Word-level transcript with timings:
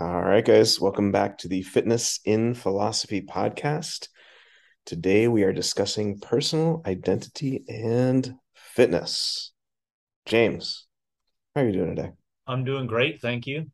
All 0.00 0.22
right, 0.22 0.44
guys, 0.44 0.80
welcome 0.80 1.10
back 1.10 1.38
to 1.38 1.48
the 1.48 1.62
Fitness 1.62 2.20
in 2.24 2.54
Philosophy 2.54 3.20
podcast. 3.20 4.06
Today 4.86 5.26
we 5.26 5.42
are 5.42 5.52
discussing 5.52 6.20
personal 6.20 6.82
identity 6.86 7.64
and 7.68 8.36
fitness. 8.54 9.50
James, 10.24 10.86
how 11.52 11.62
are 11.62 11.66
you 11.66 11.72
doing 11.72 11.96
today? 11.96 12.12
I'm 12.46 12.62
doing 12.62 12.86
great, 12.86 13.20
thank 13.20 13.48
you. 13.48 13.72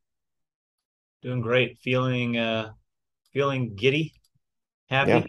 Doing 1.20 1.42
great. 1.42 1.76
Feeling 1.80 2.38
uh 2.38 2.70
feeling 3.34 3.74
giddy, 3.74 4.14
happy. 4.88 5.10
Yeah. 5.10 5.24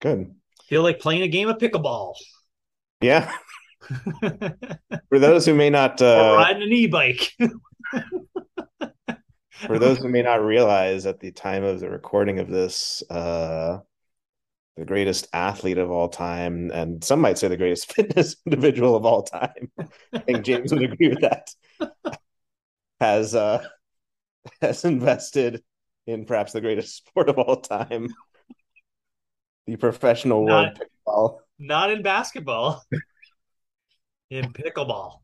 Good. 0.00 0.34
Feel 0.64 0.82
like 0.82 1.00
playing 1.00 1.20
a 1.20 1.28
game 1.28 1.50
of 1.50 1.58
pickleball. 1.58 2.14
Yeah. 3.02 3.30
For 5.10 5.18
those 5.18 5.44
who 5.44 5.54
may 5.54 5.68
not 5.68 6.00
or 6.00 6.06
uh, 6.06 6.36
riding 6.36 6.62
an 6.62 6.72
e-bike. 6.72 7.30
for 9.66 9.78
those 9.78 9.98
who 9.98 10.08
may 10.08 10.22
not 10.22 10.42
realize 10.44 11.06
at 11.06 11.20
the 11.20 11.30
time 11.30 11.64
of 11.64 11.80
the 11.80 11.90
recording 11.90 12.38
of 12.38 12.48
this, 12.48 13.02
uh, 13.10 13.78
the 14.76 14.84
greatest 14.84 15.28
athlete 15.32 15.78
of 15.78 15.90
all 15.90 16.08
time, 16.08 16.70
and 16.72 17.02
some 17.04 17.20
might 17.20 17.38
say 17.38 17.48
the 17.48 17.56
greatest 17.56 17.92
fitness 17.94 18.36
individual 18.46 18.96
of 18.96 19.04
all 19.04 19.22
time. 19.22 19.70
I 20.12 20.18
think 20.18 20.44
James 20.44 20.72
would 20.72 20.82
agree 20.82 21.08
with 21.08 21.20
that. 21.20 21.50
Has 23.00 23.34
uh, 23.34 23.64
has 24.60 24.84
invested 24.84 25.62
in 26.06 26.24
perhaps 26.26 26.52
the 26.52 26.60
greatest 26.60 26.96
sport 26.96 27.28
of 27.28 27.38
all 27.38 27.60
time, 27.60 28.08
the 29.66 29.76
professional 29.76 30.44
Not- 30.46 30.78
world 30.78 30.78
pickleball. 31.06 31.38
Not 31.58 31.90
in 31.90 32.02
basketball. 32.02 32.82
in 34.30 34.52
pickleball. 34.52 35.20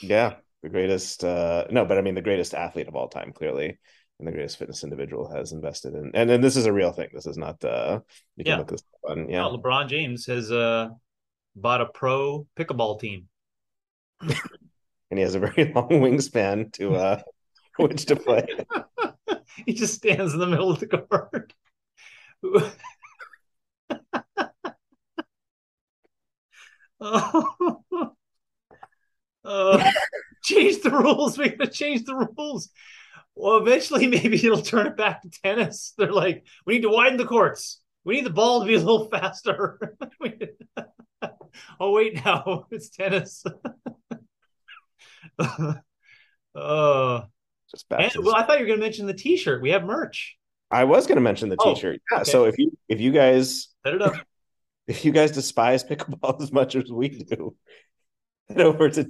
Yeah, 0.00 0.36
the 0.62 0.68
greatest. 0.68 1.24
Uh, 1.24 1.64
no, 1.70 1.84
but 1.84 1.98
I 1.98 2.02
mean 2.02 2.14
the 2.14 2.22
greatest 2.22 2.54
athlete 2.54 2.88
of 2.88 2.96
all 2.96 3.08
time, 3.08 3.32
clearly, 3.32 3.78
and 4.18 4.28
the 4.28 4.32
greatest 4.32 4.58
fitness 4.58 4.84
individual 4.84 5.30
has 5.30 5.52
invested 5.52 5.94
in. 5.94 6.10
And 6.14 6.30
and 6.30 6.42
this 6.42 6.56
is 6.56 6.66
a 6.66 6.72
real 6.72 6.92
thing. 6.92 7.08
This 7.12 7.26
is 7.26 7.36
not. 7.38 7.62
Uh, 7.64 8.00
you 8.36 8.44
can 8.44 8.52
Yeah. 8.52 8.58
look 8.58 8.68
this 8.70 8.82
up 9.04 9.10
on. 9.12 9.28
Yeah, 9.28 9.42
LeBron 9.42 9.88
James 9.88 10.26
has 10.26 10.50
uh 10.50 10.88
bought 11.56 11.80
a 11.80 11.86
pro 11.86 12.46
pickleball 12.56 13.00
team. 13.00 13.28
and 14.20 15.18
he 15.18 15.20
has 15.20 15.34
a 15.34 15.38
very 15.40 15.72
long 15.74 15.88
wingspan 15.88 16.72
to 16.74 16.94
uh, 16.94 17.22
which 17.76 18.06
to 18.06 18.16
play. 18.16 18.46
he 19.66 19.74
just 19.74 19.94
stands 19.94 20.32
in 20.34 20.40
the 20.40 20.46
middle 20.46 20.70
of 20.70 20.80
the 20.80 20.86
court. 20.86 21.52
oh. 27.00 27.82
Uh, 29.44 29.90
change 30.54 30.82
the 30.82 30.90
rules. 30.90 31.38
We 31.38 31.48
gotta 31.50 31.70
change 31.70 32.04
the 32.04 32.14
rules. 32.14 32.70
Well, 33.34 33.58
eventually, 33.58 34.06
maybe 34.16 34.36
it'll 34.36 34.62
turn 34.62 34.86
it 34.86 34.96
back 34.96 35.22
to 35.22 35.30
tennis. 35.42 35.92
They're 35.96 36.12
like, 36.12 36.44
we 36.66 36.74
need 36.74 36.82
to 36.82 36.88
widen 36.90 37.18
the 37.18 37.24
courts. 37.24 37.80
We 38.04 38.14
need 38.16 38.26
the 38.26 38.30
ball 38.30 38.60
to 38.60 38.66
be 38.66 38.74
a 38.74 38.78
little 38.78 39.08
faster. 39.10 39.96
oh 41.80 41.92
wait, 41.92 42.24
now 42.24 42.66
it's 42.70 42.88
tennis. 42.90 43.44
uh, 46.54 47.22
Just 47.70 47.88
back 47.88 48.14
and, 48.14 48.24
well, 48.24 48.34
I 48.34 48.44
thought 48.44 48.58
you 48.58 48.64
were 48.64 48.68
going 48.68 48.80
to 48.80 48.84
mention 48.84 49.06
the 49.06 49.14
T-shirt. 49.14 49.62
We 49.62 49.70
have 49.70 49.84
merch. 49.84 50.36
I 50.70 50.84
was 50.84 51.06
going 51.06 51.16
to 51.16 51.22
mention 51.22 51.48
the 51.48 51.56
Oh, 51.58 51.74
T-shirt. 51.74 52.00
Yeah. 52.10 52.20
okay. 52.20 52.30
So 52.30 52.44
if 52.44 52.58
you 52.58 52.76
if 52.88 53.00
you 53.00 53.10
guys 53.12 53.68
Set 53.84 53.94
it 53.94 54.02
up. 54.02 54.14
if 54.86 55.04
you 55.04 55.12
guys 55.12 55.30
despise 55.30 55.84
pickleball 55.84 56.40
as 56.42 56.52
much 56.52 56.74
as 56.76 56.90
we 56.90 57.08
do, 57.08 57.54
head 58.48 58.60
over 58.60 58.88
to 58.90 59.04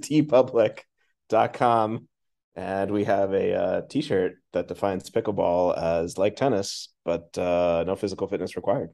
teepublic.com 1.29 2.07
and 2.55 2.91
we 2.91 3.03
have 3.05 3.33
a 3.33 3.53
uh, 3.53 3.81
t-shirt 3.89 4.33
that 4.53 4.67
defines 4.67 5.09
pickleball 5.09 5.77
as 5.77 6.17
like 6.17 6.35
tennis, 6.35 6.89
but 7.05 7.37
uh, 7.37 7.83
no 7.85 7.95
physical 7.95 8.27
fitness 8.27 8.55
required. 8.55 8.89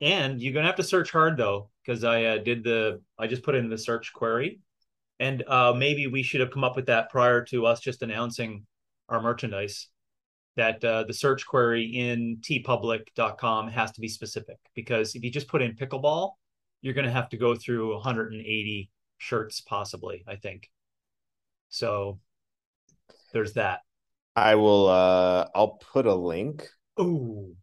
And 0.00 0.40
you're 0.40 0.52
gonna 0.52 0.66
have 0.66 0.76
to 0.76 0.82
search 0.82 1.10
hard 1.10 1.36
though, 1.36 1.70
because 1.84 2.04
I 2.04 2.24
uh, 2.24 2.38
did 2.38 2.64
the 2.64 3.02
I 3.18 3.26
just 3.26 3.42
put 3.42 3.54
in 3.54 3.68
the 3.68 3.76
search 3.76 4.12
query, 4.12 4.60
and 5.18 5.42
uh, 5.46 5.74
maybe 5.76 6.06
we 6.06 6.22
should 6.22 6.40
have 6.40 6.50
come 6.50 6.64
up 6.64 6.76
with 6.76 6.86
that 6.86 7.10
prior 7.10 7.44
to 7.46 7.66
us 7.66 7.80
just 7.80 8.02
announcing 8.02 8.66
our 9.08 9.20
merchandise. 9.20 9.88
That 10.56 10.84
uh, 10.84 11.04
the 11.04 11.14
search 11.14 11.46
query 11.46 11.84
in 11.84 12.38
teepublic.com 12.40 13.68
has 13.68 13.92
to 13.92 14.00
be 14.00 14.08
specific 14.08 14.56
because 14.74 15.14
if 15.14 15.22
you 15.22 15.30
just 15.30 15.48
put 15.48 15.62
in 15.62 15.76
pickleball, 15.76 16.32
you're 16.82 16.94
gonna 16.94 17.10
have 17.10 17.28
to 17.30 17.36
go 17.36 17.54
through 17.54 17.94
180 17.94 18.90
shirts 19.18 19.60
possibly. 19.60 20.24
I 20.26 20.36
think. 20.36 20.68
So 21.70 22.18
there's 23.32 23.54
that. 23.54 23.80
I 24.36 24.54
will 24.56 24.88
uh 24.88 25.48
I'll 25.54 25.78
put 25.92 26.06
a 26.06 26.14
link 26.14 26.68
Ooh, 27.00 27.54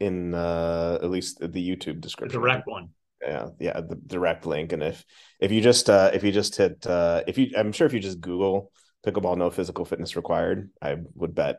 in 0.00 0.34
uh 0.34 0.98
at 1.02 1.10
least 1.10 1.38
the 1.40 1.48
YouTube 1.48 1.94
the 1.94 2.00
description. 2.00 2.40
direct 2.40 2.66
one. 2.66 2.90
yeah 3.22 3.48
yeah 3.58 3.80
the 3.80 3.96
direct 4.06 4.46
link 4.46 4.72
and 4.72 4.82
if 4.82 5.04
if 5.40 5.50
you 5.52 5.60
just 5.60 5.88
uh 5.88 6.10
if 6.12 6.22
you 6.24 6.32
just 6.32 6.56
hit 6.56 6.86
uh 6.86 7.22
if 7.26 7.38
you 7.38 7.50
i'm 7.56 7.72
sure 7.72 7.86
if 7.86 7.92
you 7.92 8.00
just 8.00 8.20
google 8.20 8.70
pickleball 9.06 9.36
no 9.36 9.50
physical 9.50 9.84
fitness 9.84 10.16
required 10.16 10.70
i 10.82 10.96
would 11.14 11.34
bet 11.34 11.56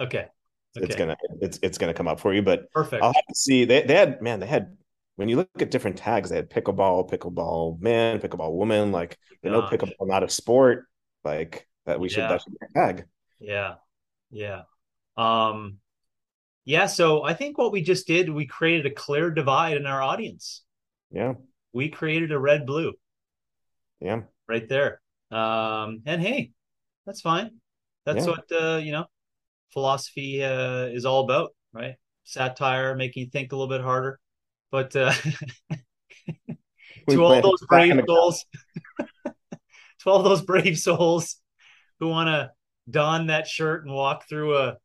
Okay. 0.00 0.28
it's 0.76 0.96
gonna 0.96 1.16
it's 1.40 1.58
it's 1.62 1.78
gonna 1.78 1.94
come 1.94 2.08
up 2.08 2.20
for 2.20 2.34
you 2.34 2.42
but 2.42 2.66
Perfect. 2.72 3.02
i'll 3.02 3.12
have 3.12 3.26
to 3.28 3.34
see 3.34 3.64
they, 3.64 3.82
they 3.82 3.94
had 3.94 4.20
man 4.20 4.40
they 4.40 4.46
had 4.46 4.76
when 5.16 5.28
you 5.28 5.36
look 5.36 5.48
at 5.60 5.70
different 5.70 5.96
tags 5.96 6.28
they 6.30 6.36
had 6.36 6.50
pickleball 6.50 7.08
pickleball 7.10 7.80
man 7.80 8.18
pickleball 8.20 8.52
woman 8.52 8.92
like 8.92 9.16
they 9.42 9.50
know 9.50 9.62
Gosh. 9.62 9.72
pickleball 9.72 10.06
not 10.08 10.22
a 10.22 10.28
sport 10.28 10.86
like 11.26 11.68
that 11.86 12.00
we 12.00 12.08
should 12.08 12.20
Yeah. 12.24 12.28
that 12.28 12.42
should 12.42 12.54
tag 12.74 13.04
Yeah. 13.40 13.74
Yeah. 14.30 14.62
Um 15.16 15.78
yeah, 16.64 16.86
so 16.86 17.22
I 17.22 17.34
think 17.34 17.58
what 17.58 17.72
we 17.72 17.80
just 17.82 18.08
did, 18.08 18.28
we 18.28 18.46
created 18.46 18.86
a 18.86 18.94
clear 18.94 19.30
divide 19.30 19.76
in 19.76 19.86
our 19.86 20.02
audience. 20.02 20.64
yeah 21.10 21.34
We 21.72 21.90
created 21.90 22.32
a 22.32 22.38
red 22.38 22.66
blue 22.66 22.94
yeah 24.00 24.22
right 24.48 24.68
there. 24.68 25.00
Um 25.30 26.02
and 26.06 26.20
hey, 26.22 26.52
that's 27.06 27.20
fine. 27.20 27.50
That's 28.04 28.26
Yeah. 28.26 28.32
what 28.32 28.52
uh, 28.52 28.76
you 28.78 28.92
know, 28.92 29.06
philosophy 29.72 30.44
uh 30.44 30.86
is 30.98 31.04
all 31.06 31.24
about, 31.24 31.50
right? 31.72 31.96
Satire, 32.24 32.94
making 32.96 33.24
you 33.24 33.30
think 33.30 33.52
a 33.52 33.56
little 33.56 33.68
bit 33.76 33.82
harder. 33.84 34.20
But 34.70 34.94
uh 34.96 35.12
to 37.10 37.24
all 37.24 37.40
those 37.42 37.62
brave 37.68 38.00
souls, 38.06 38.44
to 40.06 40.10
all 40.10 40.22
those 40.22 40.42
brave 40.42 40.78
souls 40.86 41.36
who 42.00 42.08
want 42.08 42.28
to 42.28 42.50
don 42.90 43.26
that 43.26 43.46
shirt 43.46 43.84
and 43.84 43.94
walk 43.94 44.28
through 44.28 44.56
a, 44.56 44.76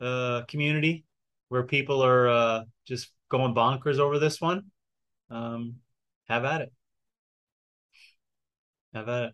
a 0.00 0.44
community 0.48 1.04
where 1.48 1.62
people 1.62 2.02
are 2.02 2.28
uh, 2.28 2.62
just 2.86 3.10
going 3.30 3.54
bonkers 3.54 3.98
over 3.98 4.18
this 4.18 4.40
one, 4.40 4.64
um, 5.30 5.76
have 6.28 6.44
at 6.44 6.62
it. 6.62 6.72
Have 8.94 9.08
at 9.08 9.24
it. 9.24 9.32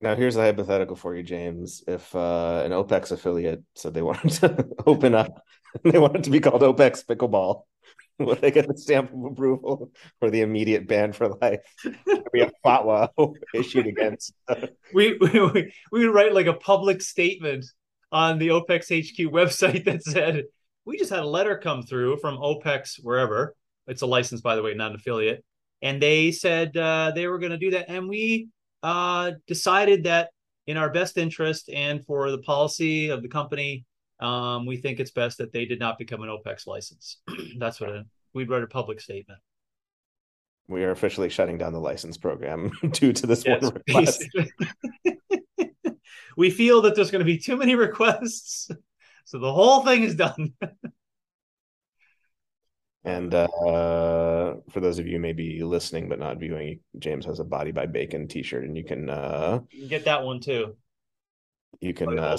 Now 0.00 0.14
here's 0.14 0.36
a 0.36 0.42
hypothetical 0.42 0.96
for 0.96 1.14
you, 1.14 1.22
James. 1.22 1.82
If 1.86 2.14
uh, 2.14 2.62
an 2.64 2.72
OPEX 2.72 3.12
affiliate 3.12 3.62
said 3.74 3.94
they 3.94 4.02
wanted 4.02 4.30
to 4.32 4.68
open 4.86 5.14
up, 5.14 5.42
they 5.84 5.98
wanted 5.98 6.24
to 6.24 6.30
be 6.30 6.40
called 6.40 6.62
OPEX 6.62 7.04
Pickleball, 7.06 7.62
would 8.18 8.40
they 8.40 8.50
get 8.50 8.68
the 8.68 8.76
stamp 8.76 9.12
of 9.12 9.24
approval 9.24 9.90
or 10.20 10.30
the 10.30 10.40
immediate 10.40 10.86
ban 10.86 11.12
for 11.12 11.28
life? 11.40 11.60
There'd 11.84 12.32
be 12.32 12.42
a 12.42 12.50
fatwa 12.66 13.08
issued 13.54 13.86
against. 13.86 14.32
We, 14.92 15.16
we 15.18 15.72
we 15.92 16.06
would 16.06 16.14
write 16.14 16.34
like 16.34 16.46
a 16.46 16.54
public 16.54 17.02
statement 17.02 17.66
on 18.12 18.38
the 18.38 18.48
OPEX 18.48 18.90
HQ 18.90 19.32
website 19.32 19.84
that 19.84 20.02
said 20.02 20.44
we 20.84 20.98
just 20.98 21.10
had 21.10 21.20
a 21.20 21.26
letter 21.26 21.58
come 21.58 21.82
through 21.82 22.18
from 22.18 22.36
OPEX 22.38 23.00
wherever 23.02 23.54
it's 23.86 24.02
a 24.02 24.06
license 24.06 24.40
by 24.40 24.56
the 24.56 24.62
way, 24.62 24.74
not 24.74 24.90
an 24.90 24.96
affiliate, 24.96 25.44
and 25.82 26.02
they 26.02 26.32
said 26.32 26.76
uh, 26.76 27.12
they 27.14 27.26
were 27.26 27.38
going 27.38 27.52
to 27.52 27.58
do 27.58 27.70
that, 27.70 27.88
and 27.88 28.08
we 28.08 28.48
uh, 28.82 29.32
decided 29.46 30.04
that 30.04 30.30
in 30.66 30.76
our 30.76 30.90
best 30.90 31.16
interest 31.16 31.70
and 31.72 32.04
for 32.04 32.30
the 32.30 32.38
policy 32.38 33.08
of 33.08 33.22
the 33.22 33.28
company, 33.28 33.84
um, 34.20 34.66
we 34.66 34.76
think 34.76 34.98
it's 34.98 35.12
best 35.12 35.38
that 35.38 35.52
they 35.52 35.64
did 35.64 35.78
not 35.78 35.98
become 35.98 36.22
an 36.22 36.28
OPEX 36.28 36.66
license. 36.66 37.18
That's 37.58 37.80
what 37.80 37.90
it, 37.90 38.06
we'd 38.34 38.50
write 38.50 38.62
a 38.62 38.66
public 38.66 39.00
statement. 39.00 39.38
We 40.68 40.84
are 40.84 40.90
officially 40.90 41.28
shutting 41.28 41.58
down 41.58 41.72
the 41.72 41.80
license 41.80 42.16
program 42.16 42.72
due 42.92 43.12
to 43.12 43.26
this 43.26 43.44
Yes, 43.44 43.62
one 43.62 43.74
request. 43.74 44.24
we 46.36 46.50
feel 46.50 46.82
that 46.82 46.96
there's 46.96 47.10
going 47.10 47.20
to 47.20 47.24
be 47.24 47.38
too 47.38 47.56
many 47.56 47.74
requests, 47.74 48.70
so 49.24 49.38
the 49.38 49.52
whole 49.52 49.84
thing 49.84 50.02
is 50.02 50.14
done. 50.16 50.54
And 53.04 53.32
uh, 53.32 54.56
for 54.70 54.80
those 54.80 54.98
of 54.98 55.06
you 55.06 55.20
maybe 55.20 55.62
listening 55.62 56.08
but 56.08 56.18
not 56.18 56.40
viewing, 56.40 56.80
James 56.98 57.24
has 57.26 57.38
a 57.38 57.44
Body 57.44 57.70
by 57.70 57.86
Bacon 57.86 58.26
T-shirt, 58.26 58.64
and 58.64 58.76
you 58.76 58.82
can 58.82 59.08
uh, 59.08 59.60
You 59.70 59.80
can 59.82 59.88
get 59.88 60.04
that 60.06 60.24
one 60.24 60.40
too. 60.40 60.76
you 61.80 61.94
can 61.94 62.18
uh, 62.18 62.36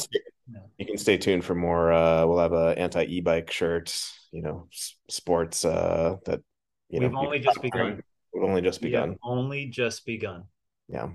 you 0.77 0.85
can 0.85 0.97
stay 0.97 1.17
tuned 1.17 1.45
for 1.45 1.55
more. 1.55 1.93
Uh, 1.93 2.25
we'll 2.25 2.39
have 2.39 2.51
a 2.51 2.77
anti 2.77 3.03
e-bike 3.05 3.49
shirt. 3.49 3.97
You 4.33 4.41
know, 4.41 4.67
sports 5.09 5.63
uh, 5.63 6.17
that 6.25 6.41
you 6.89 6.99
know 6.99 7.07
We've 7.07 7.17
only 7.17 7.39
just 7.39 7.61
begun. 7.61 8.01
We've 8.33 8.43
only 8.43 8.61
just 8.61 8.81
begun. 8.81 9.17
only 9.23 9.67
just 9.67 10.05
begun. 10.05 10.45
Yeah. 10.87 11.09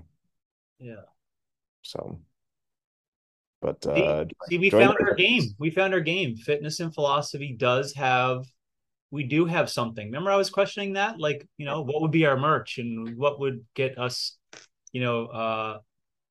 Yeah. 0.79 1.05
So, 1.81 2.19
But 3.63 3.87
uh, 3.87 4.25
see, 4.49 4.57
we 4.57 4.69
found 4.69 4.97
our 4.99 5.15
game. 5.15 5.43
We 5.57 5.69
found 5.69 5.93
our 5.93 6.01
game. 6.01 6.35
Fitness 6.35 6.81
and 6.81 6.93
philosophy 6.93 7.55
does 7.57 7.93
have. 7.93 8.45
We 9.09 9.23
do 9.23 9.45
have 9.45 9.69
something. 9.69 10.07
Remember, 10.07 10.31
I 10.31 10.35
was 10.35 10.49
questioning 10.49 10.93
that. 10.93 11.17
Like, 11.17 11.47
you 11.57 11.65
know, 11.65 11.81
what 11.81 12.01
would 12.01 12.11
be 12.11 12.25
our 12.25 12.35
merch 12.35 12.77
and 12.77 13.15
what 13.17 13.39
would 13.39 13.63
get 13.73 13.97
us, 13.97 14.37
you 14.91 15.01
know, 15.01 15.27
uh, 15.27 15.79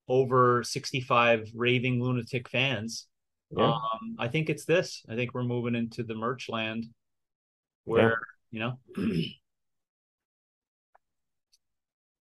over 0.08 0.62
sixty-five 0.62 1.50
raving 1.54 2.02
lunatic 2.02 2.50
fans. 2.50 3.06
Yeah. 3.56 3.72
Um, 3.72 4.16
I 4.18 4.28
think 4.28 4.50
it's 4.50 4.66
this. 4.66 5.02
I 5.08 5.14
think 5.14 5.32
we're 5.32 5.42
moving 5.42 5.74
into 5.74 6.02
the 6.02 6.14
merch 6.14 6.50
land, 6.50 6.84
where 7.84 8.18
yeah. 8.50 8.76
you 8.96 9.06
know. 9.06 9.22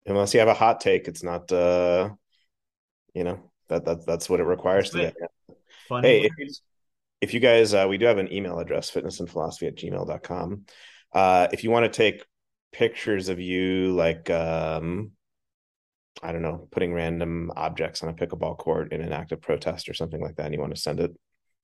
Unless 0.05 0.33
you 0.33 0.39
have 0.39 0.49
a 0.49 0.53
hot 0.53 0.81
take, 0.81 1.07
it's 1.07 1.23
not. 1.23 1.51
uh 1.51 2.09
You 3.13 3.23
know, 3.23 3.51
that 3.69 3.85
that 3.85 4.05
that's 4.05 4.29
what 4.29 4.39
it 4.39 4.45
requires 4.45 4.89
to 4.91 4.99
get. 4.99 5.15
Hey, 5.89 6.23
if 6.25 6.31
you, 6.37 6.53
if 7.19 7.33
you 7.33 7.39
guys, 7.39 7.73
uh, 7.73 7.85
we 7.89 7.97
do 7.97 8.05
have 8.05 8.17
an 8.17 8.31
email 8.31 8.59
address, 8.59 8.89
fitness 8.89 9.19
and 9.19 9.29
philosophy 9.29 9.67
at 9.67 9.75
gmail.com. 9.75 10.65
Uh, 11.13 11.47
if 11.51 11.63
you 11.63 11.69
want 11.69 11.83
to 11.85 11.89
take 11.95 12.25
pictures 12.71 13.29
of 13.29 13.39
you, 13.39 13.93
like, 13.93 14.29
um, 14.29 15.11
I 16.23 16.31
don't 16.31 16.41
know, 16.41 16.67
putting 16.71 16.93
random 16.93 17.51
objects 17.55 18.01
on 18.01 18.09
a 18.09 18.13
pickleball 18.13 18.57
court 18.57 18.93
in 18.93 19.01
an 19.01 19.11
act 19.11 19.31
of 19.31 19.41
protest 19.41 19.89
or 19.89 19.93
something 19.93 20.21
like 20.21 20.35
that, 20.37 20.45
and 20.45 20.53
you 20.53 20.59
want 20.59 20.73
to 20.73 20.81
send 20.81 20.99
it 20.99 21.11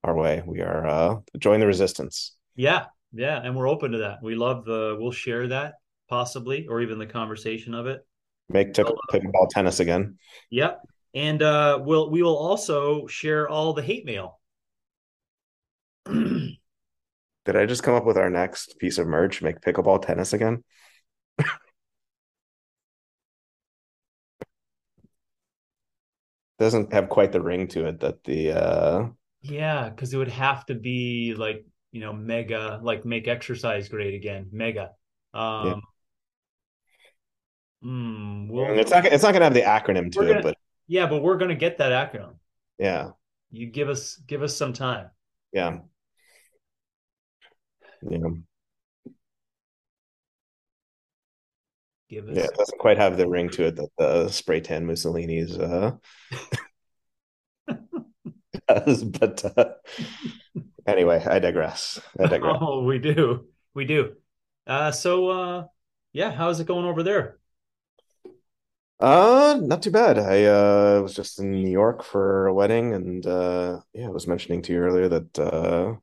our 0.04 0.16
way, 0.16 0.44
we 0.45 0.62
are 0.62 0.88
uh, 0.88 1.16
join 1.38 1.60
the 1.60 1.68
resistance. 1.68 2.36
Yeah, 2.56 2.86
yeah, 3.13 3.42
and 3.42 3.56
we're 3.56 3.69
open 3.69 3.92
to 3.92 4.00
that. 4.00 4.18
We 4.22 4.36
love 4.36 4.66
the. 4.66 4.98
We'll 5.00 5.12
share 5.12 5.48
that 5.48 5.75
possibly, 6.10 6.68
or 6.68 6.81
even 6.81 7.00
the 7.00 7.06
conversation 7.06 7.74
of 7.74 7.88
it. 7.88 8.06
Make 8.49 8.73
t- 8.73 8.83
pickleball 9.11 9.49
tennis 9.49 9.79
again. 9.79 10.17
Yep, 10.51 10.81
and 11.13 11.41
uh, 11.41 11.79
we'll 11.81 12.09
we 12.09 12.23
will 12.23 12.38
also 12.38 13.07
share 13.07 13.47
all 13.49 13.73
the 13.73 13.81
hate 13.81 14.05
mail. 14.05 14.39
Did 16.05 17.55
I 17.55 17.65
just 17.65 17.83
come 17.83 17.95
up 17.95 18.05
with 18.05 18.17
our 18.17 18.29
next 18.29 18.77
piece 18.79 18.97
of 18.97 19.07
merch? 19.07 19.41
Make 19.41 19.61
pickleball 19.61 20.05
tennis 20.05 20.33
again. 20.33 20.63
Doesn't 26.59 26.91
have 26.91 27.09
quite 27.09 27.31
the 27.31 27.41
ring 27.41 27.67
to 27.69 27.85
it 27.88 27.99
that 27.99 28.23
the. 28.23 28.51
uh 28.51 29.07
Yeah, 29.41 29.89
because 29.89 30.13
it 30.13 30.17
would 30.17 30.27
have 30.29 30.65
to 30.67 30.75
be 30.75 31.35
like 31.38 31.65
you 31.91 32.01
know 32.01 32.13
mega, 32.13 32.79
like 32.81 33.05
make 33.05 33.27
exercise 33.27 33.89
great 33.89 34.13
again, 34.13 34.49
mega. 34.51 34.91
Um, 35.33 35.65
yeah. 35.65 35.75
Mm, 37.83 38.50
we'll, 38.50 38.79
it's 38.79 38.91
not. 38.91 39.06
It's 39.06 39.24
not 39.24 39.33
going 39.33 39.41
to 39.41 39.45
have 39.45 39.53
the 39.53 39.62
acronym 39.62 40.12
to 40.13 40.19
gonna, 40.19 40.39
it, 40.39 40.44
but 40.44 40.57
yeah, 40.88 41.06
but 41.06 41.21
we're 41.21 41.38
going 41.38 41.50
to 41.50 41.56
get 41.56 41.77
that 41.77 41.91
acronym. 41.91 42.35
Yeah. 42.79 43.12
You 43.51 43.68
give 43.68 43.89
us 43.89 44.15
give 44.27 44.41
us 44.44 44.56
some 44.56 44.74
time. 44.74 45.09
Yeah. 45.53 45.79
Yeah. 48.09 48.19
Give 52.09 52.29
us. 52.29 52.38
Yeah, 52.38 52.44
it 52.44 52.57
doesn't 52.57 52.79
quite 52.79 52.97
have 52.97 53.18
the 53.18 53.27
ring 53.27 53.50
to 53.50 53.68
it 53.68 53.75
that 53.75 53.89
the 53.97 54.30
spray 54.30 54.62
tan 54.62 54.85
Mussolini's 54.85 55.57
uh 55.57 55.91
does, 58.68 59.03
but 59.03 59.57
uh, 59.57 59.73
anyway, 60.85 61.23
I 61.25 61.39
digress. 61.39 62.00
I 62.19 62.27
digress. 62.27 62.57
Oh, 62.62 62.83
we 62.83 63.00
do. 63.00 63.47
We 63.73 63.85
do. 63.85 64.15
Uh 64.65 64.91
so 64.91 65.30
uh 65.30 65.65
yeah, 66.13 66.31
how's 66.31 66.59
it 66.59 66.68
going 66.68 66.85
over 66.85 67.03
there? 67.03 67.39
Uh, 68.99 69.59
not 69.61 69.83
too 69.83 69.91
bad. 69.91 70.17
I 70.17 70.45
uh 70.45 70.99
was 71.01 71.13
just 71.13 71.39
in 71.39 71.51
New 71.51 71.69
York 71.69 72.03
for 72.03 72.47
a 72.47 72.53
wedding, 72.53 72.94
and 72.94 73.25
uh, 73.25 73.79
yeah, 73.94 74.07
I 74.07 74.09
was 74.09 74.27
mentioning 74.27 74.63
to 74.63 74.73
you 74.73 74.79
earlier 74.79 75.07
that 75.09 75.39
uh, 75.39 75.95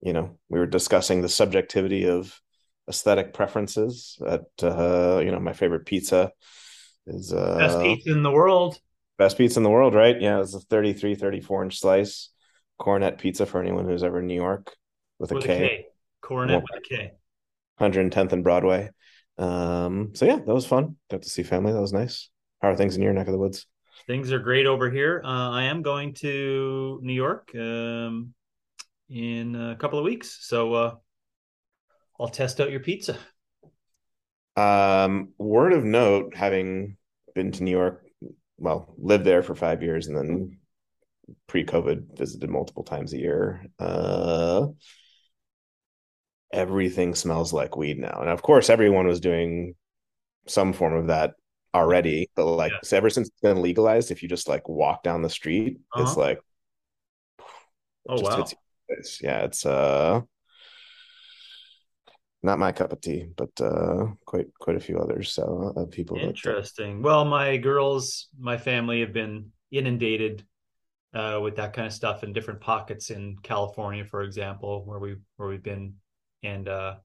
you 0.00 0.12
know, 0.12 0.38
we 0.48 0.58
were 0.58 0.66
discussing 0.66 1.20
the 1.20 1.28
subjectivity 1.28 2.06
of 2.06 2.40
aesthetic 2.88 3.34
preferences. 3.34 4.18
At 4.26 4.46
uh, 4.62 5.20
you 5.24 5.30
know, 5.30 5.40
my 5.40 5.52
favorite 5.52 5.86
pizza 5.86 6.32
is 7.06 7.32
uh 7.32 7.58
best 7.58 7.80
pizza 7.80 8.12
in 8.12 8.22
the 8.22 8.30
world. 8.30 8.78
Best 9.18 9.36
pizza 9.36 9.58
in 9.58 9.64
the 9.64 9.70
world, 9.70 9.94
right? 9.94 10.20
Yeah, 10.20 10.40
it's 10.40 10.54
a 10.54 10.60
33, 10.60 11.14
34 11.14 11.64
inch 11.64 11.78
slice 11.80 12.30
Koronet 12.80 13.18
pizza 13.18 13.46
for 13.46 13.60
anyone 13.60 13.86
who's 13.86 14.02
ever 14.02 14.20
in 14.20 14.26
New 14.26 14.34
York 14.34 14.74
with, 15.18 15.32
with 15.32 15.44
a 15.44 15.46
K. 15.46 15.54
A 15.54 15.68
K. 15.68 15.86
Koronet 16.22 16.62
with 16.62 16.70
a 16.76 16.80
K. 16.80 17.12
110th 17.78 18.32
and 18.32 18.42
Broadway. 18.42 18.90
Um, 19.38 20.10
so 20.14 20.24
yeah, 20.26 20.36
that 20.36 20.54
was 20.54 20.66
fun. 20.66 20.96
Got 21.10 21.22
to 21.22 21.28
see 21.28 21.42
family. 21.42 21.72
That 21.72 21.80
was 21.80 21.92
nice. 21.92 22.30
How 22.60 22.70
are 22.70 22.76
things 22.76 22.96
in 22.96 23.02
your 23.02 23.12
neck 23.12 23.26
of 23.26 23.32
the 23.32 23.38
woods? 23.38 23.66
Things 24.06 24.32
are 24.32 24.38
great 24.38 24.66
over 24.66 24.90
here. 24.90 25.22
Uh, 25.24 25.50
I 25.50 25.64
am 25.64 25.82
going 25.82 26.14
to 26.14 27.00
New 27.02 27.12
York 27.12 27.50
um, 27.54 28.34
in 29.08 29.54
a 29.54 29.76
couple 29.76 29.98
of 29.98 30.04
weeks, 30.04 30.38
so 30.40 30.74
uh, 30.74 30.94
I'll 32.18 32.28
test 32.28 32.60
out 32.60 32.70
your 32.70 32.80
pizza. 32.80 33.16
Um, 34.56 35.30
word 35.38 35.72
of 35.72 35.84
note, 35.84 36.34
having 36.36 36.96
been 37.34 37.52
to 37.52 37.62
New 37.62 37.70
York, 37.70 38.04
well, 38.58 38.94
lived 38.98 39.24
there 39.24 39.42
for 39.42 39.54
five 39.54 39.82
years, 39.82 40.08
and 40.08 40.16
then 40.16 40.58
pre-COVID 41.46 42.18
visited 42.18 42.50
multiple 42.50 42.84
times 42.84 43.12
a 43.12 43.18
year. 43.18 43.64
Uh, 43.78 44.66
everything 46.52 47.14
smells 47.14 47.52
like 47.52 47.76
weed 47.76 47.98
now. 47.98 48.18
And 48.20 48.28
of 48.28 48.42
course, 48.42 48.70
everyone 48.70 49.06
was 49.06 49.20
doing 49.20 49.74
some 50.46 50.72
form 50.72 50.94
of 50.94 51.06
that 51.06 51.34
already, 51.74 52.30
but 52.36 52.44
like 52.44 52.72
yeah. 52.72 52.78
so 52.84 52.96
ever 52.96 53.10
since 53.10 53.28
it's 53.28 53.40
been 53.40 53.62
legalized, 53.62 54.10
if 54.10 54.22
you 54.22 54.28
just 54.28 54.48
like 54.48 54.68
walk 54.68 55.02
down 55.02 55.22
the 55.22 55.30
street, 55.30 55.80
uh-huh. 55.92 56.02
it's 56.02 56.16
like 56.16 56.40
oh 58.08 58.20
wow, 58.20 58.44
yeah, 59.20 59.40
it's 59.40 59.64
uh 59.64 60.20
not 62.42 62.58
my 62.58 62.72
cup 62.72 62.92
of 62.92 63.00
tea, 63.00 63.26
but 63.36 63.50
uh 63.60 64.06
quite 64.26 64.46
quite 64.60 64.76
a 64.76 64.80
few 64.80 64.98
others. 64.98 65.32
So 65.32 65.72
uh, 65.76 65.86
people 65.86 66.18
interesting. 66.18 67.00
That, 67.00 67.06
well, 67.06 67.24
my 67.24 67.56
girls, 67.56 68.28
my 68.38 68.58
family 68.58 69.00
have 69.00 69.12
been 69.12 69.52
inundated 69.70 70.44
uh, 71.14 71.38
with 71.42 71.56
that 71.56 71.72
kind 71.72 71.86
of 71.86 71.92
stuff 71.92 72.24
in 72.24 72.32
different 72.32 72.60
pockets 72.60 73.10
in 73.10 73.36
California, 73.42 74.04
for 74.04 74.22
example, 74.22 74.84
where 74.84 74.98
we 74.98 75.16
where 75.36 75.48
we've 75.48 75.62
been 75.62 75.94
and 76.42 76.68
uh, 76.68 76.96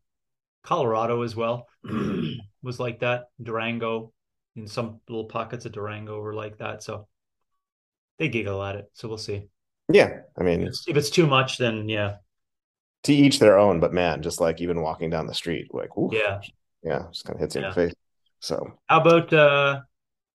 Colorado 0.64 1.22
as 1.22 1.36
well 1.36 1.68
was 2.64 2.80
like 2.80 3.00
that. 3.00 3.26
Durango, 3.42 4.12
in 4.56 4.68
some 4.68 5.00
little 5.08 5.26
pockets 5.26 5.66
of 5.66 5.72
Durango 5.72 6.20
were 6.20 6.34
like 6.34 6.58
that. 6.58 6.84
So 6.84 7.08
they 8.20 8.30
giggle 8.30 8.64
at 8.64 8.76
it. 8.76 8.90
So 8.94 9.08
we'll 9.08 9.18
see. 9.18 9.48
Yeah, 9.92 10.20
I 10.38 10.44
mean, 10.44 10.62
if 10.62 10.68
it's, 10.70 10.86
if 10.88 10.98
it's 10.98 11.10
too 11.10 11.28
much, 11.28 11.58
then 11.58 11.88
yeah. 11.88 12.16
To 13.04 13.14
each 13.14 13.40
their 13.40 13.58
own, 13.58 13.80
but 13.80 13.94
man, 13.94 14.22
just 14.22 14.42
like 14.42 14.60
even 14.60 14.82
walking 14.82 15.10
down 15.10 15.28
the 15.28 15.34
street, 15.34 15.74
like 15.74 15.90
yeah, 16.12 16.42
yeah, 16.84 17.04
just 17.10 17.24
kind 17.26 17.36
of 17.36 17.40
hits 17.40 17.56
you 17.56 17.62
yeah. 17.62 17.68
in 17.68 17.74
the 17.74 17.76
face. 17.76 17.96
So 18.40 18.74
how 18.88 19.02
about 19.02 19.32
uh 19.32 19.82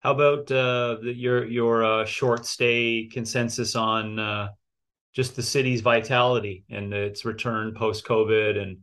how 0.02 0.12
about 0.12 0.52
uh 0.52 0.98
the, 1.02 1.14
your 1.16 1.46
your 1.46 1.84
uh, 1.84 2.06
short 2.06 2.46
stay 2.46 3.10
consensus 3.12 3.76
on 3.76 4.20
uh 4.20 4.50
just 5.14 5.36
the 5.36 5.42
city's 5.42 5.82
vitality 5.82 6.64
and 6.70 6.94
its 6.94 7.26
return 7.26 7.74
post 7.74 8.06
COVID 8.06 8.62
and 8.62 8.78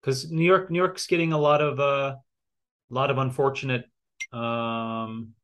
because 0.00 0.30
New 0.30 0.44
York, 0.44 0.70
New 0.70 0.78
York's 0.78 1.06
getting 1.06 1.32
a 1.32 1.38
lot 1.38 1.60
of 1.60 1.78
uh, 1.78 2.16
a 2.90 2.94
lot 2.94 3.10
of 3.10 3.18
unfortunate, 3.18 3.84
um, 4.32 5.34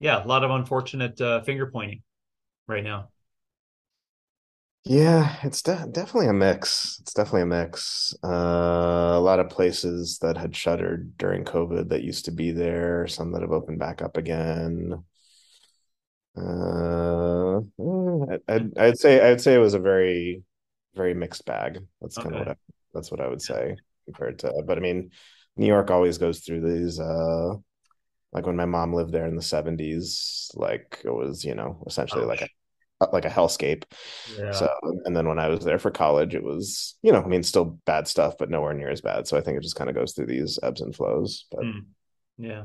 yeah, 0.00 0.24
a 0.24 0.26
lot 0.26 0.44
of 0.44 0.50
unfortunate 0.50 1.20
uh, 1.20 1.42
finger 1.42 1.66
pointing 1.66 2.02
right 2.66 2.84
now. 2.84 3.08
Yeah, 4.86 5.36
it's 5.42 5.62
de- 5.62 5.88
definitely 5.92 6.28
a 6.28 6.34
mix. 6.34 6.98
It's 7.00 7.14
definitely 7.14 7.42
a 7.42 7.46
mix. 7.46 8.14
Uh, 8.22 9.14
a 9.14 9.20
lot 9.20 9.40
of 9.40 9.48
places 9.48 10.18
that 10.18 10.36
had 10.36 10.54
shuttered 10.54 11.16
during 11.16 11.44
COVID 11.44 11.88
that 11.88 12.02
used 12.02 12.26
to 12.26 12.30
be 12.30 12.50
there, 12.50 13.06
some 13.06 13.32
that 13.32 13.40
have 13.40 13.52
opened 13.52 13.78
back 13.78 14.02
up 14.02 14.18
again. 14.18 15.02
Uh, 16.36 17.60
I'd, 18.48 18.76
I'd 18.76 18.98
say 18.98 19.20
I'd 19.30 19.40
say 19.40 19.54
it 19.54 19.58
was 19.58 19.74
a 19.74 19.78
very 19.78 20.42
very 20.94 21.14
mixed 21.14 21.46
bag. 21.46 21.78
That's 22.00 22.18
kind 22.18 22.34
okay. 22.34 22.40
of 22.40 22.46
what 22.46 22.56
I 22.56 22.73
that's 22.94 23.10
what 23.10 23.20
I 23.20 23.28
would 23.28 23.42
say 23.42 23.76
compared 24.04 24.38
to. 24.40 24.62
But 24.66 24.78
I 24.78 24.80
mean, 24.80 25.10
New 25.56 25.66
York 25.66 25.90
always 25.90 26.18
goes 26.18 26.40
through 26.40 26.60
these. 26.60 27.00
uh 27.00 27.54
Like 28.32 28.46
when 28.46 28.56
my 28.56 28.66
mom 28.66 28.92
lived 28.92 29.12
there 29.12 29.26
in 29.26 29.36
the 29.36 29.42
seventies, 29.42 30.50
like 30.54 31.00
it 31.04 31.10
was 31.10 31.44
you 31.44 31.54
know 31.54 31.82
essentially 31.86 32.24
like 32.24 32.42
a 32.42 32.48
like 33.12 33.24
a 33.24 33.30
hellscape. 33.30 33.84
Yeah. 34.38 34.52
So 34.52 34.68
and 35.04 35.16
then 35.16 35.28
when 35.28 35.38
I 35.38 35.48
was 35.48 35.64
there 35.64 35.78
for 35.78 35.90
college, 35.90 36.34
it 36.34 36.42
was 36.42 36.96
you 37.02 37.12
know 37.12 37.22
I 37.22 37.26
mean 37.26 37.42
still 37.42 37.78
bad 37.86 38.08
stuff, 38.08 38.34
but 38.38 38.50
nowhere 38.50 38.74
near 38.74 38.90
as 38.90 39.00
bad. 39.00 39.26
So 39.26 39.36
I 39.36 39.40
think 39.40 39.58
it 39.58 39.62
just 39.62 39.76
kind 39.76 39.90
of 39.90 39.96
goes 39.96 40.12
through 40.12 40.26
these 40.26 40.58
ebbs 40.62 40.80
and 40.80 40.94
flows. 40.94 41.46
But 41.50 41.64
mm. 41.64 41.84
yeah, 42.38 42.64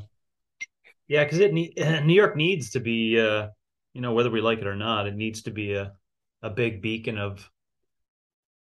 yeah, 1.07 1.23
because 1.23 1.39
it 1.39 1.53
New 1.53 2.13
York 2.13 2.35
needs 2.35 2.71
to 2.71 2.79
be 2.79 3.19
uh 3.19 3.47
you 3.93 4.01
know 4.01 4.13
whether 4.13 4.31
we 4.31 4.41
like 4.41 4.59
it 4.59 4.67
or 4.67 4.75
not, 4.75 5.07
it 5.07 5.15
needs 5.15 5.43
to 5.43 5.51
be 5.51 5.73
a 5.73 5.93
a 6.41 6.49
big 6.49 6.81
beacon 6.81 7.17
of 7.17 7.49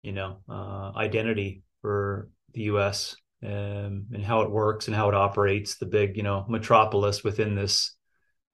you 0.07 0.13
know 0.13 0.37
uh, 0.49 0.93
identity 0.95 1.63
for 1.81 2.29
the 2.53 2.61
U.S. 2.71 3.17
Um, 3.43 4.07
and 4.13 4.23
how 4.23 4.41
it 4.41 4.49
works 4.49 4.87
and 4.87 4.95
how 4.95 5.09
it 5.09 5.15
operates. 5.15 5.77
The 5.77 5.85
big 5.85 6.15
you 6.15 6.23
know 6.23 6.45
metropolis 6.47 7.25
within 7.25 7.55
this 7.55 7.93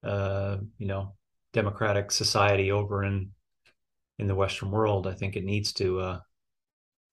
uh, 0.02 0.56
you 0.78 0.88
know 0.88 1.14
democratic 1.52 2.10
society 2.10 2.72
over 2.72 3.04
in 3.04 3.30
in 4.18 4.26
the 4.26 4.34
Western 4.34 4.72
world. 4.72 5.06
I 5.06 5.12
think 5.12 5.36
it 5.36 5.44
needs 5.44 5.72
to 5.74 6.00
uh, 6.00 6.18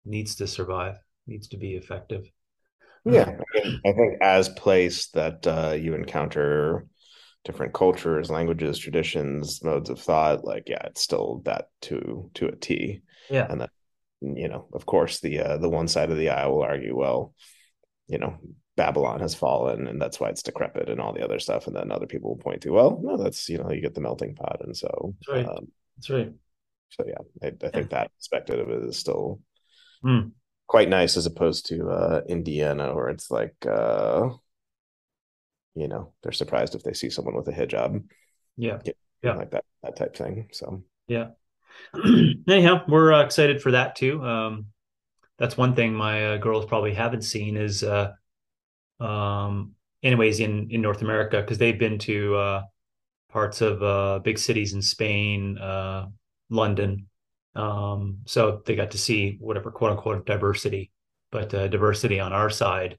needs 0.05 0.33
to 0.37 0.47
survive, 0.47 0.95
needs 1.27 1.49
to 1.49 1.57
be 1.57 1.75
effective. 1.75 2.25
Yeah, 3.05 3.37
I 3.85 3.91
think 3.93 4.23
as 4.23 4.49
place 4.49 5.09
that 5.09 5.45
uh, 5.45 5.75
you 5.79 5.93
encounter 5.93 6.87
different 7.45 7.73
cultures, 7.73 8.31
languages, 8.31 8.79
traditions, 8.79 9.63
modes 9.63 9.91
of 9.91 9.99
thought, 9.99 10.43
like 10.43 10.63
yeah, 10.67 10.83
it's 10.87 11.01
still 11.01 11.43
that 11.45 11.65
to 11.81 12.31
to 12.33 12.47
a 12.47 12.55
T. 12.55 13.01
Yeah, 13.29 13.45
and 13.47 13.61
then 13.61 13.69
you 14.21 14.47
know, 14.47 14.67
of 14.73 14.85
course, 14.85 15.19
the 15.19 15.39
uh, 15.39 15.57
the 15.57 15.69
one 15.69 15.87
side 15.87 16.11
of 16.11 16.17
the 16.17 16.29
aisle 16.29 16.55
will 16.55 16.63
argue, 16.63 16.95
well, 16.95 17.33
you 18.07 18.19
know, 18.19 18.37
Babylon 18.77 19.19
has 19.19 19.35
fallen 19.35 19.87
and 19.87 20.01
that's 20.01 20.19
why 20.19 20.29
it's 20.29 20.43
decrepit 20.43 20.89
and 20.89 20.99
all 20.99 21.13
the 21.13 21.23
other 21.23 21.39
stuff. 21.39 21.67
And 21.67 21.75
then 21.75 21.91
other 21.91 22.07
people 22.07 22.29
will 22.29 22.43
point 22.43 22.61
to, 22.61 22.71
well, 22.71 22.99
no, 23.01 23.17
that's, 23.17 23.49
you 23.49 23.57
know, 23.57 23.71
you 23.71 23.81
get 23.81 23.93
the 23.93 24.01
melting 24.01 24.35
pot. 24.35 24.61
And 24.61 24.75
so, 24.75 25.15
that's 25.19 25.37
right. 25.37 25.45
Um, 25.47 25.67
that's 25.97 26.09
right. 26.09 26.33
So, 26.89 27.05
yeah, 27.07 27.21
I, 27.43 27.47
I 27.47 27.69
think 27.69 27.91
yeah. 27.91 27.99
that 27.99 28.11
aspect 28.19 28.49
of 28.49 28.69
it 28.69 28.83
is 28.83 28.97
still 28.97 29.39
mm. 30.03 30.31
quite 30.67 30.89
nice 30.89 31.15
as 31.17 31.25
opposed 31.25 31.67
to 31.67 31.89
uh, 31.89 32.21
Indiana, 32.27 32.93
where 32.93 33.09
it's 33.09 33.31
like, 33.31 33.55
uh, 33.65 34.29
you 35.73 35.87
know, 35.87 36.13
they're 36.21 36.31
surprised 36.31 36.75
if 36.75 36.83
they 36.83 36.93
see 36.93 37.09
someone 37.09 37.35
with 37.35 37.47
a 37.47 37.53
hijab. 37.53 38.03
Yeah. 38.57 38.79
yeah. 39.23 39.35
Like 39.35 39.51
that, 39.51 39.63
that 39.83 39.95
type 39.95 40.15
thing. 40.15 40.49
So, 40.51 40.83
yeah. 41.07 41.29
Anyhow, 42.47 42.83
we're 42.87 43.13
uh, 43.13 43.23
excited 43.23 43.61
for 43.61 43.71
that 43.71 43.95
too. 43.95 44.23
Um, 44.23 44.67
that's 45.37 45.57
one 45.57 45.75
thing 45.75 45.93
my 45.93 46.33
uh, 46.33 46.37
girls 46.37 46.65
probably 46.65 46.93
haven't 46.93 47.23
seen 47.23 47.57
is 47.57 47.83
uh, 47.83 48.11
um, 48.99 49.73
anyways 50.03 50.39
in 50.39 50.69
in 50.71 50.81
North 50.81 51.01
America 51.01 51.41
because 51.41 51.57
they've 51.57 51.79
been 51.79 51.97
to 51.99 52.35
uh, 52.35 52.61
parts 53.31 53.61
of 53.61 53.81
uh, 53.81 54.19
big 54.19 54.37
cities 54.37 54.73
in 54.73 54.81
Spain, 54.81 55.57
uh, 55.57 56.07
London, 56.49 57.07
um, 57.55 58.19
so 58.25 58.61
they 58.65 58.75
got 58.75 58.91
to 58.91 58.97
see 58.97 59.37
whatever 59.39 59.71
quote 59.71 59.91
unquote 59.91 60.25
diversity, 60.25 60.91
but 61.31 61.53
uh, 61.53 61.67
diversity 61.67 62.19
on 62.19 62.33
our 62.33 62.49
side, 62.49 62.97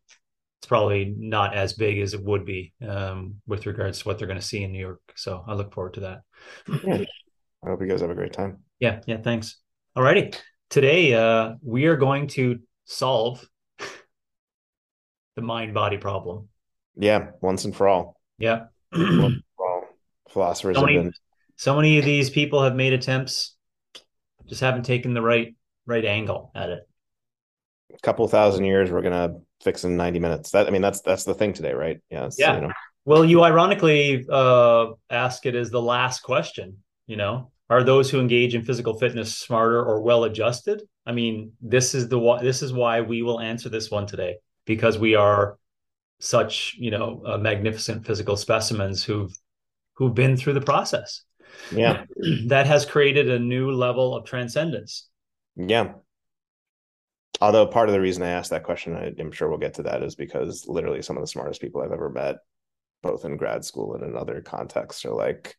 it's 0.61 0.69
probably 0.69 1.15
not 1.17 1.55
as 1.55 1.73
big 1.73 1.99
as 1.99 2.15
it 2.15 2.23
would 2.23 2.45
be 2.45 2.73
um, 2.87 3.37
with 3.47 3.67
regards 3.67 4.01
to 4.01 4.09
what 4.09 4.19
they're 4.19 4.29
going 4.29 4.41
to 4.41 4.47
see 4.47 4.63
in 4.63 4.73
New 4.73 4.79
York. 4.79 5.01
So 5.17 5.45
I 5.47 5.55
look 5.55 5.73
forward 5.73 5.95
to 5.95 6.21
that. 6.69 7.07
I 7.65 7.69
hope 7.69 7.81
you 7.81 7.87
guys 7.87 8.01
have 8.01 8.11
a 8.11 8.15
great 8.15 8.33
time. 8.33 8.59
Yeah, 8.81 9.01
yeah, 9.07 9.19
thanks. 9.19 9.59
All 9.95 10.03
righty. 10.03 10.33
Today 10.69 11.15
uh, 11.15 11.55
we 11.63 11.87
are 11.87 11.97
going 11.97 12.27
to 12.29 12.59
solve 12.87 13.47
the 15.37 15.43
mind 15.43 15.73
body 15.73 15.97
problem. 15.97 16.49
Yeah, 16.97 17.31
once 17.41 17.65
and 17.65 17.75
for 17.75 17.87
all. 17.87 18.21
Yeah. 18.39 18.65
for 18.93 19.41
all. 19.61 19.85
Philosophers 20.29 20.77
so 20.77 20.83
many, 20.83 20.99
been... 20.99 21.13
so 21.57 21.77
many 21.77 21.99
of 21.99 22.05
these 22.05 22.31
people 22.31 22.63
have 22.65 22.75
made 22.75 22.93
attempts, 22.93 23.55
just 24.49 24.61
haven't 24.61 24.85
taken 24.85 25.15
the 25.15 25.23
right 25.23 25.55
right 25.87 26.05
angle 26.05 26.51
at 26.55 26.71
it. 26.71 26.83
A 27.95 27.99
couple 27.99 28.27
thousand 28.27 28.65
years, 28.65 28.91
we're 28.91 29.03
gonna 29.03 29.37
fix 29.63 29.85
in 29.85 29.97
90 29.97 30.19
minutes. 30.19 30.51
That 30.51 30.67
I 30.67 30.71
mean, 30.71 30.83
that's 30.83 31.01
that's 31.03 31.25
the 31.25 31.35
thing 31.35 31.53
today, 31.53 31.75
right? 31.75 32.01
Yeah. 32.11 32.29
Yeah. 32.37 32.57
You 32.57 32.61
know. 32.63 32.73
Well, 33.05 33.25
you 33.25 33.45
ironically 33.45 34.27
uh, 34.29 34.93
ask 35.11 35.47
it 35.47 35.55
as 35.55 35.71
the 35.71 35.83
last 35.83 36.21
question. 36.23 36.79
You 37.07 37.17
know, 37.17 37.52
are 37.71 37.83
those 37.83 38.11
who 38.11 38.21
engage 38.21 38.55
in 38.55 38.65
physical 38.65 38.99
fitness 38.99 39.37
smarter 39.37 39.83
or 39.83 40.01
well 40.01 40.25
adjusted? 40.25 40.83
I 41.07 41.13
mean, 41.13 41.53
this 41.61 41.95
is 41.95 42.09
the 42.09 42.39
this 42.41 42.63
is 42.63 42.73
why 42.73 43.01
we 43.01 43.23
will 43.23 43.41
answer 43.41 43.69
this 43.69 43.91
one 43.91 44.07
today 44.07 44.37
because 44.67 44.99
we 44.99 45.15
are 45.15 45.59
such 46.21 46.77
you 46.79 46.91
know 46.91 47.23
uh, 47.27 47.39
magnificent 47.39 48.07
physical 48.07 48.37
specimens 48.37 49.03
who've 49.03 49.33
who've 49.95 50.15
been 50.15 50.37
through 50.37 50.55
the 50.55 50.61
process. 50.61 51.23
Yeah. 51.71 52.05
That 52.47 52.67
has 52.67 52.87
created 52.87 53.31
a 53.31 53.39
new 53.39 53.73
level 53.73 54.17
of 54.17 54.25
transcendence. 54.25 55.09
Yeah. 55.57 55.95
Although 57.41 57.67
part 57.67 57.89
of 57.89 57.93
the 57.93 58.01
reason 58.01 58.23
i 58.23 58.29
asked 58.29 58.51
that 58.51 58.63
question 58.63 58.95
I, 58.95 59.13
i'm 59.19 59.33
sure 59.33 59.49
we'll 59.49 59.59
get 59.59 59.75
to 59.75 59.83
that 59.85 60.03
is 60.03 60.15
because 60.15 60.69
literally 60.69 61.03
some 61.03 61.17
of 61.17 61.23
the 61.23 61.27
smartest 61.27 61.61
people 61.61 61.83
i've 61.83 61.91
ever 61.91 62.09
met 62.09 62.37
both 63.03 63.25
in 63.25 63.37
grad 63.37 63.65
school 63.65 63.95
and 63.95 64.05
in 64.05 64.17
other 64.17 64.41
contexts 64.43 65.05
are 65.05 65.15
like 65.15 65.57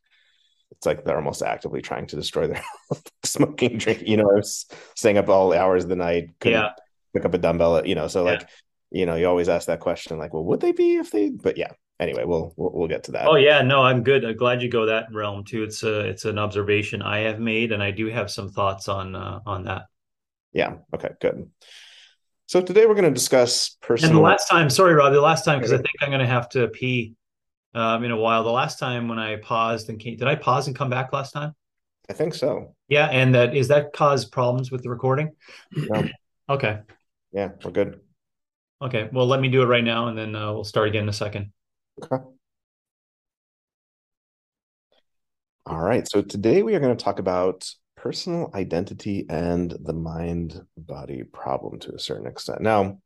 it's 0.76 0.86
like 0.86 1.04
they're 1.04 1.16
almost 1.16 1.42
actively 1.42 1.82
trying 1.82 2.06
to 2.06 2.16
destroy 2.16 2.46
their 2.46 2.64
smoking 3.24 3.78
drink 3.78 4.02
you 4.06 4.16
know 4.16 4.30
I 4.30 4.34
was 4.34 4.66
staying 4.94 5.18
up 5.18 5.28
all 5.28 5.52
hours 5.52 5.84
of 5.84 5.90
the 5.90 5.96
night 5.96 6.30
yeah 6.44 6.70
pick 7.14 7.24
up 7.24 7.34
a 7.34 7.38
dumbbell 7.38 7.86
you 7.86 7.94
know 7.94 8.08
so 8.08 8.24
yeah. 8.24 8.32
like 8.32 8.48
you 8.94 9.06
know, 9.06 9.16
you 9.16 9.26
always 9.26 9.48
ask 9.48 9.66
that 9.66 9.80
question, 9.80 10.18
like, 10.18 10.32
well, 10.32 10.44
would 10.44 10.60
they 10.60 10.70
be 10.70 10.94
if 10.96 11.10
they? 11.10 11.30
But 11.30 11.58
yeah, 11.58 11.72
anyway, 11.98 12.22
we'll 12.24 12.54
we'll, 12.56 12.70
we'll 12.72 12.88
get 12.88 13.02
to 13.04 13.12
that. 13.12 13.26
Oh 13.26 13.34
yeah, 13.34 13.60
no, 13.60 13.82
I'm 13.82 14.04
good. 14.04 14.24
I'm 14.24 14.36
glad 14.36 14.62
you 14.62 14.68
go 14.68 14.86
that 14.86 15.12
realm 15.12 15.42
too. 15.42 15.64
It's 15.64 15.82
a 15.82 16.00
it's 16.00 16.24
an 16.24 16.38
observation 16.38 17.02
I 17.02 17.18
have 17.20 17.40
made, 17.40 17.72
and 17.72 17.82
I 17.82 17.90
do 17.90 18.06
have 18.06 18.30
some 18.30 18.48
thoughts 18.48 18.88
on 18.88 19.16
uh, 19.16 19.40
on 19.44 19.64
that. 19.64 19.86
Yeah. 20.52 20.76
Okay. 20.94 21.10
Good. 21.20 21.50
So 22.46 22.60
today 22.60 22.86
we're 22.86 22.94
going 22.94 23.04
to 23.04 23.10
discuss 23.10 23.76
personal. 23.82 24.10
And 24.10 24.18
the 24.18 24.22
last 24.22 24.46
time, 24.46 24.70
sorry, 24.70 24.94
Rob, 24.94 25.12
the 25.12 25.20
last 25.20 25.44
time 25.44 25.58
because 25.58 25.72
I 25.72 25.78
think 25.78 25.88
I'm 26.00 26.10
going 26.10 26.20
to 26.20 26.26
have 26.26 26.48
to 26.50 26.68
pee 26.68 27.14
um, 27.74 28.04
in 28.04 28.10
a 28.10 28.16
while. 28.16 28.44
The 28.44 28.50
last 28.50 28.78
time 28.78 29.08
when 29.08 29.18
I 29.18 29.36
paused 29.36 29.88
and 29.88 29.98
came, 29.98 30.16
did 30.16 30.28
I 30.28 30.34
pause 30.34 30.66
and 30.66 30.76
come 30.76 30.90
back 30.90 31.12
last 31.12 31.32
time? 31.32 31.54
I 32.08 32.12
think 32.12 32.34
so. 32.34 32.74
Yeah, 32.88 33.06
and 33.06 33.34
that 33.34 33.56
is 33.56 33.68
that 33.68 33.92
cause 33.92 34.24
problems 34.24 34.70
with 34.70 34.82
the 34.82 34.90
recording? 34.90 35.32
No. 35.72 36.08
okay. 36.48 36.80
Yeah, 37.32 37.50
we're 37.64 37.70
good. 37.70 38.00
Okay. 38.82 39.08
Well, 39.12 39.26
let 39.26 39.40
me 39.40 39.48
do 39.48 39.62
it 39.62 39.66
right 39.66 39.84
now, 39.84 40.08
and 40.08 40.18
then 40.18 40.36
uh, 40.36 40.52
we'll 40.52 40.64
start 40.64 40.88
again 40.88 41.04
in 41.04 41.08
a 41.08 41.12
second. 41.12 41.52
Okay. 42.02 42.22
All 45.66 45.80
right. 45.80 46.06
So 46.06 46.20
today 46.20 46.62
we 46.62 46.74
are 46.74 46.80
going 46.80 46.94
to 46.94 47.02
talk 47.02 47.18
about 47.18 47.70
personal 47.96 48.50
identity 48.54 49.24
and 49.30 49.74
the 49.82 49.94
mind 49.94 50.60
body 50.76 51.22
problem 51.22 51.78
to 51.80 51.94
a 51.94 51.98
certain 51.98 52.26
extent. 52.26 52.60
Now, 52.60 52.98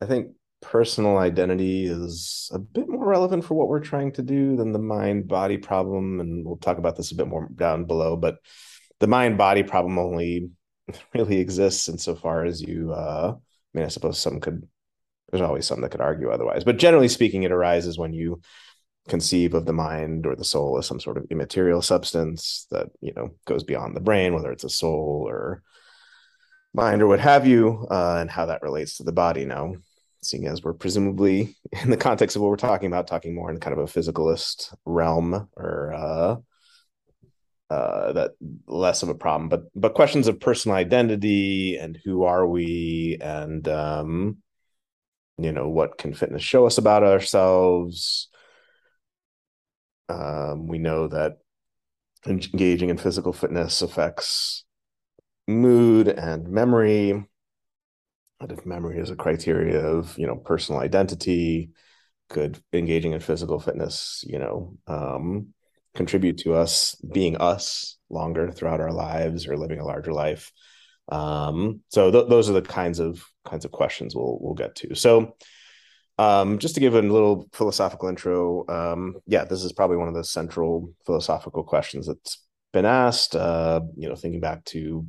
I 0.00 0.06
think 0.06 0.28
personal 0.62 1.18
identity 1.18 1.84
is 1.86 2.50
a 2.54 2.58
bit 2.58 2.88
more 2.88 3.04
relevant 3.04 3.44
for 3.44 3.54
what 3.54 3.68
we're 3.68 3.80
trying 3.80 4.12
to 4.12 4.22
do 4.22 4.56
than 4.56 4.72
the 4.72 4.78
mind 4.78 5.28
body 5.28 5.58
problem. 5.58 6.20
And 6.20 6.46
we'll 6.46 6.56
talk 6.56 6.78
about 6.78 6.96
this 6.96 7.12
a 7.12 7.16
bit 7.16 7.28
more 7.28 7.48
down 7.54 7.84
below. 7.84 8.16
But 8.16 8.38
the 9.00 9.06
mind 9.06 9.36
body 9.36 9.62
problem 9.62 9.98
only 9.98 10.50
really 11.14 11.38
exists 11.38 11.88
insofar 11.88 12.44
as 12.46 12.62
you, 12.62 12.92
uh, 12.92 13.34
I 13.34 13.78
mean, 13.78 13.84
I 13.84 13.88
suppose 13.88 14.18
some 14.18 14.40
could 14.40 14.66
there's 15.30 15.42
always 15.42 15.66
some 15.66 15.80
that 15.80 15.90
could 15.90 16.00
argue 16.00 16.30
otherwise. 16.30 16.62
But 16.62 16.78
generally 16.78 17.08
speaking, 17.08 17.42
it 17.42 17.52
arises 17.52 17.98
when 17.98 18.12
you 18.12 18.40
conceive 19.08 19.54
of 19.54 19.64
the 19.66 19.72
mind 19.72 20.26
or 20.26 20.36
the 20.36 20.44
soul 20.44 20.78
as 20.78 20.86
some 20.86 21.00
sort 21.00 21.16
of 21.16 21.26
immaterial 21.30 21.82
substance 21.82 22.66
that 22.70 22.88
you 23.00 23.12
know 23.16 23.30
goes 23.46 23.64
beyond 23.64 23.96
the 23.96 24.00
brain, 24.00 24.34
whether 24.34 24.52
it's 24.52 24.64
a 24.64 24.68
soul 24.68 25.24
or 25.26 25.62
mind 26.74 27.02
or 27.02 27.06
what 27.06 27.20
have 27.20 27.46
you, 27.46 27.86
uh, 27.90 28.18
and 28.20 28.30
how 28.30 28.46
that 28.46 28.62
relates 28.62 28.98
to 28.98 29.04
the 29.04 29.12
body. 29.12 29.44
Now, 29.44 29.74
seeing 30.22 30.46
as 30.46 30.62
we're 30.62 30.72
presumably 30.72 31.56
in 31.82 31.90
the 31.90 31.96
context 31.96 32.36
of 32.36 32.42
what 32.42 32.48
we're 32.48 32.56
talking 32.56 32.86
about, 32.86 33.06
talking 33.06 33.34
more 33.34 33.50
in 33.50 33.60
kind 33.60 33.78
of 33.78 33.80
a 33.80 33.92
physicalist 33.92 34.74
realm 34.84 35.48
or 35.56 35.92
uh, 35.92 36.36
uh, 37.72 38.12
that 38.12 38.32
less 38.66 39.02
of 39.02 39.08
a 39.08 39.14
problem. 39.14 39.48
But 39.48 39.64
but 39.74 39.94
questions 39.94 40.28
of 40.28 40.40
personal 40.40 40.76
identity 40.76 41.76
and 41.76 41.98
who 42.04 42.24
are 42.24 42.46
we 42.46 43.18
and 43.20 43.66
um, 43.68 44.38
you 45.38 45.52
know 45.52 45.68
what 45.68 45.98
can 45.98 46.14
fitness 46.14 46.42
show 46.42 46.66
us 46.66 46.78
about 46.78 47.02
ourselves 47.02 48.28
um, 50.08 50.66
we 50.66 50.78
know 50.78 51.08
that 51.08 51.38
engaging 52.26 52.90
in 52.90 52.98
physical 52.98 53.32
fitness 53.32 53.82
affects 53.82 54.64
mood 55.48 56.08
and 56.08 56.48
memory 56.48 57.24
if 58.50 58.66
memory 58.66 58.98
is 58.98 59.10
a 59.10 59.16
criteria 59.16 59.78
of 59.84 60.16
you 60.18 60.26
know 60.26 60.36
personal 60.36 60.80
identity 60.80 61.70
could 62.28 62.58
engaging 62.72 63.12
in 63.12 63.20
physical 63.20 63.60
fitness 63.60 64.24
you 64.26 64.38
know 64.38 64.76
um, 64.86 65.48
contribute 65.94 66.38
to 66.38 66.54
us 66.54 66.96
being 67.12 67.36
us 67.36 67.98
longer 68.10 68.50
throughout 68.50 68.80
our 68.80 68.92
lives 68.92 69.46
or 69.46 69.56
living 69.56 69.78
a 69.78 69.84
larger 69.84 70.12
life 70.12 70.50
um, 71.08 71.80
so 71.88 72.10
th- 72.10 72.28
those 72.28 72.48
are 72.48 72.54
the 72.54 72.62
kinds 72.62 72.98
of 72.98 73.24
kinds 73.44 73.64
of 73.64 73.72
questions 73.72 74.14
we'll 74.14 74.38
we'll 74.40 74.54
get 74.54 74.74
to. 74.76 74.94
So 74.94 75.36
um, 76.18 76.58
just 76.58 76.74
to 76.74 76.80
give 76.80 76.94
a 76.94 77.02
little 77.02 77.48
philosophical 77.52 78.08
intro, 78.08 78.66
um, 78.68 79.16
yeah, 79.26 79.44
this 79.44 79.64
is 79.64 79.72
probably 79.72 79.96
one 79.96 80.08
of 80.08 80.14
the 80.14 80.24
central 80.24 80.92
philosophical 81.04 81.64
questions 81.64 82.06
that's 82.06 82.42
been 82.72 82.84
asked. 82.84 83.34
Uh, 83.34 83.80
you 83.96 84.08
know, 84.08 84.14
thinking 84.14 84.40
back 84.40 84.64
to 84.66 85.06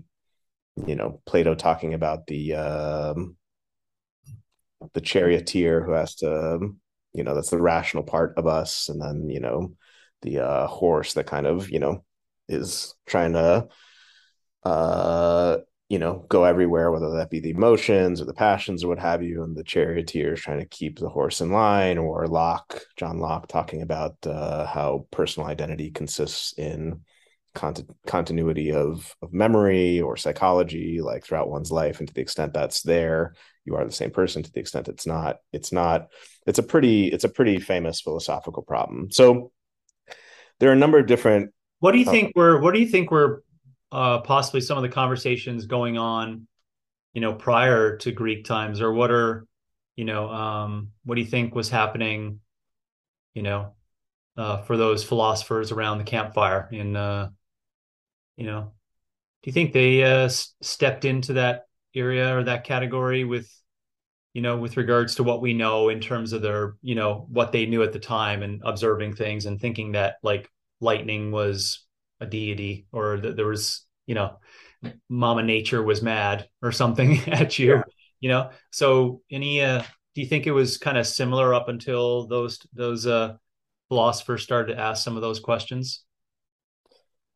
you 0.88 0.96
know 0.96 1.22
Plato 1.25 1.56
talking 1.56 1.94
about 1.94 2.27
the 2.27 2.56
um, 2.56 3.36
the 4.94 5.01
charioteer 5.01 5.84
who 5.84 5.92
has 5.92 6.15
to 6.15 6.74
you 7.13 7.24
know 7.24 7.36
that's 7.36 7.50
the 7.50 7.62
rational 7.62 8.03
part 8.03 8.34
of 8.38 8.48
us, 8.48 8.89
and 8.89 9.01
then 9.01 9.30
you 9.30 9.39
know 9.39 9.74
the 10.22 10.39
uh, 10.39 10.68
horse 10.68 11.13
that 11.13 11.27
kind 11.27 11.46
of 11.46 11.70
you 11.70 11.80
know 11.80 12.03
is 12.48 12.94
trying 13.06 13.34
to 13.34 13.68
uh 14.63 15.58
you 15.94 16.00
know, 16.00 16.25
go 16.27 16.44
everywhere, 16.44 16.92
whether 16.92 17.12
that 17.12 17.30
be 17.30 17.39
the 17.39 17.51
emotions 17.51 18.20
or 18.20 18.25
the 18.25 18.34
passions 18.34 18.84
or 18.84 18.88
what 18.88 18.98
have 18.98 19.22
you. 19.22 19.44
And 19.44 19.56
the 19.56 19.63
charioteer 19.63 20.34
is 20.34 20.42
trying 20.42 20.58
to 20.58 20.65
keep 20.65 20.98
the 20.98 21.08
horse 21.08 21.39
in 21.39 21.51
line, 21.51 22.00
or 22.00 22.25
Locke, 22.25 22.82
John 22.98 23.20
Locke, 23.20 23.48
talking 23.48 23.84
about 23.84 24.15
uh, 24.25 24.65
how 24.65 25.06
personal 25.12 25.48
identity 25.48 25.92
consists 25.92 26.58
in 26.58 27.01
cont- 27.55 27.89
continuity 28.07 28.72
of 28.72 29.15
of 29.22 29.33
memory 29.33 30.01
or 30.01 30.17
psychology 30.17 31.01
like 31.01 31.24
throughout 31.24 31.50
one's 31.50 31.72
life 31.72 32.00
and 32.00 32.07
to 32.07 32.13
the 32.13 32.22
extent 32.22 32.53
that's 32.53 32.81
there 32.81 33.33
you 33.65 33.75
are 33.75 33.86
the 33.86 33.91
same 33.91 34.12
person 34.12 34.43
to 34.43 34.51
the 34.51 34.60
extent 34.60 34.88
it's 34.88 35.07
not 35.07 35.38
it's 35.51 35.72
not 35.72 36.07
it's 36.45 36.60
a 36.60 36.63
pretty 36.63 37.07
it's 37.07 37.24
a 37.24 37.29
pretty 37.29 37.60
famous 37.60 38.01
philosophical 38.01 38.63
problem. 38.63 39.12
So 39.12 39.51
there 40.60 40.69
are 40.69 40.74
a 40.74 40.77
number 40.77 41.00
of 41.00 41.07
different 41.07 41.51
what 41.79 41.91
do 41.91 42.00
you 42.00 42.05
think 42.05 42.29
uh, 42.29 42.31
were 42.36 42.62
what 42.62 42.74
do 42.74 42.79
you 42.79 42.88
think 42.88 43.12
were 43.12 43.43
uh, 43.91 44.19
possibly 44.19 44.62
some 44.62 44.77
of 44.77 44.83
the 44.83 44.89
conversations 44.89 45.65
going 45.65 45.98
on 45.98 46.48
you 47.13 47.22
know 47.22 47.33
prior 47.33 47.98
to 47.98 48.12
greek 48.12 48.45
times 48.45 48.81
or 48.81 48.91
what 48.91 49.12
are 49.12 49.45
you 49.95 50.05
know 50.05 50.29
um 50.29 50.89
what 51.03 51.15
do 51.15 51.22
you 51.22 51.27
think 51.27 51.53
was 51.53 51.69
happening 51.69 52.39
you 53.33 53.43
know 53.43 53.74
uh, 54.36 54.57
for 54.63 54.77
those 54.77 55.03
philosophers 55.03 55.72
around 55.72 56.00
the 56.00 56.03
campfire 56.03 56.67
in 56.72 56.95
uh, 56.95 57.29
you 58.38 58.46
know? 58.46 58.74
Do 59.42 59.50
you 59.50 59.54
think 59.54 59.74
they 59.74 60.04
uh, 60.04 60.30
stepped 60.30 61.06
into 61.06 61.34
that 61.34 61.66
area 61.96 62.38
or 62.38 62.44
that 62.44 62.63
category 62.63 63.24
with 63.24 63.50
you 64.34 64.42
know 64.42 64.58
with 64.58 64.78
regards 64.78 65.16
to 65.16 65.24
what 65.24 65.42
we 65.42 65.54
know 65.54 65.90
in 65.90 66.00
terms 66.00 66.34
of 66.34 66.42
their 66.42 66.75
you 66.82 66.96
know 66.96 67.25
what 67.30 67.52
they 67.52 67.66
knew 67.66 67.84
at 67.84 67.94
the 67.94 68.00
time 68.00 68.44
and 68.44 68.62
observing 68.66 69.16
things 69.16 69.46
and 69.46 69.60
thinking 69.60 69.92
that 69.94 70.16
like 70.24 70.50
lightning 70.82 71.32
was 71.32 71.86
a 72.20 72.25
deity 72.25 72.88
or 72.92 73.18
that 73.18 73.36
there 73.36 73.46
was 73.46 73.86
you 74.08 74.16
know 74.16 74.38
mama 75.10 75.44
nature 75.44 75.82
was 75.82 76.02
mad 76.02 76.48
or 76.62 76.72
something 76.72 77.20
at 77.28 77.58
you 77.58 77.75
yeah. 77.75 77.82
you 78.20 78.30
know? 78.30 78.50
So 78.72 79.22
any 79.32 79.62
uh 79.62 79.84
do 80.16 80.22
you 80.22 80.28
think 80.28 80.48
it 80.48 80.52
was 80.52 80.78
kind 80.78 80.98
of 80.98 81.08
similar 81.08 81.54
up 81.54 81.70
until 81.70 82.28
those 82.28 82.60
those 82.74 83.06
uh 83.06 83.36
philosophers 83.90 84.44
started 84.44 84.74
to 84.74 84.80
ask 84.80 85.04
some 85.04 85.16
of 85.16 85.22
those 85.22 85.40
questions 85.40 86.04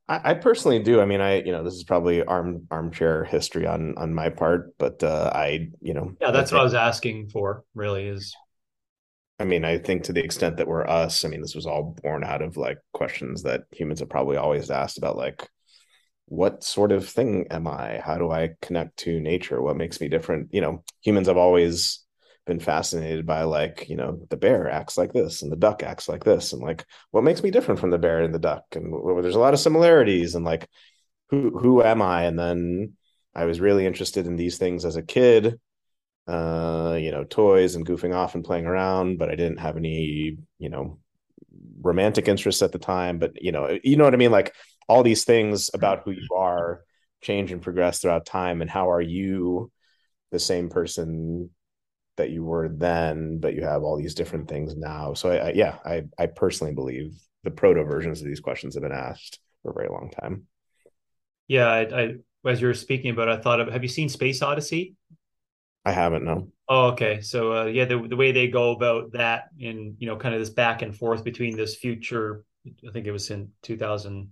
I, 0.09 0.31
I, 0.31 0.33
personally 0.35 0.79
do. 0.79 1.01
I 1.01 1.05
mean, 1.05 1.21
I 1.21 1.41
you 1.41 1.51
know 1.51 1.63
this 1.63 1.73
is 1.73 1.83
probably 1.83 2.23
arm 2.23 2.67
armchair 2.71 3.25
history 3.25 3.67
on 3.67 3.95
on 3.97 4.13
my 4.13 4.29
part, 4.29 4.77
but 4.77 5.03
uh, 5.03 5.31
I 5.33 5.69
you 5.81 5.93
know 5.93 6.13
yeah, 6.21 6.31
that's 6.31 6.51
I 6.51 6.55
what 6.55 6.61
I 6.61 6.63
was 6.63 6.73
asking 6.73 7.29
for. 7.29 7.63
Really 7.75 8.07
is. 8.07 8.35
I 9.39 9.45
mean, 9.45 9.65
I 9.65 9.77
think 9.77 10.03
to 10.03 10.13
the 10.13 10.23
extent 10.23 10.57
that 10.57 10.67
we're 10.67 10.87
us, 10.87 11.23
I 11.23 11.27
mean, 11.27 11.41
this 11.41 11.53
was 11.53 11.67
all 11.67 11.95
born 12.01 12.23
out 12.23 12.41
of 12.41 12.57
like 12.57 12.79
questions 12.93 13.43
that 13.43 13.61
humans 13.71 13.99
have 13.99 14.09
probably 14.09 14.37
always 14.37 14.71
asked 14.71 14.97
about, 14.97 15.15
like, 15.15 15.47
what 16.25 16.63
sort 16.63 16.91
of 16.91 17.07
thing 17.07 17.45
am 17.51 17.67
I? 17.67 18.01
How 18.03 18.17
do 18.17 18.31
I 18.31 18.55
connect 18.61 18.97
to 18.97 19.19
nature? 19.19 19.61
What 19.61 19.77
makes 19.77 20.01
me 20.01 20.07
different? 20.07 20.49
You 20.53 20.61
know, 20.61 20.83
humans 21.01 21.27
have 21.27 21.37
always 21.37 22.03
been 22.47 22.59
fascinated 22.59 23.25
by 23.25 23.43
like 23.43 23.87
you 23.89 23.95
know 23.95 24.19
the 24.29 24.37
bear 24.37 24.69
acts 24.69 24.97
like 24.97 25.13
this 25.13 25.41
and 25.41 25.51
the 25.51 25.57
duck 25.57 25.83
acts 25.83 26.09
like 26.09 26.23
this 26.23 26.53
and 26.53 26.61
like 26.61 26.85
what 27.11 27.23
makes 27.23 27.43
me 27.43 27.51
different 27.51 27.79
from 27.79 27.91
the 27.91 27.97
bear 27.97 28.21
and 28.21 28.33
the 28.33 28.39
duck? 28.39 28.63
And 28.73 28.91
well, 28.91 29.21
there's 29.21 29.35
a 29.35 29.39
lot 29.39 29.53
of 29.53 29.59
similarities 29.59 30.35
and 30.35 30.45
like 30.45 30.67
who 31.29 31.57
who 31.57 31.83
am 31.83 32.01
i? 32.01 32.23
And 32.23 32.39
then 32.39 32.93
i 33.35 33.45
was 33.45 33.59
really 33.59 33.85
interested 33.85 34.25
in 34.25 34.35
these 34.35 34.57
things 34.57 34.83
as 34.85 34.95
a 34.95 35.03
kid 35.03 35.59
uh 36.27 36.97
you 36.99 37.11
know 37.11 37.23
toys 37.23 37.75
and 37.75 37.85
goofing 37.85 38.15
off 38.15 38.35
and 38.35 38.43
playing 38.43 38.65
around 38.65 39.17
but 39.17 39.29
i 39.29 39.35
didn't 39.35 39.59
have 39.59 39.77
any 39.77 40.37
you 40.57 40.69
know 40.69 40.99
romantic 41.81 42.27
interests 42.27 42.61
at 42.61 42.71
the 42.71 42.79
time. 42.79 43.19
But 43.19 43.41
you 43.41 43.51
know 43.51 43.77
you 43.83 43.95
know 43.95 44.03
what 44.03 44.13
i 44.13 44.17
mean? 44.17 44.31
Like 44.31 44.53
all 44.87 45.03
these 45.03 45.25
things 45.25 45.69
about 45.73 46.03
who 46.03 46.11
you 46.11 46.27
are 46.35 46.81
change 47.21 47.51
and 47.51 47.61
progress 47.61 47.99
throughout 47.99 48.25
time 48.25 48.61
and 48.61 48.69
how 48.69 48.91
are 48.91 49.01
you 49.01 49.71
the 50.31 50.39
same 50.39 50.69
person 50.69 51.49
that 52.17 52.31
you 52.31 52.43
were 52.43 52.69
then, 52.69 53.39
but 53.39 53.53
you 53.53 53.63
have 53.63 53.83
all 53.83 53.97
these 53.97 54.15
different 54.15 54.47
things 54.47 54.75
now. 54.75 55.13
So 55.13 55.31
I, 55.31 55.37
I, 55.37 55.51
yeah, 55.53 55.77
I 55.85 56.03
I 56.17 56.25
personally 56.25 56.73
believe 56.73 57.13
the 57.43 57.51
proto 57.51 57.83
versions 57.83 58.19
of 58.19 58.27
these 58.27 58.39
questions 58.39 58.75
have 58.75 58.83
been 58.83 58.91
asked 58.91 59.39
for 59.63 59.71
a 59.71 59.73
very 59.73 59.89
long 59.89 60.11
time. 60.11 60.47
Yeah, 61.47 61.67
I, 61.67 61.79
I 62.01 62.15
as 62.45 62.61
you 62.61 62.67
were 62.67 62.73
speaking 62.73 63.11
about, 63.11 63.29
I 63.29 63.37
thought 63.37 63.59
of. 63.59 63.71
Have 63.71 63.83
you 63.83 63.89
seen 63.89 64.09
Space 64.09 64.41
Odyssey? 64.41 64.95
I 65.85 65.91
haven't. 65.91 66.25
No. 66.25 66.49
Oh, 66.67 66.87
okay. 66.87 67.21
So 67.21 67.53
uh, 67.53 67.65
yeah, 67.65 67.85
the 67.85 68.07
the 68.07 68.15
way 68.15 68.31
they 68.31 68.47
go 68.47 68.71
about 68.71 69.13
that 69.13 69.45
in 69.57 69.95
you 69.99 70.07
know 70.07 70.17
kind 70.17 70.35
of 70.35 70.41
this 70.41 70.49
back 70.49 70.81
and 70.81 70.95
forth 70.95 71.23
between 71.23 71.55
this 71.55 71.75
future. 71.75 72.43
I 72.85 72.91
think 72.91 73.07
it 73.07 73.13
was 73.13 73.29
in 73.29 73.51
2000, 73.61 74.29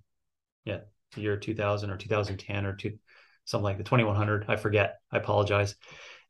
yeah, 0.65 0.79
year 1.15 1.37
2000 1.37 1.89
or 1.89 1.95
2010 1.95 2.65
or 2.65 2.75
two, 2.75 2.99
something 3.45 3.63
like 3.63 3.77
the 3.77 3.85
2100. 3.85 4.45
I 4.49 4.57
forget. 4.57 4.97
I 5.11 5.17
apologize. 5.17 5.75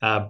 Uh, 0.01 0.27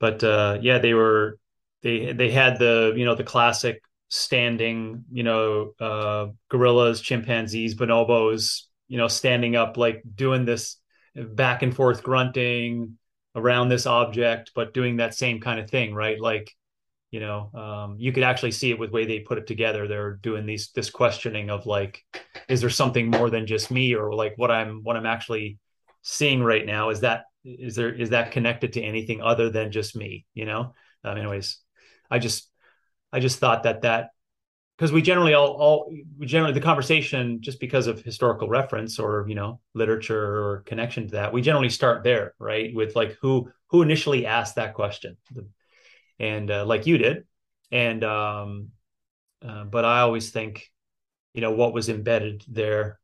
but 0.00 0.24
uh, 0.24 0.58
yeah, 0.60 0.78
they 0.78 0.94
were 0.94 1.38
they 1.82 2.12
they 2.12 2.30
had 2.30 2.58
the 2.58 2.94
you 2.96 3.04
know 3.04 3.14
the 3.14 3.24
classic 3.24 3.82
standing 4.08 5.04
you 5.12 5.22
know 5.22 5.72
uh, 5.80 6.28
gorillas, 6.48 7.00
chimpanzees, 7.00 7.74
bonobos, 7.74 8.62
you 8.88 8.98
know 8.98 9.08
standing 9.08 9.54
up 9.56 9.76
like 9.76 10.02
doing 10.14 10.44
this 10.44 10.76
back 11.14 11.62
and 11.62 11.74
forth 11.76 12.02
grunting 12.02 12.96
around 13.36 13.68
this 13.68 13.86
object, 13.86 14.52
but 14.54 14.74
doing 14.74 14.96
that 14.96 15.14
same 15.14 15.40
kind 15.40 15.60
of 15.60 15.70
thing, 15.70 15.94
right? 15.94 16.20
Like 16.20 16.50
you 17.10 17.20
know 17.20 17.50
um, 17.54 17.96
you 17.98 18.12
could 18.12 18.22
actually 18.22 18.52
see 18.52 18.70
it 18.70 18.78
with 18.78 18.90
the 18.90 18.94
way 18.94 19.04
they 19.04 19.20
put 19.20 19.38
it 19.38 19.46
together 19.46 19.88
they're 19.88 20.14
doing 20.14 20.46
these 20.46 20.70
this 20.74 20.90
questioning 20.90 21.50
of 21.50 21.66
like 21.66 22.04
is 22.48 22.60
there 22.60 22.70
something 22.70 23.10
more 23.10 23.30
than 23.30 23.46
just 23.46 23.70
me 23.70 23.94
or 23.94 24.14
like 24.14 24.34
what 24.36 24.50
i'm 24.50 24.82
what 24.82 24.96
i'm 24.96 25.06
actually 25.06 25.58
seeing 26.02 26.42
right 26.42 26.64
now 26.64 26.90
is 26.90 27.00
that 27.00 27.24
is 27.44 27.74
there 27.74 27.92
is 27.92 28.10
that 28.10 28.32
connected 28.32 28.74
to 28.74 28.82
anything 28.82 29.22
other 29.22 29.50
than 29.50 29.72
just 29.72 29.96
me 29.96 30.26
you 30.34 30.44
know? 30.44 30.74
Um, 31.02 31.16
anyways 31.16 31.58
i 32.10 32.18
just 32.18 32.50
i 33.12 33.20
just 33.20 33.38
thought 33.38 33.62
that 33.62 33.82
that 33.82 34.10
because 34.80 34.92
we 34.92 35.02
generally 35.02 35.34
all 35.34 35.48
all 35.48 35.92
we 36.18 36.24
generally 36.24 36.54
the 36.54 36.60
conversation 36.60 37.42
just 37.42 37.60
because 37.60 37.86
of 37.86 38.00
historical 38.00 38.48
reference 38.48 38.98
or 38.98 39.26
you 39.28 39.34
know 39.34 39.60
literature 39.74 40.42
or 40.42 40.62
connection 40.64 41.06
to 41.06 41.12
that 41.12 41.34
we 41.34 41.42
generally 41.42 41.68
start 41.68 42.02
there 42.02 42.34
right? 42.38 42.74
With 42.74 42.96
like 42.96 43.18
who 43.20 43.50
who 43.66 43.82
initially 43.82 44.24
asked 44.24 44.54
that 44.54 44.72
question. 44.72 45.18
And 46.18 46.50
uh, 46.50 46.64
like 46.64 46.86
you 46.86 46.96
did. 46.96 47.24
And 47.70 48.02
um 48.02 48.68
uh, 49.46 49.64
but 49.64 49.84
i 49.84 50.00
always 50.00 50.30
think 50.30 50.70
you 51.34 51.40
know 51.40 51.52
what 51.52 51.74
was 51.74 51.88
embedded 51.88 52.42
there 52.48 52.98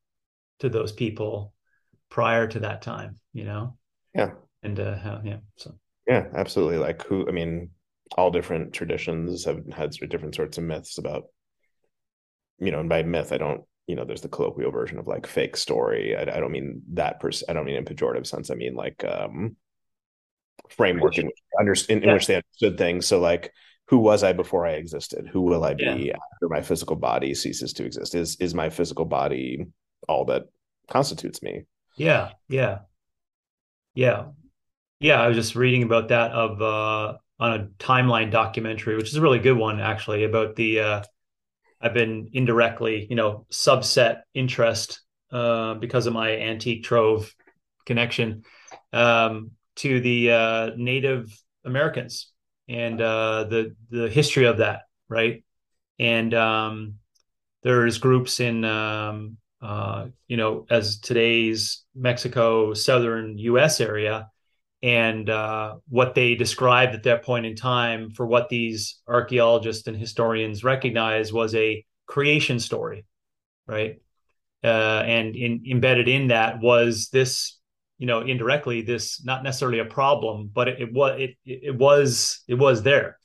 to 0.60 0.68
those 0.68 0.92
people 0.92 1.54
prior 2.08 2.46
to 2.46 2.60
that 2.60 2.82
time 2.82 3.18
you 3.32 3.44
know 3.44 3.76
yeah. 4.16 4.30
And 4.62 4.80
uh, 4.80 4.96
how, 4.96 5.20
yeah. 5.24 5.38
So. 5.56 5.74
Yeah, 6.06 6.26
absolutely. 6.34 6.78
Like 6.78 7.02
who? 7.02 7.28
I 7.28 7.32
mean, 7.32 7.70
all 8.16 8.30
different 8.30 8.72
traditions 8.72 9.44
have 9.44 9.60
had 9.72 9.92
different 10.08 10.34
sorts 10.34 10.58
of 10.58 10.64
myths 10.64 10.98
about. 10.98 11.24
You 12.58 12.70
know, 12.70 12.80
and 12.80 12.88
by 12.88 13.02
myth, 13.02 13.32
I 13.32 13.38
don't. 13.38 13.62
You 13.86 13.94
know, 13.94 14.04
there's 14.04 14.22
the 14.22 14.28
colloquial 14.28 14.72
version 14.72 14.98
of 14.98 15.06
like 15.06 15.26
fake 15.26 15.56
story. 15.56 16.16
I, 16.16 16.22
I 16.22 16.40
don't 16.40 16.50
mean 16.50 16.82
that 16.94 17.20
person. 17.20 17.46
I 17.48 17.52
don't 17.52 17.66
mean 17.66 17.76
in 17.76 17.84
pejorative 17.84 18.26
sense. 18.26 18.50
I 18.50 18.54
mean 18.54 18.74
like 18.74 19.04
um 19.04 19.56
framework 20.70 21.18
and 21.18 21.30
understand 21.60 22.02
yeah. 22.02 22.08
understand 22.10 22.42
things. 22.78 23.06
So 23.06 23.20
like 23.20 23.52
who 23.88 23.98
was 23.98 24.24
I 24.24 24.32
before 24.32 24.66
I 24.66 24.72
existed? 24.72 25.28
Who 25.32 25.42
will 25.42 25.62
I 25.64 25.74
be 25.74 25.84
yeah. 25.84 26.16
after 26.34 26.48
my 26.48 26.62
physical 26.62 26.96
body 26.96 27.34
ceases 27.34 27.72
to 27.74 27.84
exist? 27.84 28.14
Is 28.14 28.36
is 28.40 28.54
my 28.54 28.70
physical 28.70 29.04
body 29.04 29.66
all 30.08 30.24
that 30.26 30.44
constitutes 30.88 31.42
me? 31.42 31.66
Yeah, 31.96 32.32
yeah. 32.48 32.80
Yeah. 33.96 34.26
Yeah. 35.00 35.20
I 35.20 35.26
was 35.26 35.36
just 35.36 35.56
reading 35.56 35.82
about 35.82 36.08
that 36.08 36.30
of 36.30 36.62
uh, 36.62 37.18
on 37.40 37.52
a 37.60 37.64
timeline 37.78 38.30
documentary, 38.30 38.94
which 38.96 39.08
is 39.08 39.16
a 39.16 39.20
really 39.20 39.40
good 39.40 39.56
one, 39.56 39.80
actually, 39.80 40.24
about 40.24 40.54
the 40.54 40.80
uh, 40.80 41.02
I've 41.80 41.94
been 41.94 42.30
indirectly, 42.32 43.06
you 43.08 43.16
know, 43.16 43.46
subset 43.50 44.20
interest 44.34 45.00
uh, 45.32 45.74
because 45.74 46.06
of 46.06 46.12
my 46.12 46.36
antique 46.36 46.84
trove 46.84 47.34
connection 47.84 48.44
um, 48.92 49.52
to 49.76 50.00
the 50.00 50.30
uh, 50.30 50.70
Native 50.76 51.34
Americans 51.64 52.32
and 52.68 53.00
uh, 53.00 53.44
the 53.44 53.74
the 53.90 54.08
history 54.08 54.44
of 54.44 54.58
that, 54.58 54.82
right? 55.08 55.42
And 55.98 56.34
um, 56.34 56.94
there's 57.62 57.98
groups 57.98 58.40
in 58.40 58.64
um, 58.64 59.38
uh, 59.66 60.06
you 60.28 60.36
know, 60.36 60.64
as 60.70 61.00
today's 61.00 61.84
Mexico, 61.92 62.72
southern 62.72 63.36
U.S. 63.38 63.80
area, 63.80 64.30
and 64.80 65.28
uh, 65.28 65.74
what 65.88 66.14
they 66.14 66.36
described 66.36 66.94
at 66.94 67.02
that 67.02 67.24
point 67.24 67.46
in 67.46 67.56
time 67.56 68.10
for 68.10 68.24
what 68.26 68.48
these 68.48 69.00
archaeologists 69.08 69.88
and 69.88 69.96
historians 69.96 70.62
recognize 70.62 71.32
was 71.32 71.52
a 71.56 71.84
creation 72.06 72.60
story, 72.60 73.06
right? 73.66 73.96
Uh, 74.62 75.02
and 75.04 75.34
in, 75.34 75.64
embedded 75.68 76.06
in 76.06 76.28
that 76.28 76.60
was 76.60 77.08
this, 77.08 77.58
you 77.98 78.06
know, 78.06 78.20
indirectly 78.20 78.82
this 78.82 79.24
not 79.24 79.42
necessarily 79.42 79.80
a 79.80 79.84
problem, 79.84 80.48
but 80.54 80.68
it, 80.68 80.80
it 80.80 80.92
was 80.92 81.20
it, 81.20 81.36
it 81.44 81.76
was 81.76 82.44
it 82.46 82.54
was 82.54 82.84
there, 82.84 83.18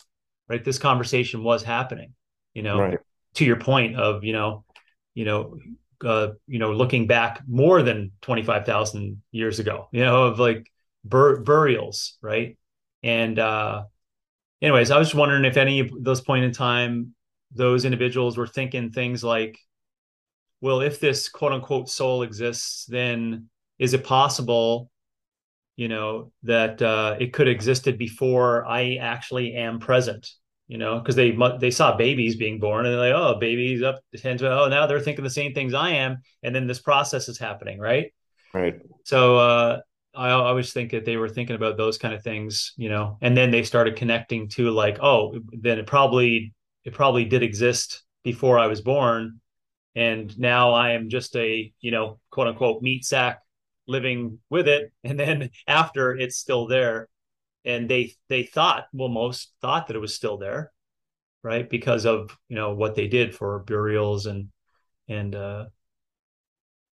right? 0.50 0.66
This 0.66 0.80
conversation 0.80 1.44
was 1.44 1.62
happening, 1.62 2.16
you 2.56 2.64
know, 2.64 2.80
right. 2.80 3.00
to 3.36 3.46
your 3.46 3.58
point 3.58 3.96
of 3.96 4.24
you 4.24 4.34
know, 4.34 4.66
you 5.14 5.26
know, 5.26 5.60
uh, 6.04 6.30
you 6.48 6.60
know, 6.60 6.72
looking 6.74 7.08
back 7.08 7.42
more 7.48 7.82
than 7.82 8.12
25,000 8.22 9.22
years 9.32 9.60
ago, 9.60 9.88
you 9.92 10.04
know, 10.04 10.24
of 10.24 10.40
like 10.40 10.72
bur- 11.04 11.42
burials, 11.42 12.18
right? 12.22 12.58
And 13.04 13.40
uh, 13.40 13.84
anyways, 14.62 14.92
I 14.92 15.00
was 15.00 15.16
wondering 15.16 15.46
if 15.46 15.58
any 15.58 15.80
of 15.82 15.92
those 16.00 16.22
point 16.22 16.46
in 16.46 16.52
time, 16.52 17.16
those 17.54 17.86
individuals 17.86 18.38
were 18.38 18.48
thinking 18.48 18.92
things 18.92 19.24
like, 19.24 19.58
well, 20.62 20.82
if 20.82 21.00
this 21.00 21.28
quote 21.30 21.52
unquote 21.52 21.90
soul 21.90 22.24
exists, 22.24 22.86
then 22.86 23.50
is 23.80 23.94
it 23.94 24.04
possible, 24.04 24.92
you 25.76 25.88
know, 25.88 26.32
that 26.44 26.82
uh, 26.82 27.18
it 27.20 27.34
could 27.34 27.48
existed 27.48 27.98
before 27.98 28.66
I 28.66 28.96
actually 28.96 29.54
am 29.56 29.80
present? 29.80 30.30
You 30.72 30.78
know, 30.78 31.00
because 31.00 31.18
they 31.18 31.38
they 31.60 31.70
saw 31.70 31.98
babies 31.98 32.38
being 32.38 32.58
born 32.58 32.86
and 32.86 32.94
they're 32.94 33.12
like, 33.12 33.14
oh, 33.14 33.38
babies 33.38 33.84
up 33.84 34.00
to 34.16 34.50
oh, 34.50 34.70
now 34.70 34.88
they're 34.88 35.02
thinking 35.02 35.26
the 35.26 35.30
same 35.30 35.54
things 35.54 35.74
I 35.74 35.90
am, 35.90 36.20
and 36.44 36.56
then 36.56 36.66
this 36.66 36.80
process 36.80 37.28
is 37.28 37.38
happening, 37.38 37.78
right? 37.78 38.14
Right. 38.54 38.80
So 39.04 39.36
uh, 39.36 39.80
I 40.16 40.30
always 40.30 40.72
think 40.72 40.92
that 40.92 41.04
they 41.04 41.18
were 41.18 41.28
thinking 41.28 41.58
about 41.58 41.76
those 41.76 41.98
kind 41.98 42.14
of 42.14 42.24
things, 42.24 42.72
you 42.78 42.88
know, 42.88 43.18
and 43.20 43.36
then 43.36 43.52
they 43.52 43.64
started 43.64 43.98
connecting 43.98 44.48
to 44.52 44.72
like, 44.72 44.98
oh, 45.02 45.38
then 45.52 45.78
it 45.78 45.88
probably 45.88 46.54
it 46.86 46.94
probably 46.94 47.26
did 47.26 47.44
exist 47.44 48.04
before 48.24 48.58
I 48.58 48.68
was 48.68 48.80
born, 48.80 49.42
and 49.94 50.40
now 50.40 50.72
I 50.72 50.92
am 50.92 51.10
just 51.10 51.36
a 51.36 51.74
you 51.82 51.92
know 51.92 52.22
quote 52.30 52.48
unquote 52.48 52.82
meat 52.82 53.04
sack 53.04 53.42
living 53.88 54.40
with 54.50 54.70
it, 54.70 54.94
and 55.04 55.20
then 55.20 55.50
after 55.68 56.16
it's 56.16 56.38
still 56.38 56.68
there, 56.68 57.10
and 57.66 57.90
they 57.90 58.14
they 58.30 58.44
thought 58.44 58.88
well 58.94 59.10
most 59.10 59.54
thought 59.62 59.88
that 59.88 59.96
it 59.96 60.00
was 60.00 60.16
still 60.16 60.38
there, 60.38 60.72
right? 61.44 61.70
Because 61.70 62.06
of 62.06 62.38
you 62.48 62.56
know 62.56 62.74
what 62.74 62.96
they 62.96 63.08
did 63.08 63.36
for 63.36 63.60
burials 63.60 64.26
and 64.26 64.50
and 65.08 65.36
uh, 65.36 65.66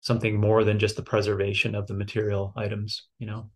something 0.01 0.41
more 0.41 0.65
than 0.65 0.79
just 0.79 0.97
the 0.97 1.03
preservation 1.03 1.75
of 1.75 1.87
the 1.87 1.95
material 1.95 2.53
items 2.57 3.07
you 3.19 3.27
know? 3.27 3.51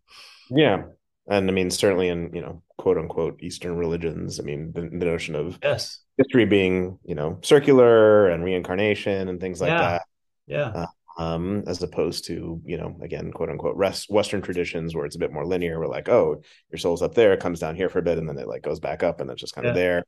Yeah. 0.49 0.83
And 1.27 1.49
i 1.49 1.53
mean 1.53 1.71
certainly 1.71 2.09
in 2.09 2.31
you 2.33 2.41
know 2.41 2.61
quote 2.77 2.97
unquote 2.97 3.41
eastern 3.41 3.77
religions 3.77 4.41
i 4.41 4.43
mean 4.43 4.73
the, 4.75 4.81
the 4.81 5.05
notion 5.05 5.35
of 5.35 5.57
yes. 5.63 5.99
history 6.17 6.45
being 6.45 6.99
you 7.05 7.15
know 7.15 7.39
circular 7.41 8.27
and 8.29 8.43
reincarnation 8.43 9.29
and 9.29 9.39
things 9.39 9.61
like 9.61 9.69
yeah. 9.69 9.79
that. 9.79 10.01
Yeah. 10.47 10.67
Uh, 10.67 10.85
um 11.17 11.63
as 11.67 11.81
opposed 11.83 12.25
to 12.25 12.61
you 12.65 12.77
know 12.77 12.95
again 13.01 13.31
quote 13.31 13.49
unquote 13.49 13.75
rest 13.75 14.09
western 14.09 14.41
traditions 14.41 14.95
where 14.95 15.05
it's 15.05 15.15
a 15.15 15.19
bit 15.19 15.31
more 15.31 15.45
linear 15.45 15.79
we're 15.79 15.87
like 15.87 16.09
oh 16.09 16.41
your 16.71 16.79
soul's 16.79 17.01
up 17.01 17.13
there 17.13 17.33
it 17.33 17.39
comes 17.39 17.59
down 17.59 17.75
here 17.75 17.89
for 17.89 17.99
a 17.99 18.03
bit 18.03 18.17
and 18.17 18.27
then 18.27 18.37
it 18.37 18.47
like 18.47 18.63
goes 18.63 18.79
back 18.79 19.03
up 19.03 19.21
and 19.21 19.29
it's 19.29 19.41
just 19.41 19.53
kind 19.53 19.67
of 19.67 19.75
yeah. 19.75 19.81
there 19.81 20.03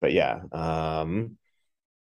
but 0.00 0.12
yeah 0.12 0.40
um 0.52 1.36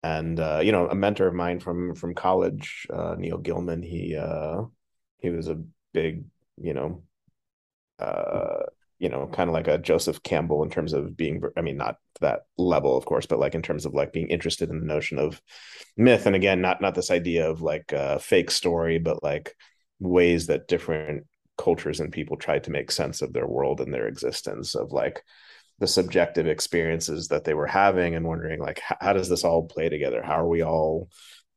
and 0.03 0.39
uh, 0.39 0.61
you 0.63 0.73
know 0.73 0.87
a 0.89 0.95
mentor 0.95 1.27
of 1.27 1.35
mine 1.35 1.59
from 1.59 1.95
from 1.95 2.15
college 2.15 2.87
uh, 2.91 3.17
neil 3.19 3.39
gillman 3.39 3.83
he 3.83 4.17
uh, 4.17 4.63
he 5.19 5.31
was 5.31 5.49
a 5.49 5.61
big 5.93 6.25
you 6.57 6.75
know 6.75 7.03
uh, 7.99 8.63
you 8.99 9.09
know 9.09 9.21
mm-hmm. 9.21 9.35
kind 9.35 9.49
of 9.49 9.55
like 9.55 9.69
a 9.69 9.79
joseph 9.79 10.23
campbell 10.23 10.63
in 10.63 10.71
terms 10.71 10.93
of 10.93 11.17
being 11.17 11.43
i 11.57 11.61
mean 11.61 11.77
not 11.77 11.97
that 12.21 12.41
level 12.57 12.97
of 12.97 13.05
course 13.05 13.27
but 13.27 13.39
like 13.39 13.55
in 13.55 13.63
terms 13.63 13.85
of 13.85 13.95
like 13.95 14.13
being 14.13 14.29
interested 14.29 14.71
in 14.71 14.81
the 14.81 14.87
notion 14.87 15.19
of 15.19 15.41
myth. 15.97 16.27
And 16.27 16.37
again 16.37 16.61
not 16.61 16.81
not 16.81 16.95
this 16.95 17.11
idea 17.11 17.49
of 17.49 17.61
like 17.61 17.93
a 17.93 18.19
fake 18.19 18.51
story 18.51 18.99
but 18.99 19.23
like 19.23 19.55
ways 19.99 20.47
that 20.47 20.69
different 20.69 21.27
cultures 21.59 22.01
and 22.01 22.13
people 22.13 22.37
tried 22.37 22.65
to 22.65 22.71
make 22.71 22.91
sense 22.91 23.23
of 23.23 23.33
their 23.33 23.47
world 23.47 23.81
and 23.81 23.93
their 23.93 24.09
existence 24.09 24.75
of 24.75 24.93
like 24.93 25.23
the 25.79 25.87
subjective 25.87 26.47
experiences 26.47 27.29
that 27.29 27.45
they 27.45 27.55
were 27.55 27.67
having 27.67 28.15
and 28.15 28.27
wondering 28.27 28.61
like 28.61 28.79
how, 28.79 28.97
how 29.01 29.13
does 29.13 29.29
this 29.29 29.45
all 29.45 29.67
play 29.67 29.89
together? 29.89 30.23
How 30.23 30.41
are 30.41 30.49
we 30.49 30.63
all 30.63 31.11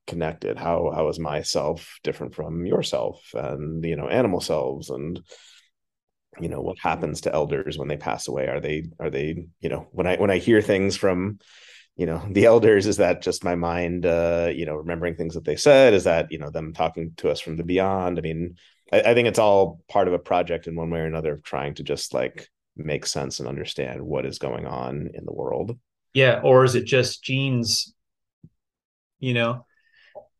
connected? 0.08 0.58
How 0.58 0.91
how 0.93 1.08
is 1.10 1.19
myself 1.19 1.99
different 2.04 2.36
from 2.36 2.65
yourself 2.65 3.21
and 3.34 3.84
you 3.84 3.95
know 3.95 4.08
animal 4.10 4.41
selves? 4.41 4.89
And 4.89 5.21
you 6.39 6.50
know 6.50 6.62
what 6.62 6.78
happens 6.80 7.22
to 7.22 7.34
elders 7.34 7.78
when 7.78 7.88
they 7.88 7.98
pass 7.98 8.28
away 8.28 8.48
are 8.48 8.60
they 8.60 8.86
are 9.00 9.10
they 9.10 9.46
you 9.62 9.70
know 9.70 9.88
when 9.92 10.08
i 10.08 10.15
when 10.18 10.30
i 10.30 10.38
hear 10.38 10.62
things 10.62 10.96
from 10.96 11.39
you 11.96 12.06
know 12.06 12.24
the 12.32 12.46
elders 12.46 12.86
is 12.86 12.98
that 12.98 13.22
just 13.22 13.44
my 13.44 13.56
mind 13.56 14.06
uh 14.06 14.50
you 14.54 14.65
know 14.65 14.76
remembering 14.76 15.15
things 15.15 15.34
that 15.34 15.44
they 15.44 15.56
said 15.56 15.94
is 15.94 16.04
that 16.04 16.32
you 16.32 16.38
know 16.38 16.50
them 16.50 16.74
talking 16.74 17.12
to 17.18 17.30
us 17.30 17.39
from 17.39 17.58
the 17.58 17.63
beyond 17.63 18.18
i 18.20 18.22
mean 18.22 18.56
I, 18.92 19.02
I 19.02 19.13
think 19.13 19.28
it's 19.28 19.39
all 19.39 19.82
part 19.89 20.08
of 20.08 20.13
a 20.13 20.20
project 20.20 20.68
in 20.68 20.76
one 20.76 20.89
way 20.89 21.00
or 21.00 21.06
another 21.06 21.34
of 21.34 21.44
trying 21.44 21.76
to 21.76 21.84
just 21.84 22.13
like 22.13 22.50
make 22.76 23.06
sense 23.06 23.39
and 23.39 23.48
understand 23.48 24.02
what 24.02 24.26
is 24.26 24.39
going 24.39 24.65
on 24.65 25.10
in 25.13 25.26
the 25.26 25.34
world. 25.34 25.78
Yeah, 26.13 26.42
or 26.44 26.63
is 26.63 26.76
it 26.76 26.86
just 26.86 27.24
genes, 27.24 27.94
you 29.20 29.34
know, 29.34 29.65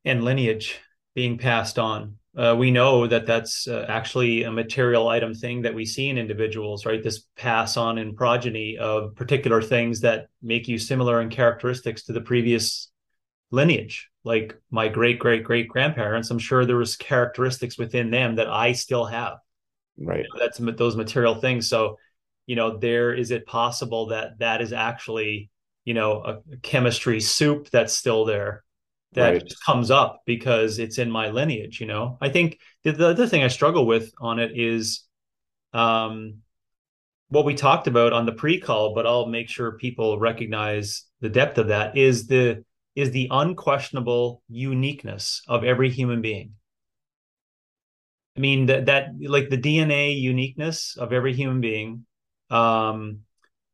and 0.04 0.23
lineage 0.23 0.80
being 1.13 1.38
passed 1.38 1.78
on? 1.78 2.17
Uh, 2.39 2.56
we 2.56 2.71
know 2.71 3.06
that 3.06 3.25
that's 3.25 3.67
uh, 3.67 3.86
actually 3.89 4.43
a 4.43 4.52
material 4.52 5.10
item 5.10 5.34
thing 5.34 5.62
that 5.63 5.73
we 5.73 5.86
see 5.86 6.08
in 6.08 6.17
individuals, 6.17 6.86
right? 6.86 7.04
This 7.04 7.25
pass 7.36 7.75
on 7.75 7.97
in 7.97 8.15
progeny 8.15 8.78
of 8.78 9.13
particular 9.15 9.62
things 9.62 9.99
that 10.02 10.30
make 10.41 10.69
you 10.69 10.78
similar 10.78 11.19
in 11.21 11.30
characteristics 11.30 12.04
to 12.04 12.13
the 12.13 12.21
previous 12.21 12.91
lineage. 13.52 14.10
Like 14.23 14.56
my 14.71 14.88
great 14.88 15.19
great 15.19 15.43
great 15.43 15.67
grandparents, 15.67 16.32
I'm 16.32 16.39
sure 16.39 16.65
there 16.65 16.78
was 16.78 16.95
characteristics 16.95 17.78
within 17.78 18.10
them 18.10 18.36
that 18.36 18.47
I 18.47 18.71
still 18.71 19.06
have. 19.06 19.39
Right. 19.97 20.19
You 20.19 20.23
know, 20.23 20.39
that's 20.39 20.78
those 20.78 20.95
material 20.95 21.36
things. 21.36 21.67
So 21.67 21.97
you 22.49 22.56
know 22.56 22.78
there 22.78 23.13
is 23.13 23.30
it 23.30 23.45
possible 23.45 24.08
that 24.08 24.39
that 24.39 24.60
is 24.60 24.73
actually 24.73 25.52
you 25.86 25.93
know 25.93 26.23
a, 26.23 26.58
chemistry 26.63 27.19
soup 27.21 27.69
that's 27.69 27.93
still 27.93 28.25
there 28.25 28.63
that 29.13 29.30
right. 29.30 29.54
comes 29.65 29.89
up 29.89 30.22
because 30.26 30.80
it's 30.80 30.98
in 30.98 31.10
my 31.10 31.30
lineage 31.30 31.80
you 31.80 31.88
know 31.88 32.17
i 32.22 32.30
think 32.30 32.60
the, 32.84 32.91
the 32.91 33.08
other 33.08 33.28
thing 33.28 33.43
i 33.43 33.48
struggle 33.48 33.86
with 33.86 34.12
on 34.22 34.39
it 34.39 34.52
is 34.56 35.04
um 35.74 36.36
what 37.30 37.45
we 37.45 37.54
talked 37.54 37.88
about 37.88 38.13
on 38.13 38.26
the 38.26 38.32
pre-call 38.32 38.93
but 38.93 39.08
i'll 39.08 39.26
make 39.26 39.50
sure 39.50 39.78
people 39.78 40.19
recognize 40.19 41.06
the 41.22 41.30
depth 41.30 41.58
of 41.58 41.67
that 41.67 41.98
is 41.98 42.28
the 42.28 42.63
is 42.95 43.12
the 43.12 43.28
unquestionable 43.32 44.41
uniqueness 44.48 45.41
of 45.48 45.63
every 45.63 45.89
human 45.89 46.22
being 46.22 46.54
i 48.38 48.39
mean 48.39 48.67
that 48.67 48.86
that 48.86 49.10
like 49.22 49.50
the 49.50 49.58
dna 49.58 50.19
uniqueness 50.19 50.98
of 50.98 51.13
every 51.13 51.34
human 51.34 51.62
being 51.62 52.06
um, 52.52 53.19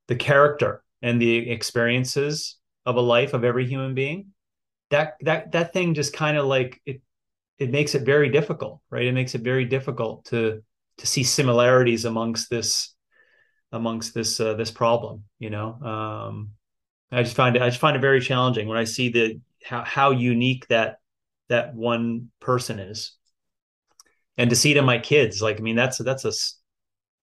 the 0.08 0.16
character 0.16 0.84
and 1.02 1.22
the 1.22 1.50
experiences 1.50 2.58
of 2.86 2.98
a 2.98 3.02
life 3.02 3.34
of 3.34 3.46
every 3.46 3.66
human 3.66 3.94
being 3.94 4.34
that 4.90 5.16
that 5.22 5.52
that 5.52 5.74
thing 5.74 5.94
just 5.94 6.14
kind 6.14 6.38
of 6.38 6.46
like 6.46 6.82
it 6.86 7.02
it 7.58 7.72
makes 7.72 7.96
it 7.96 8.04
very 8.04 8.30
difficult 8.30 8.82
right 8.90 9.06
it 9.06 9.14
makes 9.14 9.36
it 9.36 9.42
very 9.42 9.66
difficult 9.66 10.26
to 10.26 10.62
to 10.98 11.08
see 11.08 11.24
similarities 11.24 12.06
amongst 12.06 12.50
this 12.50 12.94
amongst 13.72 14.14
this 14.14 14.40
uh, 14.40 14.54
this 14.54 14.72
problem 14.72 15.24
you 15.40 15.50
know 15.50 15.74
um 15.82 16.52
i 17.12 17.24
just 17.24 17.36
find 17.36 17.56
it 17.56 17.62
i 17.62 17.70
just 17.70 17.82
find 17.82 17.96
it 17.96 18.02
very 18.02 18.22
challenging 18.22 18.68
when 18.68 18.78
i 18.78 18.84
see 18.84 19.10
the 19.10 19.40
how 19.64 19.84
how 19.84 20.12
unique 20.12 20.68
that 20.68 21.00
that 21.50 21.74
one 21.74 22.30
person 22.40 22.80
is 22.80 23.14
and 24.38 24.50
to 24.50 24.56
see 24.56 24.72
it 24.72 24.78
in 24.78 24.86
my 24.86 25.00
kids 25.00 25.42
like 25.42 25.58
i 25.58 25.62
mean 25.62 25.76
that's 25.76 25.98
that's 25.98 26.26
a 26.26 26.32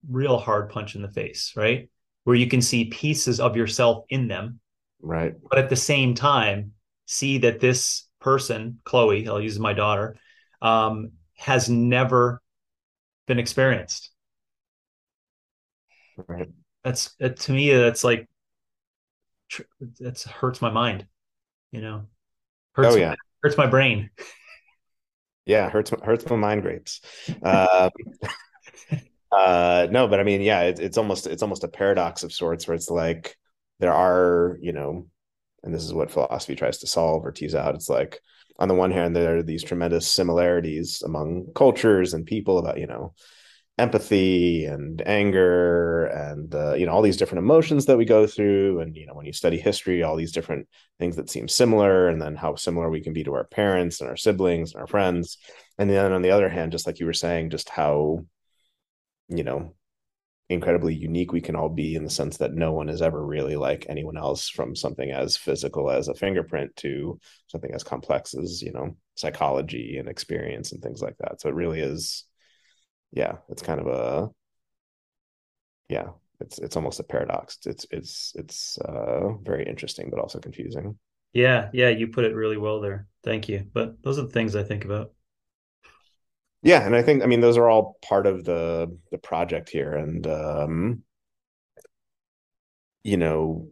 real 0.08 0.38
hard 0.38 0.70
punch 0.70 0.94
in 0.94 1.02
the 1.02 1.10
face, 1.10 1.52
right? 1.56 1.88
Where 2.24 2.36
you 2.36 2.46
can 2.46 2.62
see 2.62 2.86
pieces 2.86 3.40
of 3.40 3.56
yourself 3.56 4.04
in 4.08 4.28
them. 4.28 4.60
Right. 5.00 5.34
But 5.48 5.58
at 5.58 5.70
the 5.70 5.76
same 5.76 6.14
time, 6.14 6.72
see 7.06 7.38
that 7.38 7.60
this 7.60 8.08
person, 8.20 8.80
Chloe, 8.84 9.28
I'll 9.28 9.40
use 9.40 9.58
my 9.58 9.72
daughter, 9.72 10.16
um, 10.60 11.12
has 11.36 11.68
never 11.68 12.40
been 13.26 13.38
experienced. 13.38 14.10
Right. 16.28 16.48
That's 16.84 17.14
that, 17.20 17.40
to 17.40 17.52
me, 17.52 17.72
that's 17.72 18.04
like, 18.04 18.28
that's 20.00 20.24
hurts 20.24 20.62
my 20.62 20.70
mind, 20.70 21.06
you 21.70 21.80
know, 21.80 22.06
hurts, 22.74 22.94
oh, 22.94 22.96
yeah. 22.96 23.10
my, 23.10 23.16
hurts 23.42 23.58
my 23.58 23.66
brain. 23.66 24.10
Yeah. 25.44 25.68
Hurts, 25.68 25.90
hurts 25.90 26.28
my 26.30 26.36
mind 26.36 26.62
grapes. 26.62 27.00
Um, 27.42 27.90
uh 29.32 29.86
no 29.90 30.06
but 30.06 30.20
i 30.20 30.22
mean 30.22 30.42
yeah 30.42 30.60
it, 30.60 30.78
it's 30.78 30.98
almost 30.98 31.26
it's 31.26 31.42
almost 31.42 31.64
a 31.64 31.68
paradox 31.68 32.22
of 32.22 32.32
sorts 32.32 32.68
where 32.68 32.74
it's 32.74 32.90
like 32.90 33.36
there 33.80 33.92
are 33.92 34.58
you 34.60 34.72
know 34.72 35.06
and 35.62 35.74
this 35.74 35.84
is 35.84 35.94
what 35.94 36.10
philosophy 36.10 36.54
tries 36.56 36.78
to 36.78 36.86
solve 36.86 37.24
or 37.24 37.32
tease 37.32 37.54
out. 37.54 37.74
It's 37.74 37.88
like 37.88 38.20
on 38.58 38.68
the 38.68 38.74
one 38.74 38.90
hand 38.90 39.16
there 39.16 39.38
are 39.38 39.42
these 39.42 39.62
tremendous 39.62 40.08
similarities 40.08 41.02
among 41.02 41.46
cultures 41.54 42.14
and 42.14 42.26
people 42.26 42.58
about 42.58 42.78
you 42.78 42.86
know 42.86 43.14
empathy 43.78 44.66
and 44.66 45.02
anger 45.06 46.04
and 46.06 46.54
uh, 46.54 46.74
you 46.74 46.84
know 46.86 46.92
all 46.92 47.02
these 47.02 47.16
different 47.16 47.42
emotions 47.42 47.86
that 47.86 47.96
we 47.96 48.04
go 48.04 48.26
through. 48.26 48.80
And 48.80 48.96
you 48.96 49.06
know 49.06 49.14
when 49.14 49.26
you 49.26 49.32
study 49.32 49.58
history 49.58 50.02
all 50.02 50.16
these 50.16 50.32
different 50.32 50.68
things 50.98 51.16
that 51.16 51.30
seem 51.30 51.48
similar 51.48 52.08
and 52.08 52.20
then 52.20 52.36
how 52.36 52.54
similar 52.54 52.90
we 52.90 53.00
can 53.00 53.12
be 53.12 53.24
to 53.24 53.34
our 53.34 53.44
parents 53.44 54.00
and 54.00 54.10
our 54.10 54.16
siblings 54.16 54.72
and 54.72 54.80
our 54.80 54.86
friends. 54.86 55.38
And 55.78 55.88
then 55.88 56.12
on 56.12 56.22
the 56.22 56.30
other 56.30 56.48
hand 56.48 56.72
just 56.72 56.86
like 56.86 57.00
you 57.00 57.06
were 57.06 57.12
saying 57.12 57.50
just 57.50 57.68
how 57.68 58.24
you 59.28 59.44
know 59.44 59.74
incredibly 60.52 60.94
unique 60.94 61.32
we 61.32 61.40
can 61.40 61.56
all 61.56 61.68
be 61.68 61.94
in 61.94 62.04
the 62.04 62.10
sense 62.10 62.36
that 62.38 62.54
no 62.54 62.72
one 62.72 62.88
is 62.88 63.02
ever 63.02 63.24
really 63.24 63.56
like 63.56 63.86
anyone 63.88 64.16
else 64.16 64.48
from 64.48 64.74
something 64.76 65.10
as 65.10 65.36
physical 65.36 65.90
as 65.90 66.08
a 66.08 66.14
fingerprint 66.14 66.74
to 66.76 67.18
something 67.48 67.72
as 67.74 67.82
complex 67.84 68.34
as 68.34 68.62
you 68.62 68.72
know 68.72 68.96
psychology 69.14 69.98
and 69.98 70.08
experience 70.08 70.72
and 70.72 70.82
things 70.82 71.02
like 71.02 71.16
that 71.18 71.40
so 71.40 71.48
it 71.48 71.54
really 71.54 71.80
is 71.80 72.24
yeah 73.12 73.34
it's 73.48 73.62
kind 73.62 73.80
of 73.80 73.86
a 73.86 74.30
yeah 75.88 76.08
it's 76.40 76.58
it's 76.58 76.76
almost 76.76 77.00
a 77.00 77.04
paradox 77.04 77.58
it's 77.66 77.86
it's 77.90 78.32
it's 78.36 78.78
uh 78.78 79.32
very 79.42 79.64
interesting 79.66 80.08
but 80.10 80.18
also 80.18 80.38
confusing 80.38 80.98
Yeah, 81.32 81.70
yeah, 81.72 81.88
you 81.88 82.08
put 82.08 82.24
it 82.24 82.34
really 82.34 82.56
well 82.58 82.80
there. 82.80 83.06
Thank 83.22 83.48
you. 83.48 83.68
But 83.72 84.02
those 84.02 84.18
are 84.18 84.22
the 84.22 84.28
things 84.30 84.54
I 84.56 84.64
think 84.64 84.84
about. 84.84 85.12
Yeah, 86.62 86.86
and 86.86 86.94
I 86.94 87.02
think 87.02 87.22
I 87.22 87.26
mean 87.26 87.40
those 87.40 87.56
are 87.56 87.68
all 87.68 87.98
part 88.02 88.26
of 88.26 88.44
the 88.44 88.96
the 89.10 89.18
project 89.18 89.68
here, 89.68 89.94
and 89.94 90.24
um, 90.26 91.02
you 93.02 93.16
know, 93.16 93.68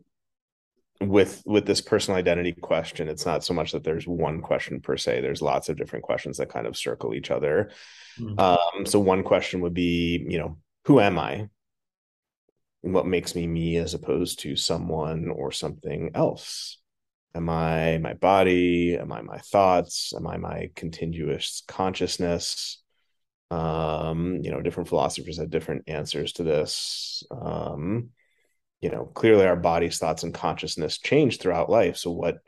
with 1.01 1.43
with 1.47 1.67
this 1.67 1.81
personal 1.81 2.19
identity 2.19 2.53
question, 2.53 3.09
it's 3.09 3.25
not 3.25 3.45
so 3.45 3.55
much 3.55 3.73
that 3.73 3.85
there's 3.85 4.09
one 4.09 4.43
question 4.43 4.81
per 4.81 4.97
se. 4.97 5.21
There's 5.21 5.41
lots 5.41 5.69
of 5.69 5.77
different 5.77 6.05
questions 6.05 6.39
that 6.39 6.51
kind 6.51 6.67
of 6.67 6.77
circle 6.77 7.15
each 7.15 7.31
other. 7.31 7.71
Mm. 8.19 8.39
Um, 8.41 8.87
so 8.87 8.99
one 8.99 9.23
question 9.23 9.61
would 9.61 9.75
be, 9.75 10.25
you 10.29 10.39
know, 10.39 10.59
who 10.87 10.99
am 10.99 11.19
I? 11.19 11.49
What 12.83 13.07
makes 13.07 13.35
me 13.37 13.47
me 13.47 13.77
as 13.77 13.95
opposed 13.95 14.41
to 14.41 14.57
someone 14.57 15.29
or 15.29 15.53
something 15.53 16.11
else? 16.15 16.79
Am 17.35 17.49
I 17.49 17.99
my 17.99 18.15
body? 18.15 18.97
Am 18.99 19.13
I 19.13 19.23
my 19.23 19.39
thoughts? 19.39 20.13
Am 20.17 20.27
I 20.27 20.37
my 20.39 20.71
continuous 20.75 21.63
consciousness? 21.69 22.80
Um, 23.51 24.41
you 24.43 24.51
know, 24.51 24.61
different 24.61 24.89
philosophers 24.89 25.39
have 25.39 25.51
different 25.51 25.85
answers 25.89 26.33
to 26.35 26.45
this. 26.45 27.23
Um, 27.31 28.11
you 28.81 28.91
know, 28.91 29.07
clearly 29.07 29.47
our 29.47 29.57
bodies, 29.57 29.99
thoughts, 29.99 30.23
and 30.23 30.35
consciousness 30.35 30.99
change 30.99 31.39
throughout 31.39 31.71
life. 31.71 31.97
So, 31.97 32.11
what 32.13 32.39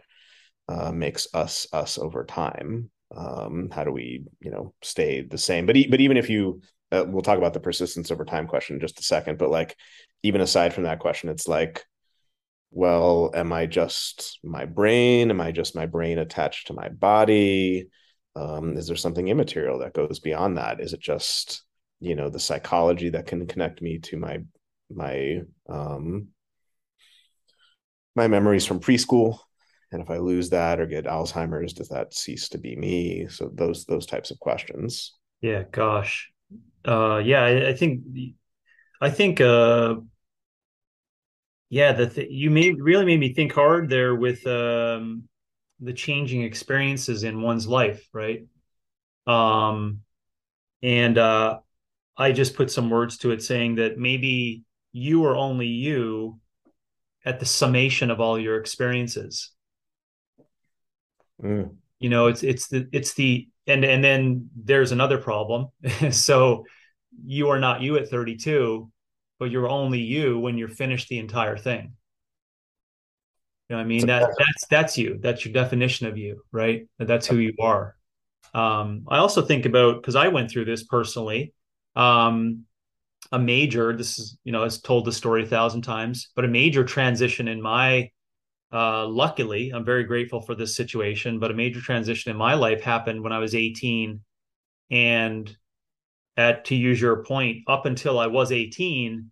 uh, 0.69 0.93
makes 0.93 1.29
us 1.35 1.67
us 1.73 1.99
over 1.99 2.25
time? 2.25 2.91
Um, 3.15 3.71
how 3.73 3.85
do 3.85 3.93
we, 3.93 4.25
you 4.41 4.51
know, 4.51 4.75
stay 4.83 5.23
the 5.23 5.39
same? 5.39 5.67
But 5.67 5.77
e- 5.77 5.89
but 5.89 6.01
even 6.01 6.17
if 6.17 6.31
you, 6.31 6.63
uh, 6.93 7.05
we'll 7.07 7.23
talk 7.23 7.39
about 7.39 7.55
the 7.55 7.61
persistence 7.61 8.11
over 8.11 8.25
time 8.25 8.47
question 8.47 8.77
in 8.77 8.81
just 8.81 9.01
a 9.01 9.05
second. 9.05 9.39
But 9.39 9.51
like, 9.51 9.77
even 10.23 10.41
aside 10.41 10.73
from 10.75 10.85
that 10.85 11.01
question, 11.01 11.29
it's 11.31 11.49
like 11.49 11.85
well, 12.71 13.31
am 13.35 13.53
I 13.53 13.67
just 13.67 14.39
my 14.43 14.65
brain? 14.65 15.31
Am 15.31 15.41
I 15.41 15.53
just 15.53 15.75
my 15.75 15.87
brain 15.87 16.19
attached 16.19 16.69
to 16.69 16.73
my 16.73 16.89
body? 16.89 17.89
Um, 18.35 18.77
is 18.77 18.87
there 18.87 18.97
something 18.97 19.29
immaterial 19.29 19.79
that 19.81 19.95
goes 19.95 20.21
beyond 20.21 20.57
that? 20.57 20.81
Is 20.81 20.93
it 20.93 21.01
just, 21.01 21.63
you 22.01 22.15
know, 22.15 22.31
the 22.31 22.41
psychology 22.41 23.11
that 23.11 23.27
can 23.27 23.47
connect 23.47 23.83
me 23.83 23.99
to 24.01 24.17
my 24.17 24.41
my 24.95 25.43
um 25.69 26.29
my 28.15 28.29
memories 28.29 28.67
from 28.67 28.81
preschool? 28.81 29.39
And 29.91 30.01
if 30.01 30.09
I 30.09 30.17
lose 30.17 30.51
that 30.51 30.81
or 30.81 30.87
get 30.87 31.05
Alzheimer's, 31.05 31.75
does 31.75 31.91
that 31.91 32.15
cease 32.15 32.49
to 32.51 32.59
be 32.59 32.77
me? 32.77 33.29
So 33.29 33.51
those 33.53 33.85
those 33.85 34.07
types 34.07 34.31
of 34.31 34.39
questions. 34.39 35.15
Yeah, 35.41 35.65
gosh. 35.71 36.31
Uh 36.85 37.21
yeah, 37.25 37.43
I, 37.43 37.69
I 37.69 37.75
think 37.75 38.03
I 39.01 39.11
think 39.11 39.41
uh 39.41 39.97
yeah, 41.73 41.93
the 41.93 42.07
th- 42.07 42.31
you 42.31 42.51
made 42.51 42.83
really 42.83 43.07
made 43.07 43.19
me 43.19 43.33
think 43.33 43.51
hard 43.53 43.89
there 43.89 44.15
with 44.15 44.47
um, 44.47 45.27
the 45.83 45.93
changing 45.93 46.43
experiences 46.43 47.25
in 47.25 47.43
one's 47.43 47.67
life, 47.67 48.07
right? 48.13 48.47
Um, 49.27 50.01
and 50.83 51.19
uh, 51.19 51.59
I 52.17 52.33
just 52.33 52.55
put 52.55 52.71
some 52.71 52.91
words 52.91 53.19
to 53.19 53.31
it, 53.31 53.43
saying 53.43 53.77
that 53.77 53.99
maybe 53.99 54.63
you 54.93 55.25
are 55.27 55.37
only 55.37 55.67
you 55.67 56.39
at 57.25 57.41
the 57.41 57.47
summation 57.47 58.11
of 58.11 58.21
all 58.21 58.39
your 58.39 58.59
experiences. 58.59 59.51
Mm. 61.43 61.77
You 61.99 62.09
know, 62.09 62.27
it's 62.27 62.43
it's 62.43 62.69
the 62.69 62.89
it's 62.93 63.15
the 63.15 63.49
and 63.67 63.85
and 63.85 64.03
then 64.03 64.51
there's 64.57 64.93
another 64.93 65.19
problem. 65.19 65.69
so 66.11 66.65
you 67.25 67.49
are 67.51 67.61
not 67.61 67.83
you 67.83 67.97
at 67.97 68.09
32 68.09 68.91
but 69.43 69.51
you're 69.51 69.69
only 69.69 69.99
you 69.99 70.39
when 70.39 70.57
you're 70.57 70.69
finished 70.69 71.09
the 71.09 71.19
entire 71.19 71.57
thing. 71.57 71.95
You 73.69 73.77
know 73.77 73.83
I 73.83 73.85
mean? 73.85 74.07
That 74.07 74.35
that's 74.39 74.67
that's 74.69 74.99
you. 74.99 75.19
That's 75.21 75.45
your 75.45 75.53
definition 75.53 76.07
of 76.07 76.19
you, 76.19 76.43
right? 76.53 76.87
That's 76.99 77.27
who 77.27 77.39
you 77.39 77.55
are. 77.61 77.97
Um, 78.55 79.07
I 79.09 79.19
also 79.19 79.43
think 79.43 79.65
about 79.67 80.03
because 80.03 80.17
I 80.17 80.29
went 80.29 80.51
through 80.51 80.67
this 80.67 80.85
personally. 80.85 81.55
Um, 81.97 82.65
a 83.31 83.39
major, 83.39 83.97
this 83.97 84.19
is, 84.19 84.37
you 84.45 84.53
know, 84.53 84.63
I've 84.63 84.83
told 84.83 85.07
the 85.07 85.13
story 85.13 85.45
a 85.45 85.47
thousand 85.47 85.83
times, 85.83 86.31
but 86.37 86.45
a 86.45 86.49
major 86.49 86.85
transition 86.85 87.49
in 87.49 87.63
my 87.63 88.11
uh, 88.73 89.07
luckily, 89.07 89.71
I'm 89.71 89.85
very 89.85 90.05
grateful 90.05 90.41
for 90.41 90.55
this 90.55 90.75
situation, 90.75 91.39
but 91.39 91.51
a 91.51 91.55
major 91.55 91.81
transition 91.81 92.31
in 92.31 92.39
my 92.39 92.55
life 92.55 92.81
happened 92.81 93.23
when 93.23 93.33
I 93.33 93.39
was 93.39 93.55
18. 93.55 94.21
And 94.91 95.57
at 96.37 96.65
to 96.67 96.75
use 96.75 97.01
your 97.01 97.23
point, 97.23 97.65
up 97.67 97.85
until 97.85 98.19
I 98.19 98.29
was 98.29 98.51
18, 98.51 99.31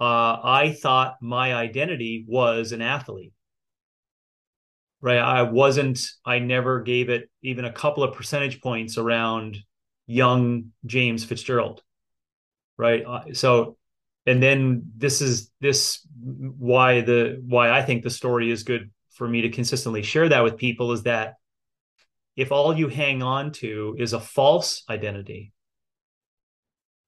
uh, 0.00 0.38
I 0.42 0.76
thought 0.80 1.16
my 1.20 1.54
identity 1.54 2.24
was 2.26 2.72
an 2.72 2.82
athlete. 2.82 3.32
Right. 5.00 5.18
I 5.18 5.42
wasn't, 5.42 6.00
I 6.24 6.38
never 6.38 6.80
gave 6.80 7.10
it 7.10 7.30
even 7.42 7.66
a 7.66 7.72
couple 7.72 8.02
of 8.02 8.14
percentage 8.14 8.62
points 8.62 8.96
around 8.96 9.58
young 10.06 10.72
James 10.86 11.24
Fitzgerald. 11.24 11.82
Right. 12.78 13.04
Uh, 13.04 13.34
so, 13.34 13.76
and 14.26 14.42
then 14.42 14.90
this 14.96 15.20
is 15.20 15.50
this 15.60 16.00
why 16.18 17.02
the 17.02 17.42
why 17.46 17.70
I 17.70 17.82
think 17.82 18.02
the 18.02 18.10
story 18.10 18.50
is 18.50 18.62
good 18.62 18.90
for 19.10 19.28
me 19.28 19.42
to 19.42 19.50
consistently 19.50 20.02
share 20.02 20.28
that 20.30 20.42
with 20.42 20.56
people 20.56 20.92
is 20.92 21.02
that 21.02 21.34
if 22.36 22.50
all 22.50 22.76
you 22.76 22.88
hang 22.88 23.22
on 23.22 23.52
to 23.52 23.94
is 23.98 24.12
a 24.12 24.20
false 24.20 24.82
identity 24.88 25.52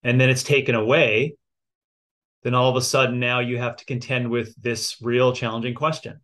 and 0.03 0.21
then 0.21 0.31
it's 0.31 0.43
taken 0.43 0.75
away 0.75 1.37
then 2.43 2.55
all 2.55 2.71
of 2.71 2.77
a 2.77 2.83
sudden 2.83 3.19
now 3.19 3.41
you 3.41 3.59
have 3.59 3.77
to 3.77 3.85
contend 3.85 4.31
with 4.31 4.55
this 4.61 4.97
real 5.03 5.33
challenging 5.33 5.75
question. 5.75 6.21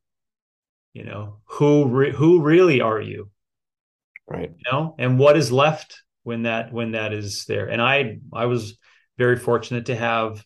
You 0.92 1.04
know 1.04 1.38
who 1.44 1.86
re- 1.86 2.12
who 2.12 2.42
really 2.42 2.80
are 2.80 3.00
you? 3.00 3.30
Right. 4.28 4.50
You 4.56 4.72
know 4.72 4.94
and 4.98 5.18
what 5.18 5.36
is 5.36 5.50
left 5.50 6.02
when 6.22 6.42
that 6.42 6.72
when 6.72 6.92
that 6.92 7.12
is 7.12 7.44
there? 7.46 7.68
And 7.68 7.80
i 7.80 8.18
i 8.32 8.46
was 8.46 8.78
very 9.18 9.36
fortunate 9.36 9.86
to 9.86 9.96
have 9.96 10.44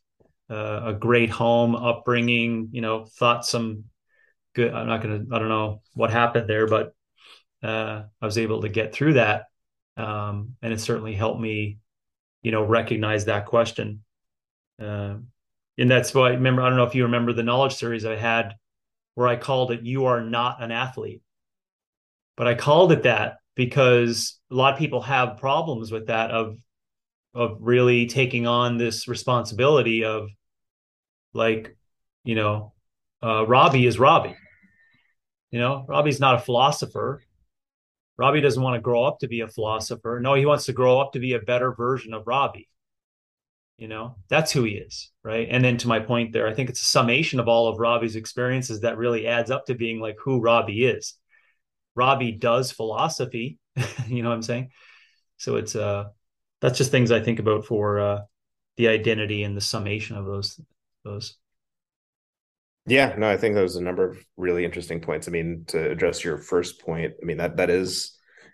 uh, 0.51 0.81
a 0.87 0.93
great 0.95 1.31
home 1.31 1.75
upbringing 1.75 2.69
you 2.73 2.81
know 2.81 3.05
thought 3.05 3.45
some 3.45 3.85
good 4.55 4.73
i'm 4.73 4.87
not 4.87 5.03
gonna 5.03 5.25
i 5.33 5.39
don't 5.39 5.49
know 5.49 5.83
what 5.95 6.11
happened 6.11 6.49
there 6.49 6.67
but 6.67 6.95
uh, 7.63 8.03
i 8.21 8.25
was 8.25 8.39
able 8.39 8.63
to 8.63 8.69
get 8.69 8.93
through 8.93 9.15
that 9.15 9.45
um, 9.97 10.55
and 10.63 10.73
it 10.73 10.81
certainly 10.81 11.15
helped 11.15 11.41
me 11.41 11.79
you 12.43 12.53
know 12.53 12.63
recognize 12.63 13.25
that 13.25 13.47
question 13.47 14.05
uh, 14.81 15.15
and 15.79 15.91
that's 15.91 16.15
why 16.15 16.29
I 16.29 16.31
remember. 16.31 16.63
I 16.63 16.69
don't 16.69 16.79
know 16.79 16.85
if 16.85 16.95
you 16.95 17.05
remember 17.05 17.33
the 17.33 17.43
knowledge 17.43 17.75
series 17.75 18.05
I 18.05 18.17
had 18.17 18.55
where 19.15 19.29
I 19.29 19.37
called 19.37 19.71
it 19.71 19.83
"You 19.83 20.07
Are 20.07 20.23
Not 20.23 20.63
an 20.63 20.73
Athlete," 20.73 21.23
but 22.37 22.47
I 22.47 22.55
called 22.55 22.93
it 22.93 23.03
that 23.03 23.39
because 23.55 24.39
a 24.51 24.55
lot 24.55 24.75
of 24.75 24.79
people 24.79 25.03
have 25.03 25.39
problems 25.39 25.93
with 25.93 26.07
that 26.07 26.31
of 26.31 26.59
of 27.35 27.59
really 27.61 28.07
taking 28.07 28.47
on 28.47 28.79
this 28.79 29.09
responsibility 29.09 30.05
of 30.05 30.29
like 31.35 31.77
you 32.25 32.35
know 32.35 32.73
uh, 33.23 33.47
Robby 33.47 33.87
is 33.87 33.99
Robby. 33.99 34.35
You 35.51 35.61
know, 35.61 35.85
Robby's 35.89 36.21
not 36.21 36.35
a 36.35 36.41
philosopher. 36.41 37.23
Robby 38.19 38.41
doesn't 38.41 38.63
want 38.63 38.75
to 38.75 38.81
grow 38.81 39.05
up 39.05 39.21
to 39.21 39.29
be 39.29 39.41
a 39.41 39.49
philosopher. 39.49 40.21
No, 40.23 40.35
he 40.35 40.47
wants 40.47 40.67
to 40.67 40.73
grow 40.73 40.99
up 41.01 41.13
to 41.13 41.19
be 41.19 41.35
a 41.35 41.39
better 41.39 41.73
version 41.73 42.15
of 42.15 42.27
Robby 42.27 42.69
you 43.77 43.89
know? 43.89 44.17
That's 44.29 44.53
who 44.53 44.65
he 44.65 44.73
is 44.73 45.11
right? 45.27 45.49
And 45.51 45.63
then 45.65 45.77
to 45.79 45.89
my 45.89 45.99
point 45.99 46.33
there 46.33 46.47
i 46.47 46.55
think 46.55 46.71
it's 46.71 46.81
a 46.81 46.85
summation 46.85 47.41
of 47.41 47.49
all 47.49 47.67
of 47.67 47.81
robby's 47.81 48.15
experiences 48.15 48.81
that 48.81 48.97
really 48.97 49.27
adds 49.27 49.51
up 49.51 49.67
to 49.67 49.75
being 49.75 50.01
like 50.01 50.17
who 50.23 50.41
robby 50.41 50.85
is. 50.87 51.15
Robby 51.97 52.31
does 52.31 52.71
philosophy 52.71 53.59
you 54.07 54.23
know 54.23 54.29
what 54.29 54.37
i'm 54.37 54.43
saying? 54.43 54.71
So 55.37 55.57
it's 55.57 55.75
uh 55.75 56.05
that's 56.61 56.79
just 56.79 56.91
things 56.93 57.11
i 57.11 57.21
think 57.21 57.41
about 57.41 57.67
for 57.67 57.99
uh 57.99 58.21
the 58.77 58.89
identity 58.89 59.43
and 59.43 59.57
the 59.57 59.61
summation 59.61 60.17
of 60.17 60.27
those 60.27 60.61
those. 61.05 61.37
Yeah 62.87 63.15
no 63.19 63.29
i 63.29 63.37
think 63.37 63.57
there's 63.57 63.77
a 63.77 63.83
number 63.83 64.09
of 64.09 64.25
really 64.37 64.65
interesting 64.65 65.01
points. 65.01 65.27
I 65.27 65.33
mean 65.33 65.65
to 65.69 65.91
address 65.91 66.23
your 66.25 66.39
first 66.39 66.81
point 66.81 67.15
i 67.21 67.25
mean 67.25 67.39
that 67.39 67.57
that 67.57 67.71
is 67.71 68.13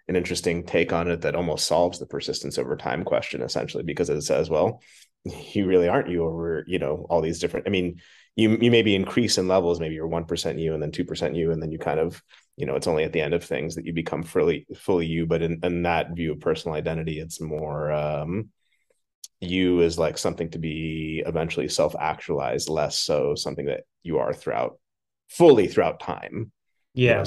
an 0.08 0.16
interesting 0.16 0.64
take 0.64 0.92
on 0.92 1.08
it 1.08 1.20
that 1.20 1.36
almost 1.36 1.66
solves 1.66 1.98
the 1.98 2.06
persistence 2.06 2.58
over 2.58 2.76
time 2.76 3.04
question 3.04 3.42
essentially 3.42 3.84
because 3.84 4.08
it 4.08 4.22
says 4.22 4.48
well 4.50 4.80
you 5.24 5.66
really 5.66 5.88
aren't 5.88 6.08
you 6.08 6.24
over 6.24 6.64
you 6.66 6.78
know 6.78 7.06
all 7.08 7.20
these 7.20 7.38
different 7.38 7.66
i 7.66 7.70
mean 7.70 8.00
you 8.34 8.56
you 8.60 8.70
maybe 8.70 8.94
increase 8.94 9.38
in 9.38 9.46
levels 9.46 9.78
maybe 9.78 9.94
you're 9.94 10.08
1% 10.08 10.58
you 10.58 10.74
and 10.74 10.82
then 10.82 10.90
2% 10.90 11.36
you 11.36 11.52
and 11.52 11.62
then 11.62 11.70
you 11.70 11.78
kind 11.78 12.00
of 12.00 12.22
you 12.56 12.66
know 12.66 12.74
it's 12.74 12.86
only 12.86 13.04
at 13.04 13.12
the 13.12 13.20
end 13.20 13.34
of 13.34 13.44
things 13.44 13.74
that 13.74 13.86
you 13.86 13.92
become 13.92 14.22
fully 14.22 14.66
fully 14.76 15.06
you 15.06 15.26
but 15.26 15.42
in, 15.42 15.60
in 15.62 15.82
that 15.82 16.12
view 16.12 16.32
of 16.32 16.40
personal 16.40 16.76
identity 16.76 17.20
it's 17.20 17.40
more 17.40 17.92
um 17.92 18.48
you 19.40 19.80
is 19.80 19.98
like 19.98 20.16
something 20.18 20.50
to 20.50 20.58
be 20.58 21.22
eventually 21.26 21.68
self-actualized 21.68 22.68
less 22.68 22.98
so 22.98 23.34
something 23.34 23.66
that 23.66 23.82
you 24.02 24.18
are 24.18 24.32
throughout 24.32 24.78
fully 25.28 25.66
throughout 25.66 25.98
time. 25.98 26.52
Yeah 26.94 27.10
you 27.10 27.18
know, 27.18 27.24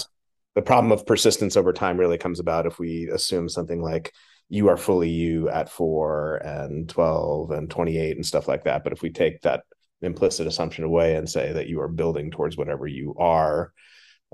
the 0.55 0.61
problem 0.61 0.91
of 0.91 1.05
persistence 1.05 1.57
over 1.57 1.73
time 1.73 1.97
really 1.97 2.17
comes 2.17 2.39
about 2.39 2.65
if 2.65 2.79
we 2.79 3.09
assume 3.09 3.49
something 3.49 3.81
like 3.81 4.13
you 4.49 4.69
are 4.69 4.77
fully 4.77 5.09
you 5.09 5.49
at 5.49 5.69
four 5.69 6.35
and 6.37 6.87
12 6.89 7.51
and 7.51 7.69
28 7.69 8.15
and 8.15 8.25
stuff 8.25 8.47
like 8.47 8.65
that. 8.65 8.83
But 8.83 8.93
if 8.93 9.01
we 9.01 9.09
take 9.09 9.41
that 9.41 9.63
implicit 10.01 10.47
assumption 10.47 10.83
away 10.83 11.15
and 11.15 11.29
say 11.29 11.53
that 11.53 11.67
you 11.67 11.81
are 11.81 11.87
building 11.87 12.31
towards 12.31 12.55
whatever 12.55 12.85
you 12.85 13.15
are, 13.17 13.73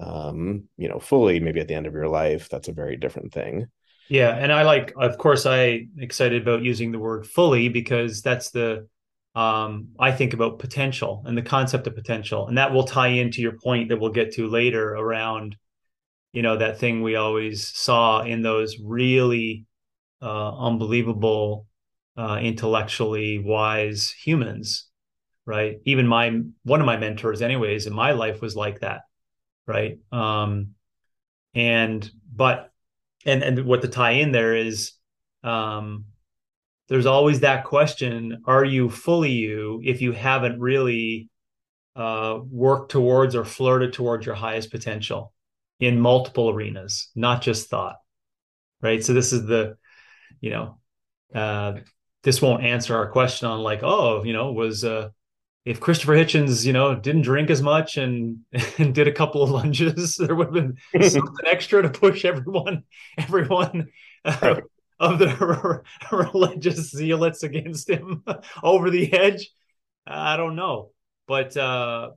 um, 0.01 0.63
you 0.77 0.89
know, 0.89 0.99
fully 0.99 1.39
maybe 1.39 1.59
at 1.59 1.67
the 1.67 1.75
end 1.75 1.87
of 1.87 1.93
your 1.93 2.07
life, 2.07 2.49
that's 2.49 2.67
a 2.67 2.73
very 2.73 2.97
different 2.97 3.31
thing. 3.33 3.67
Yeah, 4.09 4.35
and 4.35 4.51
I 4.51 4.63
like, 4.63 4.93
of 4.97 5.17
course, 5.17 5.45
I 5.45 5.87
excited 5.97 6.41
about 6.41 6.63
using 6.63 6.91
the 6.91 6.99
word 6.99 7.25
fully 7.25 7.69
because 7.69 8.21
that's 8.21 8.51
the 8.51 8.87
um, 9.35 9.89
I 9.97 10.11
think 10.11 10.33
about 10.33 10.59
potential 10.59 11.23
and 11.25 11.37
the 11.37 11.41
concept 11.41 11.87
of 11.87 11.95
potential, 11.95 12.47
and 12.47 12.57
that 12.57 12.73
will 12.73 12.83
tie 12.83 13.07
into 13.07 13.41
your 13.41 13.57
point 13.57 13.87
that 13.87 13.97
we'll 13.97 14.11
get 14.11 14.33
to 14.33 14.49
later 14.49 14.93
around, 14.93 15.55
you 16.33 16.41
know, 16.41 16.57
that 16.57 16.79
thing 16.79 17.01
we 17.01 17.15
always 17.15 17.67
saw 17.67 18.21
in 18.23 18.41
those 18.41 18.77
really 18.83 19.65
unbelievable, 20.27 21.67
uh, 22.17 22.39
intellectually 22.41 23.39
wise 23.39 24.11
humans, 24.11 24.87
right? 25.45 25.77
Even 25.85 26.07
my 26.07 26.41
one 26.63 26.79
of 26.79 26.85
my 26.85 26.97
mentors, 26.97 27.41
anyways, 27.41 27.87
in 27.87 27.93
my 27.93 28.11
life 28.11 28.41
was 28.41 28.55
like 28.55 28.81
that, 28.81 29.01
right? 29.67 29.99
Um, 30.11 30.75
and 31.53 32.09
but 32.33 32.71
and 33.25 33.43
and 33.43 33.65
what 33.65 33.81
the 33.81 33.87
tie 33.87 34.11
in 34.11 34.31
there 34.31 34.55
is 34.55 34.93
um 35.43 36.05
there's 36.87 37.05
always 37.05 37.41
that 37.41 37.65
question 37.65 38.41
are 38.45 38.65
you 38.65 38.89
fully 38.89 39.31
you 39.31 39.81
if 39.83 40.01
you 40.01 40.11
haven't 40.11 40.59
really 40.59 41.29
uh, 41.95 42.39
worked 42.49 42.89
towards 42.89 43.35
or 43.35 43.43
flirted 43.43 43.91
towards 43.91 44.25
your 44.25 44.35
highest 44.35 44.71
potential 44.71 45.33
in 45.79 45.99
multiple 45.99 46.49
arenas 46.49 47.09
not 47.15 47.41
just 47.41 47.69
thought 47.69 47.97
right 48.81 49.03
so 49.03 49.13
this 49.13 49.33
is 49.33 49.45
the 49.45 49.75
you 50.41 50.49
know 50.49 50.77
uh, 51.33 51.73
this 52.23 52.41
won't 52.41 52.63
answer 52.63 52.95
our 52.95 53.09
question 53.09 53.47
on 53.47 53.59
like 53.59 53.83
oh 53.83 54.23
you 54.23 54.33
know 54.33 54.51
was 54.51 54.83
uh, 54.83 55.09
if 55.63 55.79
Christopher 55.79 56.13
Hitchens, 56.13 56.65
you 56.65 56.73
know, 56.73 56.95
didn't 56.95 57.21
drink 57.21 57.49
as 57.49 57.61
much 57.61 57.97
and 57.97 58.39
and 58.77 58.95
did 58.95 59.07
a 59.07 59.11
couple 59.11 59.43
of 59.43 59.51
lunges, 59.51 60.15
there 60.19 60.35
would 60.35 60.47
have 60.47 60.53
been 60.53 60.77
something 61.09 61.45
extra 61.45 61.81
to 61.81 61.89
push 61.89 62.25
everyone, 62.25 62.83
everyone 63.17 63.87
uh, 64.25 64.61
of 64.99 65.19
the 65.19 65.81
religious 66.11 66.91
zealots 66.91 67.43
against 67.43 67.89
him 67.89 68.23
over 68.63 68.89
the 68.89 69.13
edge. 69.13 69.49
I 70.05 70.35
don't 70.37 70.55
know, 70.55 70.91
but 71.27 71.55
uh, 71.55 72.11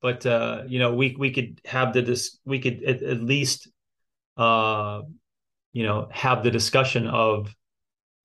but 0.00 0.24
uh, 0.24 0.62
you 0.66 0.78
know, 0.78 0.94
we 0.94 1.14
we 1.18 1.30
could 1.32 1.60
have 1.66 1.92
the 1.92 2.02
dis- 2.02 2.38
we 2.46 2.58
could 2.58 2.82
at, 2.84 3.02
at 3.02 3.20
least 3.20 3.68
uh, 4.38 5.02
you 5.76 5.84
know 5.84 6.08
have 6.10 6.42
the 6.42 6.50
discussion 6.50 7.06
of 7.06 7.54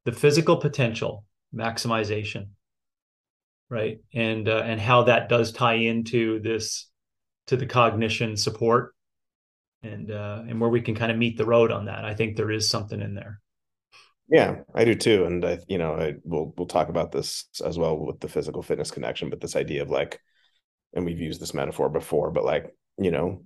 the 0.06 0.12
physical 0.12 0.58
potential 0.58 1.26
maximization 1.54 2.48
right? 3.72 4.00
And 4.14 4.48
uh, 4.48 4.62
and 4.66 4.80
how 4.80 5.04
that 5.04 5.30
does 5.30 5.52
tie 5.52 5.76
into 5.76 6.40
this 6.42 6.88
to 7.48 7.56
the 7.56 7.66
cognition 7.66 8.38
support 8.38 8.94
and 9.82 10.12
uh, 10.12 10.44
and 10.48 10.62
where 10.62 10.70
we 10.70 10.82
can 10.82 10.94
kind 10.94 11.12
of 11.12 11.18
meet 11.18 11.38
the 11.38 11.46
road 11.46 11.72
on 11.72 11.86
that. 11.86 12.06
I 12.06 12.14
think 12.14 12.36
there 12.36 12.52
is 12.52 12.70
something 12.70 13.02
in 13.02 13.16
there. 13.16 13.40
Yeah 14.30 14.58
i 14.76 14.86
do 14.86 14.94
too. 14.94 15.26
And 15.26 15.44
i 15.44 15.58
you 15.68 15.78
know 15.78 15.96
I, 15.96 16.14
we'll 16.24 16.54
we'll 16.58 16.68
talk 16.68 16.90
about 16.90 17.12
this 17.12 17.46
as 17.66 17.80
well 17.80 17.98
with 17.98 18.20
the 18.20 18.30
physical 18.30 18.62
fitness 18.62 18.92
connection 18.92 19.30
but 19.30 19.42
this 19.42 19.56
idea 19.56 19.82
of 19.82 19.90
like 19.90 20.20
and 20.94 21.06
we've 21.06 21.20
used 21.20 21.42
this 21.42 21.54
metaphor 21.54 21.90
before 21.90 22.32
but 22.32 22.46
like 22.46 22.76
you 22.98 23.12
know 23.12 23.44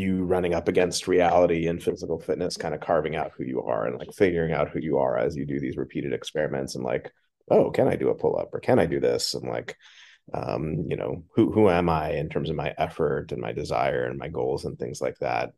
you 0.00 0.24
running 0.24 0.54
up 0.54 0.68
against 0.68 1.08
reality 1.08 1.66
and 1.66 1.82
physical 1.82 2.18
fitness 2.18 2.56
kind 2.56 2.74
of 2.74 2.80
carving 2.80 3.16
out 3.16 3.32
who 3.36 3.44
you 3.44 3.62
are 3.62 3.86
and 3.86 3.98
like 3.98 4.12
figuring 4.12 4.52
out 4.52 4.70
who 4.70 4.78
you 4.80 4.98
are 4.98 5.18
as 5.18 5.36
you 5.36 5.44
do 5.44 5.60
these 5.60 5.76
repeated 5.76 6.12
experiments 6.12 6.74
and 6.74 6.84
like 6.84 7.12
oh, 7.50 7.70
can 7.70 7.88
I 7.88 7.96
do 7.96 8.08
a 8.08 8.14
pull 8.14 8.38
up 8.38 8.54
or 8.54 8.60
can 8.60 8.78
I 8.78 8.86
do 8.86 9.00
this? 9.00 9.34
And 9.34 9.48
like, 9.48 9.76
um, 10.32 10.86
you 10.88 10.96
know, 10.96 11.24
who 11.34 11.52
who 11.52 11.68
am 11.68 11.88
I 11.88 12.12
in 12.12 12.28
terms 12.28 12.50
of 12.50 12.56
my 12.56 12.74
effort 12.78 13.32
and 13.32 13.40
my 13.40 13.52
desire 13.52 14.04
and 14.04 14.18
my 14.18 14.28
goals 14.28 14.64
and 14.64 14.78
things 14.78 15.00
like 15.00 15.18
that. 15.18 15.52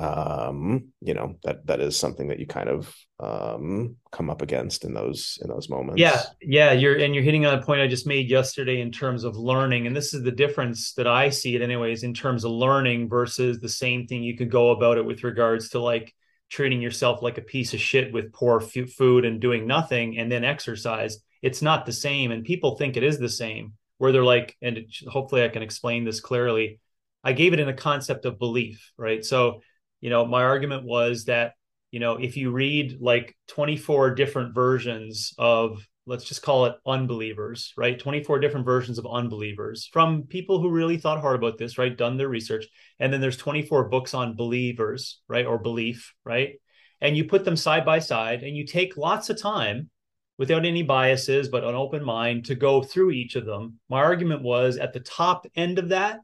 Um, 0.00 0.92
you 1.02 1.12
know, 1.12 1.36
that 1.44 1.66
that 1.66 1.80
is 1.80 1.94
something 1.94 2.28
that 2.28 2.40
you 2.40 2.46
kind 2.46 2.70
of 2.70 2.94
um 3.20 3.96
come 4.10 4.30
up 4.30 4.40
against 4.40 4.84
in 4.84 4.94
those 4.94 5.38
in 5.42 5.48
those 5.48 5.68
moments. 5.68 6.00
Yeah, 6.00 6.22
yeah, 6.40 6.72
you're 6.72 6.96
and 6.96 7.14
you're 7.14 7.22
hitting 7.22 7.44
on 7.44 7.58
a 7.58 7.62
point 7.62 7.82
I 7.82 7.86
just 7.86 8.06
made 8.06 8.30
yesterday 8.30 8.80
in 8.80 8.90
terms 8.90 9.24
of 9.24 9.36
learning. 9.36 9.86
And 9.86 9.94
this 9.94 10.14
is 10.14 10.22
the 10.22 10.32
difference 10.32 10.94
that 10.94 11.06
I 11.06 11.28
see 11.28 11.54
it 11.54 11.60
anyways 11.60 12.02
in 12.02 12.14
terms 12.14 12.44
of 12.44 12.52
learning 12.52 13.10
versus 13.10 13.60
the 13.60 13.68
same 13.68 14.06
thing 14.06 14.22
you 14.22 14.38
could 14.38 14.50
go 14.50 14.70
about 14.70 14.96
it 14.96 15.04
with 15.04 15.22
regards 15.22 15.68
to 15.70 15.80
like 15.80 16.14
treating 16.50 16.82
yourself 16.82 17.22
like 17.22 17.38
a 17.38 17.42
piece 17.42 17.74
of 17.74 17.80
shit 17.80 18.12
with 18.12 18.32
poor 18.32 18.60
f- 18.60 18.90
food 18.90 19.24
and 19.24 19.40
doing 19.40 19.66
nothing 19.66 20.18
and 20.18 20.30
then 20.30 20.44
exercise 20.44 21.18
it's 21.42 21.62
not 21.62 21.86
the 21.86 21.92
same 21.92 22.32
and 22.32 22.44
people 22.44 22.76
think 22.76 22.96
it 22.96 23.04
is 23.04 23.18
the 23.18 23.28
same 23.28 23.74
where 23.98 24.12
they're 24.12 24.24
like 24.24 24.56
and 24.60 24.76
it, 24.76 24.86
hopefully 25.08 25.44
i 25.44 25.48
can 25.48 25.62
explain 25.62 26.04
this 26.04 26.20
clearly 26.20 26.80
i 27.22 27.32
gave 27.32 27.52
it 27.52 27.60
in 27.60 27.68
a 27.68 27.74
concept 27.74 28.24
of 28.24 28.38
belief 28.38 28.92
right 28.98 29.24
so 29.24 29.60
you 30.00 30.10
know 30.10 30.26
my 30.26 30.42
argument 30.42 30.84
was 30.84 31.24
that 31.24 31.52
you 31.90 32.00
know 32.00 32.16
if 32.16 32.36
you 32.36 32.50
read 32.50 32.98
like 33.00 33.36
24 33.48 34.14
different 34.14 34.54
versions 34.54 35.32
of 35.38 35.86
let's 36.10 36.24
just 36.24 36.42
call 36.42 36.66
it 36.66 36.74
unbelievers, 36.86 37.72
right? 37.76 37.96
24 37.96 38.40
different 38.40 38.66
versions 38.66 38.98
of 38.98 39.06
unbelievers 39.06 39.88
from 39.92 40.24
people 40.24 40.60
who 40.60 40.68
really 40.68 40.96
thought 40.96 41.20
hard 41.20 41.36
about 41.36 41.56
this, 41.56 41.78
right? 41.78 41.96
Done 41.96 42.16
their 42.16 42.28
research. 42.28 42.66
And 42.98 43.12
then 43.12 43.20
there's 43.20 43.36
24 43.36 43.88
books 43.88 44.12
on 44.12 44.34
believers, 44.34 45.20
right? 45.28 45.46
Or 45.46 45.56
belief, 45.56 46.12
right? 46.24 46.54
And 47.00 47.16
you 47.16 47.24
put 47.24 47.44
them 47.44 47.56
side 47.56 47.84
by 47.84 48.00
side 48.00 48.42
and 48.42 48.56
you 48.56 48.66
take 48.66 48.96
lots 48.96 49.30
of 49.30 49.40
time 49.40 49.88
without 50.36 50.64
any 50.64 50.82
biases, 50.82 51.48
but 51.48 51.62
an 51.64 51.74
open 51.74 52.04
mind 52.04 52.46
to 52.46 52.54
go 52.54 52.82
through 52.82 53.12
each 53.12 53.36
of 53.36 53.46
them. 53.46 53.78
My 53.88 54.00
argument 54.00 54.42
was 54.42 54.78
at 54.78 54.92
the 54.92 55.00
top 55.00 55.46
end 55.54 55.78
of 55.78 55.90
that, 55.90 56.18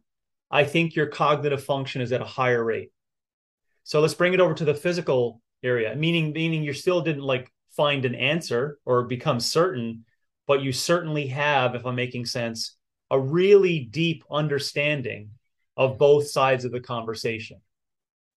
I 0.50 0.64
think 0.64 0.96
your 0.96 1.06
cognitive 1.06 1.62
function 1.62 2.00
is 2.00 2.12
at 2.12 2.22
a 2.22 2.26
higher 2.26 2.64
rate. 2.64 2.90
So 3.86 4.00
let's 4.00 4.14
bring 4.14 4.34
it 4.34 4.40
over 4.40 4.52
to 4.52 4.64
the 4.64 4.74
physical 4.74 5.40
area, 5.62 5.94
meaning 5.94 6.32
meaning 6.32 6.64
you 6.64 6.72
still 6.72 7.02
didn't 7.02 7.22
like 7.22 7.52
find 7.70 8.04
an 8.04 8.16
answer 8.16 8.80
or 8.84 9.04
become 9.04 9.38
certain, 9.38 10.04
but 10.48 10.60
you 10.60 10.72
certainly 10.72 11.28
have, 11.28 11.76
if 11.76 11.86
I'm 11.86 11.94
making 11.94 12.26
sense, 12.26 12.76
a 13.12 13.20
really 13.20 13.78
deep 13.78 14.24
understanding 14.28 15.30
of 15.76 15.98
both 15.98 16.28
sides 16.28 16.64
of 16.64 16.72
the 16.72 16.80
conversation. 16.80 17.60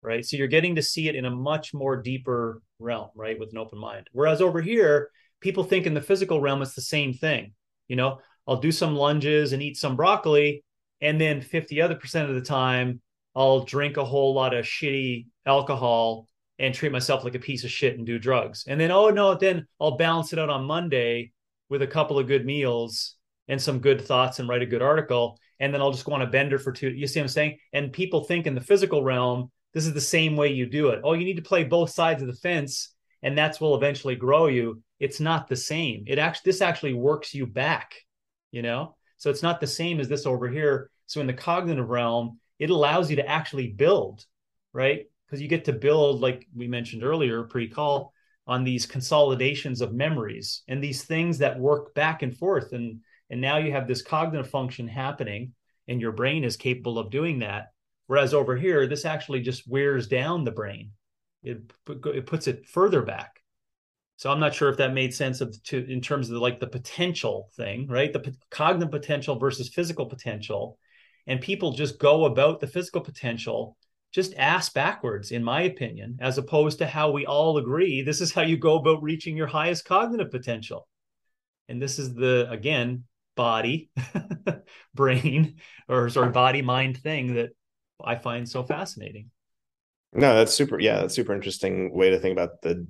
Right. 0.02 0.22
So 0.22 0.36
you're 0.36 0.48
getting 0.48 0.74
to 0.74 0.82
see 0.82 1.08
it 1.08 1.16
in 1.16 1.24
a 1.24 1.30
much 1.30 1.72
more 1.72 1.96
deeper 1.96 2.60
realm, 2.78 3.08
right? 3.14 3.40
With 3.40 3.50
an 3.52 3.58
open 3.58 3.78
mind. 3.78 4.06
Whereas 4.12 4.42
over 4.42 4.60
here, 4.60 5.08
people 5.40 5.64
think 5.64 5.86
in 5.86 5.94
the 5.94 6.02
physical 6.02 6.42
realm, 6.42 6.60
it's 6.60 6.74
the 6.74 6.82
same 6.82 7.14
thing. 7.14 7.54
You 7.88 7.96
know, 7.96 8.20
I'll 8.46 8.60
do 8.60 8.70
some 8.70 8.94
lunges 8.94 9.54
and 9.54 9.62
eat 9.62 9.78
some 9.78 9.96
broccoli. 9.96 10.62
And 11.00 11.18
then 11.18 11.40
50 11.40 11.80
other 11.80 11.94
percent 11.94 12.28
of 12.28 12.34
the 12.34 12.42
time, 12.42 13.00
I'll 13.38 13.60
drink 13.60 13.96
a 13.96 14.04
whole 14.04 14.34
lot 14.34 14.52
of 14.52 14.64
shitty 14.64 15.26
alcohol 15.46 16.26
and 16.58 16.74
treat 16.74 16.90
myself 16.90 17.22
like 17.22 17.36
a 17.36 17.38
piece 17.38 17.62
of 17.62 17.70
shit 17.70 17.96
and 17.96 18.04
do 18.04 18.18
drugs. 18.18 18.64
And 18.66 18.80
then, 18.80 18.90
oh 18.90 19.10
no, 19.10 19.36
then 19.36 19.68
I'll 19.80 19.96
balance 19.96 20.32
it 20.32 20.40
out 20.40 20.50
on 20.50 20.64
Monday 20.64 21.30
with 21.68 21.82
a 21.82 21.86
couple 21.86 22.18
of 22.18 22.26
good 22.26 22.44
meals 22.44 23.14
and 23.46 23.62
some 23.62 23.78
good 23.78 24.00
thoughts 24.00 24.40
and 24.40 24.48
write 24.48 24.62
a 24.62 24.66
good 24.66 24.82
article. 24.82 25.38
And 25.60 25.72
then 25.72 25.80
I'll 25.80 25.92
just 25.92 26.04
go 26.04 26.14
on 26.14 26.22
a 26.22 26.26
bender 26.26 26.58
for 26.58 26.72
two. 26.72 26.90
You 26.90 27.06
see 27.06 27.20
what 27.20 27.26
I'm 27.26 27.28
saying? 27.28 27.58
And 27.72 27.92
people 27.92 28.24
think 28.24 28.48
in 28.48 28.56
the 28.56 28.60
physical 28.60 29.04
realm, 29.04 29.52
this 29.72 29.86
is 29.86 29.94
the 29.94 30.00
same 30.00 30.34
way 30.34 30.48
you 30.48 30.66
do 30.66 30.88
it. 30.88 31.02
Oh, 31.04 31.12
you 31.12 31.24
need 31.24 31.36
to 31.36 31.42
play 31.42 31.62
both 31.62 31.90
sides 31.90 32.22
of 32.22 32.26
the 32.26 32.34
fence, 32.34 32.92
and 33.22 33.38
that's 33.38 33.60
will 33.60 33.76
eventually 33.76 34.16
grow 34.16 34.48
you. 34.48 34.82
It's 34.98 35.20
not 35.20 35.46
the 35.46 35.54
same. 35.54 36.02
It 36.08 36.18
actually 36.18 36.50
this 36.50 36.60
actually 36.60 36.94
works 36.94 37.34
you 37.34 37.46
back, 37.46 37.94
you 38.50 38.62
know? 38.62 38.96
So 39.18 39.30
it's 39.30 39.44
not 39.44 39.60
the 39.60 39.68
same 39.68 40.00
as 40.00 40.08
this 40.08 40.26
over 40.26 40.48
here. 40.48 40.90
So 41.06 41.20
in 41.20 41.28
the 41.28 41.32
cognitive 41.32 41.88
realm, 41.88 42.40
it 42.58 42.70
allows 42.70 43.10
you 43.10 43.16
to 43.16 43.28
actually 43.28 43.68
build, 43.68 44.24
right? 44.72 45.06
because 45.28 45.42
you 45.42 45.48
get 45.48 45.66
to 45.66 45.72
build, 45.72 46.20
like 46.20 46.46
we 46.54 46.66
mentioned 46.66 47.04
earlier, 47.04 47.42
pre-call 47.42 48.12
on 48.46 48.64
these 48.64 48.86
consolidations 48.86 49.82
of 49.82 49.92
memories 49.92 50.62
and 50.68 50.82
these 50.82 51.04
things 51.04 51.38
that 51.38 51.58
work 51.58 51.94
back 51.94 52.22
and 52.22 52.36
forth. 52.36 52.72
And 52.72 53.00
and 53.30 53.42
now 53.42 53.58
you 53.58 53.72
have 53.72 53.86
this 53.86 54.00
cognitive 54.00 54.48
function 54.48 54.88
happening, 54.88 55.52
and 55.86 56.00
your 56.00 56.12
brain 56.12 56.44
is 56.44 56.56
capable 56.56 56.98
of 56.98 57.10
doing 57.10 57.40
that. 57.40 57.72
Whereas 58.06 58.32
over 58.32 58.56
here, 58.56 58.86
this 58.86 59.04
actually 59.04 59.40
just 59.40 59.68
wears 59.68 60.06
down 60.06 60.44
the 60.44 60.50
brain. 60.50 60.92
It 61.42 61.70
it 62.06 62.24
puts 62.24 62.46
it 62.46 62.66
further 62.66 63.02
back. 63.02 63.42
So 64.16 64.32
I'm 64.32 64.40
not 64.40 64.54
sure 64.54 64.70
if 64.70 64.78
that 64.78 64.94
made 64.94 65.14
sense 65.14 65.42
of 65.42 65.62
to 65.64 65.84
in 65.90 66.00
terms 66.00 66.30
of 66.30 66.34
the, 66.34 66.40
like 66.40 66.58
the 66.58 66.66
potential 66.66 67.50
thing, 67.54 67.86
right? 67.86 68.12
The 68.12 68.20
p- 68.20 68.34
cognitive 68.50 68.90
potential 68.90 69.38
versus 69.38 69.68
physical 69.68 70.06
potential, 70.06 70.78
and 71.28 71.40
people 71.40 71.72
just 71.72 72.00
go 72.00 72.24
about 72.24 72.58
the 72.58 72.66
physical 72.66 73.02
potential 73.02 73.76
just 74.10 74.34
ass 74.38 74.70
backwards, 74.70 75.30
in 75.30 75.44
my 75.44 75.62
opinion, 75.62 76.18
as 76.20 76.38
opposed 76.38 76.78
to 76.78 76.86
how 76.86 77.10
we 77.10 77.26
all 77.26 77.58
agree 77.58 78.00
this 78.00 78.22
is 78.22 78.32
how 78.32 78.40
you 78.40 78.56
go 78.56 78.76
about 78.76 79.02
reaching 79.02 79.36
your 79.36 79.46
highest 79.46 79.84
cognitive 79.84 80.30
potential. 80.30 80.88
And 81.68 81.80
this 81.80 81.98
is 81.98 82.14
the, 82.14 82.48
again, 82.50 83.04
body, 83.36 83.90
brain, 84.94 85.56
or 85.88 86.08
sorry, 86.08 86.30
body 86.30 86.62
mind 86.62 86.96
thing 86.96 87.34
that 87.34 87.50
I 88.02 88.16
find 88.16 88.48
so 88.48 88.62
fascinating. 88.62 89.30
No, 90.14 90.34
that's 90.36 90.54
super. 90.54 90.80
Yeah, 90.80 91.00
that's 91.00 91.14
super 91.14 91.34
interesting 91.34 91.92
way 91.92 92.08
to 92.10 92.18
think 92.18 92.32
about 92.32 92.62
the, 92.62 92.86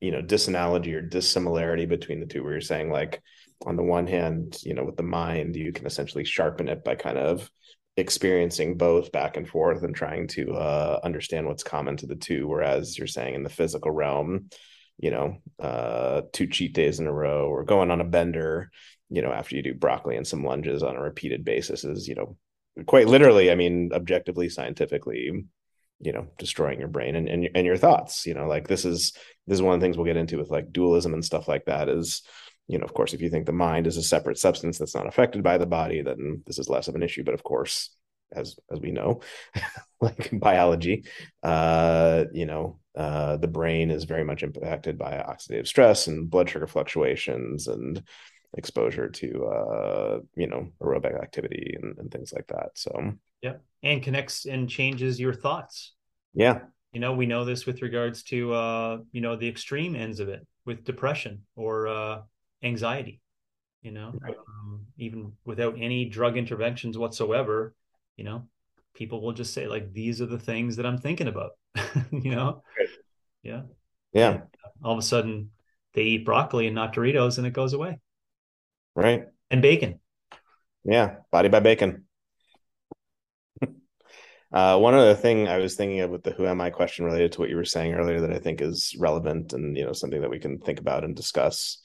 you 0.00 0.10
know, 0.10 0.22
disanalogy 0.22 0.94
or 0.94 1.02
dissimilarity 1.02 1.84
between 1.84 2.20
the 2.20 2.26
two, 2.26 2.42
where 2.42 2.52
you're 2.52 2.62
saying, 2.62 2.90
like, 2.90 3.20
on 3.64 3.76
the 3.76 3.82
one 3.82 4.06
hand, 4.06 4.58
you 4.62 4.74
know, 4.74 4.84
with 4.84 4.96
the 4.96 5.02
mind, 5.02 5.56
you 5.56 5.72
can 5.72 5.86
essentially 5.86 6.24
sharpen 6.24 6.68
it 6.68 6.84
by 6.84 6.94
kind 6.94 7.16
of 7.16 7.50
experiencing 7.96 8.76
both 8.76 9.10
back 9.10 9.38
and 9.38 9.48
forth 9.48 9.82
and 9.82 9.96
trying 9.96 10.28
to 10.28 10.52
uh, 10.52 11.00
understand 11.02 11.46
what's 11.46 11.62
common 11.62 11.96
to 11.96 12.06
the 12.06 12.16
two. 12.16 12.46
Whereas 12.46 12.98
you're 12.98 13.06
saying 13.06 13.34
in 13.34 13.42
the 13.42 13.48
physical 13.48 13.90
realm, 13.90 14.50
you 14.98 15.10
know, 15.10 15.38
uh, 15.58 16.22
two 16.32 16.46
cheat 16.46 16.74
days 16.74 17.00
in 17.00 17.06
a 17.06 17.12
row 17.12 17.48
or 17.48 17.64
going 17.64 17.90
on 17.90 18.02
a 18.02 18.04
bender, 18.04 18.70
you 19.08 19.22
know, 19.22 19.32
after 19.32 19.56
you 19.56 19.62
do 19.62 19.72
broccoli 19.72 20.16
and 20.16 20.26
some 20.26 20.44
lunges 20.44 20.82
on 20.82 20.96
a 20.96 21.00
repeated 21.00 21.44
basis 21.44 21.84
is, 21.84 22.06
you 22.06 22.14
know, 22.14 22.36
quite 22.84 23.08
literally, 23.08 23.50
I 23.50 23.54
mean, 23.54 23.90
objectively, 23.94 24.50
scientifically, 24.50 25.46
you 26.00 26.12
know, 26.12 26.26
destroying 26.38 26.78
your 26.78 26.88
brain 26.88 27.16
and, 27.16 27.28
and, 27.28 27.48
and 27.54 27.66
your 27.66 27.78
thoughts, 27.78 28.26
you 28.26 28.34
know, 28.34 28.46
like 28.46 28.68
this 28.68 28.84
is, 28.84 29.12
this 29.46 29.56
is 29.56 29.62
one 29.62 29.74
of 29.74 29.80
the 29.80 29.84
things 29.84 29.96
we'll 29.96 30.04
get 30.04 30.18
into 30.18 30.36
with 30.36 30.50
like 30.50 30.72
dualism 30.72 31.14
and 31.14 31.24
stuff 31.24 31.48
like 31.48 31.64
that 31.64 31.88
is, 31.88 32.22
you 32.68 32.78
know, 32.78 32.84
of 32.84 32.94
course, 32.94 33.14
if 33.14 33.20
you 33.20 33.30
think 33.30 33.46
the 33.46 33.52
mind 33.52 33.86
is 33.86 33.96
a 33.96 34.02
separate 34.02 34.38
substance 34.38 34.78
that's 34.78 34.94
not 34.94 35.06
affected 35.06 35.42
by 35.42 35.58
the 35.58 35.66
body, 35.66 36.02
then 36.02 36.42
this 36.46 36.58
is 36.58 36.68
less 36.68 36.88
of 36.88 36.94
an 36.94 37.02
issue. 37.02 37.22
But 37.24 37.34
of 37.34 37.42
course, 37.42 37.90
as 38.32 38.56
as 38.72 38.80
we 38.80 38.90
know, 38.90 39.20
like 40.00 40.30
biology, 40.32 41.04
uh, 41.42 42.24
you 42.32 42.46
know, 42.46 42.80
uh, 42.96 43.36
the 43.36 43.48
brain 43.48 43.90
is 43.90 44.04
very 44.04 44.24
much 44.24 44.42
impacted 44.42 44.98
by 44.98 45.12
oxidative 45.12 45.66
stress 45.66 46.06
and 46.06 46.28
blood 46.28 46.50
sugar 46.50 46.66
fluctuations 46.66 47.68
and 47.68 48.02
exposure 48.54 49.08
to 49.08 49.44
uh, 49.44 50.18
you 50.34 50.46
know 50.46 50.68
aerobic 50.82 51.20
activity 51.20 51.76
and, 51.80 51.98
and 51.98 52.10
things 52.10 52.32
like 52.32 52.46
that. 52.48 52.70
So 52.74 53.12
yeah, 53.42 53.54
and 53.82 54.02
connects 54.02 54.46
and 54.46 54.68
changes 54.68 55.20
your 55.20 55.34
thoughts. 55.34 55.92
Yeah, 56.34 56.60
you 56.92 57.00
know, 57.00 57.14
we 57.14 57.26
know 57.26 57.44
this 57.44 57.66
with 57.66 57.82
regards 57.82 58.22
to 58.24 58.52
uh, 58.54 58.98
you 59.12 59.20
know 59.20 59.36
the 59.36 59.48
extreme 59.48 59.94
ends 59.94 60.18
of 60.18 60.28
it 60.28 60.46
with 60.64 60.84
depression 60.84 61.42
or 61.54 61.86
uh, 61.86 62.22
anxiety 62.66 63.20
you 63.82 63.90
know 63.90 64.12
right. 64.20 64.36
um, 64.36 64.86
even 64.98 65.32
without 65.44 65.76
any 65.78 66.04
drug 66.04 66.36
interventions 66.36 66.98
whatsoever 66.98 67.74
you 68.16 68.24
know 68.24 68.48
people 68.94 69.20
will 69.20 69.32
just 69.32 69.52
say 69.52 69.66
like 69.66 69.92
these 69.92 70.20
are 70.20 70.26
the 70.26 70.38
things 70.38 70.76
that 70.76 70.86
i'm 70.86 70.98
thinking 70.98 71.28
about 71.28 71.52
you 72.10 72.30
know? 72.30 72.62
Yeah. 73.42 73.62
Yeah. 74.12 74.30
And 74.30 74.42
all 74.82 74.92
of 74.92 74.98
a 74.98 75.02
sudden 75.02 75.50
they 75.94 76.02
eat 76.02 76.24
broccoli 76.24 76.66
and 76.66 76.74
not 76.74 76.94
doritos 76.94 77.38
and 77.38 77.46
it 77.46 77.52
goes 77.52 77.72
away. 77.72 77.98
Right. 78.94 79.24
And 79.50 79.62
bacon. 79.62 80.00
Yeah 80.84 81.16
body 81.30 81.48
by 81.48 81.60
bacon. 81.60 82.04
Uh, 84.52 84.78
one 84.78 84.94
other 84.94 85.16
thing 85.16 85.48
I 85.48 85.58
was 85.58 85.74
thinking 85.74 86.00
of 86.00 86.10
with 86.10 86.22
the 86.22 86.30
"Who 86.30 86.46
am 86.46 86.60
I?" 86.60 86.70
question 86.70 87.04
related 87.04 87.32
to 87.32 87.40
what 87.40 87.50
you 87.50 87.56
were 87.56 87.64
saying 87.64 87.94
earlier 87.94 88.20
that 88.20 88.32
I 88.32 88.38
think 88.38 88.62
is 88.62 88.94
relevant 88.96 89.52
and 89.52 89.76
you 89.76 89.84
know 89.84 89.92
something 89.92 90.20
that 90.20 90.30
we 90.30 90.38
can 90.38 90.60
think 90.60 90.78
about 90.78 91.02
and 91.02 91.16
discuss 91.16 91.82